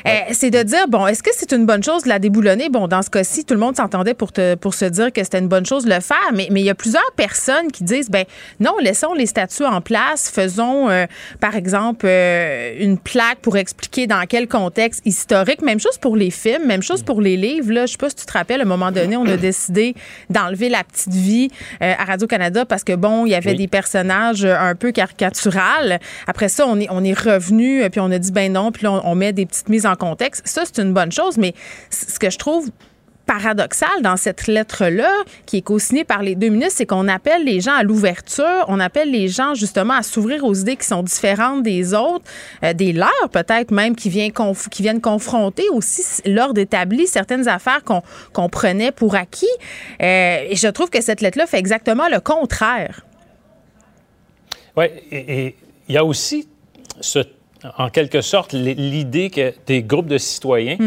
Euh, 0.06 0.10
c'est 0.32 0.50
de 0.50 0.62
dire, 0.62 0.88
bon, 0.88 1.06
est-ce 1.06 1.22
que 1.22 1.30
c'est 1.36 1.52
une 1.52 1.66
bonne 1.66 1.84
chose 1.84 2.04
de 2.04 2.08
la 2.08 2.18
déboulonner? 2.18 2.70
Bon, 2.70 2.88
dans 2.88 3.02
ce 3.02 3.10
cas-ci, 3.10 3.44
tout 3.44 3.52
le 3.52 3.60
monde 3.60 3.76
s'entendait 3.76 4.14
pour, 4.14 4.32
te- 4.32 4.54
pour 4.54 4.72
se 4.72 4.86
dire 4.86 5.12
que 5.12 5.22
c'était 5.22 5.38
une 5.38 5.48
bonne 5.48 5.66
chose 5.66 5.84
de 5.84 5.90
le 5.92 6.00
faire, 6.00 6.30
mais 6.32 6.48
mais 6.50 6.62
il 6.62 6.64
y 6.64 6.70
a 6.70 6.74
plusieurs 6.74 7.12
personnes 7.16 7.70
qui 7.70 7.84
disent, 7.84 8.08
ben 8.08 8.24
non, 8.60 8.72
laissons 8.80 9.12
les 9.12 9.26
statues 9.26 9.66
en 9.66 9.82
place, 9.82 10.30
faisons, 10.30 10.88
euh, 10.88 11.04
par 11.38 11.54
exemple, 11.54 12.06
euh, 12.08 12.74
une 12.78 12.96
plaque 12.96 13.40
pour 13.42 13.58
expliquer 13.58 14.06
dans 14.06 14.24
quel 14.26 14.48
contexte 14.48 15.02
historique. 15.04 15.60
Même 15.60 15.80
chose 15.80 15.98
pour 15.98 16.16
les 16.16 16.30
films, 16.30 16.64
même 16.64 16.82
chose 16.82 17.02
pour 17.02 17.20
les 17.20 17.36
livres. 17.36 17.57
Là, 17.66 17.86
je 17.86 17.92
sais 17.92 17.98
pas 17.98 18.10
si 18.10 18.16
tu 18.16 18.26
te 18.26 18.32
rappelles, 18.32 18.60
à 18.60 18.64
un 18.64 18.66
moment 18.66 18.90
donné, 18.92 19.16
on 19.16 19.26
a 19.26 19.36
décidé 19.36 19.94
d'enlever 20.30 20.68
la 20.68 20.84
petite 20.84 21.12
vie 21.12 21.50
euh, 21.82 21.92
à 21.98 22.04
Radio-Canada 22.04 22.64
parce 22.64 22.84
que, 22.84 22.94
bon, 22.94 23.26
il 23.26 23.30
y 23.30 23.34
avait 23.34 23.50
Oui. 23.50 23.56
des 23.56 23.68
personnages 23.68 24.44
euh, 24.44 24.56
un 24.58 24.74
peu 24.74 24.92
caricaturales. 24.92 25.98
Après 26.26 26.48
ça, 26.48 26.66
on 26.66 26.78
est, 26.80 26.88
on 26.90 27.02
est 27.04 27.18
revenu, 27.18 27.82
euh, 27.82 27.88
puis 27.88 28.00
on 28.00 28.10
a 28.10 28.18
dit, 28.18 28.32
ben 28.32 28.52
non, 28.52 28.72
puis 28.72 28.84
là, 28.84 28.92
on, 28.92 29.02
on 29.04 29.14
met 29.14 29.32
des 29.32 29.46
petites 29.46 29.68
mises 29.68 29.86
en 29.86 29.94
contexte. 29.96 30.46
Ça, 30.46 30.62
c'est 30.64 30.82
une 30.82 30.92
bonne 30.92 31.12
chose, 31.12 31.36
mais 31.38 31.54
ce 31.90 32.18
que 32.18 32.30
je 32.30 32.38
trouve 32.38 32.70
paradoxal 33.28 34.00
dans 34.02 34.16
cette 34.16 34.46
lettre-là, 34.48 35.12
qui 35.46 35.58
est 35.58 35.62
co-signée 35.62 36.04
par 36.04 36.22
les 36.22 36.34
deux 36.34 36.48
ministres, 36.48 36.74
c'est 36.78 36.86
qu'on 36.86 37.06
appelle 37.08 37.44
les 37.44 37.60
gens 37.60 37.74
à 37.74 37.82
l'ouverture, 37.84 38.64
on 38.68 38.80
appelle 38.80 39.10
les 39.12 39.28
gens 39.28 39.54
justement 39.54 39.94
à 39.94 40.02
s'ouvrir 40.02 40.44
aux 40.44 40.54
idées 40.54 40.76
qui 40.76 40.86
sont 40.86 41.02
différentes 41.02 41.62
des 41.62 41.92
autres, 41.94 42.24
euh, 42.64 42.72
des 42.72 42.92
leurs 42.92 43.28
peut-être 43.30 43.70
même, 43.70 43.94
qui, 43.94 44.08
vient 44.08 44.28
conf- 44.30 44.68
qui 44.70 44.82
viennent 44.82 45.02
confronter 45.02 45.68
aussi 45.70 46.02
l'ordre 46.24 46.58
établi, 46.60 47.06
certaines 47.06 47.46
affaires 47.46 47.82
qu'on 47.84 48.48
prenait 48.48 48.92
pour 48.92 49.14
acquis. 49.14 49.46
Euh, 50.02 50.46
et 50.50 50.56
je 50.56 50.68
trouve 50.68 50.88
que 50.90 51.02
cette 51.02 51.20
lettre-là 51.20 51.46
fait 51.46 51.58
exactement 51.58 52.08
le 52.08 52.20
contraire. 52.20 53.02
Oui, 54.76 54.86
et 55.12 55.54
il 55.88 55.94
y 55.94 55.98
a 55.98 56.04
aussi, 56.04 56.48
ce- 57.00 57.18
en 57.76 57.90
quelque 57.90 58.20
sorte, 58.22 58.52
l'idée 58.52 59.30
que 59.30 59.52
des 59.66 59.82
groupes 59.82 60.06
de 60.06 60.18
citoyens, 60.18 60.78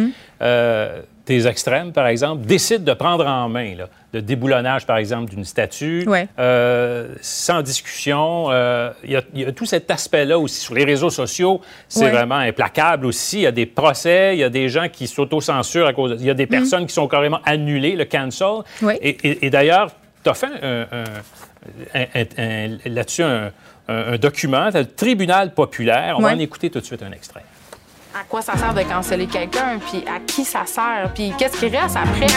euh, 0.41 1.01
des 1.27 1.47
extrêmes, 1.47 1.91
par 1.91 2.07
exemple, 2.07 2.45
décident 2.45 2.83
de 2.83 2.93
prendre 2.93 3.25
en 3.27 3.47
main 3.47 3.75
là, 3.75 3.85
le 4.13 4.21
déboulonnage, 4.21 4.85
par 4.85 4.97
exemple, 4.97 5.29
d'une 5.29 5.45
statue, 5.45 6.03
Ouais. 6.07 6.27
euh, 6.39 7.13
sans 7.21 7.61
discussion. 7.61 8.47
euh, 8.49 8.91
Il 9.03 9.11
y, 9.11 9.15
a- 9.15 9.21
il 9.33 9.41
y 9.41 9.45
a 9.45 9.51
tout 9.51 9.65
cet 9.65 9.89
aspect-là 9.91 10.37
aussi 10.39 10.59
sur 10.59 10.73
les 10.73 10.83
réseaux 10.83 11.09
sociaux. 11.11 11.61
C'est 11.87 12.05
Ouais. 12.05 12.11
vraiment 12.11 12.35
implacable 12.35 13.05
aussi. 13.05 13.37
Il 13.37 13.43
y 13.43 13.47
a 13.47 13.51
des 13.51 13.65
procès, 13.67 14.35
il 14.35 14.39
y 14.39 14.43
a 14.43 14.49
des 14.49 14.67
gens 14.67 14.87
qui 14.89 15.07
s'autocensurent 15.07 15.87
à 15.87 15.93
cause. 15.93 16.11
de- 16.11 16.15
Il 16.17 16.25
y 16.25 16.29
a 16.29 16.33
des 16.33 16.47
personnes 16.47 16.85
qui 16.87 16.93
sont 16.93 17.07
carrément 17.07 17.39
annulées, 17.45 17.95
le 17.95 18.05
cancel. 18.05 18.63
Et, 19.01 19.09
et- 19.09 19.45
et 19.45 19.49
d'ailleurs, 19.49 19.91
tu 20.23 20.29
as 20.29 20.33
fait 20.33 20.47
un- 20.61 20.81
un- 20.91 21.99
un- 22.01 22.05
un- 22.15 22.43
un- 22.43 22.77
là-dessus 22.89 23.23
un, 23.23 23.51
un- 23.87 24.13
un 24.13 24.17
document, 24.17 24.69
le 24.73 24.85
tribunal 24.85 25.53
populaire. 25.53 26.15
On 26.17 26.21
va 26.21 26.33
en 26.33 26.39
écouter 26.39 26.69
tout 26.69 26.79
de 26.79 26.85
suite 26.85 27.03
un 27.03 27.11
extrait. 27.11 27.43
À 28.13 28.25
quoi 28.27 28.41
ça 28.41 28.57
sert 28.57 28.73
de 28.73 28.81
canceller 28.81 29.25
quelqu'un, 29.25 29.79
puis 29.79 30.03
à 30.05 30.19
qui 30.19 30.43
ça 30.43 30.65
sert, 30.65 31.09
puis 31.15 31.31
qu'est-ce 31.37 31.57
qui 31.57 31.69
reste 31.69 31.95
après? 31.95 32.27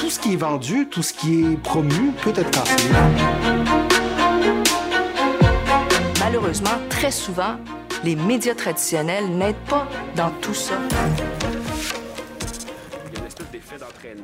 Tout 0.00 0.08
ce 0.08 0.18
qui 0.18 0.32
est 0.32 0.36
vendu, 0.36 0.88
tout 0.88 1.02
ce 1.02 1.12
qui 1.12 1.52
est 1.52 1.56
promu 1.62 2.12
peut 2.22 2.32
être 2.34 2.50
cancellé. 2.50 2.94
Malheureusement, 6.18 6.78
très 6.88 7.10
souvent, 7.10 7.56
les 8.04 8.16
médias 8.16 8.54
traditionnels 8.54 9.28
n'aident 9.28 9.54
pas 9.68 9.86
dans 10.16 10.30
tout 10.40 10.54
ça. 10.54 10.74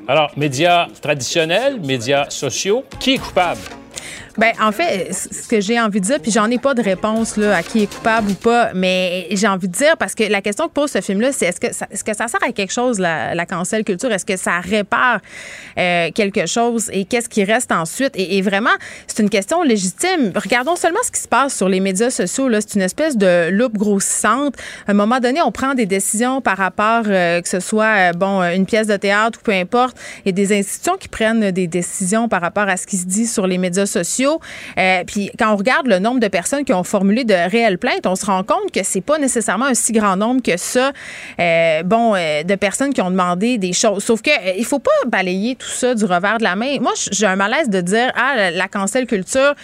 Alors, 0.09 0.30
médias 0.38 0.86
traditionnels, 1.02 1.80
médias 1.80 2.30
sociaux, 2.30 2.84
qui 2.98 3.14
est 3.14 3.18
coupable? 3.18 3.60
Ben, 4.36 4.52
en 4.61 4.73
fait, 4.73 5.12
ce 5.12 5.47
que 5.47 5.61
j'ai 5.61 5.81
envie 5.81 6.01
de 6.01 6.06
dire, 6.06 6.20
puis 6.20 6.32
j'en 6.32 6.51
ai 6.51 6.59
pas 6.59 6.74
de 6.74 6.82
réponse 6.82 7.36
là, 7.36 7.56
à 7.56 7.62
qui 7.62 7.85
est 7.85 7.94
coupable 7.94 8.32
ou 8.32 8.35
pas, 8.35 8.73
mais 8.74 9.28
j'ai 9.31 9.47
envie 9.47 9.69
de 9.69 9.73
dire, 9.73 9.97
parce 9.97 10.15
que 10.15 10.24
la 10.24 10.40
question 10.40 10.66
que 10.66 10.73
pose 10.73 10.90
ce 10.90 11.01
film-là, 11.01 11.31
c'est 11.32 11.47
est-ce 11.47 11.61
que, 11.61 11.69
est-ce 11.69 12.02
que 12.02 12.16
ça 12.16 12.27
sert 12.27 12.43
à 12.43 12.51
quelque 12.51 12.73
chose, 12.73 12.98
la, 12.98 13.35
la 13.35 13.47
cancel 13.47 13.85
culture? 13.85 14.11
Est-ce 14.11 14.27
que 14.27 14.36
ça 14.36 14.59
répare 14.59 15.20
euh, 15.78 16.11
quelque 16.12 16.47
chose? 16.47 16.90
Et 16.93 17.05
qu'est-ce 17.05 17.28
qui 17.28 17.44
reste 17.44 17.70
ensuite? 17.70 18.12
Et, 18.16 18.43
vraiment, 18.43 18.70
c'est 19.06 19.23
une 19.23 19.31
question 19.31 19.62
légitime. 19.62 20.32
Regardons 20.35 20.77
seulement 20.77 20.98
ce 21.05 21.12
qui 21.12 21.20
se 21.20 21.28
passe 21.28 21.56
sur 21.56 21.69
les 21.69 21.81
médias 21.81 22.11
sociaux. 22.11 22.48
C'est 22.52 22.74
une 22.74 22.82
espèce 22.82 23.16
de 23.16 23.51
loupe 23.51 23.78
grossissante. 23.78 24.56
À 24.86 24.90
un 24.90 24.94
moment 24.94 25.20
donné, 25.20 25.40
on 25.43 25.52
prend 25.52 25.74
des 25.74 25.86
décisions 25.86 26.40
par 26.40 26.59
rapport, 26.59 27.05
euh, 27.06 27.40
que 27.40 27.48
ce 27.48 27.61
soit, 27.61 28.11
euh, 28.11 28.12
bon, 28.12 28.43
une 28.43 28.66
pièce 28.66 28.89
de 28.89 28.97
théâtre 28.97 29.39
ou 29.40 29.44
peu 29.44 29.52
importe. 29.52 29.97
Il 30.24 30.28
y 30.28 30.31
a 30.31 30.32
des 30.32 30.59
institutions 30.59 30.97
qui 30.98 31.09
prennent 31.09 31.52
des 31.52 31.66
décisions 31.66 32.28
par 32.28 32.40
rapport 32.40 32.69
à 32.69 32.77
ce 32.77 32.86
qui 32.86 32.97
se 32.97 33.06
dit 33.06 33.27
sur 33.27 33.47
les 33.47 33.59
médias 33.59 33.86
sociaux. 33.86 34.23
Euh, 34.78 35.05
puis 35.06 35.30
quand 35.38 35.52
on 35.52 35.56
regarde 35.56 35.86
le 35.86 35.98
nombre 35.98 36.20
de 36.20 36.28
personnes 36.28 36.64
qui 36.64 36.72
ont 36.72 36.84
formulé 36.84 37.24
de 37.24 37.34
réelles 37.34 37.78
plaintes, 37.78 38.06
on 38.06 38.14
se 38.14 38.26
rend 38.26 38.42
compte 38.42 38.70
que 38.72 38.80
c'est 38.82 39.01
pas 39.01 39.18
nécessairement 39.18 39.66
un 39.66 39.74
si 39.74 39.92
grand 39.92 40.16
nombre 40.16 40.42
que 40.42 40.56
ça. 40.56 40.92
Euh, 41.40 41.82
bon, 41.82 42.14
euh, 42.14 42.42
de 42.42 42.55
personnes 42.55 42.92
qui 42.92 43.01
ont 43.02 43.10
demandé 43.10 43.59
des 43.59 43.72
choses. 43.72 44.05
Sauf 44.05 44.22
que 44.22 44.30
il 44.59 44.64
faut 44.64 44.78
pas 44.78 44.90
balayer 45.06 45.56
tout 45.56 45.68
ça 45.68 45.94
du 45.94 46.05
revers 46.05 46.38
de 46.38 46.44
la 46.44 46.56
main. 46.56 46.78
Moi, 46.80 46.92
j'ai 47.10 47.26
un 47.26 47.36
malaise 47.36 47.68
de 47.68 47.80
dire 47.80 48.12
ah 48.16 48.34
la, 48.36 48.51
la 48.51 48.68
cancel 48.68 49.06
culture 49.06 49.55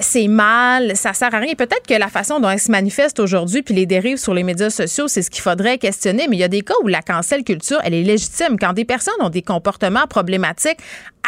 c'est 0.00 0.28
mal, 0.28 0.96
ça 0.96 1.12
sert 1.12 1.34
à 1.34 1.38
rien. 1.38 1.54
Peut-être 1.54 1.86
que 1.86 1.94
la 1.94 2.08
façon 2.08 2.40
dont 2.40 2.50
elle 2.50 2.60
se 2.60 2.70
manifeste 2.70 3.20
aujourd'hui 3.20 3.62
puis 3.62 3.74
les 3.74 3.86
dérives 3.86 4.18
sur 4.18 4.34
les 4.34 4.42
médias 4.42 4.70
sociaux, 4.70 5.08
c'est 5.08 5.22
ce 5.22 5.30
qu'il 5.30 5.42
faudrait 5.42 5.78
questionner. 5.78 6.26
Mais 6.28 6.36
il 6.36 6.40
y 6.40 6.44
a 6.44 6.48
des 6.48 6.62
cas 6.62 6.74
où 6.82 6.88
la 6.88 7.02
cancel 7.02 7.44
culture, 7.44 7.78
elle 7.84 7.94
est 7.94 8.02
légitime 8.02 8.58
quand 8.58 8.72
des 8.72 8.84
personnes 8.84 9.14
ont 9.20 9.30
des 9.30 9.42
comportements 9.42 10.06
problématiques 10.06 10.78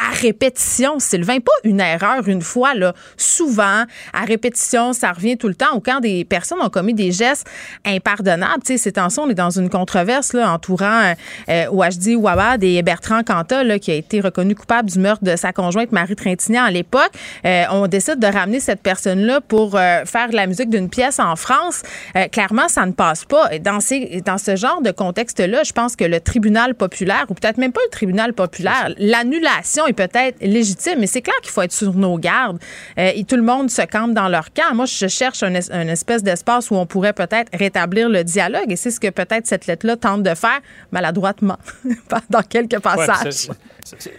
à 0.01 0.15
répétition, 0.15 0.99
Sylvain, 0.99 1.41
pas 1.41 1.53
une 1.65 1.81
erreur 1.81 2.29
une 2.29 2.43
fois, 2.43 2.75
là, 2.75 2.95
souvent, 3.17 3.85
à 4.13 4.25
répétition, 4.25 4.93
ça 4.93 5.13
revient 5.13 5.37
tout 5.37 5.49
le 5.49 5.55
temps, 5.55 5.75
ou 5.75 5.81
quand 5.81 6.01
des 6.01 6.25
personnes 6.25 6.61
ont 6.61 6.71
commis 6.71 6.95
des 6.95 7.13
gestes 7.13 7.47
impardonnables, 7.85 8.63
tu 8.65 8.73
sais, 8.73 8.79
ces 8.79 8.93
temps 8.93 9.09
on 9.19 9.29
est 9.31 9.35
dans 9.35 9.51
une 9.51 9.69
controverse, 9.69 10.33
là, 10.33 10.53
entourant 10.53 11.15
euh, 11.49 11.67
Wajdi 11.71 12.15
Wawad 12.17 12.63
et 12.63 12.83
Bertrand 12.83 13.23
Cantat, 13.23 13.65
là, 13.65 13.79
qui 13.79 13.91
a 13.91 13.95
été 13.95 14.21
reconnu 14.21 14.55
coupable 14.55 14.91
du 14.91 14.99
meurtre 14.99 15.25
de 15.25 15.37
sa 15.37 15.53
conjointe 15.53 15.93
Marie 15.93 16.17
Trintignant 16.17 16.65
à 16.65 16.71
l'époque. 16.71 17.11
Euh, 17.45 17.65
on 17.71 17.87
décide 17.87 18.19
de 18.19 18.27
ramener 18.27 18.61
cette 18.61 18.83
personne-là 18.83 19.41
pour 19.41 19.75
euh, 19.75 20.05
faire 20.05 20.29
la 20.33 20.47
musique 20.47 20.71
d'une 20.71 20.89
pièce 20.89 21.19
en 21.19 21.37
France. 21.37 21.83
Euh, 22.17 22.29
clairement, 22.29 22.69
ça 22.69 22.87
ne 22.87 22.93
passe 22.93 23.25
pas. 23.25 23.59
Dans, 23.59 23.81
ces, 23.81 24.23
dans 24.25 24.39
ce 24.39 24.57
genre 24.57 24.83
de 24.83 24.91
contexte-là, 24.91 25.63
je 25.65 25.73
pense 25.73 25.97
que 25.97 26.05
le 26.05 26.21
tribunal 26.21 26.75
populaire, 26.75 27.27
ou 27.29 27.35
peut-être 27.35 27.59
même 27.59 27.73
pas 27.73 27.81
le 27.85 27.91
tribunal 27.91 28.33
populaire, 28.33 28.91
l'annulation 28.99 29.87
est 29.89 29.93
peut-être 29.93 30.37
légitime, 30.41 31.01
mais 31.01 31.07
c'est 31.07 31.23
clair 31.23 31.35
qu'il 31.43 31.51
faut 31.51 31.63
être 31.63 31.73
sur 31.73 31.93
nos 31.95 32.17
gardes. 32.19 32.59
Euh, 32.99 33.11
et 33.15 33.25
tout 33.25 33.37
le 33.37 33.43
monde 33.43 33.71
se 33.71 33.83
campe 33.83 34.13
dans 34.15 34.29
leur 34.29 34.53
camp. 34.53 34.75
Moi, 34.75 34.85
je 34.87 35.07
cherche 35.09 35.43
un, 35.43 35.55
es- 35.55 35.73
un 35.73 35.89
espèce 35.89 36.23
d'espace 36.23 36.71
où 36.71 36.77
on 36.77 36.87
pourrait 36.87 37.13
peut-être 37.13 37.51
rétablir 37.53 38.09
le 38.09 38.23
dialogue. 38.25 38.71
Et 38.71 38.77
c'est 38.77 38.91
ce 38.91 39.01
que 39.01 39.09
peut-être 39.11 39.47
cette 39.47 39.67
lettre-là 39.67 39.97
tente 39.97 40.23
de 40.23 40.35
faire 40.35 40.61
maladroitement 40.93 41.59
dans 42.31 42.43
quelques 42.43 42.79
passages. 42.81 43.49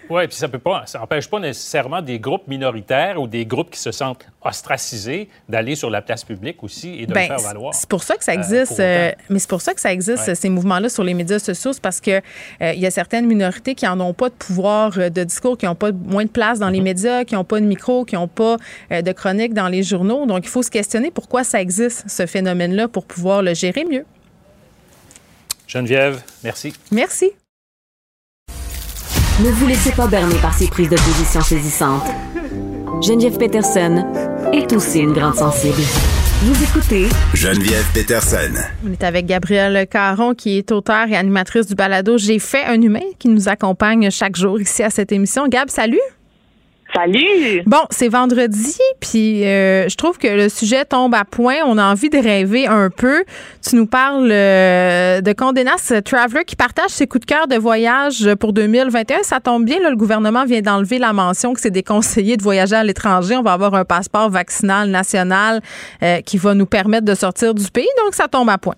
Ouais, 0.09 0.27
puis 0.27 0.35
ça 0.37 0.47
peut 0.47 0.59
pas, 0.59 0.83
ça 0.85 1.01
empêche 1.01 1.29
pas 1.29 1.39
nécessairement 1.39 2.01
des 2.01 2.19
groupes 2.19 2.47
minoritaires 2.47 3.21
ou 3.21 3.27
des 3.27 3.45
groupes 3.45 3.69
qui 3.71 3.79
se 3.79 3.91
sentent 3.91 4.25
ostracisés 4.41 5.29
d'aller 5.47 5.75
sur 5.75 5.89
la 5.89 6.01
place 6.01 6.23
publique 6.23 6.63
aussi 6.63 6.95
et 6.99 7.05
de 7.05 7.13
Ben, 7.13 7.21
le 7.21 7.27
faire 7.27 7.39
valoir. 7.39 7.73
C'est 7.73 7.89
pour 7.89 8.03
ça 8.03 8.15
que 8.15 8.23
ça 8.23 8.31
Euh, 8.31 8.35
existe. 8.35 8.79
euh, 8.79 9.11
mais 9.29 9.39
c'est 9.39 9.49
pour 9.49 9.61
ça 9.61 9.73
que 9.73 9.81
ça 9.81 9.91
existe, 9.91 10.27
Ouais. 10.27 10.35
ces 10.35 10.49
mouvements-là 10.49 10.89
sur 10.89 11.03
les 11.03 11.13
médias 11.13 11.39
sociaux. 11.39 11.73
C'est 11.73 11.81
parce 11.81 11.99
que 12.01 12.11
euh, 12.61 12.73
il 12.73 12.79
y 12.79 12.85
a 12.85 12.91
certaines 12.91 13.25
minorités 13.27 13.75
qui 13.75 13.85
n'en 13.85 13.99
ont 13.99 14.13
pas 14.13 14.29
de 14.29 14.35
pouvoir 14.35 14.91
de 14.91 15.23
discours, 15.23 15.57
qui 15.57 15.65
n'ont 15.65 15.75
pas 15.75 15.91
moins 15.91 16.25
de 16.25 16.29
place 16.29 16.59
dans 16.59 16.69
les 16.69 16.81
médias, 16.81 17.23
qui 17.25 17.35
n'ont 17.35 17.43
pas 17.43 17.59
de 17.59 17.65
micro, 17.65 18.05
qui 18.05 18.15
n'ont 18.15 18.27
pas 18.27 18.57
euh, 18.91 19.01
de 19.01 19.11
chronique 19.11 19.53
dans 19.53 19.67
les 19.67 19.83
journaux. 19.83 20.25
Donc, 20.25 20.45
il 20.45 20.49
faut 20.49 20.63
se 20.63 20.71
questionner 20.71 21.11
pourquoi 21.11 21.43
ça 21.43 21.61
existe, 21.61 22.09
ce 22.09 22.25
phénomène-là, 22.25 22.87
pour 22.87 23.05
pouvoir 23.05 23.41
le 23.41 23.53
gérer 23.53 23.85
mieux. 23.85 24.05
Geneviève, 25.67 26.21
merci. 26.43 26.73
Merci. 26.91 27.31
Ne 29.41 29.51
vous 29.51 29.67
laissez 29.67 29.93
pas 29.93 30.07
berner 30.07 30.35
par 30.41 30.53
ces 30.53 30.67
prises 30.67 30.89
de 30.89 30.97
position 30.97 31.39
saisissantes. 31.39 32.03
Geneviève 33.01 33.37
Peterson 33.37 34.05
est 34.51 34.73
aussi 34.73 34.99
une 34.99 35.13
grande 35.13 35.35
sensible. 35.35 35.81
Vous 36.41 36.61
écoutez 36.61 37.07
Geneviève 37.33 37.85
Peterson. 37.93 38.51
On 38.85 38.91
est 38.91 39.01
avec 39.01 39.27
Gabrielle 39.27 39.87
Caron, 39.87 40.33
qui 40.33 40.57
est 40.57 40.73
auteure 40.73 41.07
et 41.07 41.15
animatrice 41.15 41.67
du 41.67 41.75
balado 41.75 42.17
J'ai 42.17 42.39
fait 42.39 42.65
un 42.65 42.81
humain, 42.81 42.99
qui 43.17 43.29
nous 43.29 43.47
accompagne 43.47 44.11
chaque 44.11 44.35
jour 44.35 44.59
ici 44.59 44.83
à 44.83 44.89
cette 44.89 45.13
émission. 45.13 45.47
Gab, 45.47 45.69
salut! 45.69 46.01
Salut! 46.95 47.61
Bon, 47.67 47.83
c'est 47.91 48.07
vendredi, 48.07 48.77
puis 48.99 49.45
euh, 49.45 49.87
je 49.87 49.95
trouve 49.95 50.17
que 50.17 50.27
le 50.27 50.49
sujet 50.49 50.85
tombe 50.85 51.13
à 51.13 51.23
point. 51.23 51.57
On 51.65 51.77
a 51.77 51.85
envie 51.85 52.09
de 52.09 52.17
rêver 52.17 52.65
un 52.65 52.89
peu. 52.89 53.23
Tu 53.67 53.75
nous 53.75 53.85
parles 53.85 54.29
euh, 54.31 55.21
de 55.21 55.33
Condé 55.33 55.63
Nast 55.63 56.03
Traveler 56.03 56.45
qui 56.45 56.55
partage 56.55 56.89
ses 56.89 57.05
coups 57.05 57.27
de 57.27 57.31
cœur 57.31 57.47
de 57.47 57.57
voyage 57.57 58.33
pour 58.39 58.53
2021. 58.53 59.19
Ça 59.21 59.39
tombe 59.39 59.65
bien, 59.65 59.77
le 59.87 59.95
gouvernement 59.95 60.45
vient 60.45 60.61
d'enlever 60.61 60.97
la 60.97 61.13
mention 61.13 61.53
que 61.53 61.61
c'est 61.61 61.69
déconseillé 61.69 62.37
de 62.37 62.43
voyager 62.43 62.75
à 62.75 62.83
l'étranger. 62.83 63.37
On 63.37 63.43
va 63.43 63.53
avoir 63.53 63.75
un 63.75 63.85
passeport 63.85 64.29
vaccinal 64.29 64.89
national 64.89 65.61
euh, 66.01 66.21
qui 66.21 66.37
va 66.37 66.55
nous 66.55 66.65
permettre 66.65 67.05
de 67.05 67.13
sortir 67.13 67.53
du 67.53 67.69
pays, 67.69 67.87
donc 68.03 68.15
ça 68.15 68.27
tombe 68.27 68.49
à 68.49 68.57
point. 68.57 68.75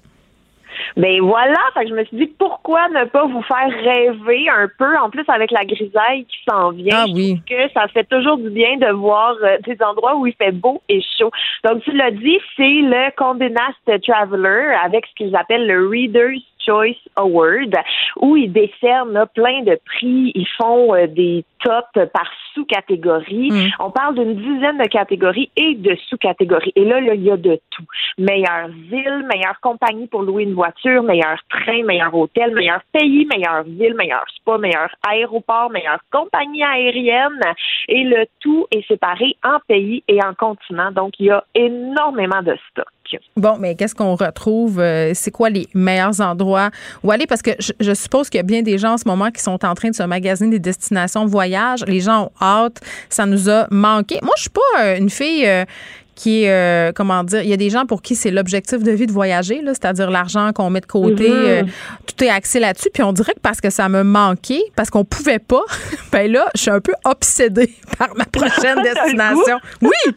Ben 0.98 1.22
voilà, 1.22 1.58
fait 1.74 1.84
que 1.84 1.90
je 1.90 1.96
me 1.96 2.04
suis 2.06 2.18
dit 2.18 2.28
pourquoi 2.38 2.88
ne 2.90 3.06
pas 3.06 3.26
vous 3.26 3.42
faire 3.44 3.70
rêver 3.70 4.50
un 4.50 4.70
peu, 4.78 4.98
en 4.98 5.10
plus 5.10 5.26
avec 5.28 5.52
la 5.52 5.66
grisaille 5.66 6.26
qui 6.26 6.38
s'en 6.50 6.72
vient. 6.72 7.04
Ah 7.04 7.06
oui. 7.14 7.42
trouve 7.46 7.58
que 7.58 7.74
ça 7.74 7.88
fait 7.88 8.04
toujours 8.06 8.38
du 8.38 8.50
bien 8.50 8.78
de 8.78 8.92
voir 8.92 9.36
euh, 9.44 9.58
des 9.66 9.78
endroits 9.84 10.16
où 10.16 10.28
il 10.28 10.34
fait 10.34 10.52
beau 10.52 10.82
et 10.90 11.02
chaud. 11.18 11.32
Donc 11.64 11.84
tu 11.84 11.92
l'as 11.92 12.12
dit, 12.12 12.40
c'est 12.56 12.64
le 12.64 13.16
Condé 13.16 13.50
Nast 13.50 14.04
Traveler 14.04 14.74
avec 14.84 15.06
ce 15.08 15.16
qu'ils 15.16 15.36
appellent 15.36 15.68
le 15.68 15.88
Reader's 15.88 16.42
Choice 16.66 17.02
Award, 17.16 17.76
où 18.22 18.38
ils 18.38 18.52
décernent 18.52 19.14
là, 19.14 19.26
plein 19.26 19.64
de 19.64 19.80
prix. 19.86 20.32
Ils 20.36 20.48
font 20.62 20.94
euh, 20.94 21.08
des 21.08 21.44
tops 21.64 22.10
par 22.14 22.30
sous-catégorie. 22.54 23.50
On 23.80 23.92
parle 23.92 24.16
d'une 24.16 24.36
dizaine 24.36 24.78
de 24.78 24.88
catégories 24.88 25.50
et 25.56 25.76
de 25.76 25.96
sous-catégories. 26.10 26.74
Et 26.76 26.86
là, 26.86 27.00
là, 27.02 27.14
il 27.14 27.24
y 27.24 27.32
a 27.32 27.38
de 27.38 27.60
tout. 27.70 27.86
Meilleure 28.18 28.68
ville, 28.68 29.26
meilleure 29.34 29.60
compagnie 29.62 30.08
pour 30.08 30.24
louer 30.24 30.44
une 30.44 30.54
voiture, 30.54 31.04
meilleur 31.04 31.38
train, 31.50 31.84
meilleur 31.84 32.14
hôtel, 32.14 32.54
meilleur 32.54 32.82
pays, 32.92 33.26
meilleure 33.26 33.64
ville, 33.64 33.96
meilleur 33.96 34.26
spa, 34.36 34.58
meilleur 34.58 34.90
aéroport, 35.08 35.70
meilleure 35.72 36.02
compagnie 36.12 36.64
aérienne. 36.64 37.42
Et 37.88 38.04
le 38.04 38.26
tout 38.40 38.66
est 38.72 38.86
séparé 38.88 39.36
en 39.44 39.60
pays 39.68 40.04
et 40.08 40.20
en 40.24 40.34
continent. 40.34 40.92
Donc, 40.92 41.14
il 41.20 41.28
y 41.28 41.32
a 41.32 41.44
énormément 41.56 42.42
de 42.42 42.56
stock. 42.70 42.88
Bon, 43.36 43.58
mais 43.60 43.76
qu'est-ce 43.76 43.96
qu'on 43.96 44.16
retrouve? 44.16 44.80
Euh, 44.80 45.12
c'est 45.14 45.32
quoi 45.32 45.50
les 45.50 45.68
meilleurs 45.74 46.22
endroits 46.22 46.70
où 47.04 47.12
aller? 47.12 47.28
Parce 47.28 47.42
que 47.42 47.52
je, 47.60 47.74
je 47.80 47.94
suppose 47.94 48.30
qu'il 48.30 48.38
y 48.38 48.40
a 48.40 48.44
bien 48.44 48.62
des 48.62 48.78
gens 48.78 48.94
en 48.94 48.98
ce 48.98 49.08
moment 49.08 49.32
qui 49.32 49.42
sont 49.42 49.66
en 49.66 49.74
train 49.74 49.90
de 49.90 49.96
se 49.96 50.04
magasiner 50.04 50.52
des 50.52 50.60
destinations 50.60 51.26
de 51.26 51.30
voyage. 51.52 51.84
Les 51.88 52.00
gens 52.00 52.24
ont 52.26 52.32
hâte. 52.46 52.80
Ça 53.10 53.26
nous 53.26 53.50
a 53.50 53.68
manqué. 53.72 54.20
Moi, 54.22 54.34
je 54.38 54.42
suis 54.44 54.50
pas 54.50 54.82
euh, 54.84 54.98
une 54.98 55.10
fille. 55.10 55.46
euh, 55.48 55.66
qui 56.14 56.44
est, 56.44 56.52
euh, 56.52 56.92
comment 56.94 57.24
dire, 57.24 57.42
il 57.42 57.50
y 57.50 57.54
a 57.54 57.58
des 57.58 57.72
gens 57.72 57.88
pour 57.88 58.04
qui 58.04 58.16
c'est 58.16 58.30
l'objectif 58.30 58.84
de 58.84 58.92
vie 58.92 59.08
de 59.08 59.12
voyager, 59.12 59.60
c'est-à-dire 59.66 60.12
l'argent 60.12 60.52
qu'on 60.54 60.70
met 60.70 60.82
de 60.82 60.86
côté, 60.86 61.28
Mhm. 61.30 61.36
euh, 61.36 61.64
tout 62.06 62.24
est 62.24 62.30
axé 62.30 62.60
là-dessus. 62.60 62.90
Puis 62.94 63.02
on 63.02 63.12
dirait 63.12 63.34
que 63.34 63.40
parce 63.40 63.60
que 63.60 63.72
ça 63.72 63.90
me 63.90 64.04
manquait, 64.04 64.62
parce 64.76 64.92
qu'on 64.92 65.04
pouvait 65.04 65.40
pas, 65.40 65.64
ben 66.12 66.32
là, 66.32 66.48
je 66.54 66.62
suis 66.62 66.70
un 66.70 66.80
peu 66.82 66.94
obsédée 67.06 67.74
par 67.98 68.10
ma 68.16 68.26
prochaine 68.26 68.78
destination. 68.84 69.58
Oui! 69.82 70.14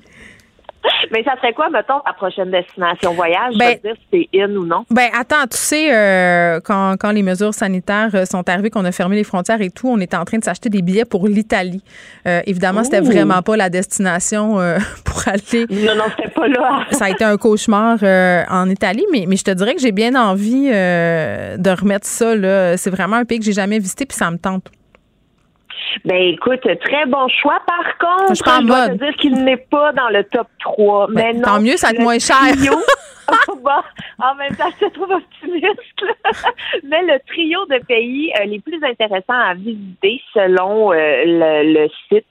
Mais 1.13 1.23
ça 1.25 1.37
serait 1.37 1.53
quoi, 1.53 1.71
mettons, 1.71 2.01
ta 2.01 2.13
prochaine 2.13 2.51
destination 2.51 3.15
voyage? 3.15 3.55
Ben- 3.57 3.79
je 3.83 3.89
veux 3.89 3.95
dire 3.95 4.03
si 4.11 4.29
c'est 4.33 4.41
in 4.43 4.55
ou 4.57 4.65
non. 4.65 4.85
Ben 4.91 5.09
attends, 5.19 5.47
tu 5.51 5.57
sais, 5.57 5.95
euh, 5.95 6.61
quand, 6.65 6.97
quand 6.99 7.11
les 7.11 7.23
mesures 7.23 7.55
sanitaires 7.55 8.11
euh, 8.15 8.25
sont 8.25 8.49
arrivées, 8.49 8.71
qu'on 8.71 8.85
a 8.85 8.93
fermé 8.93 9.17
les 9.17 9.25
frontières 9.25 9.61
et 9.61 9.71
tout, 9.71 9.89
on 9.89 9.99
était 9.99 10.17
en 10.17 10.25
train 10.25 10.39
de 10.39 10.45
s'acheter 10.45 10.69
des 10.69 10.83
billets 10.83 11.05
pour 11.05 11.27
l'Italie. 11.27 11.83
Euh, 12.27 12.41
évidemment, 12.47 12.85
c'était 12.85 13.01
vraiment 13.01 13.43
pas 13.43 13.57
la 13.57 13.71
destination 13.71 14.61
euh, 14.61 14.79
pour 15.05 15.23
aller. 15.29 15.67
Non, 15.71 15.95
non, 15.97 16.05
c'était 16.17 16.31
pas 16.31 16.49
là. 16.49 16.85
Ça 16.91 17.07
a 17.07 17.11
été 17.11 17.25
un 17.25 17.37
cauchemar 17.37 17.99
en 18.51 18.69
Italie, 18.69 19.07
mais, 19.13 19.25
mais 19.29 19.37
je 19.37 19.45
te 19.45 19.51
dirais 19.51 19.75
que 19.75 19.81
j'ai 19.81 19.93
bien 19.93 20.15
envie 20.15 20.69
de 20.69 21.81
remettre 21.81 22.07
ça. 22.07 22.35
Là. 22.35 22.77
C'est 22.77 22.91
vraiment 22.91 23.17
un 23.17 23.25
pays 23.25 23.39
que 23.39 23.45
j'ai 23.45 23.53
jamais 23.53 23.79
visité, 23.79 24.07
puis 24.07 24.17
ça 24.17 24.31
me 24.31 24.39
tente. 24.39 24.71
Ben 26.05 26.17
écoute, 26.35 26.61
très 26.81 27.07
bon 27.07 27.29
choix. 27.29 27.59
Par 27.67 27.99
contre, 27.99 28.35
Je 28.35 28.51
en 28.51 28.61
je 28.61 28.67
dois 28.67 28.89
te 28.89 28.95
dire 28.95 29.15
qu'il 29.17 29.35
n'est 29.45 29.57
pas 29.57 29.93
dans 29.93 30.09
le 30.09 30.25
top 30.25 30.49
3. 30.61 31.09
Mais 31.11 31.33
non, 31.33 31.43
tant 31.43 31.61
mieux, 31.61 31.77
ça 31.77 31.89
va 31.89 31.93
être 31.95 32.01
moins 32.01 32.19
cher. 32.19 32.37
trio- 32.57 32.73
bon, 33.63 33.71
en 34.19 34.35
même 34.35 34.55
temps, 34.55 34.69
je 34.79 34.85
te 34.87 34.93
trouve 34.93 35.11
optimiste. 35.11 36.05
Mais 36.85 37.01
le 37.03 37.19
trio 37.27 37.65
de 37.67 37.83
pays 37.87 38.31
euh, 38.39 38.45
les 38.45 38.61
plus 38.61 38.79
intéressants 38.85 39.23
à 39.33 39.55
visiter 39.55 40.21
selon 40.35 40.93
euh, 40.93 40.97
le, 41.25 41.73
le 41.85 41.89
site, 42.09 42.27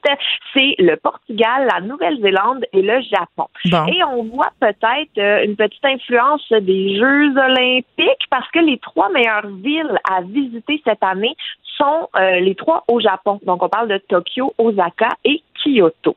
c'est 0.54 0.76
le 0.78 0.96
Portugal, 0.98 1.68
la 1.74 1.82
Nouvelle-Zélande 1.82 2.66
et 2.74 2.84
le 2.84 3.02
Japon. 3.02 3.48
Bon. 3.66 3.86
Et 3.88 4.04
on 4.04 4.24
voit 4.26 4.52
peut-être 4.60 5.18
euh, 5.18 5.44
une 5.46 5.56
petite 5.56 5.84
influence 5.84 6.46
des 6.52 6.98
Jeux 7.00 7.32
olympiques 7.38 8.28
parce 8.30 8.50
que 8.52 8.60
les 8.60 8.78
trois 8.78 9.10
meilleures 9.10 9.48
villes 9.48 10.00
à 10.10 10.22
visiter 10.22 10.80
cette 10.86 11.02
année 11.04 11.36
sont 11.78 12.10
euh, 12.16 12.40
les 12.40 12.56
trois 12.56 12.84
au 12.88 13.00
Japon. 13.00 13.40
Donc, 13.46 13.64
on 13.64 13.70
parle 13.70 13.88
de 13.88 13.98
Tokyo, 13.98 14.54
Osaka 14.58 15.10
et 15.24 15.42
Kyoto. 15.64 16.16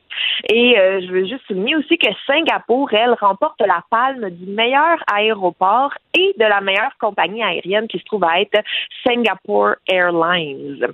Et 0.49 0.77
euh, 0.77 1.01
je 1.01 1.11
veux 1.11 1.25
juste 1.25 1.45
souligner 1.47 1.75
aussi 1.75 1.97
que 1.97 2.07
Singapour, 2.25 2.91
elle, 2.93 3.13
remporte 3.19 3.59
la 3.61 3.83
palme 3.89 4.29
du 4.29 4.51
meilleur 4.51 4.97
aéroport 5.11 5.93
et 6.13 6.33
de 6.37 6.43
la 6.43 6.61
meilleure 6.61 6.95
compagnie 6.99 7.43
aérienne 7.43 7.87
qui 7.87 7.99
se 7.99 8.05
trouve 8.05 8.23
à 8.23 8.41
être 8.41 8.59
Singapore 9.05 9.75
Airlines. 9.87 10.87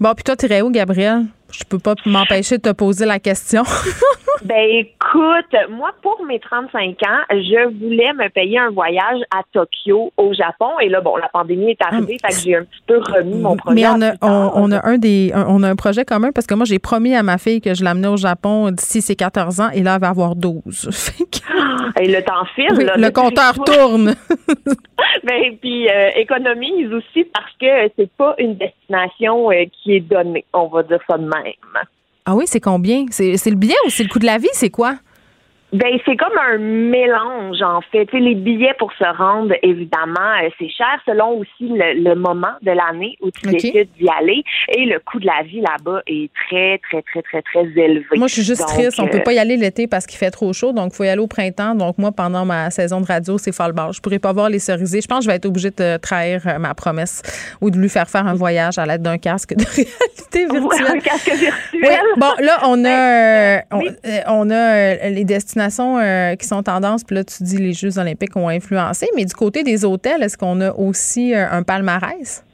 Bon, 0.00 0.14
puis 0.14 0.24
toi, 0.24 0.36
t'irais 0.36 0.62
où, 0.62 0.70
Gabriel? 0.70 1.26
Je 1.50 1.64
peux 1.64 1.78
pas 1.78 1.94
m'empêcher 2.04 2.58
de 2.58 2.62
te 2.62 2.72
poser 2.72 3.06
la 3.06 3.18
question. 3.18 3.62
Ben 4.44 4.66
écoute, 4.70 5.56
moi 5.70 5.90
pour 6.02 6.22
mes 6.24 6.38
35 6.40 6.90
ans, 7.02 7.22
je 7.30 7.68
voulais 7.78 8.12
me 8.12 8.28
payer 8.28 8.58
un 8.58 8.70
voyage 8.70 9.20
à 9.34 9.42
Tokyo 9.52 10.12
au 10.16 10.32
Japon 10.34 10.78
et 10.80 10.88
là 10.88 11.00
bon, 11.00 11.16
la 11.16 11.28
pandémie 11.28 11.70
est 11.70 11.82
arrivée, 11.82 12.18
fait 12.20 12.28
que 12.34 12.40
j'ai 12.44 12.56
un 12.56 12.64
petit 12.64 12.82
peu 12.86 12.98
remis 12.98 13.38
mon 13.40 13.56
projet. 13.56 13.74
Mais 13.74 13.86
on 13.88 14.00
a, 14.02 14.10
plus 14.10 14.18
tard. 14.18 14.52
on, 14.56 14.64
on 14.64 14.72
a 14.72 14.86
un 14.86 14.98
des, 14.98 15.32
un- 15.34 15.46
on 15.48 15.62
a 15.62 15.68
un 15.70 15.76
projet 15.76 16.04
commun 16.04 16.30
parce 16.32 16.46
que 16.46 16.54
moi, 16.54 16.64
j'ai 16.66 16.78
promis 16.78 17.14
à 17.14 17.22
ma 17.22 17.38
fille 17.38 17.60
que 17.60 17.74
je 17.74 17.82
l'amenais 17.84 18.08
au 18.08 18.16
Japon 18.16 18.70
d'ici 18.70 19.00
ses 19.00 19.16
14 19.16 19.60
ans 19.60 19.70
et 19.70 19.82
là, 19.82 19.94
elle 19.94 20.00
va 20.00 20.08
avoir 20.08 20.34
12. 20.36 20.88
Fait 20.92 21.24
que- 21.24 22.02
Et 22.02 22.08
le 22.08 22.22
temps 22.22 22.44
file. 22.54 22.66
Oui, 22.76 22.84
là, 22.84 22.94
le 22.96 23.10
compteur 23.10 23.54
tourne. 23.64 24.14
ben, 25.24 25.56
puis 25.60 25.88
euh, 25.88 26.10
économise 26.16 26.92
aussi 26.92 27.24
parce 27.24 27.52
que 27.60 27.90
c'est 27.96 28.10
pas 28.16 28.34
une 28.38 28.56
destination 28.56 29.50
euh, 29.50 29.64
qui 29.72 29.94
est 29.96 30.00
donnée, 30.00 30.44
on 30.52 30.66
va 30.68 30.82
dire 30.82 30.98
ça 31.08 31.16
de 31.16 31.24
même. 31.24 31.52
Ah 32.28 32.34
oui, 32.34 32.44
c'est 32.48 32.60
combien? 32.60 33.06
C'est 33.10 33.36
le 33.46 33.54
billet 33.54 33.76
ou 33.86 33.90
c'est 33.90 34.02
le 34.02 34.08
coût 34.08 34.18
de 34.18 34.26
la 34.26 34.36
vie? 34.36 34.48
C'est 34.52 34.70
quoi? 34.70 34.98
Ben 35.72 35.98
c'est 36.06 36.16
comme 36.16 36.38
un 36.38 36.58
mélange 36.58 37.60
en 37.60 37.80
fait. 37.90 38.06
Tu 38.06 38.16
sais, 38.16 38.22
les 38.22 38.36
billets 38.36 38.74
pour 38.78 38.92
se 38.92 39.04
rendre, 39.18 39.52
évidemment, 39.62 40.32
euh, 40.42 40.48
c'est 40.58 40.68
cher 40.70 41.00
selon 41.04 41.38
aussi 41.38 41.48
le, 41.68 42.02
le 42.04 42.14
moment 42.14 42.52
de 42.62 42.70
l'année 42.70 43.16
où 43.20 43.30
tu 43.32 43.48
OK. 43.48 43.52
décides 43.54 43.88
d'y 43.98 44.08
aller. 44.08 44.44
Et 44.76 44.84
le 44.84 45.00
coût 45.00 45.18
de 45.18 45.26
la 45.26 45.42
vie 45.42 45.60
là-bas 45.60 46.02
est 46.06 46.30
très, 46.48 46.78
très, 46.88 47.02
très, 47.02 47.20
très, 47.22 47.42
très 47.42 47.64
élevé. 47.82 48.06
Moi, 48.16 48.28
je 48.28 48.34
suis 48.34 48.42
juste 48.44 48.60
Donc, 48.60 48.68
triste. 48.68 49.00
On 49.00 49.06
euh, 49.06 49.10
peut 49.10 49.22
pas 49.24 49.32
y 49.32 49.38
aller 49.40 49.56
l'été 49.56 49.88
parce 49.88 50.06
qu'il 50.06 50.18
fait 50.18 50.30
trop 50.30 50.52
chaud, 50.52 50.72
donc 50.72 50.92
il 50.92 50.96
faut 50.96 51.04
y 51.04 51.08
aller 51.08 51.20
au 51.20 51.26
printemps. 51.26 51.74
Donc 51.74 51.98
moi, 51.98 52.12
pendant 52.12 52.44
ma 52.44 52.70
saison 52.70 53.00
de 53.00 53.06
radio, 53.06 53.36
c'est 53.36 53.52
folle 53.52 53.72
barre. 53.72 53.92
Je 53.92 54.00
pourrais 54.00 54.20
pas 54.20 54.32
voir 54.32 54.48
les 54.48 54.60
cerisiers. 54.60 55.00
Je 55.00 55.08
pense 55.08 55.18
que 55.18 55.24
je 55.24 55.30
vais 55.30 55.36
être 55.36 55.46
obligée 55.46 55.70
de 55.70 55.96
trahir 55.96 56.42
euh, 56.46 56.58
ma 56.58 56.74
promesse 56.74 57.22
ou 57.60 57.70
de 57.70 57.76
lui 57.78 57.88
faire 57.88 58.08
faire 58.08 58.26
un 58.28 58.34
voyage 58.34 58.78
à 58.78 58.86
l'aide 58.86 59.02
d'un 59.02 59.18
casque 59.18 59.54
de 59.56 59.64
réalité 59.74 60.46
Ouais, 60.56 60.60
virtuelle. 60.60 60.96
un 60.96 61.00
casque 61.00 61.32
virtuel. 61.32 62.00
Bon, 62.18 62.30
là, 62.38 62.58
on 62.66 62.84
a, 62.84 62.88
euh, 63.56 63.60
on, 63.72 63.82
on 64.28 64.50
a 64.50 64.54
euh, 64.54 65.08
les 65.08 65.24
destinations 65.24 65.55
euh, 65.58 66.34
qui 66.36 66.46
sont 66.46 66.62
tendances. 66.62 67.04
Puis 67.04 67.16
là, 67.16 67.24
tu 67.24 67.42
dis 67.42 67.58
les 67.58 67.72
Jeux 67.72 67.98
olympiques 67.98 68.36
ont 68.36 68.48
influencé. 68.48 69.06
Mais 69.16 69.24
du 69.24 69.34
côté 69.34 69.62
des 69.62 69.84
hôtels, 69.84 70.22
est-ce 70.22 70.36
qu'on 70.36 70.60
a 70.60 70.72
aussi 70.72 71.34
euh, 71.34 71.46
un 71.50 71.62
palmarès? 71.62 72.44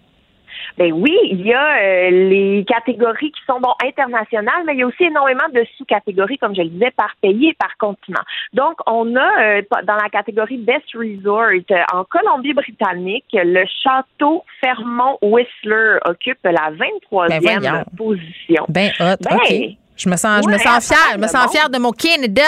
Ben 0.79 0.93
oui, 0.93 1.15
il 1.31 1.43
y 1.43 1.53
a 1.53 1.77
euh, 1.83 2.11
les 2.11 2.65
catégories 2.67 3.31
qui 3.31 3.41
sont 3.47 3.61
bon 3.61 3.75
internationales, 3.85 4.63
mais 4.67 4.73
il 4.75 4.81
y 4.81 4.83
a 4.83 4.87
aussi 4.87 5.05
énormément 5.05 5.49
de 5.53 5.65
sous-catégories, 5.77 6.39
comme 6.39 6.55
je 6.55 6.63
le 6.63 6.69
disais, 6.69 6.91
par 6.97 7.11
pays 7.21 7.49
et 7.49 7.55
par 7.55 7.77
continent. 7.79 8.23
Donc, 8.53 8.77
on 8.87 9.15
a 9.17 9.43
euh, 9.43 9.63
dans 9.85 9.97
la 9.97 10.09
catégorie 10.09 10.57
Best 10.57 10.87
Resort 10.95 11.61
euh, 11.71 11.83
en 11.93 12.05
Colombie-Britannique, 12.05 13.27
le 13.35 13.65
château 13.83 14.45
Fairmont 14.63 15.19
Whistler 15.21 15.99
occupe 16.07 16.39
la 16.45 16.71
23e 16.71 17.41
Ben 17.61 17.85
position. 17.97 18.65
Ben 18.69 18.91
hot, 18.99 19.17
Ben, 19.21 19.37
OK. 19.37 19.77
Je 19.95 20.09
me 20.09 20.17
sens, 20.17 20.43
je 20.45 20.51
me 20.51 20.59
sens 20.59 20.89
fière. 20.89 21.13
Je 21.15 21.19
me 21.19 21.29
sens 21.29 21.45
bon. 21.47 21.53
fière 21.53 21.69
de 21.69 21.79
mon 21.79 21.93
Canada. 21.93 22.43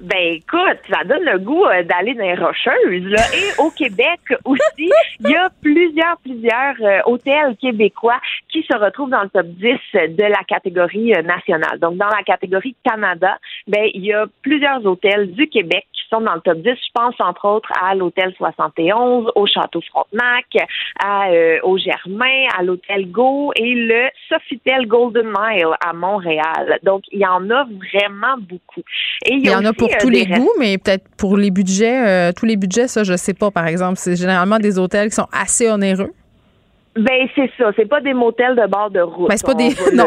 Ben 0.00 0.34
écoute, 0.34 0.78
ça 0.90 1.04
donne 1.04 1.24
le 1.24 1.38
goût 1.38 1.64
euh, 1.64 1.82
d'aller 1.82 2.12
dans 2.14 2.22
les 2.22 2.34
rocheuses. 2.34 3.04
Là. 3.04 3.22
Et 3.34 3.60
au 3.62 3.70
Québec 3.70 4.20
aussi, 4.44 4.60
il 5.20 5.30
y 5.30 5.34
a 5.34 5.48
plusieurs, 5.62 6.18
plusieurs 6.22 6.74
euh, 6.82 7.00
hôtels 7.06 7.56
québécois 7.56 8.20
qui 8.50 8.62
se 8.70 8.76
retrouvent 8.76 9.08
dans 9.08 9.22
le 9.22 9.30
top 9.30 9.46
10 9.46 9.72
de 10.16 10.22
la 10.22 10.44
catégorie 10.46 11.14
euh, 11.14 11.22
nationale. 11.22 11.78
Donc 11.78 11.96
dans 11.96 12.08
la 12.08 12.22
catégorie 12.24 12.76
Canada, 12.84 13.38
ben 13.66 13.88
il 13.94 14.04
y 14.04 14.12
a 14.12 14.26
plusieurs 14.42 14.84
hôtels 14.84 15.32
du 15.32 15.48
Québec 15.48 15.86
qui 15.94 16.02
sont 16.10 16.20
dans 16.20 16.34
le 16.34 16.40
top 16.42 16.58
10. 16.58 16.64
Je 16.64 16.92
pense 16.92 17.14
entre 17.18 17.46
autres 17.46 17.70
à 17.80 17.94
l'hôtel 17.94 18.34
71, 18.36 19.32
au 19.34 19.46
Château 19.46 19.80
Frontenac, 19.90 20.44
à, 21.02 21.30
euh, 21.30 21.58
au 21.62 21.78
Germain, 21.78 22.48
à 22.58 22.62
l'hôtel 22.62 23.10
Go 23.10 23.52
et 23.56 23.74
le 23.74 24.08
Sofitel 24.28 24.86
Golden 24.86 25.26
Mile 25.26 25.74
à 25.84 25.94
Montréal. 25.94 26.78
Donc 26.82 27.04
il 27.12 27.20
y 27.20 27.26
en 27.26 27.48
a 27.50 27.64
vraiment 27.64 28.36
beaucoup. 28.38 28.82
Et 29.24 29.34
Il 29.34 29.46
y 29.46 29.54
en 29.54 29.64
a 29.64 29.70
aussi, 29.70 29.85
pour 29.88 29.96
euh, 29.96 30.00
tous 30.00 30.08
les 30.10 30.26
goûts, 30.26 30.52
mais 30.58 30.78
peut-être 30.78 31.04
pour 31.16 31.36
les 31.36 31.50
budgets, 31.50 32.06
euh, 32.06 32.32
tous 32.32 32.46
les 32.46 32.56
budgets, 32.56 32.88
ça, 32.88 33.04
je 33.04 33.16
sais 33.16 33.34
pas, 33.34 33.50
par 33.50 33.66
exemple. 33.66 33.96
C'est 33.98 34.16
généralement 34.16 34.58
des 34.58 34.78
hôtels 34.78 35.08
qui 35.10 35.14
sont 35.16 35.28
assez 35.32 35.68
onéreux. 35.70 36.12
Ben 36.98 37.28
c'est 37.34 37.50
ça, 37.58 37.70
c'est 37.76 37.84
pas 37.84 38.00
des 38.00 38.14
motels 38.14 38.56
de 38.56 38.66
bord 38.66 38.90
de 38.90 39.00
route. 39.00 39.28
Ben, 39.28 39.36
c'est 39.36 39.44
pas 39.44 39.52
on 39.52 39.56
des- 39.56 39.68
va 39.74 39.90
non. 39.92 40.06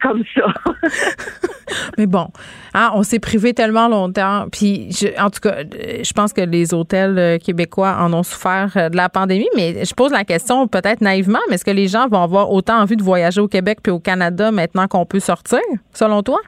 comme 0.00 0.22
ça. 0.34 0.46
Mais 1.98 2.06
bon, 2.06 2.28
hein, 2.72 2.90
on 2.94 3.02
s'est 3.02 3.18
privé 3.18 3.52
tellement 3.52 3.86
longtemps. 3.88 4.46
Puis, 4.50 4.88
je- 4.92 5.20
en 5.20 5.28
tout 5.28 5.40
cas, 5.40 5.56
je 5.62 6.12
pense 6.14 6.32
que 6.32 6.40
les 6.40 6.72
hôtels 6.72 7.18
euh, 7.18 7.36
québécois 7.38 7.96
en 8.00 8.14
ont 8.14 8.22
souffert 8.22 8.70
de 8.90 8.96
la 8.96 9.10
pandémie. 9.10 9.48
Mais 9.56 9.84
je 9.84 9.92
pose 9.94 10.10
la 10.10 10.24
question 10.24 10.66
peut-être 10.68 11.02
naïvement, 11.02 11.40
mais 11.50 11.56
est-ce 11.56 11.64
que 11.66 11.70
les 11.70 11.88
gens 11.88 12.08
vont 12.08 12.22
avoir 12.22 12.50
autant 12.50 12.78
envie 12.80 12.96
de 12.96 13.02
voyager 13.02 13.42
au 13.42 13.48
Québec 13.48 13.80
puis 13.82 13.92
au 13.92 13.98
Canada 14.00 14.50
maintenant 14.50 14.86
qu'on 14.88 15.04
peut 15.04 15.20
sortir, 15.20 15.60
selon 15.92 16.22
toi? 16.22 16.38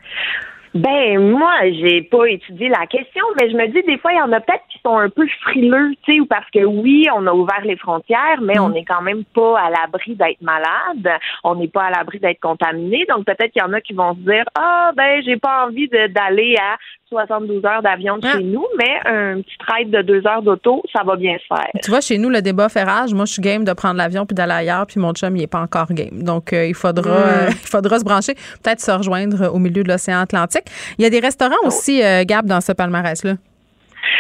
Ben 0.74 1.19
moi, 1.31 1.53
j'ai 1.70 2.03
pas 2.03 2.27
étudié 2.27 2.69
la 2.69 2.86
question, 2.86 3.24
mais 3.40 3.51
je 3.51 3.57
me 3.57 3.66
dis 3.69 3.82
des 3.86 3.99
fois 3.99 4.12
il 4.12 4.19
y 4.19 4.23
en 4.23 4.32
a 4.32 4.40
peut-être 4.40 4.65
qui 4.70 4.78
sont 4.85 4.97
un 4.97 5.09
peu 5.09 5.27
frileux, 5.43 5.93
tu 6.05 6.15
sais, 6.15 6.20
ou 6.20 6.27
parce 6.27 6.49
que 6.51 6.65
oui, 6.65 7.07
on 7.15 7.27
a 7.27 7.32
ouvert 7.32 7.62
les 7.65 7.77
frontières, 7.77 8.40
mais 8.43 8.59
on 8.59 8.69
n'est 8.70 8.85
quand 8.85 9.03
même 9.03 9.24
pas 9.35 9.59
à 9.59 9.70
l'abri 9.70 10.15
d'être 10.15 10.43
malade, 10.43 11.19
on 11.45 11.55
n'est 11.57 11.69
pas 11.69 11.85
à 11.85 11.90
l'abri 11.90 12.19
d'être 12.19 12.40
contaminé, 12.40 13.05
donc 13.09 13.24
peut-être 13.24 13.53
qu'il 13.53 13.62
y 13.62 13.65
en 13.65 13.73
a 13.73 13.81
qui 13.81 13.93
vont 13.95 14.15
se 14.15 14.20
dire 14.20 14.45
ah 14.59 14.93
ben 14.97 15.23
j'ai 15.24 15.36
pas 15.36 15.66
envie 15.66 15.89
d'aller 15.89 16.57
à 16.61 16.77
72 17.11 17.65
heures 17.65 17.82
d'avion 17.82 18.19
de 18.19 18.27
chez 18.27 18.43
nous, 18.43 18.66
mais 18.78 19.01
un 19.07 19.40
petit 19.40 19.57
ride 19.66 19.90
de 19.90 20.03
deux 20.03 20.27
heures 20.27 20.43
d'auto, 20.43 20.82
ça 20.95 21.03
va 21.05 21.16
bien 21.16 21.36
se 21.39 21.47
faire. 21.55 21.70
Tu 21.82 21.90
vois, 21.90 22.03
chez 22.03 22.19
nous, 22.19 22.28
le 22.28 22.43
débat 22.43 22.69
fait 22.69 22.82
rage. 22.82 23.15
Moi, 23.15 23.24
je 23.24 23.32
suis 23.32 23.43
game 23.43 23.65
de 23.65 23.73
prendre 23.73 23.97
l'avion 23.97 24.27
puis 24.27 24.35
d'aller 24.35 24.53
ailleurs, 24.53 24.86
puis 24.86 25.01
mon 25.01 25.12
chum, 25.15 25.35
il 25.36 25.43
est 25.43 25.47
pas 25.47 25.61
encore 25.61 25.86
game. 25.90 26.23
Donc, 26.23 26.53
euh, 26.53 26.66
il 26.66 26.74
faudra, 26.74 27.11
Mm. 27.11 27.23
euh, 27.23 27.47
il 27.62 27.66
faudra 27.66 27.99
se 27.99 28.05
brancher, 28.05 28.35
peut-être 28.62 28.81
se 28.81 28.90
rejoindre 28.90 29.51
au 29.55 29.59
milieu 29.59 29.82
de 29.82 29.89
l'océan 29.89 30.20
Atlantique. 30.20 30.57
Il 30.98 31.02
y 31.02 31.06
a 31.06 31.10
des 31.10 31.20
restaurants 31.20 31.64
aussi, 31.64 32.02
euh, 32.02 32.24
Gab, 32.24 32.47
dans 32.47 32.60
ce 32.60 32.72
palmarès-là. 32.72 33.35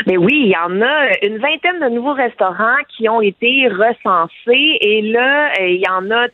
Mais 0.06 0.16
oui, 0.16 0.42
il 0.44 0.50
y 0.50 0.56
en 0.56 0.80
a 0.80 1.26
une 1.26 1.38
vingtaine 1.38 1.80
de 1.80 1.88
nouveaux 1.94 2.14
restaurants 2.14 2.76
qui 2.88 3.08
ont 3.08 3.20
été 3.20 3.68
recensés. 3.68 4.78
Et 4.80 5.02
là, 5.02 5.50
euh, 5.60 5.68
il 5.68 5.80
y 5.80 5.88
en 5.88 6.10
a, 6.10 6.26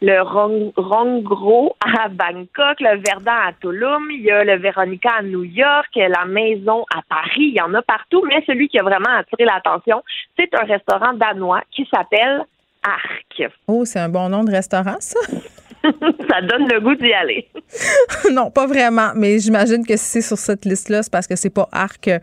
le 0.00 0.22
Rong, 0.22 0.72
Rongro 0.76 1.76
à 1.80 2.08
Bangkok, 2.08 2.80
le 2.80 2.98
Verdun 2.98 3.48
à 3.48 3.52
Tulum, 3.60 4.10
il 4.10 4.22
y 4.22 4.30
a 4.30 4.44
le 4.44 4.58
Veronica 4.58 5.10
à 5.18 5.22
New 5.22 5.44
York, 5.44 5.90
la 5.94 6.24
Maison 6.24 6.84
à 6.94 7.02
Paris. 7.08 7.52
Il 7.52 7.54
y 7.54 7.60
en 7.60 7.74
a 7.74 7.82
partout. 7.82 8.22
Mais 8.26 8.42
celui 8.46 8.68
qui 8.68 8.78
a 8.78 8.82
vraiment 8.82 9.10
attiré 9.16 9.44
l'attention, 9.44 10.02
c'est 10.38 10.52
un 10.54 10.64
restaurant 10.64 11.12
danois 11.14 11.62
qui 11.70 11.86
s'appelle 11.92 12.42
Arc. 12.82 13.52
Oh, 13.68 13.84
c'est 13.84 14.00
un 14.00 14.08
bon 14.08 14.28
nom 14.28 14.44
de 14.44 14.50
restaurant, 14.50 14.96
ça? 15.00 15.20
Ça 16.28 16.40
donne 16.42 16.68
le 16.68 16.80
goût 16.80 16.94
d'y 16.94 17.12
aller. 17.12 17.48
non, 18.32 18.50
pas 18.50 18.66
vraiment, 18.66 19.10
mais 19.14 19.38
j'imagine 19.38 19.84
que 19.86 19.96
si 19.96 20.04
c'est 20.04 20.20
sur 20.22 20.36
cette 20.38 20.64
liste-là, 20.64 21.02
c'est 21.02 21.10
parce 21.12 21.26
que 21.26 21.36
c'est 21.36 21.50
pas 21.50 21.68
arc 21.72 22.08
euh, 22.08 22.18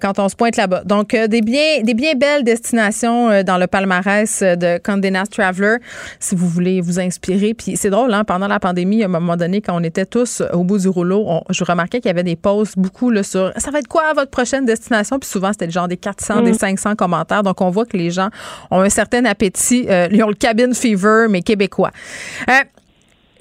quand 0.00 0.18
on 0.18 0.28
se 0.28 0.34
pointe 0.36 0.56
là-bas. 0.56 0.82
Donc, 0.84 1.14
euh, 1.14 1.26
des 1.28 1.40
bien, 1.40 1.82
des 1.82 1.94
bien 1.94 2.14
belles 2.14 2.42
destinations 2.44 3.30
euh, 3.30 3.42
dans 3.42 3.58
le 3.58 3.66
palmarès 3.66 4.42
euh, 4.42 4.56
de 4.56 4.78
Condé 4.82 5.10
Nast 5.10 5.32
Traveler, 5.32 5.76
si 6.18 6.34
vous 6.34 6.48
voulez 6.48 6.80
vous 6.80 6.98
inspirer. 6.98 7.54
Puis 7.54 7.76
c'est 7.76 7.90
drôle, 7.90 8.12
hein, 8.12 8.24
pendant 8.24 8.48
la 8.48 8.58
pandémie, 8.58 9.02
à 9.02 9.06
un 9.06 9.08
moment 9.08 9.36
donné, 9.36 9.60
quand 9.60 9.76
on 9.78 9.84
était 9.84 10.06
tous 10.06 10.42
au 10.52 10.64
bout 10.64 10.78
du 10.78 10.88
rouleau, 10.88 11.24
on- 11.28 11.42
je 11.50 11.62
remarquais 11.64 12.00
qu'il 12.00 12.08
y 12.08 12.10
avait 12.10 12.22
des 12.24 12.36
posts 12.36 12.78
beaucoup 12.78 13.10
là, 13.10 13.22
sur 13.22 13.52
ça 13.56 13.70
va 13.70 13.78
être 13.78 13.88
quoi 13.88 14.12
votre 14.14 14.30
prochaine 14.30 14.64
destination? 14.64 15.18
Puis 15.18 15.28
souvent, 15.30 15.52
c'était 15.52 15.66
le 15.66 15.72
genre 15.72 15.88
des 15.88 15.96
400, 15.96 16.42
des 16.42 16.52
Mm. 16.52 16.54
500 16.54 16.94
commentaires. 16.96 17.42
Donc, 17.42 17.60
on 17.60 17.70
voit 17.70 17.86
que 17.86 17.96
les 17.96 18.10
gens 18.10 18.30
ont 18.70 18.80
un 18.80 18.88
certain 18.88 19.24
appétit. 19.26 19.86
Euh, 19.88 20.08
ils 20.10 20.22
ont 20.24 20.28
le 20.28 20.34
cabin 20.34 20.72
fever, 20.72 21.26
mais 21.28 21.42
québécois. 21.42 21.90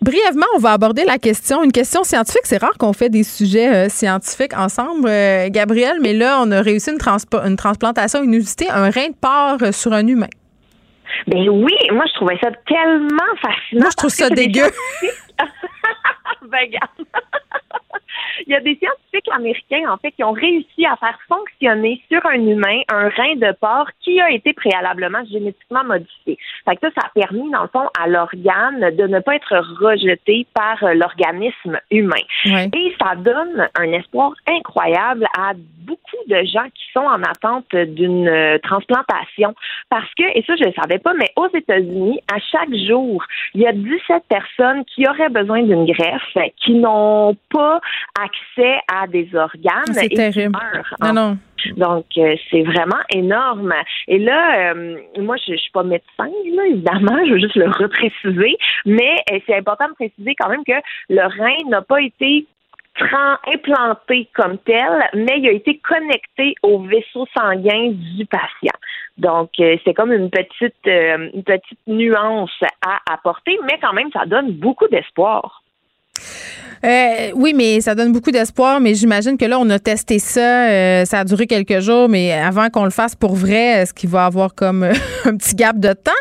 Brièvement, 0.02 0.46
on 0.56 0.60
va 0.60 0.72
aborder 0.72 1.04
la 1.04 1.18
question, 1.18 1.62
une 1.64 1.72
question 1.72 2.04
scientifique. 2.04 2.46
C'est 2.46 2.58
rare 2.62 2.78
qu'on 2.80 2.94
fait 2.94 3.10
des 3.10 3.24
sujets 3.24 3.74
euh, 3.74 3.90
scientifiques 3.90 4.56
ensemble, 4.58 5.08
euh, 5.10 5.50
Gabriel, 5.50 5.98
mais 6.02 6.14
là, 6.14 6.40
on 6.42 6.52
a 6.52 6.62
réussi 6.62 6.92
une, 6.92 6.98
transpo- 6.98 7.46
une 7.46 7.58
transplantation 7.58 8.24
inusitée, 8.24 8.70
un 8.70 8.90
rein 8.90 9.10
de 9.10 9.16
porc 9.20 9.62
euh, 9.62 9.72
sur 9.72 9.92
un 9.94 10.08
humain. 10.08 10.30
Ben 11.28 11.50
oui, 11.50 11.74
moi 11.92 12.06
je 12.08 12.14
trouvais 12.14 12.38
ça 12.42 12.50
tellement 12.68 13.18
fascinant. 13.42 13.82
Moi, 13.82 13.90
je 13.92 13.96
trouve 13.98 14.10
ça 14.12 14.30
dégueu. 14.30 14.70
ben, 16.44 16.60
regarde. 16.62 16.90
Il 18.48 18.53
y 18.53 18.56
a 18.56 18.61
des 18.61 18.76
scientifiques 18.76 19.30
américains, 19.34 19.90
en 19.90 19.98
fait, 19.98 20.11
qui 20.11 20.24
ont 20.24 20.32
réussi 20.32 20.86
à 20.86 20.95
faire 20.98 21.18
fonctionner 21.28 22.02
sur 22.11 22.26
un 22.26 22.45
humain 22.45 22.82
un 22.90 23.10
rein 23.10 23.36
de 23.36 23.52
porc 23.60 23.90
qui 24.02 24.20
a 24.20 24.32
été 24.32 24.53
préalablement 24.53 25.24
génétiquement 25.26 25.84
modifié. 25.84 26.38
Fait 26.66 26.76
que 26.76 26.82
ça, 26.82 26.90
ça 26.99 27.07
a 27.07 27.10
permis, 27.14 27.49
dans 27.52 27.64
le 27.64 27.68
fond, 27.70 27.88
à 27.99 28.07
l'organe 28.07 28.95
de 28.95 29.07
ne 29.07 29.20
pas 29.20 29.36
être 29.36 29.57
rejeté 29.82 30.45
par 30.53 30.78
l'organisme 30.94 31.80
humain. 31.91 32.16
Et 32.45 32.95
ça 33.02 33.16
donne 33.16 33.68
un 33.76 33.91
espoir 33.94 34.34
incroyable 34.48 35.26
à 35.38 35.53
beaucoup 35.56 36.24
de 36.28 36.44
gens 36.45 36.68
qui 36.76 36.84
sont 36.94 36.99
en 36.99 37.22
attente 37.24 37.76
d'une 37.76 38.28
euh, 38.28 38.57
transplantation. 38.60 39.56
Parce 39.90 40.10
que, 40.16 40.24
et 40.38 40.44
ça, 40.45 40.56
je 40.56 40.64
ne 40.64 40.68
le 40.70 40.74
savais 40.74 40.99
pas, 40.99 41.14
mais 41.14 41.32
aux 41.36 41.49
États-Unis, 41.53 42.20
à 42.32 42.40
chaque 42.40 42.74
jour, 42.88 43.24
il 43.53 43.61
y 43.61 43.68
a 43.68 43.74
17 43.74 44.24
personnes 44.30 44.86
qui 44.86 45.07
auraient 45.07 45.30
besoin 45.30 45.64
d'une 45.64 45.86
greffe, 45.86 46.38
qui 46.57 46.74
n'ont 46.74 47.36
pas 47.52 47.80
accès 48.30 48.80
à 48.88 49.07
des 49.07 49.30
organes 49.35 49.93
C'est 49.93 50.06
et 50.06 50.15
terrible. 50.15 50.57
qui 50.57 50.76
meurent. 50.76 50.95
Non, 51.01 51.14
non. 51.14 51.38
Donc, 51.76 52.06
euh, 52.18 52.35
c'est 52.49 52.64
vraiment 52.64 53.01
énorme. 53.14 53.73
Et 54.07 54.19
là, 54.19 54.72
euh, 54.73 54.97
moi, 55.18 55.35
je, 55.38 55.53
je 55.53 55.57
suis 55.57 55.72
pas 55.72 55.84
médecin, 55.84 56.30
là, 56.56 56.65
évidemment, 56.68 57.18
je 57.26 57.34
veux 57.34 57.39
juste 57.39 57.56
le 57.56 57.69
repréciser, 57.69 58.57
mais 58.85 59.15
euh, 59.31 59.39
c'est 59.45 59.56
important 59.56 59.88
de 59.89 59.93
préciser 59.93 60.35
quand 60.39 60.49
même 60.49 60.64
que 60.64 60.80
le 61.10 61.22
rein 61.22 61.69
n'a 61.69 61.81
pas 61.81 62.01
été 62.01 62.45
implanté 63.47 64.27
comme 64.35 64.57
tel, 64.60 65.10
mais 65.14 65.38
il 65.38 65.47
a 65.47 65.51
été 65.51 65.77
connecté 65.77 66.56
au 66.64 66.80
vaisseau 66.80 67.26
sanguin 67.38 67.91
du 67.91 68.26
patient. 68.26 68.77
Donc, 69.18 69.51
c'est 69.57 69.93
comme 69.93 70.11
une 70.11 70.30
petite, 70.30 70.85
une 70.85 71.43
petite 71.43 71.80
nuance 71.88 72.51
à 72.85 72.99
apporter, 73.14 73.57
mais 73.64 73.80
quand 73.81 73.93
même, 73.93 74.11
ça 74.11 74.26
donne 74.26 74.51
beaucoup 74.51 74.88
d'espoir. 74.89 75.64
Euh, 76.85 77.31
oui, 77.35 77.53
mais 77.56 77.81
ça 77.81 77.93
donne 77.95 78.11
beaucoup 78.14 78.31
d'espoir, 78.31 78.80
mais 78.80 78.93
j'imagine 78.93 79.38
que 79.38 79.45
là, 79.45 79.57
on 79.60 79.69
a 79.69 79.80
testé 79.80 80.18
ça, 80.19 80.69
euh, 80.69 81.06
ça 81.06 81.19
a 81.19 81.23
duré 81.26 81.45
quelques 81.45 81.80
jours, 81.81 82.07
mais 82.07 82.31
avant 82.31 82.69
qu'on 82.69 82.85
le 82.85 82.89
fasse 82.89 83.15
pour 83.15 83.35
vrai, 83.35 83.81
est-ce 83.81 83.93
qu'il 83.93 84.10
va 84.10 84.23
y 84.23 84.26
avoir 84.27 84.56
comme 84.56 84.84
euh, 84.84 84.93
un 85.26 85.35
petit 85.35 85.56
gap 85.56 85.77
de 85.77 85.91
temps? 85.93 86.11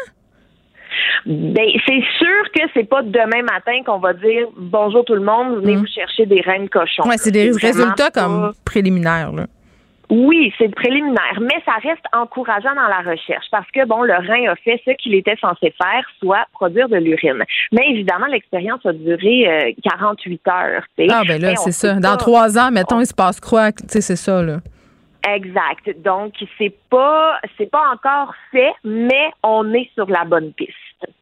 Ben, 1.26 1.66
c'est 1.86 2.02
sûr 2.18 2.50
que 2.54 2.62
c'est 2.74 2.88
pas 2.88 3.02
demain 3.02 3.42
matin 3.42 3.82
qu'on 3.84 3.98
va 3.98 4.14
dire 4.14 4.46
bonjour 4.56 5.04
tout 5.04 5.14
le 5.14 5.20
monde, 5.20 5.60
venez 5.62 5.76
vous 5.76 5.86
chercher 5.86 6.26
des 6.26 6.40
reines 6.40 6.64
de 6.64 6.70
cochon. 6.70 7.02
Ouais, 7.06 7.16
c'est 7.18 7.30
des 7.30 7.50
résultats 7.50 8.10
pas- 8.10 8.22
comme 8.22 8.52
préliminaires, 8.64 9.32
là. 9.32 9.46
Oui, 10.10 10.52
c'est 10.56 10.74
préliminaire, 10.74 11.38
mais 11.40 11.62
ça 11.66 11.72
reste 11.82 12.04
encourageant 12.12 12.74
dans 12.74 12.88
la 12.88 13.10
recherche 13.10 13.44
parce 13.50 13.70
que, 13.70 13.84
bon, 13.86 14.02
le 14.02 14.14
rein 14.14 14.50
a 14.50 14.56
fait 14.56 14.80
ce 14.86 14.92
qu'il 14.92 15.14
était 15.14 15.36
censé 15.36 15.74
faire, 15.82 16.04
soit 16.18 16.46
produire 16.52 16.88
de 16.88 16.96
l'urine. 16.96 17.44
Mais 17.72 17.90
évidemment, 17.90 18.26
l'expérience 18.26 18.84
a 18.86 18.92
duré 18.92 19.48
euh, 19.48 19.72
48 19.84 20.48
heures. 20.48 20.82
Ah, 21.10 21.22
ben 21.26 21.40
là, 21.40 21.56
c'est 21.56 21.72
ça. 21.72 21.94
Dans 21.94 22.16
trois 22.16 22.58
ans, 22.58 22.70
mettons, 22.70 23.00
il 23.00 23.06
se 23.06 23.14
passe 23.14 23.38
quoi? 23.40 23.72
Tu 23.72 23.84
sais, 23.88 24.00
c'est 24.00 24.16
ça, 24.16 24.42
là. 24.42 24.58
Exact. 25.34 26.02
Donc, 26.02 26.32
c'est 26.56 26.74
pas, 26.88 27.38
c'est 27.58 27.70
pas 27.70 27.82
encore 27.92 28.34
fait, 28.50 28.72
mais 28.84 29.30
on 29.42 29.74
est 29.74 29.90
sur 29.94 30.08
la 30.08 30.24
bonne 30.24 30.52
piste. 30.52 30.72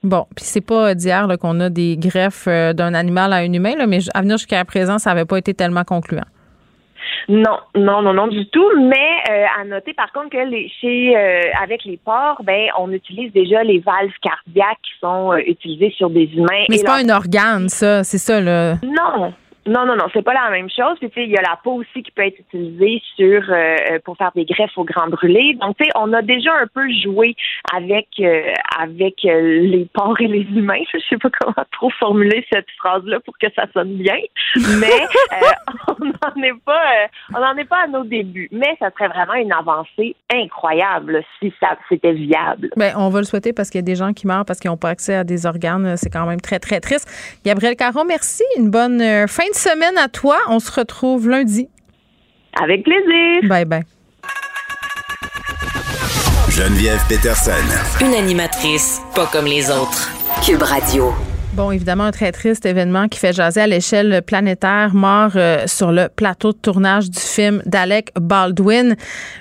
Bon, 0.03 0.27
puis 0.35 0.45
c'est 0.45 0.61
pas 0.61 0.95
d'hier 0.95 1.27
là, 1.27 1.37
qu'on 1.37 1.59
a 1.61 1.69
des 1.71 1.97
greffes 1.97 2.47
euh, 2.47 2.73
d'un 2.73 2.95
animal 2.95 3.33
à 3.33 3.37
un 3.37 3.53
humain, 3.53 3.75
là, 3.77 3.87
mais 3.87 3.99
à 4.15 4.23
venir 4.23 4.37
jusqu'à 4.37 4.65
présent, 4.65 4.99
ça 4.99 5.11
n'avait 5.11 5.25
pas 5.25 5.39
été 5.39 5.55
tellement 5.55 5.85
concluant. 5.85 6.25
Non, 7.29 7.59
non, 7.75 8.03
non, 8.03 8.13
non 8.13 8.27
du 8.29 8.47
tout. 8.49 8.69
Mais 8.79 9.11
euh, 9.31 9.45
à 9.61 9.65
noter 9.65 9.95
par 9.95 10.13
contre 10.13 10.31
que 10.31 10.39
les, 10.49 10.69
chez 10.81 11.17
euh, 11.17 11.41
avec 11.63 11.85
les 11.85 11.97
porcs, 11.97 12.43
ben 12.45 12.67
on 12.79 12.91
utilise 12.93 13.33
déjà 13.33 13.63
les 13.65 13.79
valves 13.81 14.13
cardiaques 14.23 14.79
qui 14.83 14.93
sont 15.01 15.33
euh, 15.33 15.39
utilisées 15.47 15.93
sur 15.97 16.11
des 16.11 16.25
humains. 16.35 16.65
Mais 16.69 16.77
c'est 16.79 16.85
pas 16.85 17.03
leur- 17.03 17.17
un 17.17 17.17
organe, 17.17 17.69
ça, 17.69 18.05
c'est 18.05 18.19
ça, 18.19 18.41
là. 18.41 18.75
Non. 18.85 19.33
Non, 19.67 19.85
non, 19.87 19.97
non, 19.97 20.07
c'est 20.13 20.23
pas 20.23 20.35
la 20.35 20.51
même 20.51 20.69
chose. 20.71 20.97
Puis 21.01 21.11
tu 21.11 21.21
sais, 21.21 21.25
il 21.25 21.31
y 21.31 21.37
a 21.37 21.43
la 21.43 21.59
peau 21.63 21.75
aussi 21.75 22.03
qui 22.03 22.11
peut 22.11 22.27
être 22.27 22.39
utilisée 22.39 23.03
sur 23.17 23.43
euh, 23.49 23.99
pour 24.05 24.17
faire 24.17 24.33
des 24.35 24.45
greffes 24.45 24.77
au 24.77 24.85
grand 24.85 25.09
brûlé. 25.09 25.55
Donc 25.61 25.77
tu 25.77 25.85
sais, 25.85 25.91
on 25.97 26.13
a 26.13 26.23
déjà 26.23 26.53
un 26.55 26.67
peu 26.67 26.87
joué 27.03 27.35
avec 27.75 28.09
euh, 28.21 28.53
avec 28.79 29.25
euh, 29.25 29.61
les 29.61 29.89
porcs 29.93 30.21
et 30.21 30.29
les 30.29 30.43
humains. 30.43 30.83
Je 30.93 30.99
sais 31.09 31.17
pas 31.17 31.31
comment 31.31 31.67
trop 31.73 31.91
formuler 31.99 32.45
cette 32.53 32.71
phrase-là 32.79 33.21
pour 33.21 33.37
que 33.39 33.47
ça 33.55 33.67
sonne 33.73 33.97
bien, 33.97 34.19
mais 34.81 34.87
euh, 35.33 35.75
on 35.89 36.05
n'en 36.05 36.43
est 36.43 36.61
pas 36.65 36.73
euh, 36.73 37.07
on 37.35 37.41
n'en 37.41 37.57
est 37.57 37.65
pas 37.65 37.85
à 37.85 37.87
nos 37.87 38.05
débuts. 38.05 38.49
Mais 38.53 38.77
ça 38.79 38.91
serait 38.91 39.09
vraiment 39.09 39.35
une 39.35 39.53
avancée 39.53 40.15
incroyable 40.33 41.23
si 41.41 41.53
ça 41.61 41.77
c'était 41.89 42.13
viable. 42.13 42.71
Ben, 42.77 42.95
on 42.97 43.09
va 43.09 43.19
le 43.19 43.25
souhaiter 43.25 43.53
parce 43.53 43.71
qu'il 43.71 43.79
y 43.79 43.85
a 43.85 43.87
des 43.87 43.97
gens 43.97 44.13
qui 44.13 44.27
meurent 44.27 44.45
parce 44.45 44.61
qu'ils 44.61 44.71
n'ont 44.71 44.77
pas 44.77 44.91
accès 44.91 45.15
à 45.15 45.25
des 45.25 45.47
organes. 45.47 45.97
C'est 45.97 46.11
quand 46.11 46.27
même 46.27 46.41
très, 46.41 46.59
très 46.59 46.81
triste. 46.81 47.09
Gabriel 47.45 47.77
Caron, 47.77 48.05
merci. 48.05 48.45
Une 48.57 48.71
bonne 48.71 49.01
euh, 49.01 49.27
fin 49.27 49.49
de 49.49 49.56
semaine 49.57 49.99
à 49.99 50.09
toi. 50.09 50.39
On 50.49 50.61
se 50.61 50.71
retrouve 50.71 51.29
lundi. 51.29 51.69
Avec 52.63 52.85
plaisir. 52.85 53.49
Bye 53.49 53.65
bye. 53.65 53.83
Geneviève 56.51 57.01
Peterson. 57.09 57.53
Une 58.01 58.15
animatrice 58.15 59.03
pas 59.15 59.27
comme 59.27 59.45
les 59.45 59.71
autres. 59.71 60.11
Cube 60.43 60.63
Radio. 60.63 61.13
Bon, 61.57 61.71
évidemment, 61.71 62.05
un 62.05 62.11
très 62.11 62.33
triste 62.33 62.67
événement 62.67 63.09
qui 63.09 63.19
fait 63.19 63.33
jaser 63.33 63.63
à 63.63 63.67
l'échelle 63.67 64.21
planétaire, 64.21 64.95
mort 64.95 65.31
euh, 65.37 65.67
sur 65.67 65.91
le 65.91 66.09
plateau 66.15 66.53
de 66.53 66.59
tournage 66.59 67.11
du 67.11 67.19
film 67.19 67.63
d'Alec 67.65 68.11
Baldwin. 68.21 68.95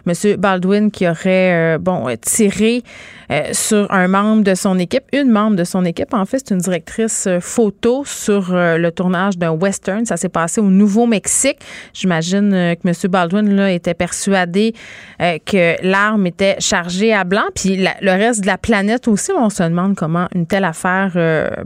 Monsieur 0.05 0.37
Baldwin 0.37 0.91
qui 0.91 1.09
aurait, 1.09 1.75
euh, 1.75 1.77
bon, 1.77 2.07
euh, 2.07 2.15
tiré 2.15 2.83
euh, 3.31 3.53
sur 3.53 3.91
un 3.91 4.07
membre 4.07 4.43
de 4.43 4.55
son 4.55 4.77
équipe, 4.79 5.03
une 5.13 5.29
membre 5.29 5.55
de 5.55 5.63
son 5.63 5.85
équipe. 5.85 6.13
En 6.13 6.25
fait, 6.25 6.39
c'est 6.39 6.53
une 6.53 6.61
directrice 6.61 7.27
euh, 7.27 7.39
photo 7.39 8.03
sur 8.05 8.53
euh, 8.53 8.77
le 8.77 8.91
tournage 8.91 9.37
d'un 9.37 9.51
western. 9.51 10.05
Ça 10.05 10.17
s'est 10.17 10.29
passé 10.29 10.61
au 10.61 10.69
Nouveau-Mexique. 10.69 11.57
J'imagine 11.93 12.53
euh, 12.53 12.75
que 12.75 12.81
Monsieur 12.83 13.09
Baldwin 13.09 13.59
était 13.67 13.93
persuadé 13.93 14.73
que 15.19 15.81
l'arme 15.83 16.27
était 16.27 16.55
chargée 16.59 17.13
à 17.13 17.23
blanc. 17.23 17.45
Puis 17.55 17.77
le 17.77 18.11
reste 18.11 18.41
de 18.41 18.47
la 18.47 18.57
planète 18.57 19.07
aussi, 19.07 19.31
on 19.31 19.49
se 19.49 19.63
demande 19.63 19.95
comment 19.95 20.27
une 20.35 20.45
telle 20.45 20.65
affaire 20.65 21.11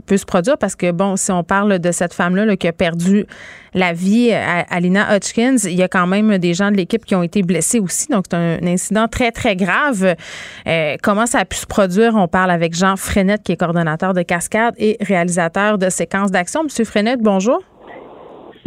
peut 0.06 0.16
se 0.16 0.24
produire 0.24 0.56
parce 0.58 0.76
que, 0.76 0.90
bon, 0.92 1.16
si 1.16 1.32
on 1.32 1.42
parle 1.42 1.78
de 1.78 1.92
cette 1.92 2.14
femme-là 2.14 2.44
là, 2.44 2.56
qui 2.56 2.68
a 2.68 2.72
perdu 2.72 3.26
la 3.74 3.92
vie 3.92 4.32
à, 4.32 4.66
à 4.68 4.80
Lina 4.80 5.16
Hutchins, 5.16 5.56
il 5.64 5.74
y 5.74 5.82
a 5.82 5.88
quand 5.88 6.06
même 6.06 6.38
des 6.38 6.54
gens 6.54 6.70
de 6.70 6.76
l'équipe 6.76 7.04
qui 7.04 7.14
ont 7.14 7.22
été 7.22 7.42
blessés 7.42 7.80
aussi. 7.80 8.08
Donc, 8.08 8.24
c'est 8.30 8.36
un, 8.36 8.58
incident 8.66 9.08
très, 9.08 9.32
très 9.32 9.56
grave. 9.56 10.14
Euh, 10.66 10.96
comment 11.02 11.26
ça 11.26 11.40
a 11.40 11.44
pu 11.44 11.56
se 11.56 11.66
produire? 11.66 12.14
On 12.16 12.28
parle 12.28 12.50
avec 12.50 12.74
Jean 12.74 12.96
Frenette, 12.96 13.42
qui 13.42 13.52
est 13.52 13.56
coordonnateur 13.56 14.14
de 14.14 14.22
Cascade 14.22 14.74
et 14.78 14.96
réalisateur 15.00 15.78
de 15.78 15.88
séquences 15.90 16.30
d'action. 16.30 16.64
Monsieur 16.64 16.84
Frenette, 16.84 17.20
bonjour. 17.20 17.62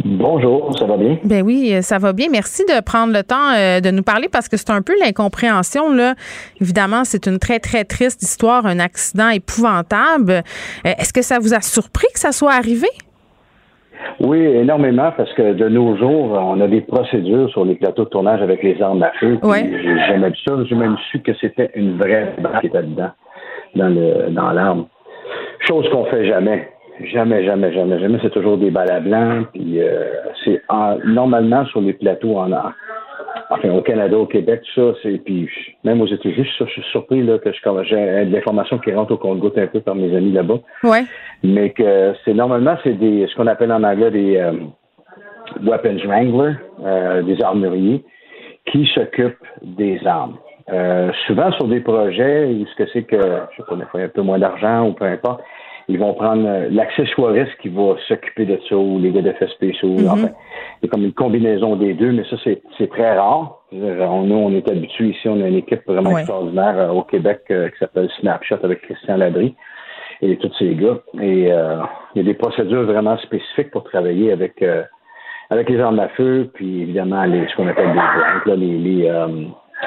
Bonjour, 0.04 0.76
ça 0.78 0.84
va 0.84 0.98
bien? 0.98 1.18
Ben 1.24 1.42
oui, 1.42 1.72
euh, 1.72 1.80
ça 1.80 1.98
va 1.98 2.12
bien. 2.12 2.26
Merci 2.30 2.62
de 2.68 2.80
prendre 2.82 3.12
le 3.12 3.22
temps 3.22 3.52
euh, 3.54 3.80
de 3.80 3.90
nous 3.90 4.02
parler 4.02 4.28
parce 4.28 4.48
que 4.48 4.58
c'est 4.58 4.68
un 4.68 4.82
peu 4.82 4.92
l'incompréhension 5.00 5.90
là. 5.90 6.14
Évidemment, 6.60 7.04
c'est 7.04 7.26
une 7.26 7.38
très 7.38 7.58
très 7.58 7.84
triste 7.84 8.22
histoire, 8.22 8.66
un 8.66 8.80
accident 8.80 9.30
épouvantable. 9.30 10.42
Euh, 10.86 10.92
Est-ce 10.98 11.12
que 11.12 11.22
ça 11.22 11.38
vous 11.38 11.54
a 11.54 11.62
surpris 11.62 12.08
que 12.12 12.20
ça 12.20 12.32
soit 12.32 12.52
arrivé? 12.52 12.88
Oui, 14.20 14.38
énormément, 14.44 15.10
parce 15.16 15.32
que 15.34 15.52
de 15.54 15.68
nos 15.68 15.96
jours, 15.96 16.32
on 16.32 16.60
a 16.60 16.66
des 16.66 16.80
procédures 16.82 17.48
sur 17.50 17.64
les 17.64 17.74
plateaux 17.74 18.04
de 18.04 18.08
tournage 18.10 18.40
avec 18.42 18.62
les 18.62 18.80
armes 18.82 19.02
à 19.02 19.10
feu. 19.20 19.38
Ouais. 19.42 19.68
J'ai 19.82 19.98
jamais 20.06 20.28
vu 20.30 20.36
ça. 20.46 20.52
J'ai 20.68 20.74
même 20.74 20.96
su 21.10 21.20
que 21.20 21.32
c'était 21.40 21.70
une 21.74 21.96
vraie 21.98 22.32
balle 22.40 22.60
qui 22.60 22.66
était 22.68 22.82
dedans, 22.82 23.10
dans 23.74 23.88
le 23.88 24.30
dans 24.30 24.50
l'arme. 24.52 24.86
Chose 25.60 25.88
qu'on 25.90 26.04
fait 26.06 26.26
jamais. 26.26 26.68
Jamais, 27.12 27.44
jamais, 27.44 27.72
jamais, 27.72 27.98
jamais. 27.98 28.18
C'est 28.22 28.30
toujours 28.30 28.56
des 28.56 28.70
balles 28.70 28.90
à 28.90 29.00
blanc. 29.00 29.44
Puis 29.52 29.80
euh, 29.80 30.04
c'est 30.44 30.62
en- 30.68 30.96
normalement 31.04 31.64
sur 31.66 31.80
les 31.80 31.92
plateaux 31.92 32.36
en 32.38 32.52
enfin 33.50 33.70
au 33.70 33.82
Canada, 33.82 34.16
au 34.16 34.26
Québec, 34.26 34.62
tout 34.62 34.92
ça, 34.92 34.98
c'est 35.02 35.18
puis 35.24 35.48
même 35.84 36.00
aux 36.00 36.06
États-Unis, 36.06 36.48
je 36.58 36.64
suis 36.64 36.82
surpris 36.90 37.22
là, 37.22 37.38
que 37.38 37.52
je 37.52 37.58
j'ai 37.84 38.24
de 38.26 38.32
l'information 38.32 38.78
qui 38.78 38.92
rentre 38.92 39.12
au 39.12 39.16
compte-goutte 39.16 39.58
un 39.58 39.66
peu 39.66 39.80
par 39.80 39.94
mes 39.94 40.14
amis 40.16 40.32
là-bas 40.32 40.60
Ouais. 40.82 41.04
mais 41.42 41.70
que 41.70 42.14
c'est 42.24 42.34
normalement 42.34 42.76
c'est 42.82 42.94
des 42.98 43.26
ce 43.26 43.34
qu'on 43.36 43.46
appelle 43.46 43.72
en 43.72 43.82
anglais 43.82 44.10
des 44.10 44.36
euh, 44.36 44.52
weapons 45.62 45.98
wranglers, 46.06 46.56
euh, 46.84 47.22
des 47.22 47.42
armuriers, 47.42 48.04
qui 48.70 48.86
s'occupent 48.94 49.46
des 49.62 50.00
armes. 50.06 50.36
Euh, 50.72 51.10
souvent 51.26 51.52
sur 51.52 51.68
des 51.68 51.80
projets 51.80 52.46
où 52.46 52.66
ce 52.66 52.74
que 52.76 52.88
c'est 52.92 53.02
que 53.02 53.16
je 53.16 53.56
sais 53.56 53.68
pas, 53.68 53.76
des 53.76 53.84
fois, 53.84 54.00
il 54.00 54.00
y 54.00 54.02
a 54.02 54.06
un 54.06 54.10
peu 54.10 54.22
moins 54.22 54.38
d'argent 54.38 54.88
ou 54.88 54.92
peu 54.92 55.04
importe, 55.04 55.42
ils 55.88 55.98
vont 55.98 56.14
prendre 56.14 56.46
euh, 56.46 56.68
l'accessoiriste 56.70 57.52
qui 57.60 57.68
va 57.68 57.94
s'occuper 58.08 58.46
de 58.46 58.58
ça 58.68 58.76
ou 58.76 58.98
les 58.98 59.10
gars 59.12 59.22
d'effets 59.22 59.48
spéciaux. 59.48 59.88
Mhm. 59.98 60.08
Enfin, 60.08 60.28
c'est 60.80 60.88
comme 60.88 61.04
une 61.04 61.12
combinaison 61.12 61.76
des 61.76 61.94
deux, 61.94 62.12
mais 62.12 62.24
ça 62.30 62.36
c'est 62.44 62.90
très 62.90 63.16
rare. 63.18 63.60
Nous 63.72 64.34
on 64.36 64.50
est 64.52 64.68
habitués 64.68 65.08
ici, 65.08 65.28
on 65.28 65.40
a 65.42 65.48
une 65.48 65.56
équipe 65.56 65.82
vraiment 65.86 66.10
Ouais. 66.10 66.20
extraordinaire 66.20 66.74
euh, 66.78 66.88
au 66.90 67.02
Québec 67.02 67.40
euh, 67.50 67.68
qui 67.70 67.78
s'appelle 67.78 68.08
Snapshot 68.20 68.58
avec 68.62 68.82
Christian 68.82 69.16
Labrie 69.16 69.54
et 70.22 70.36
tous 70.36 70.52
ces 70.58 70.74
gars. 70.74 70.98
Et 71.20 71.52
euh, 71.52 71.78
il 72.14 72.18
y 72.18 72.20
a 72.20 72.24
des 72.24 72.34
procédures 72.34 72.84
vraiment 72.84 73.16
spécifiques 73.18 73.70
pour 73.70 73.84
travailler 73.84 74.32
avec 74.32 74.62
euh, 74.62 74.82
avec 75.50 75.68
les 75.68 75.78
armes 75.80 76.00
à 76.00 76.08
feu, 76.08 76.50
puis 76.54 76.82
évidemment 76.82 77.22
les, 77.24 77.46
ce 77.48 77.56
qu'on 77.56 77.66
appelle 77.68 77.88
les 77.88 77.92
blancs, 77.92 78.46
là, 78.46 78.56
les, 78.56 78.78
les, 78.78 79.08
euh, 79.08 79.26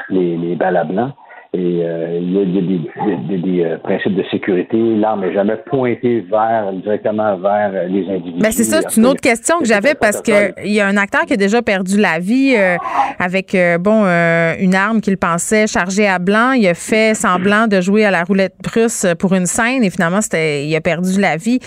les, 0.10 0.38
les 0.38 0.56
balles 0.56 0.78
à 0.78 0.84
blanc. 0.84 1.12
Et 1.54 1.82
euh, 1.82 2.20
il 2.22 2.34
y 2.34 2.40
a 2.40 3.38
des, 3.38 3.38
des, 3.38 3.64
euh, 3.64 3.78
principes 3.78 4.16
de 4.16 4.24
sécurité. 4.30 4.78
L'arme 4.98 5.22
n'est 5.22 5.34
jamais 5.34 5.56
pointée 5.66 6.20
vers 6.30 6.74
directement 6.74 7.38
vers 7.38 7.72
euh, 7.74 7.86
les 7.88 8.06
individus. 8.10 8.40
Mais 8.42 8.52
c'est 8.52 8.66
ça, 8.66 8.82
c'est 8.86 9.00
une 9.00 9.06
autre 9.06 9.22
question 9.22 9.58
que 9.60 9.66
j'avais 9.66 9.96
parce 9.96 10.22
que 10.22 10.52
il 10.66 10.74
y 10.74 10.82
a 10.82 10.88
un 10.88 10.98
acteur 10.98 11.22
qui 11.22 11.34
a 11.34 11.38
déjà 11.38 11.62
perdu 11.62 11.98
la 11.98 12.20
vie 12.20 12.56
avec 13.20 13.56
bon 13.80 14.04
une 14.60 14.76
arme 14.76 15.00
qu'il 15.00 15.18
pensait 15.18 15.68
chargée 15.68 16.08
à 16.08 16.20
blanc. 16.20 16.52
Il 16.52 16.68
a 16.68 16.74
fait 16.74 17.14
semblant 17.14 17.68
de 17.68 17.80
jouer 17.80 18.04
à 18.04 18.12
la 18.12 18.24
roulette 18.24 18.56
russe 18.74 19.06
pour 19.18 19.34
une 19.34 19.46
scène 19.46 19.84
et 19.84 19.90
finalement 19.90 20.22
c'était 20.22 20.66
il 20.66 20.76
a 20.76 20.82
perdu 20.82 21.20
la 21.20 21.38
vie 21.38 21.60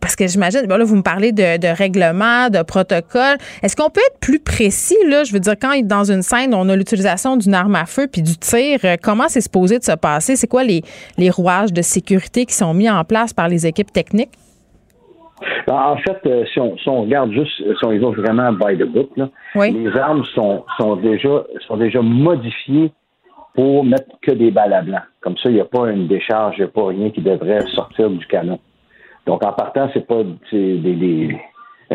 parce 0.00 0.16
que 0.16 0.26
j'imagine. 0.26 0.62
Bon 0.66 0.76
là, 0.76 0.84
vous 0.84 0.96
me 0.96 1.02
parlez 1.02 1.32
de, 1.32 1.58
de 1.58 1.68
règlement, 1.68 2.48
de 2.48 2.62
protocole. 2.62 3.36
Est-ce 3.62 3.76
qu'on 3.76 3.90
peut 3.90 4.00
être 4.10 4.20
plus 4.20 4.40
précis 4.40 4.96
là? 5.08 5.24
Je 5.24 5.32
veux 5.32 5.40
dire 5.40 5.54
quand 5.60 5.72
dans 5.84 6.10
une 6.10 6.22
scène 6.22 6.54
on 6.54 6.68
a 6.68 6.76
l'utilisation 6.76 7.36
d'une 7.36 7.54
arme 7.54 7.74
à 7.74 7.84
feu 7.84 8.06
puis 8.10 8.22
du 8.22 8.36
tir 8.36 8.80
comment 9.12 9.28
c'est 9.28 9.42
supposé 9.42 9.78
de 9.78 9.84
se 9.84 9.92
passer? 9.92 10.36
C'est 10.36 10.46
quoi 10.46 10.64
les, 10.64 10.80
les 11.18 11.28
rouages 11.28 11.72
de 11.72 11.82
sécurité 11.82 12.46
qui 12.46 12.54
sont 12.54 12.72
mis 12.72 12.88
en 12.88 13.04
place 13.04 13.34
par 13.34 13.46
les 13.46 13.66
équipes 13.66 13.92
techniques? 13.92 14.32
Ben, 15.66 15.74
en 15.74 15.96
fait, 15.96 16.18
euh, 16.26 16.44
si, 16.52 16.88
on, 16.88 17.02
regarde 17.02 17.30
juste, 17.32 17.52
si 17.56 17.84
on 17.84 17.90
va 17.90 18.22
vraiment 18.22 18.52
by 18.52 18.78
the 18.78 18.86
book, 18.86 19.10
les 19.56 19.98
armes 19.98 20.24
sont, 20.34 20.64
sont, 20.78 20.96
déjà, 20.96 21.44
sont 21.66 21.76
déjà 21.76 22.00
modifiées 22.00 22.90
pour 23.54 23.84
mettre 23.84 24.08
que 24.22 24.32
des 24.32 24.50
balles 24.50 24.72
à 24.72 24.80
blanc. 24.80 25.02
Comme 25.20 25.36
ça, 25.36 25.50
il 25.50 25.56
n'y 25.56 25.60
a 25.60 25.66
pas 25.66 25.90
une 25.90 26.08
décharge, 26.08 26.54
il 26.56 26.62
n'y 26.62 26.68
a 26.68 26.72
pas 26.72 26.86
rien 26.86 27.10
qui 27.10 27.20
devrait 27.20 27.60
sortir 27.74 28.08
du 28.08 28.26
canon. 28.26 28.58
Donc, 29.26 29.44
en 29.44 29.52
partant, 29.52 29.90
c'est 29.92 30.06
pas 30.06 30.22
des, 30.52 31.36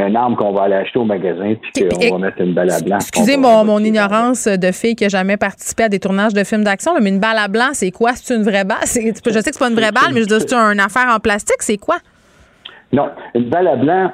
une 0.02 0.16
arme 0.16 0.36
qu'on 0.36 0.54
va 0.54 0.64
aller 0.64 0.76
acheter 0.76 1.00
au 1.00 1.06
magasin 1.06 1.56
puis 1.74 1.88
qu'on 1.88 2.18
va 2.18 2.26
mettre 2.28 2.42
une 2.42 2.54
balle 2.54 2.72
à 2.72 2.80
blanc. 2.82 2.98
Excusez 2.98 3.38
mon, 3.38 3.64
mon 3.66 3.80
ignorance 3.80 4.48
de 4.48 4.72
fille 4.72 4.96
qui 4.96 5.04
n'a 5.04 5.10
jamais 5.10 5.38
participé 5.38 5.84
à 5.84 5.90
des 5.90 6.00
tournages 6.00 6.34
de 6.34 6.44
films 6.44 6.64
d'action, 6.64 6.94
mais 7.02 7.10
une 7.10 7.20
balle 7.20 7.38
à 7.38 7.48
blanc, 7.48 7.70
c'est 7.74 7.92
quoi? 7.92 8.12
C'est 8.16 8.36
une 8.36 8.44
vraie 8.44 8.64
balle? 8.64 8.78
Je 8.82 8.88
sais 8.88 9.12
que 9.12 9.20
c'est 9.24 9.60
pas 9.60 9.70
une 9.70 9.76
vraie 9.76 9.92
balle, 9.92 10.14
mais 10.14 10.22
je 10.22 10.26
dis, 10.26 10.40
c'est 10.40 10.54
une 10.54 10.80
affaire 10.80 11.08
en 11.14 11.20
plastique, 11.20 11.62
c'est 11.62 11.78
quoi? 11.78 11.98
Non, 12.94 13.10
une 13.36 13.50
balle 13.50 13.68
à 13.68 13.76
blanc, 13.76 14.12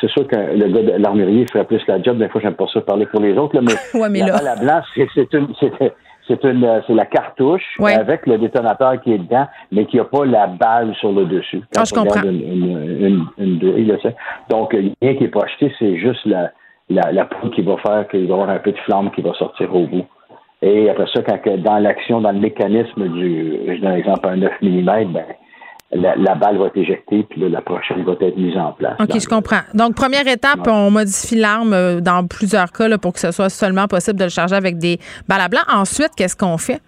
c'est 0.00 0.10
sûr 0.10 0.26
que 0.26 0.34
le 0.34 0.68
gars 0.68 0.92
de 0.98 1.02
l'armurier 1.02 1.46
ferait 1.52 1.64
plus 1.64 1.80
la 1.86 2.02
job. 2.02 2.18
Des 2.18 2.28
fois, 2.28 2.40
j'aime 2.40 2.54
pas 2.54 2.66
ça 2.72 2.80
parler 2.80 3.06
pour 3.06 3.20
les 3.20 3.36
autres, 3.38 3.60
mais, 4.10 4.20
la 4.20 4.32
balle 4.32 4.48
à 4.48 4.56
blanc, 4.56 4.82
c'est 4.94 5.32
une, 5.34 5.48
c'est 6.28 6.44
une 6.44 6.64
euh, 6.64 6.80
c'est 6.86 6.94
la 6.94 7.06
cartouche 7.06 7.78
avec 7.80 8.26
le 8.26 8.38
détonateur 8.38 9.00
qui 9.00 9.12
est 9.12 9.18
dedans, 9.18 9.46
mais 9.70 9.86
qui 9.86 9.96
n'a 9.96 10.04
pas 10.04 10.24
la 10.24 10.46
balle 10.46 10.94
sur 10.96 11.12
le 11.12 11.26
dessus. 11.26 11.62
Quand 11.74 11.82
ah, 11.82 11.84
je 11.84 11.94
comprends. 11.94 12.22
Une, 12.22 13.26
une, 13.38 13.98
Donc, 14.50 14.72
rien 14.72 15.14
qui 15.14 15.24
est 15.24 15.28
pas 15.28 15.44
acheté, 15.44 15.72
c'est 15.78 15.96
juste 15.96 16.24
la, 16.24 16.50
la, 16.88 17.12
la 17.12 17.24
poudre 17.24 17.54
qui 17.54 17.62
va 17.62 17.76
faire 17.78 18.08
qu'il 18.08 18.26
va 18.26 18.28
y 18.28 18.32
avoir 18.32 18.50
un 18.50 18.58
peu 18.58 18.72
de 18.72 18.78
flamme 18.78 19.10
qui 19.10 19.22
va 19.22 19.32
sortir 19.34 19.74
au 19.74 19.86
bout. 19.86 20.06
Et 20.62 20.88
après 20.88 21.06
ça, 21.12 21.22
quand 21.22 21.56
dans 21.58 21.78
l'action, 21.78 22.20
dans 22.20 22.30
le 22.30 22.38
mécanisme 22.38 23.08
du, 23.08 23.58
je 23.66 23.80
donne 23.80 23.92
un 23.92 23.96
exemple, 23.96 24.28
un 24.28 24.36
9 24.36 24.52
mm, 24.62 25.12
ben, 25.12 25.24
la, 25.92 26.34
balle 26.34 26.58
va 26.58 26.66
être 26.66 26.76
éjectée, 26.76 27.24
puis 27.28 27.40
là, 27.40 27.48
la 27.48 27.60
prochaine 27.60 28.02
va 28.04 28.12
être 28.12 28.36
mise 28.36 28.56
en 28.56 28.72
place. 28.72 28.96
OK, 28.98 29.20
je 29.20 29.26
comprends. 29.26 29.60
Donc, 29.74 29.94
première 29.94 30.26
étape, 30.26 30.66
on 30.66 30.90
modifie 30.90 31.36
l'arme 31.36 31.74
euh, 31.74 32.00
dans 32.00 32.26
plusieurs 32.26 32.72
cas 32.72 32.96
pour 32.98 33.12
que 33.12 33.20
ce 33.20 33.30
soit 33.30 33.50
seulement 33.50 33.86
possible 33.86 34.18
de 34.18 34.24
le 34.24 34.30
charger 34.30 34.54
avec 34.54 34.78
des 34.78 34.98
balles 35.28 35.42
à 35.42 35.48
blanc. 35.48 35.60
Ensuite, 35.68 36.10
qu'est-ce 36.16 36.36
qu'on 36.36 36.56
fait? 36.56 36.80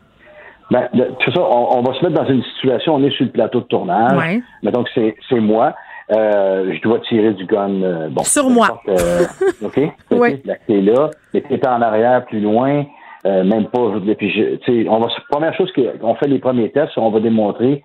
Ben, 0.71 0.89
c'est 0.95 1.35
ça, 1.35 1.41
on, 1.43 1.83
va 1.83 1.93
se 1.93 2.05
mettre 2.05 2.23
dans 2.23 2.29
une 2.29 2.43
situation, 2.43 2.95
on 2.95 3.05
est 3.05 3.11
sur 3.11 3.27
le 3.27 3.31
plateau 3.31 3.61
de 3.61 3.67
tournage. 3.67 4.17
Ouais. 4.17 4.43
Mais 4.63 4.73
donc, 4.73 4.89
c'est 4.95 5.15
moi. 5.33 5.75
Euh, 6.11 6.73
je 6.75 6.81
dois 6.83 7.01
tirer 7.01 7.33
du 7.35 7.45
gun. 7.45 7.83
Euh, 7.83 8.09
bon, 8.09 8.25
sur 8.25 8.49
moi. 8.49 8.83
OK? 9.63 9.81
oui. 10.11 10.43
La 10.45 10.57
clé 10.57 10.81
là. 10.81 11.11
Mais 11.35 11.43
tu 11.43 11.69
en 11.69 11.83
arrière, 11.83 12.25
plus 12.25 12.41
loin. 12.41 12.85
même 13.25 13.67
pas. 13.67 13.93
Puis 14.19 14.87
on 14.89 14.99
va, 14.99 15.09
première 15.31 15.55
chose 15.55 15.71
qu'on 15.73 16.15
fait 16.15 16.29
les 16.29 16.39
premiers 16.39 16.71
tests, 16.71 16.97
on 16.97 17.11
va 17.11 17.21
démontrer 17.21 17.83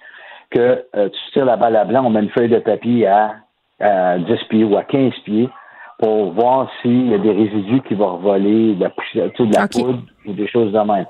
que 0.51 0.84
euh, 0.95 1.09
tu 1.09 1.31
tires 1.34 1.45
la 1.45 1.57
balle 1.57 1.76
à 1.76 1.85
blanc, 1.85 2.03
on 2.05 2.09
met 2.09 2.21
une 2.21 2.30
feuille 2.30 2.49
de 2.49 2.59
papier 2.59 3.07
à, 3.07 3.35
10 3.81 4.43
pieds 4.49 4.63
ou 4.65 4.76
à 4.76 4.84
15 4.84 5.13
pieds 5.23 5.49
pour 5.99 6.31
voir 6.31 6.69
s'il 6.81 7.11
y 7.11 7.13
a 7.13 7.17
des 7.17 7.31
résidus 7.31 7.81
qui 7.88 7.93
vont 7.93 8.17
revoler 8.17 8.76
de 8.76 8.84
la, 8.84 8.89
de 8.89 9.55
la 9.55 9.67
poudre 9.67 10.01
ou 10.26 10.34
des 10.34 10.47
choses 10.47 10.73
de 10.73 10.80
même. 10.80 11.05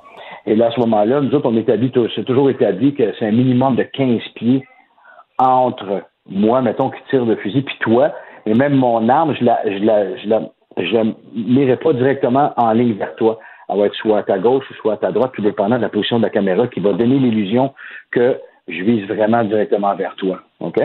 Et 0.46 0.56
là, 0.56 0.68
à 0.68 0.72
ce 0.72 0.80
moment-là, 0.82 1.22
nous 1.22 1.34
autres, 1.34 1.50
on 1.50 1.58
établit, 1.58 1.92
c'est 2.16 2.26
toujours 2.26 2.50
établi 2.50 2.94
que 2.94 3.14
c'est 3.18 3.26
un 3.26 3.32
minimum 3.32 3.76
de 3.76 3.84
15 3.84 4.22
pieds 4.36 4.68
entre 5.40 6.04
moi, 6.30 6.62
mettons, 6.62 6.90
qui 6.90 7.00
tire 7.10 7.26
le 7.26 7.36
fusil, 7.38 7.62
puis 7.62 7.76
toi, 7.80 8.14
et 8.46 8.54
même 8.54 8.76
mon 8.76 9.10
arme, 9.10 9.36
je 9.40 9.44
la, 9.44 9.60
je 9.66 9.84
la, 9.84 10.18
je 10.18 10.28
la, 10.28 10.42
je 10.78 10.94
la 10.94 11.04
m'irai 11.34 11.78
pas 11.78 11.94
directement 11.94 12.54
en 12.58 12.72
ligne 12.72 12.94
vers 12.94 13.16
toi. 13.16 13.40
Elle 13.68 13.80
va 13.80 13.86
être 13.86 13.96
soit 13.96 14.20
à 14.20 14.24
ta 14.24 14.40
gauche 14.40 14.66
ou 14.70 14.74
soit 14.76 14.94
à 14.94 14.98
ta 14.98 15.12
droite, 15.12 15.32
tout 15.34 15.42
dépendant 15.42 15.78
de 15.78 15.82
la 15.82 15.90
position 15.90 16.18
de 16.18 16.24
la 16.24 16.30
caméra, 16.30 16.68
qui 16.68 16.80
va 16.80 16.94
donner 16.94 17.20
l'illusion 17.20 17.74
que 18.12 18.40
je 18.70 18.84
vise 18.84 19.06
vraiment 19.08 19.44
directement 19.44 19.96
vers 19.96 20.16
toi. 20.16 20.42
OK? 20.60 20.80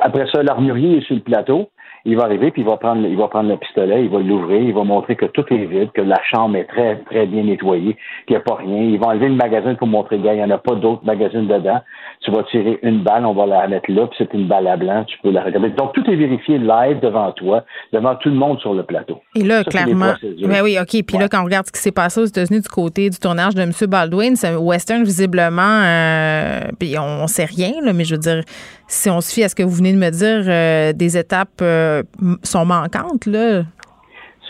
Après 0.00 0.26
ça, 0.30 0.42
l'armurier 0.42 0.98
est 0.98 1.06
sur 1.06 1.14
le 1.14 1.22
plateau 1.22 1.70
il 2.06 2.16
va 2.16 2.24
arriver, 2.24 2.50
puis 2.50 2.62
il 2.62 2.66
va 2.66 2.76
prendre, 2.76 3.06
il 3.06 3.16
va 3.16 3.28
prendre 3.28 3.48
le 3.48 3.56
pistolet, 3.56 4.04
il 4.04 4.10
va 4.10 4.18
l'ouvrir, 4.18 4.60
il 4.60 4.74
va 4.74 4.84
montrer 4.84 5.16
que 5.16 5.24
tout 5.26 5.44
est 5.50 5.64
vide, 5.64 5.90
que 5.92 6.02
la 6.02 6.20
chambre 6.30 6.56
est 6.56 6.64
très, 6.64 6.96
très 7.10 7.26
bien 7.26 7.44
nettoyée, 7.44 7.96
qu'il 8.26 8.36
n'y 8.36 8.36
a 8.36 8.40
pas 8.40 8.56
rien. 8.56 8.82
Il 8.82 8.98
va 8.98 9.08
enlever 9.08 9.28
le 9.28 9.36
magasin 9.36 9.74
pour 9.74 9.86
montrer, 9.86 10.18
gars, 10.18 10.34
il 10.34 10.36
n'y 10.36 10.44
en 10.44 10.50
a 10.50 10.58
pas 10.58 10.74
d'autres 10.74 11.04
magazines 11.04 11.46
dedans. 11.46 11.80
Tu 12.20 12.30
vas 12.30 12.42
tirer 12.44 12.78
une 12.82 13.02
balle, 13.02 13.24
on 13.24 13.32
va 13.32 13.46
la 13.46 13.68
mettre 13.68 13.90
là, 13.90 14.06
puis 14.06 14.16
c'est 14.18 14.32
une 14.34 14.46
balle 14.46 14.66
à 14.66 14.76
blanc, 14.76 15.04
tu 15.04 15.16
peux 15.22 15.30
la 15.30 15.42
regarder. 15.42 15.70
Donc, 15.70 15.94
tout 15.94 16.04
est 16.10 16.16
vérifié 16.16 16.58
live 16.58 17.00
devant 17.00 17.32
toi, 17.32 17.64
devant 17.92 18.14
tout 18.16 18.28
le 18.28 18.36
monde 18.36 18.60
sur 18.60 18.74
le 18.74 18.82
plateau. 18.82 19.20
Et 19.34 19.42
là, 19.42 19.64
clairement. 19.64 20.14
Mais 20.46 20.60
oui, 20.60 20.76
OK. 20.80 21.02
Puis 21.06 21.18
là, 21.18 21.28
quand 21.28 21.40
on 21.40 21.44
regarde 21.44 21.66
ce 21.66 21.72
qui 21.72 21.80
s'est 21.80 21.92
passé 21.92 22.20
aux 22.20 22.26
États-Unis 22.26 22.60
du 22.60 22.68
côté 22.68 23.08
du 23.08 23.18
tournage 23.18 23.54
de 23.54 23.62
M. 23.62 23.72
Baldwin, 23.88 24.36
c'est 24.36 24.54
western 24.56 25.04
visiblement, 25.04 25.82
euh, 25.84 26.60
puis 26.78 26.96
on, 26.98 27.22
ne 27.22 27.26
sait 27.26 27.46
rien, 27.46 27.72
là, 27.82 27.92
mais 27.92 28.04
je 28.04 28.14
veux 28.14 28.20
dire, 28.20 28.42
si 28.86 29.10
on 29.10 29.20
se 29.20 29.32
fie 29.32 29.44
à 29.44 29.48
ce 29.48 29.54
que 29.54 29.62
vous 29.62 29.76
venez 29.76 29.92
de 29.92 29.98
me 29.98 30.10
dire, 30.10 30.44
euh, 30.46 30.92
des 30.92 31.16
étapes 31.16 31.60
euh, 31.62 32.02
sont 32.42 32.64
manquantes, 32.64 33.26
là? 33.26 33.62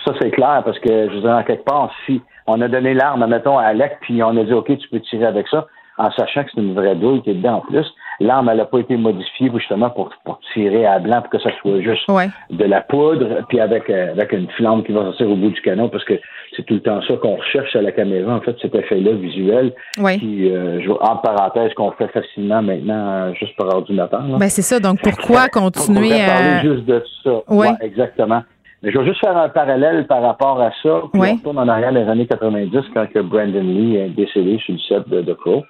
Ça, 0.04 0.12
c'est 0.20 0.30
clair, 0.30 0.62
parce 0.64 0.78
que, 0.80 1.08
je 1.08 1.14
veux 1.14 1.20
dire, 1.20 1.30
en 1.30 1.42
quelque 1.42 1.64
part, 1.64 1.90
si 2.06 2.20
on 2.46 2.60
a 2.60 2.68
donné 2.68 2.94
l'arme, 2.94 3.26
mettons, 3.26 3.58
à 3.58 3.64
Alec, 3.64 3.98
puis 4.02 4.22
on 4.22 4.36
a 4.36 4.44
dit, 4.44 4.52
OK, 4.52 4.66
tu 4.66 4.88
peux 4.88 5.00
tirer 5.00 5.26
avec 5.26 5.48
ça, 5.48 5.66
en 5.96 6.10
sachant 6.12 6.44
que 6.44 6.50
c'est 6.54 6.60
une 6.60 6.74
vraie 6.74 6.94
douille 6.94 7.22
qui 7.22 7.30
est 7.30 7.34
dedans 7.34 7.56
en 7.56 7.60
plus. 7.60 7.86
L'arme, 8.20 8.48
elle 8.50 8.58
n'a 8.58 8.64
pas 8.64 8.78
été 8.78 8.96
modifiée 8.96 9.50
justement 9.54 9.90
pour, 9.90 10.10
tirer 10.52 10.86
à 10.86 10.98
blanc 10.98 11.20
pour 11.22 11.30
que 11.30 11.38
ça 11.38 11.50
soit 11.60 11.80
juste 11.80 12.08
de 12.50 12.64
la 12.64 12.80
poudre, 12.80 13.44
puis 13.48 13.60
avec, 13.60 13.90
euh, 13.90 14.12
avec 14.12 14.32
une 14.32 14.48
flamme 14.50 14.84
qui 14.84 14.92
va 14.92 15.02
sortir 15.04 15.30
au 15.30 15.36
bout 15.36 15.50
du 15.50 15.60
canon, 15.62 15.88
parce 15.88 16.04
que 16.04 16.14
c'est 16.56 16.64
tout 16.64 16.74
le 16.74 16.80
temps 16.80 17.00
ça 17.02 17.14
qu'on 17.16 17.36
recherche 17.36 17.74
à 17.74 17.82
la 17.82 17.92
caméra, 17.92 18.34
en 18.34 18.40
fait, 18.40 18.56
cet 18.60 18.74
effet-là 18.74 19.12
visuel. 19.12 19.72
Oui. 19.98 20.18
Qui, 20.18 20.50
euh, 20.50 20.80
en 21.00 21.16
parenthèse, 21.16 21.72
qu'on 21.74 21.90
fait 21.92 22.08
facilement 22.08 22.62
maintenant 22.62 23.08
euh, 23.10 23.32
juste 23.34 23.56
par 23.56 23.68
ordinateur. 23.74 24.22
Ben 24.38 24.48
c'est 24.48 24.62
ça, 24.62 24.80
donc 24.80 25.00
pourquoi 25.02 25.48
continuer 25.48 26.12
on 26.14 26.26
parler 26.26 26.60
juste 26.62 26.84
de 26.86 27.02
ça. 27.22 27.42
Oui. 27.48 27.66
exactement. 27.80 28.42
Mais 28.84 28.92
je 28.92 28.98
vais 28.98 29.06
juste 29.06 29.20
faire 29.20 29.36
un 29.36 29.48
parallèle 29.48 30.06
par 30.06 30.20
rapport 30.20 30.60
à 30.60 30.70
ça. 30.82 31.02
Puis 31.10 31.22
on 31.22 31.36
retourne 31.36 31.58
en 31.58 31.68
arrière 31.68 31.90
les 31.90 32.02
années 32.02 32.26
90 32.26 32.70
quand 32.92 33.06
que 33.06 33.20
Brandon 33.20 33.62
Lee 33.62 33.96
est 33.96 34.10
décédé 34.10 34.58
sur 34.58 34.74
le 34.74 34.80
set 34.80 35.08
de, 35.08 35.32
Crow. 35.32 35.64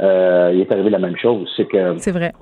Euh, 0.00 0.50
il 0.54 0.60
est 0.60 0.72
arrivé 0.72 0.90
la 0.90 0.98
même 0.98 1.16
chose. 1.16 1.50
C'est 1.56 1.66
que. 1.66 1.98
C'est 1.98 2.12
vrai. 2.12 2.32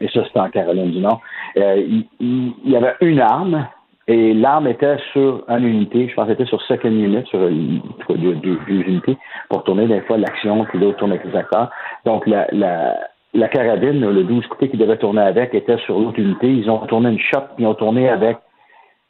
Et 0.00 0.08
ça, 0.08 0.24
c'était 0.24 0.40
en 0.40 0.50
Caroline 0.50 0.90
du 0.90 1.00
Nord. 1.00 1.20
Euh, 1.56 2.00
il, 2.20 2.52
y 2.64 2.76
avait 2.76 2.94
une 3.00 3.20
arme 3.20 3.66
et 4.06 4.32
l'arme 4.32 4.68
était 4.68 4.96
sur 5.12 5.44
une 5.48 5.64
unité, 5.64 6.08
je 6.08 6.14
pense 6.14 6.26
que 6.26 6.32
c'était 6.32 6.46
sur 6.46 6.62
second 6.62 6.88
unit, 6.88 7.26
sur 7.26 7.40
deux, 7.40 8.34
deux, 8.36 8.58
unités, 8.68 9.18
pour 9.50 9.64
tourner 9.64 9.86
des 9.86 10.00
fois 10.02 10.16
l'action, 10.16 10.64
puis 10.64 10.78
l'autre 10.78 10.98
tourne 10.98 11.10
avec 11.10 11.24
les 11.24 11.36
acteurs. 11.36 11.70
Donc 12.06 12.26
la, 12.26 12.46
la, 12.52 12.96
la 13.34 13.48
carabine, 13.48 14.00
le 14.00 14.24
12 14.24 14.46
coupé 14.46 14.70
qui 14.70 14.78
devait 14.78 14.96
tourner 14.96 15.20
avec, 15.20 15.52
était 15.52 15.76
sur 15.78 15.98
l'autre 15.98 16.18
unité. 16.18 16.46
Ils 16.46 16.70
ont 16.70 16.78
tourné 16.86 17.10
une 17.10 17.18
shot, 17.18 17.40
puis 17.56 17.64
ils 17.64 17.66
ont 17.66 17.74
tourné 17.74 18.08
avec 18.08 18.38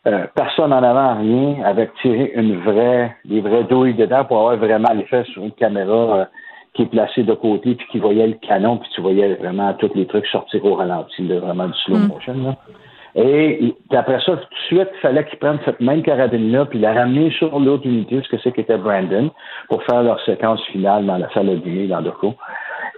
euh, 0.08 0.26
personne 0.34 0.72
en 0.72 0.82
avant, 0.82 1.20
rien, 1.20 1.62
avec 1.64 1.92
tiré 2.02 2.32
une 2.34 2.58
vraie, 2.60 3.14
des 3.24 3.40
vraies 3.40 3.64
douilles 3.64 3.94
dedans 3.94 4.24
pour 4.24 4.38
avoir 4.38 4.56
vraiment 4.56 4.92
l'effet 4.94 5.22
sur 5.32 5.44
une 5.44 5.52
caméra 5.52 6.28
qui 6.78 6.82
est 6.84 6.86
placé 6.86 7.24
de 7.24 7.34
côté, 7.34 7.74
puis 7.74 7.86
qui 7.90 7.98
voyait 7.98 8.28
le 8.28 8.34
canon, 8.34 8.76
puis 8.76 8.88
tu 8.94 9.00
voyais 9.00 9.34
vraiment 9.34 9.74
tous 9.74 9.90
les 9.96 10.06
trucs 10.06 10.26
sortir 10.28 10.64
au 10.64 10.74
ralenti, 10.74 11.26
vraiment 11.26 11.66
du 11.66 11.78
slow 11.84 11.96
mm. 11.96 12.06
motion. 12.06 12.56
Et 13.16 13.74
après 13.90 14.20
ça, 14.20 14.36
tout 14.36 14.36
de 14.36 14.66
suite, 14.66 14.88
il 14.94 15.00
fallait 15.00 15.24
qu'ils 15.24 15.40
prennent 15.40 15.58
cette 15.64 15.80
même 15.80 16.02
carabine-là, 16.02 16.66
puis 16.66 16.78
la 16.78 16.92
ramener 16.92 17.32
sur 17.32 17.58
l'autre 17.58 17.84
unité, 17.84 18.20
ce 18.22 18.28
que 18.28 18.40
c'est 18.44 18.52
qu'était 18.52 18.76
Brandon, 18.76 19.32
pour 19.68 19.82
faire 19.82 20.04
leur 20.04 20.20
séquence 20.24 20.62
finale 20.66 21.04
dans 21.04 21.18
la 21.18 21.28
salle 21.32 21.46
de 21.46 21.56
dîner 21.56 21.88
dans 21.88 22.00
Doco. 22.00 22.34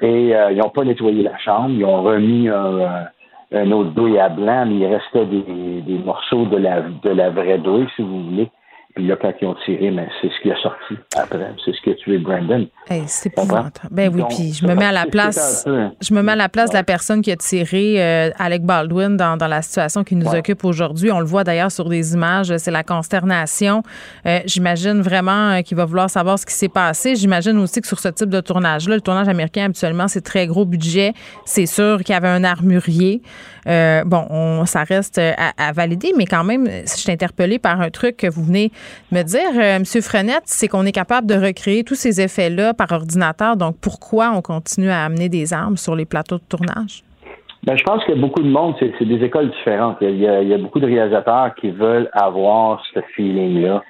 Et 0.03 0.37
euh, 0.37 0.53
ils 0.53 0.59
n'ont 0.59 0.69
pas 0.69 0.85
nettoyé 0.85 1.23
la 1.23 1.39
chambre, 1.39 1.71
ils 1.71 1.85
ont 1.87 2.03
remis 2.03 2.51
un, 2.51 3.07
un 3.55 3.73
autre 3.73 3.93
douille 3.93 4.19
à 4.19 4.29
blanc, 4.29 4.67
mais 4.67 4.75
il 4.75 4.87
restait 4.87 5.25
des, 5.25 5.81
des 5.87 5.99
morceaux 6.05 6.45
de 6.45 6.59
la, 6.59 6.83
de 6.83 7.11
la 7.11 7.31
vraie 7.31 7.59
douille, 7.59 7.89
si 7.97 8.03
vous 8.03 8.25
voulez. 8.25 8.51
Puis 8.95 9.07
là, 9.07 9.17
quand 9.21 9.33
ils 9.41 9.47
ont 9.47 9.55
tiré, 9.65 9.91
mais 9.93 10.09
c'est 10.21 10.29
ce 10.29 10.43
qui 10.43 10.51
a 10.51 10.57
sorti 10.61 10.95
après. 11.17 11.53
C'est 11.65 11.73
ce 11.73 11.81
qui 11.83 11.91
a 11.91 11.95
tué 11.95 12.19
Brandon. 12.19 12.67
c'est 13.07 13.29
épouvantable. 13.29 13.89
Ben 13.91 14.13
oui, 14.13 14.23
puis 14.29 14.53
je 14.53 14.67
me 14.67 14.75
mets 14.75 14.85
à 14.85 14.93
la 14.93 15.07
place. 15.07 15.65
Je 16.01 16.13
me 16.13 16.23
mets 16.23 16.33
à 16.33 16.37
la 16.37 16.49
place 16.49 16.71
de 16.71 16.75
la 16.75 16.83
personne 16.83 17.23
qui 17.23 17.31
a 17.31 17.37
tiré 17.37 18.03
euh, 18.03 18.31
Alec 18.39 18.63
Baldwin 18.63 19.17
dans, 19.17 19.37
dans, 19.37 19.47
la 19.47 19.63
situation 19.63 20.03
qui 20.03 20.17
nous 20.17 20.35
occupe 20.35 20.65
aujourd'hui. 20.65 21.13
On 21.13 21.21
le 21.21 21.27
voit 21.27 21.45
d'ailleurs 21.45 21.71
sur 21.71 21.89
des 21.89 22.15
images. 22.15 22.57
C'est 22.57 22.73
la 22.73 22.83
consternation. 22.83 23.83
Euh, 24.27 24.41
J'imagine 24.47 25.01
vraiment 25.03 25.51
euh, 25.51 25.63
qu'il 25.63 25.77
va 25.77 25.85
vouloir 25.85 26.11
savoir 26.11 26.39
ce 26.39 26.45
qui 26.45 26.55
s'est 26.55 26.69
passé. 26.69 27.15
J'imagine 27.15 27.59
aussi 27.59 27.81
que 27.81 27.87
sur 27.87 28.01
ce 28.01 28.09
type 28.09 28.29
de 28.29 28.41
tournage-là, 28.41 28.97
le 28.97 29.01
tournage 29.01 29.29
américain 29.29 29.67
habituellement, 29.67 30.09
c'est 30.09 30.21
très 30.21 30.49
gros 30.49 30.65
budget. 30.65 31.13
C'est 31.45 31.67
sûr 31.67 31.99
qu'il 31.99 32.13
y 32.13 32.17
avait 32.17 32.29
un 32.29 32.43
armurier. 32.43 33.23
Euh, 33.69 34.03
bon, 34.05 34.27
on, 34.31 34.65
ça 34.67 34.83
reste 34.83 35.19
à, 35.19 35.53
à, 35.57 35.73
valider, 35.73 36.13
mais 36.17 36.27
quand 36.27 36.45
même, 36.45 36.67
je 36.67 36.97
suis 36.97 37.13
interpellée 37.13 37.59
par 37.59 37.81
un 37.81 37.91
truc 37.91 38.17
que 38.17 38.27
vous 38.27 38.43
venez 38.43 38.73
me 39.13 39.23
dire, 39.23 39.51
euh, 39.55 39.77
M. 39.77 39.85
Frenette, 39.85 40.43
c'est 40.45 40.69
qu'on 40.69 40.87
est 40.87 40.93
capable 40.93 41.27
de 41.27 41.35
recréer 41.35 41.85
tous 41.85 41.95
ces 41.95 42.21
effets-là 42.21 42.75
par 42.75 42.93
ordinateur. 42.93 43.57
Donc, 43.57 43.77
pourquoi 43.81 44.33
on 44.35 44.43
continue 44.43 44.91
à 44.91 45.05
amener 45.05 45.29
des 45.29 45.53
armes 45.53 45.77
sur 45.77 45.95
les 45.97 46.05
plateaux 46.05 46.39
de 46.39 46.45
tournage? 46.49 47.03
Ben, 47.65 47.77
je 47.77 47.85
pense 47.85 48.03
que 48.05 48.13
beaucoup 48.13 48.43
de 48.43 48.49
monde, 48.49 48.75
c'est 48.81 49.05
des 49.05 49.23
écoles 49.23 49.51
différentes. 49.51 49.99
Il 50.01 50.17
y, 50.17 50.27
a, 50.27 50.59
beaucoup 50.59 50.81
de 50.81 50.87
réalisateurs 50.87 51.55
qui 51.57 51.71
veulent 51.71 52.09
avoir 52.13 52.83
ce 52.95 53.01
feeling-là 53.15 53.83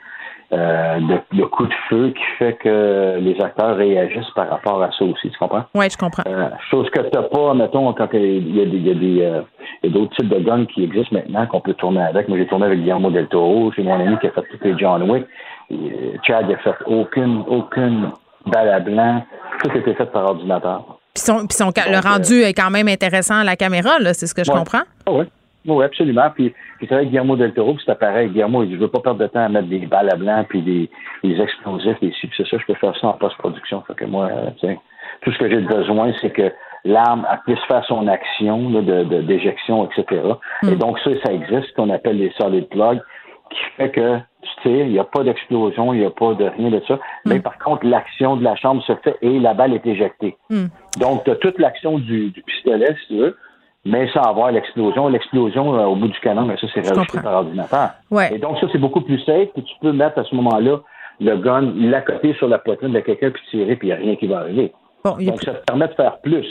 euh, 0.52 0.98
de, 0.98 1.39
de, 1.39 1.44
coup 1.44 1.64
de 1.64 1.74
feu 1.89 2.12
qui 2.16 2.24
fait 2.39 2.55
que 2.55 3.18
les 3.20 3.40
acteurs 3.40 3.77
réagissent 3.77 4.31
par 4.35 4.51
rapport 4.51 4.82
à 4.82 4.90
ça 4.90 5.05
aussi. 5.05 5.31
Tu 5.31 5.39
comprends? 5.39 5.64
Oui, 5.74 5.86
je 5.89 5.97
comprends. 5.97 6.24
Euh, 6.27 6.48
chose 6.70 6.90
que 6.90 7.01
tu 7.01 7.10
n'as 7.14 7.22
pas, 7.22 7.55
mettons, 7.55 7.93
quand 7.93 8.09
il 8.14 8.56
y 8.56 8.60
a, 8.60 8.64
des, 8.64 8.77
il 8.77 8.86
y 8.86 8.90
a 8.90 8.94
des 8.94 9.22
euh, 9.22 9.90
d'autres 9.90 10.16
types 10.16 10.28
de 10.28 10.40
guns 10.40 10.66
qui 10.66 10.82
existent 10.82 11.14
maintenant 11.14 11.47
qu'on 11.47 11.60
peut 11.60 11.74
tourner 11.74 12.02
avec. 12.02 12.28
Moi, 12.28 12.39
j'ai 12.39 12.47
tourné 12.47 12.66
avec 12.66 12.81
Guillermo 12.81 13.10
del 13.10 13.28
Toro. 13.28 13.70
C'est 13.77 13.82
mon 13.82 13.94
ami 13.94 14.18
qui 14.18 14.27
a 14.27 14.31
fait 14.31 14.43
tous 14.43 14.64
les 14.64 14.77
John 14.77 15.09
Wick. 15.09 15.24
Et 15.70 16.18
Chad 16.27 16.48
n'a 16.48 16.56
fait 16.59 16.74
aucune, 16.86 17.44
aucune 17.47 18.10
balle 18.47 18.70
à 18.70 18.81
blanc. 18.81 19.22
Tout 19.62 19.70
était 19.77 19.94
fait 19.94 20.06
par 20.06 20.24
ordinateur. 20.31 20.98
Puis, 21.14 21.22
son, 21.24 21.47
puis 21.47 21.56
son, 21.56 21.66
le 21.68 22.02
rendu 22.02 22.43
est 22.43 22.55
quand 22.55 22.70
même 22.70 22.89
intéressant 22.89 23.36
à 23.36 23.44
la 23.44 23.55
caméra, 23.55 23.98
là, 24.01 24.14
c'est 24.14 24.27
ce 24.27 24.35
que 24.35 24.43
je 24.43 24.51
ouais. 24.51 24.59
comprends? 24.59 24.82
Ah 25.06 25.12
oui. 25.12 25.24
Oui, 25.66 25.84
absolument. 25.84 26.30
Puis, 26.34 26.54
puis 26.78 26.86
c'est 26.88 26.94
vrai 26.94 27.04
que 27.04 27.08
Guillermo 27.10 27.36
del 27.36 27.52
Toro, 27.52 27.76
c'était 27.78 27.94
pareil. 27.94 28.28
Guillermo, 28.28 28.62
il 28.62 28.70
dit, 28.70 28.74
je 28.76 28.80
veux 28.80 28.88
pas 28.88 29.00
perdre 29.00 29.20
de 29.20 29.26
temps 29.26 29.44
à 29.44 29.48
mettre 29.48 29.68
des 29.68 29.86
balles 29.86 30.10
à 30.10 30.16
blanc, 30.16 30.44
puis 30.48 30.62
des, 30.62 30.90
des 31.22 31.40
explosifs, 31.40 32.00
des 32.00 32.12
c'est 32.20 32.46
ça, 32.46 32.56
je 32.58 32.66
peux 32.66 32.74
faire 32.74 32.96
ça 32.98 33.08
en 33.08 33.12
post-production. 33.14 33.82
Fait 33.86 33.94
que 33.94 34.04
moi, 34.06 34.30
euh, 34.32 34.74
tout 35.22 35.32
ce 35.32 35.38
que 35.38 35.50
j'ai 35.50 35.60
besoin, 35.60 36.12
c'est 36.20 36.30
que 36.30 36.50
l'arme 36.84 37.26
puisse 37.44 37.62
faire 37.68 37.84
son 37.86 38.08
action 38.08 38.70
de, 38.70 39.20
d'éjection, 39.20 39.88
etc. 39.90 40.22
Mm. 40.62 40.68
Et 40.68 40.76
donc, 40.76 40.98
ça, 41.00 41.10
ça 41.24 41.32
existe, 41.32 41.68
ce 41.68 41.74
qu'on 41.74 41.90
appelle 41.90 42.18
les 42.18 42.32
solid 42.38 42.68
plugs, 42.68 43.02
qui 43.50 43.60
fait 43.76 43.90
que 43.90 44.18
tu 44.42 44.50
tires, 44.62 44.86
il 44.86 44.92
n'y 44.92 44.98
a 44.98 45.04
pas 45.04 45.24
d'explosion, 45.24 45.92
il 45.92 46.00
n'y 46.00 46.06
a 46.06 46.10
pas 46.10 46.34
de 46.34 46.44
rien 46.44 46.70
de 46.70 46.80
ça. 46.86 46.94
Mm. 46.94 46.98
Mais 47.26 47.40
par 47.40 47.58
contre, 47.58 47.84
l'action 47.86 48.36
de 48.36 48.44
la 48.44 48.56
chambre 48.56 48.82
se 48.84 48.94
fait 48.96 49.16
et 49.20 49.38
la 49.38 49.52
balle 49.54 49.74
est 49.74 49.86
éjectée. 49.86 50.36
Mm. 50.48 50.66
Donc, 50.98 51.24
tu 51.24 51.30
as 51.30 51.36
toute 51.36 51.58
l'action 51.58 51.98
du, 51.98 52.30
du 52.30 52.42
pistolet, 52.42 52.96
si 53.02 53.08
tu 53.08 53.16
veux, 53.18 53.36
mais 53.85 54.09
sans 54.12 54.23
avoir 54.23 54.51
l'explosion. 54.52 55.09
L'explosion 55.09 55.74
euh, 55.74 55.85
au 55.86 55.97
bout 55.97 56.09
du 56.09 56.20
canon, 56.20 56.44
mais 56.44 56.57
ça, 56.57 56.66
c'est 56.74 56.86
rajouté 56.86 57.20
par 57.20 57.35
ordinateur. 57.35 57.90
Ouais. 58.11 58.35
Et 58.35 58.39
donc, 58.39 58.59
ça, 58.59 58.66
c'est 58.73 58.78
beaucoup 58.78 59.01
plus 59.01 59.20
safe, 59.20 59.48
puis 59.55 59.62
tu 59.65 59.74
peux 59.81 59.93
mettre 59.93 60.19
à 60.19 60.24
ce 60.24 60.35
moment-là 60.35 60.81
le 61.20 61.36
gun, 61.36 61.73
l'accoter 61.77 62.35
sur 62.35 62.48
la 62.48 62.59
poitrine 62.59 62.93
de 62.93 63.01
quelqu'un, 63.01 63.31
puis 63.31 63.43
tirer, 63.51 63.77
puis 63.77 63.89
il 63.89 63.90
n'y 63.90 63.97
a 63.97 64.02
rien 64.02 64.16
qui 64.16 64.27
va 64.27 64.39
arriver. 64.39 64.73
Bon, 65.05 65.16
donc, 65.19 65.43
ça 65.43 65.52
te 65.52 65.65
permet 65.65 65.89
de 65.89 65.94
faire 65.94 66.19
plus. 66.20 66.47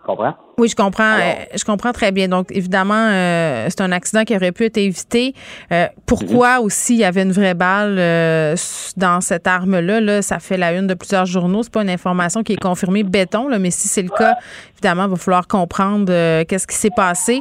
Tu 0.00 0.06
comprends? 0.06 0.34
Oui, 0.56 0.68
je 0.68 0.76
comprends. 0.76 1.12
Alors, 1.12 1.26
euh, 1.26 1.44
je 1.54 1.64
comprends 1.64 1.92
très 1.92 2.10
bien. 2.10 2.26
Donc, 2.26 2.46
évidemment, 2.50 2.94
euh, 2.94 3.66
c'est 3.68 3.82
un 3.82 3.92
accident 3.92 4.24
qui 4.24 4.34
aurait 4.34 4.52
pu 4.52 4.64
être 4.64 4.78
évité. 4.78 5.34
Euh, 5.72 5.86
pourquoi 6.06 6.56
mm 6.56 6.62
-hmm. 6.62 6.64
aussi 6.64 6.94
il 6.94 7.00
y 7.00 7.04
avait 7.04 7.22
une 7.22 7.32
vraie 7.32 7.54
balle 7.54 7.96
euh, 7.98 8.54
dans 8.96 9.20
cette 9.20 9.46
arme-là? 9.46 10.00
Là, 10.00 10.22
ça 10.22 10.38
fait 10.38 10.56
la 10.56 10.72
une 10.72 10.86
de 10.86 10.94
plusieurs 10.94 11.26
journaux. 11.26 11.62
C'est 11.62 11.72
pas 11.72 11.82
une 11.82 11.90
information 11.90 12.42
qui 12.42 12.54
est 12.54 12.62
confirmée 12.62 13.02
béton, 13.02 13.48
là, 13.48 13.58
mais 13.58 13.70
si 13.70 13.88
c'est 13.88 14.02
le 14.02 14.08
cas, 14.08 14.36
évidemment, 14.82 15.04
il 15.04 15.10
va 15.10 15.16
falloir 15.16 15.46
comprendre 15.46 16.10
euh, 16.10 16.44
qu'est-ce 16.46 16.66
qui 16.66 16.76
s'est 16.76 16.90
passé. 16.94 17.40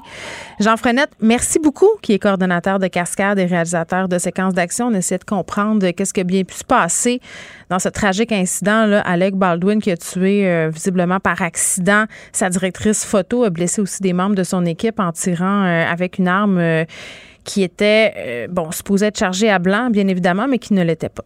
Jean 0.59 0.77
Frenette, 0.77 1.11
merci 1.21 1.59
beaucoup, 1.59 1.89
qui 2.01 2.13
est 2.13 2.19
coordonnateur 2.19 2.79
de 2.79 2.87
cascade 2.87 3.39
et 3.39 3.45
réalisateur 3.45 4.07
de 4.07 4.17
séquences 4.17 4.53
d'action. 4.53 4.87
On 4.87 4.93
essaie 4.93 5.17
de 5.17 5.23
comprendre 5.23 5.89
qu'est-ce 5.91 6.13
qui 6.13 6.21
a 6.21 6.23
bien 6.23 6.43
pu 6.43 6.55
se 6.55 6.63
passer 6.63 7.21
dans 7.69 7.79
ce 7.79 7.89
tragique 7.89 8.31
incident. 8.31 8.85
Là, 8.85 9.01
Alec 9.01 9.35
Baldwin 9.35 9.81
qui 9.81 9.91
a 9.91 9.97
tué 9.97 10.47
euh, 10.47 10.69
visiblement 10.69 11.19
par 11.19 11.41
accident 11.41 12.05
sa 12.31 12.49
directrice 12.49 13.05
photo 13.05 13.43
a 13.43 13.49
blessé 13.49 13.81
aussi 13.81 14.01
des 14.01 14.13
membres 14.13 14.35
de 14.35 14.43
son 14.43 14.65
équipe 14.65 14.99
en 14.99 15.11
tirant 15.11 15.63
euh, 15.63 15.85
avec 15.85 16.17
une 16.17 16.27
arme 16.27 16.57
euh, 16.57 16.85
qui 17.43 17.63
était, 17.63 18.13
euh, 18.17 18.47
bon, 18.49 18.71
supposée 18.71 19.07
être 19.07 19.17
chargée 19.17 19.49
à 19.49 19.59
blanc, 19.59 19.89
bien 19.89 20.07
évidemment, 20.07 20.47
mais 20.47 20.59
qui 20.59 20.73
ne 20.73 20.83
l'était 20.83 21.09
pas. 21.09 21.25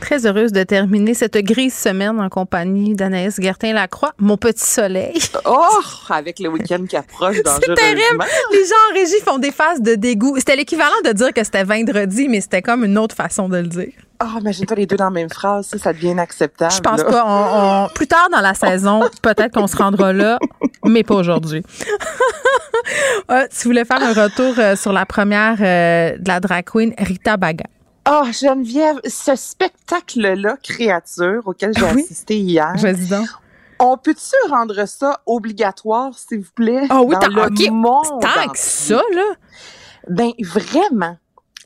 Très 0.00 0.26
heureuse 0.26 0.52
de 0.52 0.62
terminer 0.62 1.14
cette 1.14 1.36
grise 1.38 1.74
semaine 1.74 2.20
en 2.20 2.28
compagnie 2.28 2.94
d'Anaïs 2.94 3.40
Gertin-Lacroix, 3.40 4.12
mon 4.18 4.36
petit 4.36 4.64
soleil. 4.64 5.18
Oh, 5.44 5.66
avec 6.10 6.38
le 6.38 6.48
week-end 6.48 6.84
qui 6.88 6.96
approche 6.96 7.36
C'est 7.44 7.74
terrible. 7.74 8.24
Les 8.52 8.64
gens 8.64 8.74
en 8.90 8.94
régie 8.94 9.20
font 9.24 9.38
des 9.38 9.50
faces 9.50 9.80
de 9.80 9.94
dégoût. 9.94 10.36
C'était 10.38 10.56
l'équivalent 10.56 11.00
de 11.04 11.12
dire 11.12 11.32
que 11.32 11.42
c'était 11.44 11.64
vendredi, 11.64 12.28
mais 12.28 12.40
c'était 12.40 12.62
comme 12.62 12.84
une 12.84 12.96
autre 12.96 13.14
façon 13.14 13.48
de 13.48 13.58
le 13.58 13.66
dire. 13.66 13.92
Oh, 14.22 14.38
imagine-toi 14.40 14.76
les 14.76 14.86
deux 14.86 14.96
dans 14.96 15.04
la 15.04 15.10
même 15.10 15.30
phrase, 15.30 15.68
ça, 15.68 15.78
ça 15.78 15.92
devient 15.92 16.10
inacceptable. 16.10 16.72
Je 16.74 16.80
pense 16.80 16.98
là. 16.98 17.04
pas. 17.04 17.24
On, 17.24 17.84
on, 17.84 17.88
plus 17.88 18.08
tard 18.08 18.28
dans 18.32 18.40
la 18.40 18.54
saison, 18.54 19.02
peut-être 19.22 19.54
qu'on 19.54 19.68
se 19.68 19.76
rendra 19.76 20.12
là, 20.12 20.38
mais 20.84 21.04
pas 21.04 21.14
aujourd'hui. 21.14 21.62
euh, 23.30 23.46
tu 23.56 23.68
voulais 23.68 23.84
faire 23.84 24.02
un 24.02 24.12
retour 24.12 24.54
euh, 24.58 24.74
sur 24.74 24.92
la 24.92 25.06
première 25.06 25.56
euh, 25.60 26.18
de 26.18 26.28
la 26.28 26.40
drag 26.40 26.64
queen 26.64 26.94
Rita 26.98 27.36
Baga. 27.36 27.66
Oh, 28.10 28.24
Geneviève, 28.32 29.00
ce 29.04 29.36
spectacle-là, 29.36 30.56
créature, 30.62 31.42
auquel 31.44 31.72
j'ai 31.76 31.84
oui? 31.84 32.02
assisté 32.02 32.38
hier. 32.38 32.72
Vas-y 32.76 33.06
donc. 33.06 33.26
On 33.78 33.98
peut-tu 33.98 34.50
rendre 34.50 34.86
ça 34.86 35.20
obligatoire, 35.26 36.18
s'il 36.18 36.40
vous 36.40 36.52
plaît? 36.54 36.86
Oh 36.90 37.04
oui, 37.06 37.14
dans 37.20 37.28
le 37.28 37.42
okay. 37.42 37.70
monde 37.70 38.20
tant 38.20 38.48
que 38.48 38.58
ça, 38.58 39.02
là? 39.14 39.34
Ben, 40.08 40.32
vraiment. 40.40 41.16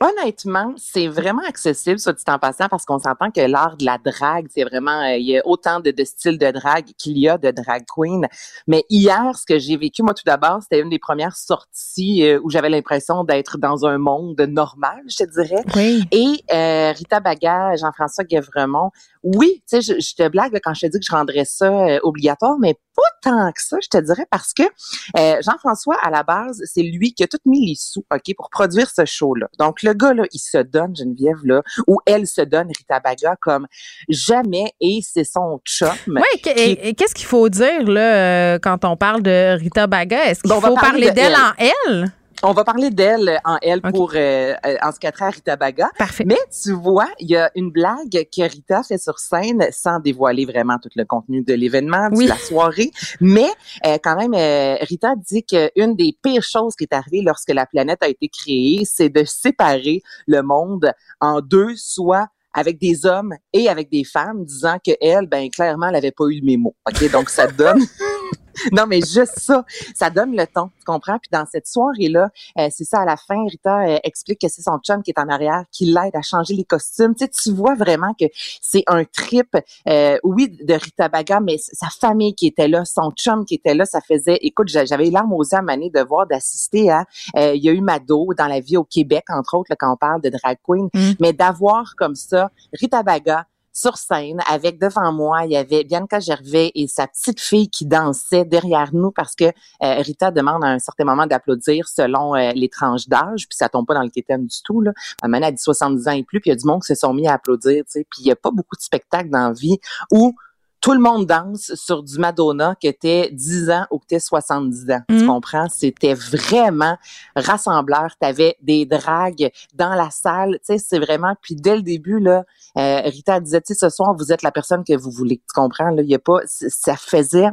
Honnêtement, 0.03 0.73
c'est 0.75 1.07
vraiment 1.07 1.43
accessible, 1.47 1.97
soit 1.97 2.11
dit 2.11 2.23
en 2.27 2.37
passant, 2.37 2.67
parce 2.67 2.83
qu'on 2.83 2.99
s'entend 2.99 3.31
que 3.31 3.39
l'art 3.39 3.77
de 3.77 3.85
la 3.85 3.97
drague, 3.97 4.47
c'est 4.53 4.65
vraiment, 4.65 5.01
euh, 5.01 5.15
il 5.15 5.25
y 5.25 5.37
a 5.37 5.41
autant 5.47 5.79
de, 5.79 5.91
de 5.91 6.03
styles 6.03 6.37
de 6.37 6.51
drague 6.51 6.87
qu'il 6.97 7.17
y 7.17 7.29
a 7.29 7.37
de 7.37 7.51
drag 7.51 7.85
queen. 7.85 8.27
Mais 8.67 8.83
hier, 8.89 9.37
ce 9.37 9.45
que 9.45 9.57
j'ai 9.59 9.77
vécu, 9.77 10.03
moi, 10.03 10.13
tout 10.13 10.25
d'abord, 10.25 10.59
c'était 10.61 10.81
une 10.81 10.89
des 10.89 10.99
premières 10.99 11.37
sorties 11.37 12.27
euh, 12.27 12.41
où 12.43 12.49
j'avais 12.49 12.69
l'impression 12.69 13.23
d'être 13.23 13.57
dans 13.57 13.85
un 13.85 13.97
monde 13.97 14.41
normal, 14.41 15.01
je 15.07 15.23
te 15.23 15.41
dirais. 15.41 15.63
Oui. 15.73 16.03
Et 16.11 16.43
euh, 16.53 16.91
Rita 16.91 17.21
Baga, 17.21 17.77
Jean-François 17.77 18.25
Guévremont, 18.25 18.91
oui, 19.23 19.63
tu 19.69 19.81
sais, 19.81 19.81
je, 19.81 20.01
je, 20.01 20.15
te 20.15 20.27
blague 20.27 20.51
là, 20.51 20.59
quand 20.61 20.73
je 20.73 20.81
te 20.81 20.91
dis 20.91 20.99
que 20.99 21.05
je 21.05 21.15
rendrais 21.15 21.45
ça 21.45 21.67
euh, 21.67 21.99
obligatoire, 22.03 22.57
mais 22.59 22.75
pas 22.95 23.01
tant 23.21 23.51
que 23.51 23.61
ça, 23.61 23.77
je 23.81 23.87
te 23.87 23.97
dirais, 23.97 24.25
parce 24.29 24.53
que 24.53 24.63
euh, 24.63 25.41
Jean-François, 25.41 25.97
à 26.01 26.09
la 26.09 26.23
base, 26.23 26.61
c'est 26.65 26.83
lui 26.83 27.13
qui 27.13 27.23
a 27.23 27.27
tout 27.27 27.37
mis 27.45 27.67
les 27.67 27.75
sous, 27.75 28.05
OK, 28.11 28.35
pour 28.35 28.49
produire 28.49 28.89
ce 28.89 29.05
show-là. 29.05 29.47
Donc, 29.59 29.83
le 29.83 29.93
gars, 29.93 30.13
là, 30.13 30.23
il 30.31 30.39
se 30.39 30.57
donne, 30.57 30.95
Geneviève, 30.95 31.39
là, 31.43 31.61
ou 31.87 31.99
elle 32.05 32.27
se 32.27 32.41
donne, 32.41 32.67
Rita 32.67 32.99
Baga, 32.99 33.35
comme 33.41 33.67
jamais, 34.09 34.73
et 34.79 34.99
c'est 35.03 35.23
son 35.23 35.59
chum. 35.65 35.89
Oui, 36.07 36.41
et, 36.55 36.93
qu'est-ce 36.93 37.15
qu'il 37.15 37.25
faut 37.25 37.49
dire, 37.49 37.83
là, 37.83 38.55
euh, 38.55 38.59
quand 38.59 38.85
on 38.85 38.95
parle 38.95 39.21
de 39.21 39.57
Rita 39.57 39.87
Baga? 39.87 40.25
Est-ce 40.25 40.41
qu'il 40.41 40.49
bon, 40.49 40.61
faut 40.61 40.75
parler 40.75 41.11
d'elle 41.11 41.35
en 41.35 41.53
elle? 41.57 42.11
On 42.45 42.51
va 42.51 42.65
parler 42.65 42.89
d'elle 42.89 43.39
en 43.45 43.57
elle 43.61 43.79
okay. 43.79 43.91
pour 43.91 44.11
euh, 44.15 44.53
en 44.81 44.91
ce 44.91 44.99
qui 44.99 45.07
a 45.07 45.13
trait 45.13 45.25
à 45.25 45.29
Rita 45.29 45.55
Baga. 45.55 45.89
Parfait. 45.97 46.25
Mais 46.27 46.37
tu 46.51 46.73
vois, 46.73 47.07
il 47.19 47.29
y 47.29 47.37
a 47.37 47.49
une 47.55 47.71
blague 47.71 48.27
que 48.35 48.41
Rita 48.41 48.83
fait 48.83 48.97
sur 48.97 49.17
scène 49.17 49.65
sans 49.71 50.01
dévoiler 50.01 50.43
vraiment 50.43 50.77
tout 50.77 50.89
le 50.97 51.05
contenu 51.05 51.41
de 51.41 51.53
l'événement, 51.53 52.09
oui. 52.11 52.25
de 52.25 52.29
la 52.31 52.37
soirée. 52.37 52.91
Mais 53.21 53.47
euh, 53.87 53.97
quand 54.03 54.17
même, 54.17 54.33
euh, 54.33 54.75
Rita 54.81 55.13
dit 55.15 55.45
qu'une 55.45 55.95
des 55.95 56.17
pires 56.21 56.43
choses 56.43 56.75
qui 56.75 56.83
est 56.83 56.93
arrivée 56.93 57.21
lorsque 57.21 57.53
la 57.53 57.65
planète 57.65 58.03
a 58.03 58.09
été 58.09 58.27
créée, 58.27 58.81
c'est 58.83 59.09
de 59.09 59.23
séparer 59.23 60.01
le 60.27 60.41
monde 60.41 60.91
en 61.21 61.39
deux, 61.39 61.77
soit 61.77 62.27
avec 62.53 62.77
des 62.77 63.05
hommes 63.05 63.33
et 63.53 63.69
avec 63.69 63.89
des 63.89 64.03
femmes, 64.03 64.43
disant 64.43 64.79
que 64.85 64.91
elle, 64.99 65.27
ben 65.27 65.49
clairement, 65.49 65.87
elle 65.87 65.95
avait 65.95 66.11
pas 66.11 66.25
eu 66.25 66.41
le 66.41 66.45
mémo. 66.45 66.75
Ok, 66.89 67.09
donc 67.09 67.29
ça 67.29 67.47
donne. 67.47 67.81
non, 68.71 68.85
mais 68.87 68.99
juste 68.99 69.39
ça, 69.39 69.65
ça 69.95 70.09
donne 70.09 70.35
le 70.35 70.45
ton, 70.47 70.69
tu 70.79 70.85
comprends? 70.85 71.17
Puis 71.19 71.29
dans 71.31 71.45
cette 71.45 71.67
soirée-là, 71.67 72.29
euh, 72.59 72.67
c'est 72.71 72.83
ça, 72.83 73.01
à 73.01 73.05
la 73.05 73.17
fin, 73.17 73.45
Rita 73.47 73.81
euh, 73.81 73.97
explique 74.03 74.39
que 74.39 74.47
c'est 74.47 74.61
son 74.61 74.77
chum 74.79 75.03
qui 75.03 75.11
est 75.11 75.19
en 75.19 75.27
arrière, 75.27 75.63
qui 75.71 75.85
l'aide 75.85 76.15
à 76.15 76.21
changer 76.21 76.53
les 76.53 76.63
costumes. 76.63 77.15
Tu 77.15 77.25
sais, 77.25 77.29
tu 77.29 77.51
vois 77.51 77.75
vraiment 77.75 78.13
que 78.13 78.25
c'est 78.61 78.83
un 78.87 79.03
trip, 79.03 79.57
euh, 79.87 80.17
oui, 80.23 80.49
de 80.49 80.73
Rita 80.73 81.09
Baga, 81.09 81.39
mais 81.39 81.57
sa 81.57 81.87
famille 81.87 82.35
qui 82.35 82.47
était 82.47 82.67
là, 82.67 82.85
son 82.85 83.11
chum 83.11 83.45
qui 83.45 83.55
était 83.55 83.73
là, 83.73 83.85
ça 83.85 83.99
faisait, 84.01 84.37
écoute, 84.41 84.69
j'avais 84.69 85.09
larmes 85.09 85.33
aux 85.33 85.43
yeux 85.43 85.57
à 85.57 85.61
de 85.61 86.07
voir, 86.07 86.27
d'assister 86.27 86.91
à, 86.91 87.05
il 87.35 87.63
y 87.63 87.69
a 87.69 87.71
eu 87.73 87.81
Mado 87.81 88.29
dans 88.37 88.47
la 88.47 88.59
vie 88.59 88.77
au 88.77 88.83
Québec, 88.83 89.25
entre 89.29 89.57
autres, 89.57 89.67
là, 89.69 89.75
quand 89.77 89.91
on 89.91 89.97
parle 89.97 90.21
de 90.21 90.29
drag 90.29 90.57
queen, 90.63 90.89
Mm. 90.93 91.13
mais 91.19 91.33
d'avoir 91.33 91.95
comme 91.97 92.15
ça, 92.15 92.51
Rita 92.73 93.03
Baga, 93.03 93.45
sur 93.73 93.97
scène 93.97 94.39
avec 94.49 94.79
devant 94.79 95.11
moi, 95.11 95.45
il 95.45 95.51
y 95.51 95.57
avait 95.57 95.83
Bianca 95.83 96.19
Gervais 96.19 96.71
et 96.75 96.87
sa 96.87 97.07
petite 97.07 97.41
fille 97.41 97.69
qui 97.69 97.85
dansait 97.85 98.45
derrière 98.45 98.93
nous 98.93 99.11
parce 99.11 99.35
que 99.35 99.45
euh, 99.45 99.51
Rita 99.81 100.31
demande 100.31 100.63
à 100.63 100.67
un 100.67 100.79
certain 100.79 101.05
moment 101.05 101.25
d'applaudir 101.25 101.87
selon 101.87 102.35
euh, 102.35 102.51
les 102.53 102.69
d'âge, 103.07 103.47
puis 103.47 103.57
ça 103.57 103.69
tombe 103.69 103.87
pas 103.87 103.95
dans 103.95 104.03
le 104.03 104.09
thème 104.09 104.45
du 104.45 104.61
tout 104.63 104.81
là. 104.81 104.91
À 105.21 105.27
elle 105.27 105.53
dit 105.53 105.61
70 105.61 106.07
ans 106.07 106.11
et 106.11 106.23
plus, 106.23 106.39
puis 106.39 106.49
il 106.49 106.53
y 106.53 106.55
a 106.55 106.59
du 106.59 106.65
monde 106.65 106.81
qui 106.81 106.87
se 106.87 106.95
sont 106.95 107.13
mis 107.13 107.27
à 107.27 107.33
applaudir, 107.33 107.83
tu 107.85 107.91
sais, 107.91 108.07
puis 108.09 108.21
il 108.21 108.27
y 108.27 108.31
a 108.31 108.35
pas 108.35 108.51
beaucoup 108.51 108.75
de 108.75 108.81
spectacles 108.81 109.29
dans 109.29 109.47
la 109.47 109.53
vie 109.53 109.79
où 110.11 110.35
tout 110.83 110.91
le 110.91 110.99
monde 110.99 111.25
danse 111.25 111.73
sur 111.75 112.03
du 112.03 112.19
Madonna 112.19 112.75
que 112.75 112.91
t'es 112.91 113.29
10 113.31 113.69
ans 113.69 113.85
ou 113.89 113.99
que 113.99 114.05
t'es 114.05 114.19
70 114.19 114.91
ans. 114.91 114.99
Tu 115.07 115.15
Mhm. 115.15 115.27
comprends? 115.27 115.67
C'était 115.69 116.13
vraiment 116.13 116.97
rassembleur. 117.37 118.17
T'avais 118.19 118.57
des 118.61 118.85
dragues 118.85 119.49
dans 119.73 119.95
la 119.95 120.09
salle. 120.11 120.55
Tu 120.55 120.73
sais, 120.73 120.77
c'est 120.77 120.99
vraiment... 120.99 121.35
Puis 121.41 121.55
dès 121.55 121.77
le 121.77 121.83
début, 121.83 122.19
là, 122.19 122.43
euh, 122.77 122.99
Rita 123.05 123.39
disait, 123.39 123.61
tu 123.61 123.73
sais, 123.73 123.79
ce 123.79 123.89
soir, 123.95 124.13
vous 124.13 124.33
êtes 124.33 124.41
la 124.43 124.51
personne 124.51 124.83
que 124.83 124.95
vous 124.97 125.09
voulez. 125.09 125.37
Tu 125.37 125.53
comprends? 125.55 125.89
Là, 125.89 126.01
il 126.01 126.09
y 126.09 126.15
a 126.15 126.19
pas... 126.19 126.39
Ça 126.45 126.97
faisait... 126.97 127.47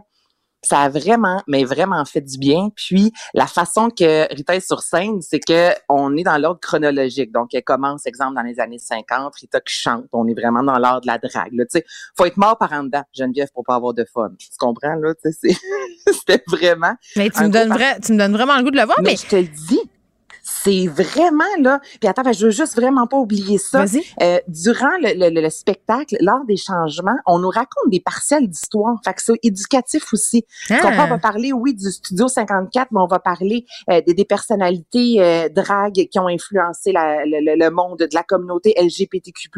Ça 0.63 0.81
a 0.81 0.89
vraiment, 0.89 1.43
mais 1.47 1.65
vraiment 1.65 2.05
fait 2.05 2.21
du 2.21 2.39
bien. 2.39 2.69
Puis 2.75 3.13
la 3.35 3.47
façon 3.47 3.89
que 3.91 4.33
Rita 4.35 4.57
est 4.57 4.67
sur 4.67 4.83
scène, 4.83 5.23
c'est 5.23 5.41
que 5.41 5.71
on 5.89 6.17
est 6.17 6.23
dans 6.23 6.37
l'ordre 6.39 6.61
chronologique. 6.61 7.33
Donc 7.33 7.55
elle 7.55 7.63
commence, 7.63 8.07
exemple, 8.07 8.35
dans 8.35 8.43
les 8.43 8.61
années 8.61 8.79
50, 8.79 9.35
Rita 9.37 9.61
qui 9.61 9.75
chante. 9.75 10.05
On 10.13 10.27
est 10.29 10.35
vraiment 10.35 10.63
dans 10.63 10.79
l'ordre 10.79 11.03
de 11.03 11.07
la 11.07 11.19
drague. 11.19 11.53
Là, 11.53 11.65
tu 11.65 11.79
sais, 11.79 11.85
faut 12.17 12.27
être 12.27 12.37
mort 12.37 12.59
par 12.59 12.73
en 12.73 12.85
dedans, 12.85 13.05
Geneviève, 13.13 13.49
pour 13.55 13.65
pas 13.65 13.75
avoir 13.75 13.95
de 13.95 14.05
fun. 14.05 14.31
Tu 14.39 14.49
comprends 14.59 14.95
là 14.95 15.15
c'était 16.13 16.43
vraiment. 16.49 16.95
Mais 17.17 17.31
tu 17.31 17.43
me, 17.43 17.49
donnes 17.49 17.73
vrai, 17.73 17.99
tu 18.01 18.13
me 18.13 18.19
donnes 18.19 18.33
vraiment 18.33 18.57
le 18.57 18.63
goût 18.63 18.71
de 18.71 18.77
le 18.77 18.85
voir, 18.85 18.99
mais, 19.03 19.11
mais 19.11 19.17
je 19.17 19.27
te 19.27 19.37
le 19.37 19.47
dis, 19.47 19.81
c'est 20.63 20.87
vraiment 20.87 21.45
là. 21.61 21.81
Puis 22.01 22.09
attends, 22.09 22.23
ben, 22.23 22.33
je 22.35 22.47
veux 22.47 22.51
juste 22.53 22.75
vraiment 22.77 23.07
pas 23.07 23.17
oublier 23.17 23.59
ça. 23.59 23.81
Euh, 24.23 24.39
durant 24.49 24.97
le, 25.03 25.13
le- 25.31 25.41
le 25.41 25.51
spectacle, 25.51 26.17
lors 26.21 26.45
des 26.47 26.57
changements, 26.57 27.17
on 27.27 27.39
nous 27.39 27.49
raconte 27.51 27.89
des 27.91 28.01
parcelles 28.01 28.49
d'histoire. 28.49 28.97
Fait 29.05 29.15
que 29.15 29.23
c'est 29.23 29.39
éducatif 29.43 30.13
aussi. 30.13 30.45
Ah. 30.69 30.77
comprends? 30.83 31.05
On 31.05 31.09
va 31.11 31.19
parler, 31.19 31.53
oui, 31.53 31.75
du 31.75 31.91
Studio 31.91 32.29
54, 32.29 32.89
mais 32.93 33.01
on 33.01 33.07
va 33.07 33.19
parler 33.21 33.65
euh, 33.91 34.01
des, 34.07 34.15
des 34.15 34.25
personnalités 34.25 35.17
euh, 35.21 35.49
drague 35.49 36.07
qui 36.11 36.19
ont 36.19 36.29
influencé 36.29 36.93
la- 36.93 37.25
le, 37.25 37.57
le- 37.57 37.71
monde 37.71 37.99
de 38.01 38.09
la 38.15 38.23
communauté 38.25 38.75
LGBTQ+, 38.77 39.49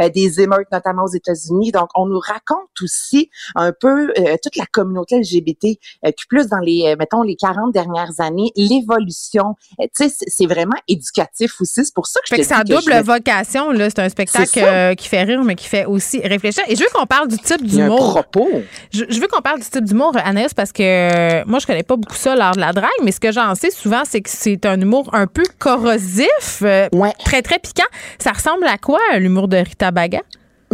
euh, 0.00 0.08
des 0.10 0.40
émeutes 0.42 0.68
notamment 0.70 1.04
aux 1.04 1.08
États-Unis. 1.14 1.72
Donc, 1.72 1.88
on 1.94 2.06
nous 2.06 2.18
raconte 2.20 2.68
aussi 2.82 3.30
un 3.54 3.72
peu 3.72 4.12
euh, 4.18 4.36
toute 4.42 4.56
la 4.56 4.66
communauté 4.66 5.18
LGBTQ+, 5.20 6.46
dans 6.50 6.58
les, 6.58 6.84
euh, 6.88 6.96
mettons, 6.98 7.22
les 7.22 7.36
40 7.36 7.72
dernières 7.72 8.20
années, 8.20 8.52
l'évolution. 8.56 9.54
Tu 9.78 10.08
sais, 10.08 10.25
c'est- 10.26 10.46
vraiment 10.46 10.76
éducatif 10.88 11.60
aussi. 11.60 11.84
C'est 11.84 11.94
pour 11.94 12.06
ça 12.06 12.20
que 12.20 12.26
je 12.28 12.34
Fait 12.36 12.42
te 12.42 12.48
que 12.48 12.54
ça 12.54 12.62
dis 12.64 12.72
que 12.72 12.78
double 12.78 12.94
je 12.96 13.02
vocation, 13.02 13.70
là. 13.72 13.88
C'est 13.90 13.98
un 14.00 14.08
spectacle 14.08 14.58
euh, 14.62 14.94
qui 14.94 15.08
fait 15.08 15.22
rire, 15.22 15.42
mais 15.44 15.54
qui 15.54 15.66
fait 15.68 15.84
aussi 15.84 16.20
réfléchir. 16.20 16.62
Et 16.68 16.76
je 16.76 16.80
veux 16.82 16.88
qu'on 16.94 17.06
parle 17.06 17.28
du 17.28 17.36
type 17.38 17.60
a 17.60 17.64
un 17.64 17.66
d'humour. 17.66 18.10
propos. 18.10 18.48
Je, 18.92 19.04
je 19.08 19.20
veux 19.20 19.26
qu'on 19.28 19.40
parle 19.42 19.60
du 19.60 19.66
type 19.68 19.84
d'humour, 19.84 20.12
Anaïs, 20.24 20.54
parce 20.54 20.72
que 20.72 20.82
euh, 20.82 21.42
moi, 21.46 21.58
je 21.58 21.66
connais 21.66 21.82
pas 21.82 21.96
beaucoup 21.96 22.14
ça 22.16 22.34
lors 22.36 22.52
de 22.52 22.60
la 22.60 22.72
drague, 22.72 22.88
mais 23.02 23.12
ce 23.12 23.20
que 23.20 23.32
j'en 23.32 23.54
sais 23.54 23.70
souvent, 23.70 24.02
c'est 24.08 24.20
que 24.20 24.30
c'est 24.30 24.64
un 24.66 24.80
humour 24.80 25.10
un 25.12 25.26
peu 25.26 25.42
corrosif, 25.58 26.62
euh, 26.62 26.88
très, 27.24 27.42
très 27.42 27.58
piquant. 27.58 27.84
Ça 28.18 28.32
ressemble 28.32 28.66
à 28.66 28.78
quoi, 28.78 29.00
l'humour 29.18 29.48
de 29.48 29.56
Rita 29.58 29.90
Baga? 29.90 30.20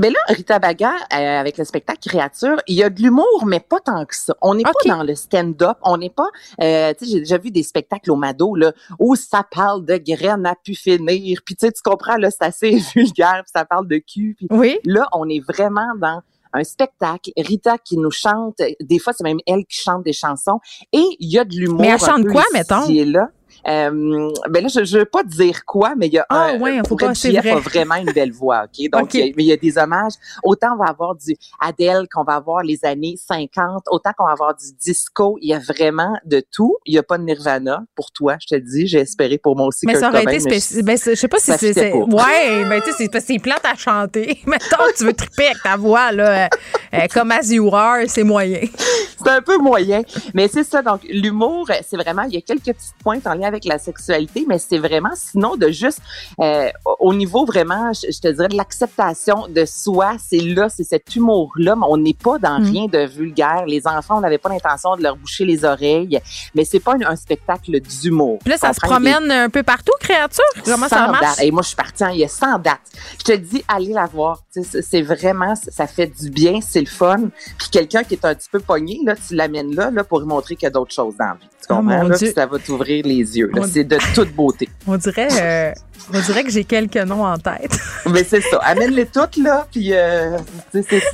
Mais 0.03 0.11
là, 0.11 0.19
Rita 0.27 0.59
Baga, 0.59 0.95
euh, 1.13 1.41
avec 1.41 1.57
le 1.59 1.65
spectacle 1.65 2.01
Créature, 2.09 2.57
il 2.67 2.75
y 2.75 2.83
a 2.83 2.91
de 2.91 3.01
l'humour, 3.01 3.45
mais 3.47 3.61
pas 3.61 3.79
tant 3.79 4.05
que 4.05 4.17
ça. 4.17 4.35
On 4.43 4.57
n'est 4.57 4.65
pas 4.65 4.73
dans 4.85 5.05
le 5.05 5.15
stand-up. 5.15 5.79
On 5.83 5.97
n'est 5.97 6.11
pas... 6.11 6.27
Euh, 6.61 6.93
tu 6.99 7.05
sais, 7.05 7.13
j'ai 7.13 7.19
déjà 7.21 7.39
vu 7.39 7.53
des 7.53 7.63
spectacles 7.63 8.11
au 8.11 8.17
Mado, 8.17 8.57
là, 8.57 8.73
où 8.99 9.15
ça 9.15 9.47
parle 9.49 9.85
de 9.85 9.97
graines 9.99 10.45
à 10.45 10.57
pu 10.57 10.75
finir. 10.75 11.39
Puis 11.47 11.55
tu 11.55 11.67
sais, 11.67 11.73
tu 11.73 11.83
comprends, 11.85 12.17
là, 12.17 12.33
c'est 12.33 12.43
assez 12.43 12.83
vulgaire, 12.97 13.43
puis 13.45 13.53
ça 13.55 13.65
parle 13.65 13.87
de 13.87 13.99
cul. 13.99 14.35
Puis 14.37 14.49
oui. 14.51 14.81
là, 14.85 15.07
on 15.13 15.29
est 15.29 15.39
vraiment 15.39 15.95
dans 15.97 16.21
un 16.53 16.65
spectacle. 16.65 17.31
Rita 17.37 17.79
qui 17.79 17.97
nous 17.97 18.11
chante, 18.11 18.61
des 18.81 18.99
fois, 18.99 19.13
c'est 19.13 19.23
même 19.23 19.39
elle 19.47 19.65
qui 19.67 19.79
chante 19.79 20.03
des 20.03 20.13
chansons. 20.13 20.59
Et 20.93 21.05
il 21.21 21.33
y 21.33 21.39
a 21.39 21.45
de 21.45 21.55
l'humour. 21.55 21.81
Mais 21.81 21.89
elle 21.89 22.01
chante 22.01 22.27
quoi, 22.27 22.43
mettons? 22.53 22.89
et 22.89 23.05
là. 23.05 23.29
Euh, 23.69 24.31
ben 24.51 24.63
là, 24.63 24.69
je, 24.69 24.85
je 24.85 24.99
veux 24.99 25.05
pas 25.05 25.23
dire 25.23 25.65
quoi, 25.65 25.95
mais 25.97 26.07
il 26.09 26.15
y 26.15 26.19
a 26.19 26.27
Ah, 26.29 26.51
un, 26.55 26.61
ouais, 26.61 26.79
faut 26.79 26.97
pour 26.97 26.99
pas, 26.99 27.13
vrai. 27.13 27.51
a 27.51 27.57
vraiment 27.57 27.95
une 27.97 28.13
belle 28.13 28.33
voix, 28.33 28.65
ok? 28.65 28.91
Donc, 28.93 29.03
Ok. 29.05 29.15
il 29.15 29.21
y 29.21 29.23
a- 29.23 29.33
mais 29.37 29.43
il 29.45 29.47
y 29.47 29.53
a 29.53 29.57
des 29.57 29.79
hommages. 29.79 30.13
Autant 30.45 30.75
on 30.75 30.77
va 30.83 30.91
avoir 30.91 31.15
du 31.15 31.37
Adele 31.61 32.07
qu'on 32.13 32.25
va 32.25 32.35
avoir 32.35 32.63
les 32.63 32.85
années 32.85 33.15
50, 33.17 33.85
autant 33.91 34.11
qu'on 34.17 34.27
va 34.27 34.33
avoir 34.33 34.55
du 34.57 34.67
disco. 34.81 35.39
Il 35.41 35.49
y 35.51 35.55
a 35.55 35.59
vraiment 35.59 36.17
de 36.25 36.43
tout. 36.53 36.77
Il 36.87 36.95
y 36.95 36.99
a 36.99 37.03
pas 37.03 37.19
de 37.19 37.25
Nirvana 37.25 37.83
pour 37.95 38.11
toi, 38.11 38.37
je 38.41 38.55
te 38.57 38.61
dis. 38.61 38.87
J'ai 38.87 39.01
espéré 39.01 39.39
pour 39.39 39.57
moi 39.57 39.67
aussi. 39.67 39.87
Mais 39.87 39.95
ça 39.95 40.09
aurait 40.09 40.23
été 40.25 40.41
spécial. 40.41 40.83
Ben, 40.85 40.97
je 40.99 41.15
sais 41.15 41.29
pas 41.29 41.39
si 41.39 41.53
c'est. 41.59 41.93
Ouais, 41.93 42.65
ben, 42.69 42.81
tu 42.85 42.93
sais, 42.93 43.09
c'est 43.21 43.39
plate 43.39 43.65
à 43.65 43.75
chanter. 43.77 44.41
Mettons 44.47 44.77
tu 44.97 45.05
veux 45.05 45.13
triper 45.15 45.47
avec 45.47 45.63
ta 45.63 45.77
voix, 45.77 46.13
là, 46.13 46.45
euh, 46.45 46.49
euh, 46.95 47.07
comme 47.13 47.31
As 47.31 47.49
You 47.51 47.69
Are, 47.75 47.99
c'est 48.07 48.25
moyen. 48.25 48.61
c'est 49.25 49.31
un 49.31 49.43
peu 49.43 49.59
moyen. 49.59 50.03
Mais 50.35 50.49
c'est 50.49 50.65
ça. 50.65 50.83
Donc, 50.83 51.01
l'humour, 51.09 51.69
c'est 51.89 51.97
vraiment, 51.97 52.23
il 52.23 52.35
y 52.35 52.37
a 52.39 52.41
quelques 52.41 52.65
petites 52.65 52.95
pointes 53.03 53.27
en 53.27 53.41
lien 53.43 53.49
avec 53.49 53.65
la 53.65 53.79
sexualité, 53.79 54.45
mais 54.49 54.59
c'est 54.59 54.79
vraiment, 54.79 55.11
sinon, 55.15 55.57
de 55.57 55.69
juste, 55.71 56.01
euh, 56.41 56.69
au 57.01 57.13
niveau 57.15 57.45
vraiment, 57.45 57.93
je, 57.93 58.11
je 58.13 58.21
te 58.21 58.29
dirais, 58.29 58.49
de 58.49 58.57
l'acceptation 58.57 59.47
de 59.49 59.65
soi, 59.65 60.17
c'est 60.19 60.39
là, 60.41 60.69
c'est 60.69 60.85
cet 60.85 61.15
humour-là, 61.17 61.77
mais 61.77 61.87
on 61.89 61.97
n'est 61.97 62.15
pas 62.15 62.39
dans 62.39 62.59
Mm. 62.61 62.71
rien 62.71 62.87
de 62.87 63.07
vulgaire. 63.07 63.65
Les 63.67 63.87
enfants, 63.87 64.19
on 64.19 64.21
n'avait 64.21 64.39
pas 64.39 64.49
l'intention 64.51 64.97
de 64.97 65.03
leur 65.03 65.17
boucher 65.17 65.45
les 65.45 65.65
oreilles, 65.65 66.21
mais 66.55 66.65
c'est 66.65 66.81
pas 66.81 66.93
un, 66.95 67.11
un 67.13 67.17
spectacle 67.17 67.81
d'humour. 67.81 68.39
Là, 68.47 68.57
ça 68.57 68.73
se 68.73 68.81
promène 68.81 69.31
un 69.31 69.49
peu 69.49 69.63
partout, 69.63 69.93
créature. 70.01 70.45
Comment 70.65 70.89
ça 70.89 71.07
100 71.07 71.13
marche? 71.13 71.41
Et 71.43 71.51
moi, 71.51 71.63
je 71.63 71.69
suis 71.69 71.77
partie, 71.77 72.05
hein, 72.05 72.11
il 72.13 72.19
y 72.21 72.25
a 72.25 72.29
100 72.29 72.59
dates. 72.61 72.81
Je 73.19 73.25
te 73.25 73.37
dis, 73.37 73.65
allez 73.69 73.93
la 73.93 74.07
voir. 74.07 74.43
C'est 74.51 75.03
vraiment, 75.03 75.55
ça 75.57 75.87
fait 75.87 76.07
du 76.07 76.31
bien, 76.31 76.61
c'est 76.61 76.81
le 76.81 76.87
fun. 76.87 77.29
Puis 77.59 77.69
quelqu'un 77.71 78.05
qui 78.05 78.15
est 78.15 78.25
un 78.25 78.35
petit 78.35 78.49
peu 78.51 78.61
pogné, 78.61 78.99
là, 79.05 79.15
tu 79.17 79.35
l'amènes 79.35 79.75
là, 79.75 79.91
là 79.91 80.05
pour 80.05 80.21
lui 80.21 80.27
montrer 80.27 80.57
qu'il 80.57 80.67
y 80.67 80.69
a 80.69 80.71
d'autres 80.71 80.93
choses 80.95 81.17
dans 81.17 81.27
la 81.27 81.33
vie. 81.35 81.49
Tu 81.61 81.67
Oh, 81.71 81.77
comprends? 81.77 82.03
là, 82.03 82.17
puis 82.19 82.33
ça 82.33 82.45
va 82.47 82.59
t'ouvrir 82.59 83.07
les 83.07 83.32
yeux. 83.37 83.51
là. 83.53 83.61
Mon 83.61 83.69
C'est 83.69 83.85
de 83.85 83.99
toute 84.15 84.35
beauté. 84.35 84.69
On 84.87 84.97
dirait, 84.97 85.29
euh, 85.41 85.73
on 86.13 86.21
dirait 86.21 86.45
que 86.45 86.51
j'ai 86.51 86.65
quelques 86.65 86.97
noms 86.97 87.25
en 87.25 87.39
tête. 87.39 87.79
Mais 88.11 88.25
c'est 88.25 88.41
ça. 88.41 88.59
Amène-les 88.59 89.07
toutes, 89.07 89.37
là, 89.37 89.67
puis 89.71 89.93
euh, 89.93 90.39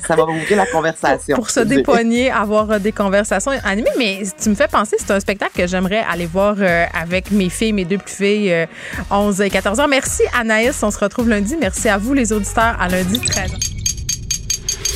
ça 0.07 0.17
va 0.17 0.25
ouvrir 0.25 0.57
la 0.57 0.67
conversation. 0.67 1.37
Pour 1.37 1.51
se 1.51 1.61
dépogner, 1.61 2.31
avoir 2.31 2.71
euh, 2.71 2.79
des 2.79 2.93
conversations 2.93 3.53
animées. 3.65 3.91
Mais 3.99 4.23
tu 4.41 4.49
me 4.49 4.55
fais 4.55 4.69
penser, 4.69 4.97
c'est 4.99 5.11
un 5.11 5.21
spectacle 5.21 5.53
que 5.55 5.67
j'aimerais 5.67 6.05
aller 6.11 6.27
voir 6.27 6.57
euh, 6.59 6.85
avec 6.95 7.31
mes 7.31 7.49
filles, 7.49 7.73
mes 7.73 7.85
deux 7.85 7.99
plus 7.99 8.15
filles, 8.15 8.53
euh, 8.53 8.67
11 9.11 9.41
et 9.43 9.51
14 9.51 9.81
ans. 9.81 9.89
Merci 9.89 10.23
Anaïs, 10.39 10.83
on 10.83 10.91
se 10.91 10.99
retrouve 10.99 11.29
lundi. 11.29 11.57
Merci 11.61 11.89
à 11.89 11.99
vous 11.99 12.15
les 12.15 12.33
auditeurs 12.33 12.77
à 12.81 12.89
lundi 12.89 13.21
13 13.21 13.53
ans. 13.53 13.59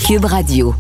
Cube 0.07 0.25
Radio. 0.25 0.75